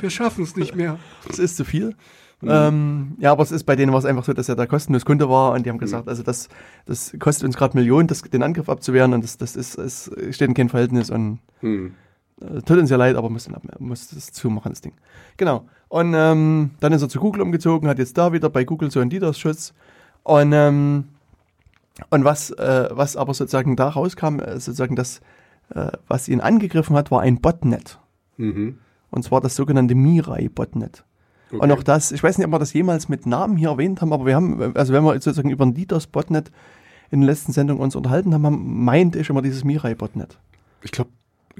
Wir 0.00 0.10
schaffen 0.10 0.44
es 0.44 0.56
nicht 0.56 0.74
mehr. 0.74 0.98
das 1.26 1.38
ist 1.38 1.56
zu 1.56 1.64
viel. 1.64 1.94
Ähm, 2.44 3.14
ja, 3.20 3.30
aber 3.30 3.44
es 3.44 3.52
ist 3.52 3.62
bei 3.64 3.76
denen 3.76 3.92
war 3.92 4.00
es 4.00 4.04
einfach 4.04 4.24
so, 4.24 4.32
dass 4.32 4.48
er 4.48 4.56
da 4.56 4.66
kostenlos 4.66 5.04
Kunde 5.04 5.28
war 5.28 5.52
und 5.52 5.64
die 5.64 5.70
haben 5.70 5.78
gesagt, 5.78 6.08
also 6.08 6.24
das, 6.24 6.48
das 6.86 7.14
kostet 7.20 7.44
uns 7.44 7.56
gerade 7.56 7.76
Millionen, 7.78 8.08
das, 8.08 8.22
den 8.22 8.42
Angriff 8.42 8.68
abzuwehren 8.68 9.14
und 9.14 9.22
das, 9.22 9.36
das 9.38 9.54
ist, 9.54 9.78
es 9.78 10.10
steht 10.32 10.48
in 10.48 10.54
keinem 10.54 10.68
Verhältnis 10.68 11.08
und 11.10 11.38
Hm. 11.60 11.94
äh, 12.40 12.60
tut 12.62 12.78
uns 12.78 12.90
ja 12.90 12.96
leid, 12.96 13.14
aber 13.14 13.30
muss, 13.30 13.48
muss 13.78 14.08
das 14.08 14.32
zumachen, 14.32 14.72
das 14.72 14.80
Ding. 14.80 14.94
Genau. 15.36 15.68
Und 15.88 16.14
ähm, 16.16 16.72
dann 16.80 16.92
ist 16.92 17.02
er 17.02 17.08
zu 17.08 17.20
Google 17.20 17.42
umgezogen, 17.42 17.88
hat 17.88 18.00
jetzt 18.00 18.18
da 18.18 18.32
wieder 18.32 18.50
bei 18.50 18.64
Google 18.64 18.90
so 18.90 18.98
einen 18.98 19.10
DDoS-Schutz. 19.10 19.72
Und, 20.24 20.52
ähm, 20.52 21.04
und 22.10 22.24
was, 22.24 22.50
äh, 22.50 22.88
was 22.92 23.16
aber 23.16 23.34
sozusagen 23.34 23.76
da 23.76 23.88
rauskam, 23.88 24.38
äh, 24.38 24.52
sozusagen 24.60 24.96
das, 24.96 25.20
äh, 25.74 25.88
was 26.08 26.28
ihn 26.28 26.40
angegriffen 26.40 26.96
hat, 26.96 27.10
war 27.10 27.20
ein 27.20 27.40
Botnet. 27.40 27.98
Mhm. 28.36 28.78
Und 29.10 29.22
zwar 29.24 29.40
das 29.40 29.56
sogenannte 29.56 29.94
Mirai-Botnet. 29.94 31.04
Und 31.50 31.70
auch 31.70 31.82
das, 31.82 32.12
ich 32.12 32.22
weiß 32.22 32.38
nicht, 32.38 32.46
ob 32.46 32.52
wir 32.52 32.58
das 32.58 32.72
jemals 32.72 33.10
mit 33.10 33.26
Namen 33.26 33.58
hier 33.58 33.68
erwähnt 33.68 34.00
haben, 34.00 34.10
aber 34.14 34.24
wir 34.24 34.34
haben, 34.34 34.74
also 34.74 34.94
wenn 34.94 35.04
wir 35.04 35.12
sozusagen 35.14 35.50
über 35.50 35.66
ein 35.66 35.74
DDoS-Botnet 35.74 36.50
in 37.10 37.20
den 37.20 37.26
letzten 37.26 37.52
Sendungen 37.52 37.82
uns 37.82 37.94
unterhalten 37.94 38.32
haben, 38.32 38.46
haben 38.46 38.84
meinte 38.84 39.18
ich 39.18 39.28
immer 39.28 39.42
dieses 39.42 39.62
Mirai-Botnet. 39.62 40.38
Ich 40.80 40.92
glaube, 40.92 41.10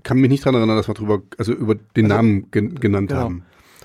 kann 0.03 0.17
mich 0.17 0.31
nicht 0.31 0.47
daran 0.47 0.55
erinnern, 0.55 0.79
dass 0.79 0.89
wir 0.89 0.95
drüber, 0.95 1.21
also 1.37 1.53
über 1.53 1.75
den 1.75 2.07
Also- 2.07 2.17
Namen 2.17 2.51
gen 2.51 2.75
genannt 2.77 3.11
Genau. 3.11 3.21
haben. 3.21 3.43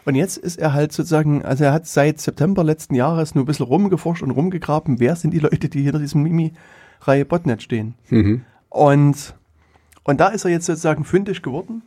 Und 0.07 0.15
jetzt 0.15 0.38
ist 0.38 0.57
er 0.57 0.71
halt 0.71 0.93
sozusagen, 0.93 1.43
also 1.43 1.65
er 1.65 1.73
hat 1.73 1.85
seit 1.85 2.21
September 2.21 2.63
letzten 2.63 2.95
Jahres 2.95 3.35
nur 3.35 3.43
ein 3.43 3.45
bisschen 3.45 3.65
rumgeforscht 3.65 4.23
und 4.23 4.31
rumgegraben, 4.31 5.01
wer 5.01 5.17
sind 5.17 5.31
die 5.31 5.39
Leute, 5.39 5.67
die 5.67 5.84
hinter 5.84 5.99
diesem 5.99 6.23
Mimi-Reihe 6.23 7.25
Botnet 7.25 7.61
stehen. 7.61 7.93
Mhm. 8.09 8.45
Und, 8.69 9.35
und 10.05 10.21
da 10.21 10.29
ist 10.29 10.45
er 10.45 10.51
jetzt 10.51 10.65
sozusagen 10.65 11.03
fündig 11.03 11.41
geworden 11.41 11.81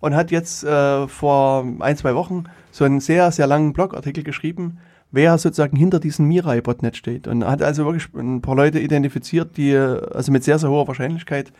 und 0.00 0.16
hat 0.16 0.32
jetzt 0.32 0.64
äh, 0.64 1.06
vor 1.06 1.64
ein, 1.78 1.96
zwei 1.96 2.16
Wochen 2.16 2.46
so 2.72 2.82
einen 2.82 2.98
sehr, 2.98 3.30
sehr 3.30 3.46
langen 3.46 3.72
Blogartikel 3.72 4.24
geschrieben, 4.24 4.78
wer 5.12 5.38
sozusagen 5.38 5.76
hinter 5.76 6.00
diesem 6.00 6.26
Mirai-Botnet 6.26 6.96
steht. 6.96 7.28
Und 7.28 7.46
hat 7.46 7.62
also 7.62 7.84
wirklich 7.84 8.12
ein 8.14 8.42
paar 8.42 8.56
Leute 8.56 8.80
identifiziert, 8.80 9.56
die 9.56 9.76
also 9.76 10.32
mit 10.32 10.42
sehr, 10.42 10.58
sehr 10.58 10.70
hoher 10.70 10.88
Wahrscheinlichkeit 10.88 11.52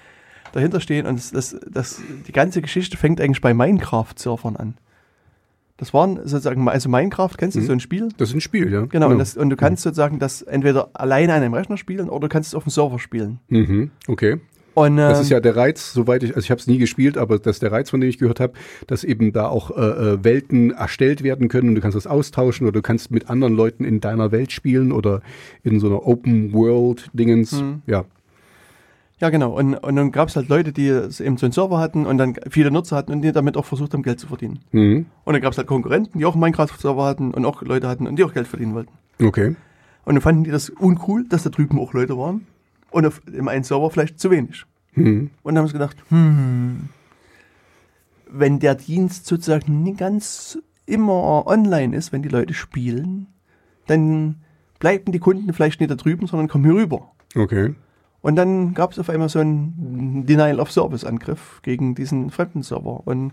dahinter 0.50 0.80
stehen. 0.80 1.06
Und 1.06 1.20
das, 1.20 1.30
das, 1.30 1.56
das, 1.70 2.02
die 2.26 2.32
ganze 2.32 2.62
Geschichte 2.62 2.96
fängt 2.96 3.20
eigentlich 3.20 3.40
bei 3.40 3.54
Minecraft-Surfern 3.54 4.56
an. 4.56 4.74
Das 5.84 5.92
waren 5.92 6.16
sozusagen, 6.24 6.66
also 6.66 6.88
Minecraft, 6.88 7.32
kennst 7.36 7.56
du 7.56 7.60
so 7.60 7.72
ein 7.72 7.80
Spiel? 7.80 8.08
Das 8.16 8.30
ist 8.30 8.34
ein 8.34 8.40
Spiel, 8.40 8.72
ja. 8.72 8.86
Genau, 8.86 9.10
Und, 9.10 9.18
das, 9.18 9.36
und 9.36 9.50
du 9.50 9.56
kannst 9.56 9.82
sozusagen 9.82 10.18
das 10.18 10.40
entweder 10.40 10.88
alleine 10.94 11.34
an 11.34 11.42
einem 11.42 11.52
Rechner 11.52 11.76
spielen 11.76 12.08
oder 12.08 12.20
du 12.20 12.28
kannst 12.28 12.48
es 12.48 12.54
auf 12.54 12.64
dem 12.64 12.70
Server 12.70 12.98
spielen. 12.98 13.38
Mhm. 13.48 13.90
Okay. 14.08 14.40
Und, 14.72 14.96
Das 14.96 15.18
ähm, 15.18 15.22
ist 15.22 15.30
ja 15.30 15.40
der 15.40 15.56
Reiz, 15.56 15.92
soweit 15.92 16.22
ich, 16.22 16.34
also 16.34 16.44
ich 16.44 16.50
habe 16.50 16.58
es 16.58 16.66
nie 16.66 16.78
gespielt, 16.78 17.18
aber 17.18 17.38
das 17.38 17.56
ist 17.56 17.62
der 17.62 17.70
Reiz, 17.70 17.90
von 17.90 18.00
dem 18.00 18.08
ich 18.08 18.18
gehört 18.18 18.40
habe, 18.40 18.54
dass 18.86 19.04
eben 19.04 19.32
da 19.32 19.46
auch 19.46 19.70
äh, 19.70 19.80
äh, 19.82 20.24
Welten 20.24 20.70
erstellt 20.70 21.22
werden 21.22 21.48
können 21.48 21.68
und 21.68 21.74
du 21.74 21.80
kannst 21.82 21.96
das 21.96 22.06
austauschen 22.06 22.66
oder 22.66 22.72
du 22.72 22.82
kannst 22.82 23.10
mit 23.10 23.28
anderen 23.28 23.54
Leuten 23.54 23.84
in 23.84 24.00
deiner 24.00 24.32
Welt 24.32 24.52
spielen 24.52 24.90
oder 24.90 25.20
in 25.62 25.80
so 25.80 25.86
einer 25.86 26.06
Open 26.06 26.52
World 26.54 27.10
Dingens. 27.12 27.62
Ja. 27.86 28.06
Ja, 29.20 29.30
genau. 29.30 29.56
Und, 29.56 29.74
und 29.74 29.96
dann 29.96 30.12
gab 30.12 30.28
es 30.28 30.36
halt 30.36 30.48
Leute, 30.48 30.72
die 30.72 30.88
eben 30.88 31.10
so 31.10 31.46
einen 31.46 31.52
Server 31.52 31.78
hatten 31.78 32.04
und 32.04 32.18
dann 32.18 32.34
viele 32.50 32.70
Nutzer 32.70 32.96
hatten 32.96 33.12
und 33.12 33.22
die 33.22 33.32
damit 33.32 33.56
auch 33.56 33.64
versucht 33.64 33.94
haben, 33.94 34.02
Geld 34.02 34.18
zu 34.18 34.26
verdienen. 34.26 34.60
Mhm. 34.72 35.06
Und 35.24 35.32
dann 35.32 35.40
gab 35.40 35.52
es 35.52 35.58
halt 35.58 35.68
Konkurrenten, 35.68 36.18
die 36.18 36.24
auch 36.24 36.32
einen 36.32 36.40
Minecraft-Server 36.40 37.04
hatten 37.04 37.32
und 37.32 37.44
auch 37.44 37.62
Leute 37.62 37.88
hatten 37.88 38.06
und 38.06 38.16
die 38.16 38.24
auch 38.24 38.34
Geld 38.34 38.48
verdienen 38.48 38.74
wollten. 38.74 38.92
Okay. 39.22 39.54
Und 40.04 40.14
dann 40.14 40.20
fanden 40.20 40.44
die 40.44 40.50
das 40.50 40.68
uncool, 40.68 41.24
dass 41.28 41.44
da 41.44 41.50
drüben 41.50 41.78
auch 41.78 41.92
Leute 41.92 42.18
waren 42.18 42.46
und 42.90 43.06
auf 43.06 43.20
dem 43.20 43.48
einen 43.48 43.64
Server 43.64 43.90
vielleicht 43.90 44.18
zu 44.18 44.30
wenig. 44.30 44.64
Mhm. 44.94 45.30
Und 45.42 45.54
dann 45.54 45.62
haben 45.62 45.68
sie 45.68 45.74
gedacht, 45.74 45.96
hm, 46.08 46.88
wenn 48.28 48.58
der 48.58 48.74
Dienst 48.74 49.26
sozusagen 49.26 49.82
nicht 49.84 49.98
ganz 49.98 50.58
immer 50.86 51.46
online 51.46 51.96
ist, 51.96 52.12
wenn 52.12 52.22
die 52.22 52.28
Leute 52.28 52.52
spielen, 52.52 53.28
dann 53.86 54.36
bleiben 54.80 55.12
die 55.12 55.18
Kunden 55.18 55.52
vielleicht 55.52 55.80
nicht 55.80 55.90
da 55.90 55.94
drüben, 55.94 56.26
sondern 56.26 56.48
kommen 56.48 56.64
hier 56.64 56.74
rüber. 56.74 57.12
Okay. 57.34 57.74
Und 58.24 58.36
dann 58.36 58.72
gab 58.72 58.92
es 58.92 58.98
auf 58.98 59.10
einmal 59.10 59.28
so 59.28 59.38
einen 59.38 60.24
Denial-of-Service-Angriff 60.26 61.60
gegen 61.62 61.94
diesen 61.94 62.30
fremden 62.30 62.62
Server. 62.62 63.02
Und 63.06 63.32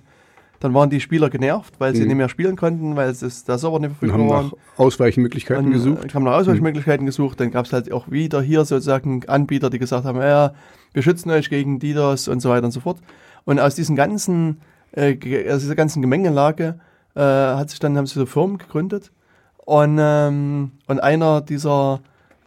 dann 0.59 0.73
waren 0.73 0.89
die 0.89 0.99
Spieler 0.99 1.29
genervt, 1.29 1.75
weil 1.79 1.95
sie 1.95 2.01
Mhm. 2.01 2.07
nicht 2.09 2.17
mehr 2.17 2.27
spielen 2.29 2.55
konnten, 2.57 2.97
weil 2.97 3.09
es 3.09 3.45
der 3.45 3.57
Server 3.57 3.79
nicht 3.79 3.91
verfügbar 3.95 4.19
haben 4.19 4.29
war. 4.29 4.43
nach 4.43 4.51
Ausweichmöglichkeiten 4.77 5.67
Und, 5.67 5.71
gesucht. 5.71 6.05
äh, 6.05 6.09
haben 6.13 6.23
nach 6.25 6.33
Ausweichmöglichkeiten 6.33 7.05
gesucht. 7.05 7.39
Dann 7.39 7.51
gab 7.51 7.65
es 7.67 7.73
halt 7.73 7.89
auch 7.91 8.11
wieder 8.11 8.41
hier 8.41 8.65
sozusagen 8.65 9.23
Anbieter, 9.29 9.69
die 9.69 9.79
gesagt 9.79 10.03
haben, 10.03 10.19
ja, 10.19 10.53
wir 10.93 11.01
schützen 11.01 11.31
euch 11.31 11.49
gegen 11.49 11.79
DDoS 11.79 12.27
und 12.27 12.41
so 12.41 12.49
weiter 12.49 12.65
und 12.65 12.71
so 12.71 12.81
fort. 12.81 12.97
Und 13.45 13.59
aus 13.61 13.75
diesen 13.75 13.95
ganzen, 13.95 14.59
äh, 14.91 15.13
aus 15.51 15.61
dieser 15.61 15.75
ganzen 15.75 16.01
Gemengelage 16.01 16.79
äh, 17.15 17.21
hat 17.21 17.69
sich 17.69 17.79
dann, 17.79 17.97
haben 17.97 18.07
sie 18.07 18.19
so 18.19 18.25
Firmen 18.25 18.57
gegründet. 18.57 19.11
Und, 19.57 19.97
ähm, 20.01 20.71
und 20.87 20.99
einer 21.01 21.39
dieser, 21.41 22.01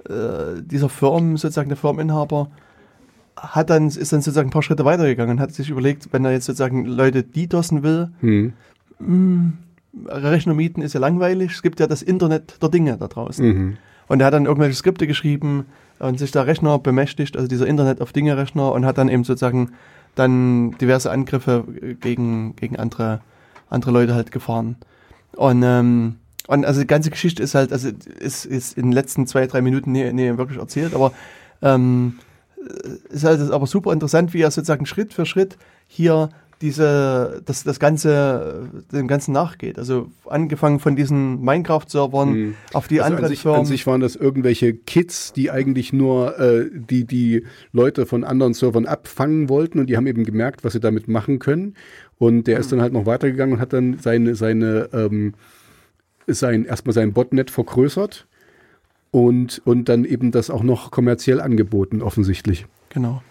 äh, 0.09 0.63
dieser 0.63 0.89
Firmen, 0.89 1.37
sozusagen 1.37 1.69
der 1.69 1.77
Firmeninhaber, 1.77 2.49
hat 3.37 3.71
dann, 3.71 3.89
ist 3.89 4.13
dann 4.13 4.21
sozusagen 4.21 4.49
ein 4.49 4.53
paar 4.53 4.63
Schritte 4.63 4.85
weitergegangen 4.85 5.37
und 5.37 5.41
hat 5.41 5.53
sich 5.53 5.71
überlegt, 5.71 6.13
wenn 6.13 6.25
er 6.25 6.33
jetzt 6.33 6.47
sozusagen 6.47 6.85
Leute 6.85 7.23
DDoSen 7.23 7.83
will, 7.83 8.11
Mhm. 8.99 9.55
Rechner 10.07 10.55
mieten 10.55 10.83
ist 10.83 10.93
ja 10.93 11.01
langweilig, 11.01 11.53
es 11.53 11.63
gibt 11.63 11.81
ja 11.81 11.87
das 11.87 12.03
Internet 12.03 12.61
der 12.63 12.69
Dinge 12.69 12.97
da 12.97 13.09
draußen. 13.09 13.47
Mhm. 13.47 13.77
Und 14.09 14.21
er 14.21 14.27
hat 14.27 14.35
dann 14.35 14.47
irgendwelche 14.47 14.75
Skripte 14.75 15.07
geschrieben 15.07 15.67
und 15.99 16.19
sich 16.19 16.31
da 16.31 16.43
Rechner 16.43 16.79
bemächtigt, 16.79 17.37
also 17.37 17.49
dieser 17.49 17.67
Internet 17.67 18.01
auf 18.01 18.13
Dinge 18.13 18.37
Rechner 18.37 18.73
und 18.73 18.85
hat 18.85 18.99
dann 18.99 19.09
eben 19.09 19.25
sozusagen 19.25 19.71
dann 20.15 20.73
diverse 20.79 21.11
Angriffe 21.11 21.65
gegen, 22.01 22.55
gegen 22.57 22.77
andere, 22.77 23.21
andere 23.71 23.91
Leute 23.93 24.15
halt 24.15 24.31
gefahren. 24.31 24.77
Und, 25.37 25.63
ähm, 25.65 26.17
und 26.49 26.65
also 26.65 26.81
die 26.81 26.87
ganze 26.87 27.11
Geschichte 27.11 27.43
ist 27.43 27.55
halt, 27.55 27.73
also 27.73 27.91
ist, 28.19 28.45
ist 28.45 28.77
in 28.77 28.85
den 28.87 28.93
letzten 28.93 29.27
zwei, 29.27 29.47
drei 29.47 29.63
Minuten 29.63 29.93
nie, 29.93 30.13
nie 30.13 30.37
wirklich 30.37 30.59
erzählt, 30.59 30.95
aber 30.95 31.13
ähm, 31.63 32.19
ist 33.11 33.25
halt 33.25 33.41
aber 33.51 33.67
super 33.67 33.93
interessant, 33.93 34.33
wie 34.35 34.41
er 34.43 34.51
sozusagen 34.51 34.87
Schritt 34.87 35.13
für 35.13 35.27
Schritt 35.27 35.57
hier 35.87 36.31
diese, 36.61 37.43
das, 37.45 37.63
das 37.65 37.79
Ganze, 37.79 38.71
dem 38.93 39.07
Ganzen 39.07 39.33
nachgeht. 39.33 39.79
Also 39.79 40.09
angefangen 40.25 40.79
von 40.81 40.97
diesen 40.97 41.43
Minecraft-Servern 41.43 42.33
Mhm. 42.33 42.55
auf 42.73 42.89
die 42.89 43.01
Also 43.03 43.09
anderen 43.09 43.25
an, 43.25 43.31
sich, 43.31 43.41
Firmen. 43.43 43.61
an 43.61 43.67
sich 43.67 43.87
waren 43.87 44.01
das 44.01 44.17
irgendwelche 44.17 44.73
Kids, 44.73 45.33
die 45.35 45.51
eigentlich 45.51 45.93
nur 45.93 46.39
äh, 46.39 46.71
die, 46.73 47.05
die 47.05 47.45
Leute 47.73 48.07
von 48.07 48.25
anderen 48.25 48.55
Servern 48.55 48.87
abfangen 48.87 49.49
wollten 49.51 49.79
und 49.79 49.89
die 49.91 49.97
haben 49.97 50.07
eben 50.07 50.25
gemerkt, 50.25 50.65
was 50.65 50.73
sie 50.75 50.81
damit 50.81 51.07
machen 51.09 51.39
können. 51.39 51.75
Und 52.19 52.47
der 52.47 52.59
ist 52.61 52.73
dann 52.73 52.81
halt 52.81 52.93
noch 52.95 53.05
weitergegangen 53.05 53.57
und 53.57 53.61
hat 53.61 53.73
dann 53.75 53.99
seine, 54.01 54.35
seine, 54.37 54.89
ähm, 54.95 55.35
sein, 56.27 56.65
erstmal 56.65 56.95
sein 56.95 57.13
Botnet 57.13 57.51
vergrößert 57.51 58.27
und, 59.11 59.63
und 59.65 59.89
dann 59.89 60.05
eben 60.05 60.33
das 60.33 60.51
auch 60.51 60.63
noch 60.63 60.91
kommerziell 60.91 61.41
angeboten, 61.41 62.03
offensichtlich. 62.03 62.67
Genau. 62.89 63.23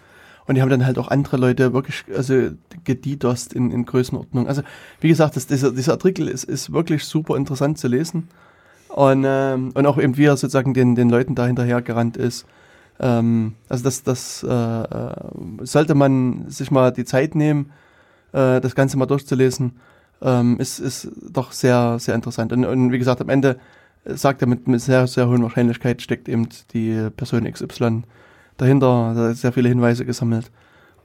Und 0.45 0.55
die 0.55 0.61
haben 0.61 0.69
dann 0.69 0.85
halt 0.85 0.97
auch 0.97 1.07
andere 1.07 1.37
Leute 1.37 1.73
wirklich, 1.73 2.03
also 2.15 2.51
gedidost 2.83 3.53
in, 3.53 3.71
in 3.71 3.85
Größenordnung. 3.85 4.47
Also, 4.47 4.61
wie 4.99 5.07
gesagt, 5.07 5.35
das, 5.35 5.47
dieser, 5.47 5.71
dieser 5.71 5.93
Artikel 5.93 6.27
ist, 6.27 6.43
ist 6.43 6.73
wirklich 6.73 7.05
super 7.05 7.37
interessant 7.37 7.77
zu 7.77 7.87
lesen. 7.87 8.27
Und, 8.89 9.23
ähm, 9.25 9.71
und 9.73 9.85
auch 9.85 9.97
eben, 9.97 10.17
wie 10.17 10.25
er 10.25 10.37
sozusagen 10.37 10.73
den, 10.73 10.95
den 10.95 11.09
Leuten 11.09 11.35
da 11.35 11.47
hinterher 11.47 11.81
gerannt 11.81 12.17
ist. 12.17 12.45
Ähm, 12.99 13.53
also, 13.69 13.85
das, 13.85 14.03
das 14.03 14.43
äh, 14.43 14.47
äh, 14.49 15.15
sollte 15.61 15.95
man 15.95 16.49
sich 16.49 16.71
mal 16.71 16.91
die 16.91 17.05
Zeit 17.05 17.35
nehmen, 17.35 17.71
äh, 18.33 18.59
das 18.59 18.75
Ganze 18.75 18.97
mal 18.97 19.05
durchzulesen. 19.05 19.79
Ähm, 20.23 20.57
ist, 20.57 20.79
ist 20.79 21.11
doch 21.31 21.51
sehr, 21.51 21.99
sehr 21.99 22.15
interessant. 22.15 22.53
Und, 22.53 22.63
und 22.63 22.93
wie 22.93 22.97
gesagt, 22.97 23.19
am 23.19 23.27
Ende 23.27 23.57
äh, 24.05 24.15
sagt 24.15 24.41
er 24.41 24.47
mit, 24.47 24.67
mit 24.67 24.79
sehr, 24.79 25.05
sehr 25.05 25.27
hohen 25.27 25.43
Wahrscheinlichkeit 25.43 26.01
steckt 26.01 26.29
eben 26.29 26.47
die 26.73 27.09
Person 27.15 27.43
XY 27.51 28.03
dahinter, 28.55 29.13
da 29.15 29.33
sehr 29.33 29.51
viele 29.51 29.67
Hinweise 29.67 30.05
gesammelt. 30.05 30.49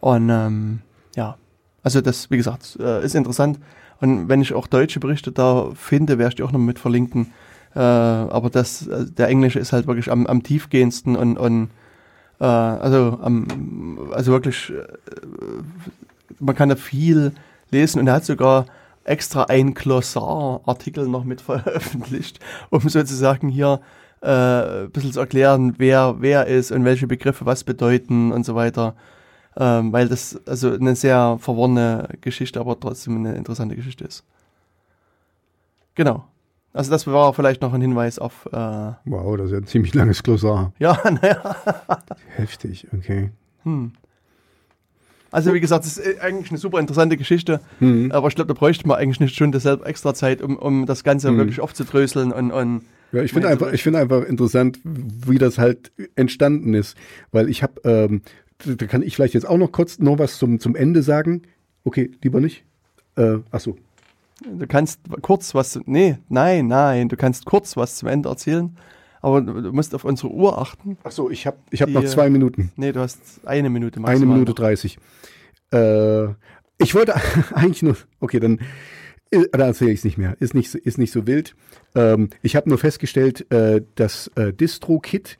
Und 0.00 0.30
ähm, 0.30 0.80
ja, 1.16 1.36
also 1.82 2.00
das, 2.00 2.30
wie 2.30 2.36
gesagt, 2.36 2.78
äh, 2.80 3.04
ist 3.04 3.16
interessant. 3.16 3.58
Und 4.00 4.28
wenn 4.28 4.40
ich 4.40 4.54
auch 4.54 4.68
deutsche 4.68 5.00
Berichte 5.00 5.32
da 5.32 5.70
finde, 5.74 6.18
werde 6.18 6.28
ich 6.28 6.36
die 6.36 6.42
auch 6.44 6.52
noch 6.52 6.60
mit 6.60 6.78
verlinken. 6.78 7.32
Äh, 7.74 7.80
aber 7.80 8.50
das, 8.50 8.86
äh, 8.86 9.06
der 9.06 9.28
Englische 9.28 9.58
ist 9.58 9.72
halt 9.72 9.88
wirklich 9.88 10.12
am, 10.12 10.26
am 10.26 10.42
tiefgehendsten 10.42 11.16
und, 11.16 11.36
und 11.36 11.70
äh, 12.40 12.44
also 12.44 13.18
am, 13.20 13.98
also 14.12 14.32
wirklich, 14.32 14.72
man 16.38 16.54
kann 16.54 16.68
da 16.68 16.76
viel 16.76 17.32
lesen 17.70 18.00
und 18.00 18.06
er 18.06 18.14
hat 18.14 18.24
sogar 18.24 18.66
extra 19.08 19.44
ein 19.44 19.74
Glossar-Artikel 19.74 21.08
noch 21.08 21.24
mit 21.24 21.40
veröffentlicht, 21.42 22.40
um 22.70 22.80
sozusagen 22.88 23.48
hier 23.48 23.80
äh, 24.22 24.84
ein 24.84 24.90
bisschen 24.90 25.12
zu 25.12 25.20
erklären, 25.20 25.74
wer 25.78 26.16
wer 26.18 26.46
ist 26.46 26.70
und 26.72 26.84
welche 26.84 27.06
Begriffe 27.06 27.46
was 27.46 27.64
bedeuten 27.64 28.32
und 28.32 28.44
so 28.44 28.54
weiter. 28.54 28.94
Ähm, 29.56 29.92
weil 29.92 30.08
das 30.08 30.40
also 30.46 30.72
eine 30.72 30.94
sehr 30.94 31.36
verworrene 31.40 32.08
Geschichte, 32.20 32.60
aber 32.60 32.78
trotzdem 32.78 33.16
eine 33.16 33.34
interessante 33.34 33.74
Geschichte 33.74 34.04
ist. 34.04 34.24
Genau. 35.94 36.24
Also 36.72 36.90
das 36.92 37.06
war 37.06 37.32
vielleicht 37.34 37.60
noch 37.62 37.72
ein 37.72 37.80
Hinweis 37.80 38.18
auf, 38.20 38.46
äh, 38.52 38.56
Wow, 39.04 39.36
das 39.36 39.46
ist 39.46 39.52
ja 39.52 39.58
ein 39.58 39.66
ziemlich 39.66 39.94
langes 39.94 40.22
Glossar. 40.22 40.72
ja, 40.78 40.96
naja. 41.10 41.56
Heftig, 42.36 42.86
okay. 42.96 43.30
Hm. 43.64 43.92
Also 45.30 45.52
wie 45.52 45.60
gesagt, 45.60 45.84
das 45.84 45.98
ist 45.98 46.20
eigentlich 46.20 46.50
eine 46.50 46.58
super 46.58 46.78
interessante 46.80 47.16
Geschichte, 47.16 47.60
Mhm. 47.80 48.10
aber 48.12 48.28
ich 48.28 48.34
glaube, 48.34 48.48
da 48.52 48.58
bräuchte 48.58 48.88
man 48.88 48.96
eigentlich 48.98 49.20
eine 49.20 49.28
Stunde 49.28 49.60
selber 49.60 49.86
extra 49.86 50.14
Zeit, 50.14 50.40
um, 50.42 50.56
um 50.56 50.86
das 50.86 51.04
Ganze 51.04 51.30
Mhm. 51.30 51.36
wirklich 51.38 51.60
aufzudröseln 51.60 52.32
und, 52.32 52.50
und 52.50 52.82
Ja, 53.12 53.22
ich 53.22 53.32
finde 53.32 53.48
einfach, 53.48 53.72
ich 53.72 53.82
finde 53.82 53.98
einfach 54.00 54.24
interessant, 54.24 54.78
wie 54.84 55.38
das 55.38 55.58
halt 55.58 55.92
entstanden 56.16 56.74
ist, 56.74 56.96
weil 57.32 57.48
ich 57.48 57.62
habe, 57.62 57.80
ähm, 57.84 58.22
da 58.64 58.86
kann 58.86 59.02
ich 59.02 59.16
vielleicht 59.16 59.34
jetzt 59.34 59.48
auch 59.48 59.56
noch 59.58 59.70
kurz 59.72 59.98
noch 59.98 60.18
was 60.18 60.38
zum 60.38 60.60
zum 60.60 60.74
Ende 60.76 61.02
sagen. 61.02 61.42
Okay, 61.84 62.10
lieber 62.22 62.40
nicht. 62.40 62.64
Äh, 63.16 63.38
ach 63.50 63.60
so. 63.60 63.76
Du 64.50 64.66
kannst 64.66 65.00
kurz 65.22 65.54
was, 65.54 65.80
nee, 65.86 66.18
nein, 66.28 66.68
nein, 66.68 67.08
du 67.08 67.16
kannst 67.16 67.44
kurz 67.44 67.76
was 67.76 67.96
zum 67.96 68.08
Ende 68.08 68.28
erzählen, 68.28 68.76
aber 69.20 69.40
du 69.40 69.72
musst 69.72 69.94
auf 69.94 70.04
unsere 70.04 70.30
Uhr 70.30 70.58
achten. 70.58 70.96
Ach 71.04 71.10
so, 71.10 71.30
ich 71.30 71.46
habe 71.46 71.56
ich 71.70 71.82
Die, 71.84 71.90
noch 71.92 72.04
zwei 72.04 72.30
Minuten, 72.30 72.72
Nee, 72.76 72.92
du 72.92 73.00
hast 73.00 73.20
eine 73.44 73.70
Minute 73.70 74.02
eine 74.04 74.26
Minute 74.26 74.54
dreißig. 74.54 74.98
Äh, 75.72 76.24
ich 76.78 76.94
wollte 76.94 77.14
eigentlich 77.54 77.82
nur, 77.82 77.96
okay, 78.20 78.40
dann 78.40 78.60
äh, 79.30 79.44
da 79.52 79.66
erzähle 79.66 79.90
ich 79.90 79.98
es 79.98 80.04
nicht 80.04 80.18
mehr. 80.18 80.36
Ist 80.40 80.54
nicht 80.54 80.70
so- 80.70 80.78
ist 80.78 80.98
nicht 80.98 81.12
so 81.12 81.26
wild. 81.26 81.54
Ähm, 81.94 82.30
ich 82.42 82.56
habe 82.56 82.68
nur 82.68 82.78
festgestellt, 82.78 83.50
äh, 83.52 83.82
dass 83.96 84.28
äh, 84.36 84.52
DistroKit, 84.52 85.36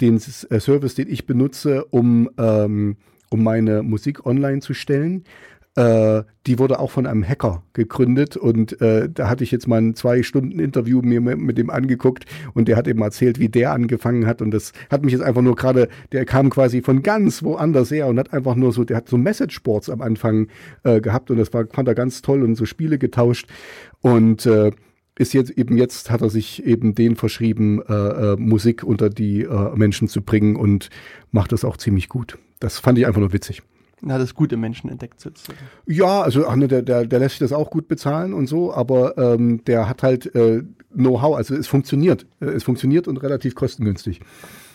den 0.00 0.16
äh, 0.16 0.60
Service, 0.60 0.94
den 0.94 1.08
ich 1.08 1.26
benutze, 1.26 1.84
um 1.86 2.28
um, 2.36 2.96
um 3.30 3.42
meine 3.42 3.82
Musik 3.82 4.26
online 4.26 4.60
zu 4.60 4.74
stellen. 4.74 5.24
Äh, 5.74 6.24
die 6.46 6.58
wurde 6.58 6.78
auch 6.80 6.90
von 6.90 7.06
einem 7.06 7.26
Hacker 7.26 7.62
gegründet 7.72 8.36
und 8.36 8.78
äh, 8.82 9.08
da 9.08 9.30
hatte 9.30 9.42
ich 9.42 9.50
jetzt 9.50 9.66
mal 9.66 9.80
ein 9.80 9.94
zwei 9.94 10.22
Stunden 10.22 10.58
Interview 10.58 11.00
mir 11.00 11.22
mit, 11.22 11.56
dem 11.56 11.70
angeguckt 11.70 12.26
und 12.52 12.68
der 12.68 12.76
hat 12.76 12.86
eben 12.88 13.00
erzählt, 13.00 13.38
wie 13.38 13.48
der 13.48 13.72
angefangen 13.72 14.26
hat 14.26 14.42
und 14.42 14.50
das 14.50 14.72
hat 14.90 15.02
mich 15.02 15.12
jetzt 15.12 15.22
einfach 15.22 15.40
nur 15.40 15.56
gerade, 15.56 15.88
der 16.10 16.26
kam 16.26 16.50
quasi 16.50 16.82
von 16.82 17.02
ganz 17.02 17.42
woanders 17.42 17.90
her 17.90 18.08
und 18.08 18.18
hat 18.18 18.34
einfach 18.34 18.54
nur 18.54 18.72
so, 18.72 18.84
der 18.84 18.98
hat 18.98 19.08
so 19.08 19.16
Message-Boards 19.16 19.88
am 19.88 20.02
Anfang 20.02 20.48
äh, 20.82 21.00
gehabt 21.00 21.30
und 21.30 21.38
das 21.38 21.54
war, 21.54 21.66
fand 21.66 21.88
er 21.88 21.94
ganz 21.94 22.20
toll 22.20 22.42
und 22.42 22.54
so 22.56 22.66
Spiele 22.66 22.98
getauscht 22.98 23.48
und 24.02 24.44
äh, 24.44 24.72
ist 25.18 25.32
jetzt 25.32 25.50
eben 25.52 25.78
jetzt 25.78 26.10
hat 26.10 26.20
er 26.20 26.28
sich 26.28 26.66
eben 26.66 26.94
den 26.94 27.16
verschrieben, 27.16 27.80
äh, 27.88 27.94
äh, 27.94 28.36
Musik 28.36 28.84
unter 28.84 29.08
die 29.08 29.42
äh, 29.42 29.74
Menschen 29.74 30.08
zu 30.08 30.20
bringen 30.20 30.56
und 30.56 30.90
macht 31.30 31.52
das 31.52 31.64
auch 31.64 31.78
ziemlich 31.78 32.10
gut. 32.10 32.36
Das 32.60 32.78
fand 32.78 32.98
ich 32.98 33.06
einfach 33.06 33.20
nur 33.20 33.32
witzig. 33.32 33.62
Hat 34.08 34.20
das 34.20 34.34
gute 34.34 34.56
Menschen 34.56 34.90
entdeckt 34.90 35.20
sozusagen. 35.20 35.58
Ja, 35.86 36.22
also 36.22 36.46
ach 36.48 36.56
ne, 36.56 36.66
der, 36.68 36.82
der, 36.82 37.06
der 37.06 37.18
lässt 37.20 37.38
sich 37.38 37.48
das 37.48 37.52
auch 37.52 37.70
gut 37.70 37.86
bezahlen 37.86 38.34
und 38.34 38.48
so, 38.48 38.74
aber 38.74 39.16
ähm, 39.16 39.62
der 39.64 39.88
hat 39.88 40.02
halt 40.02 40.34
äh, 40.34 40.62
Know-how, 40.92 41.36
also 41.36 41.54
es 41.54 41.68
funktioniert. 41.68 42.26
Äh, 42.40 42.46
Es 42.46 42.64
funktioniert 42.64 43.08
und 43.08 43.22
relativ 43.22 43.54
kostengünstig. 43.54 44.20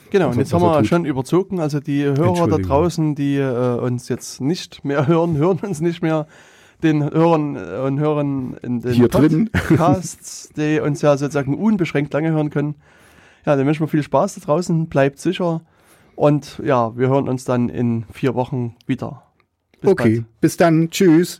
Genau, 0.09 0.29
und 0.29 0.37
jetzt 0.37 0.53
haben 0.53 0.61
wir 0.61 0.83
schon 0.85 1.05
überzogen. 1.05 1.59
Also 1.59 1.79
die 1.79 2.03
Hörer 2.05 2.47
da 2.47 2.57
draußen, 2.57 3.15
die 3.15 3.35
äh, 3.37 3.77
uns 3.79 4.07
jetzt 4.09 4.39
nicht 4.39 4.85
mehr 4.85 5.07
hören, 5.07 5.37
hören 5.37 5.59
uns 5.61 5.81
nicht 5.81 6.01
mehr. 6.01 6.27
Den 6.83 7.03
Hörern 7.03 7.55
äh, 7.55 7.79
und 7.85 7.99
Hörern 7.99 8.55
in 8.61 8.81
den 8.81 8.93
Hier. 8.93 9.09
Podcasts, 9.09 10.49
die 10.55 10.79
uns 10.79 11.01
ja 11.01 11.17
sozusagen 11.17 11.55
unbeschränkt 11.55 12.13
lange 12.13 12.31
hören 12.31 12.49
können. 12.49 12.75
Ja, 13.45 13.55
dann 13.55 13.65
wünschen 13.65 13.81
wir 13.81 13.87
viel 13.87 14.03
Spaß 14.03 14.35
da 14.35 14.41
draußen, 14.41 14.87
bleibt 14.87 15.19
sicher. 15.19 15.61
Und 16.17 16.59
ja, 16.65 16.97
wir 16.97 17.09
hören 17.09 17.29
uns 17.29 17.45
dann 17.45 17.69
in 17.69 18.03
vier 18.11 18.33
Wochen 18.33 18.75
wieder. 18.87 19.21
Bis 19.79 19.91
okay, 19.91 20.15
bald. 20.21 20.41
bis 20.41 20.57
dann. 20.57 20.89
Tschüss. 20.89 21.39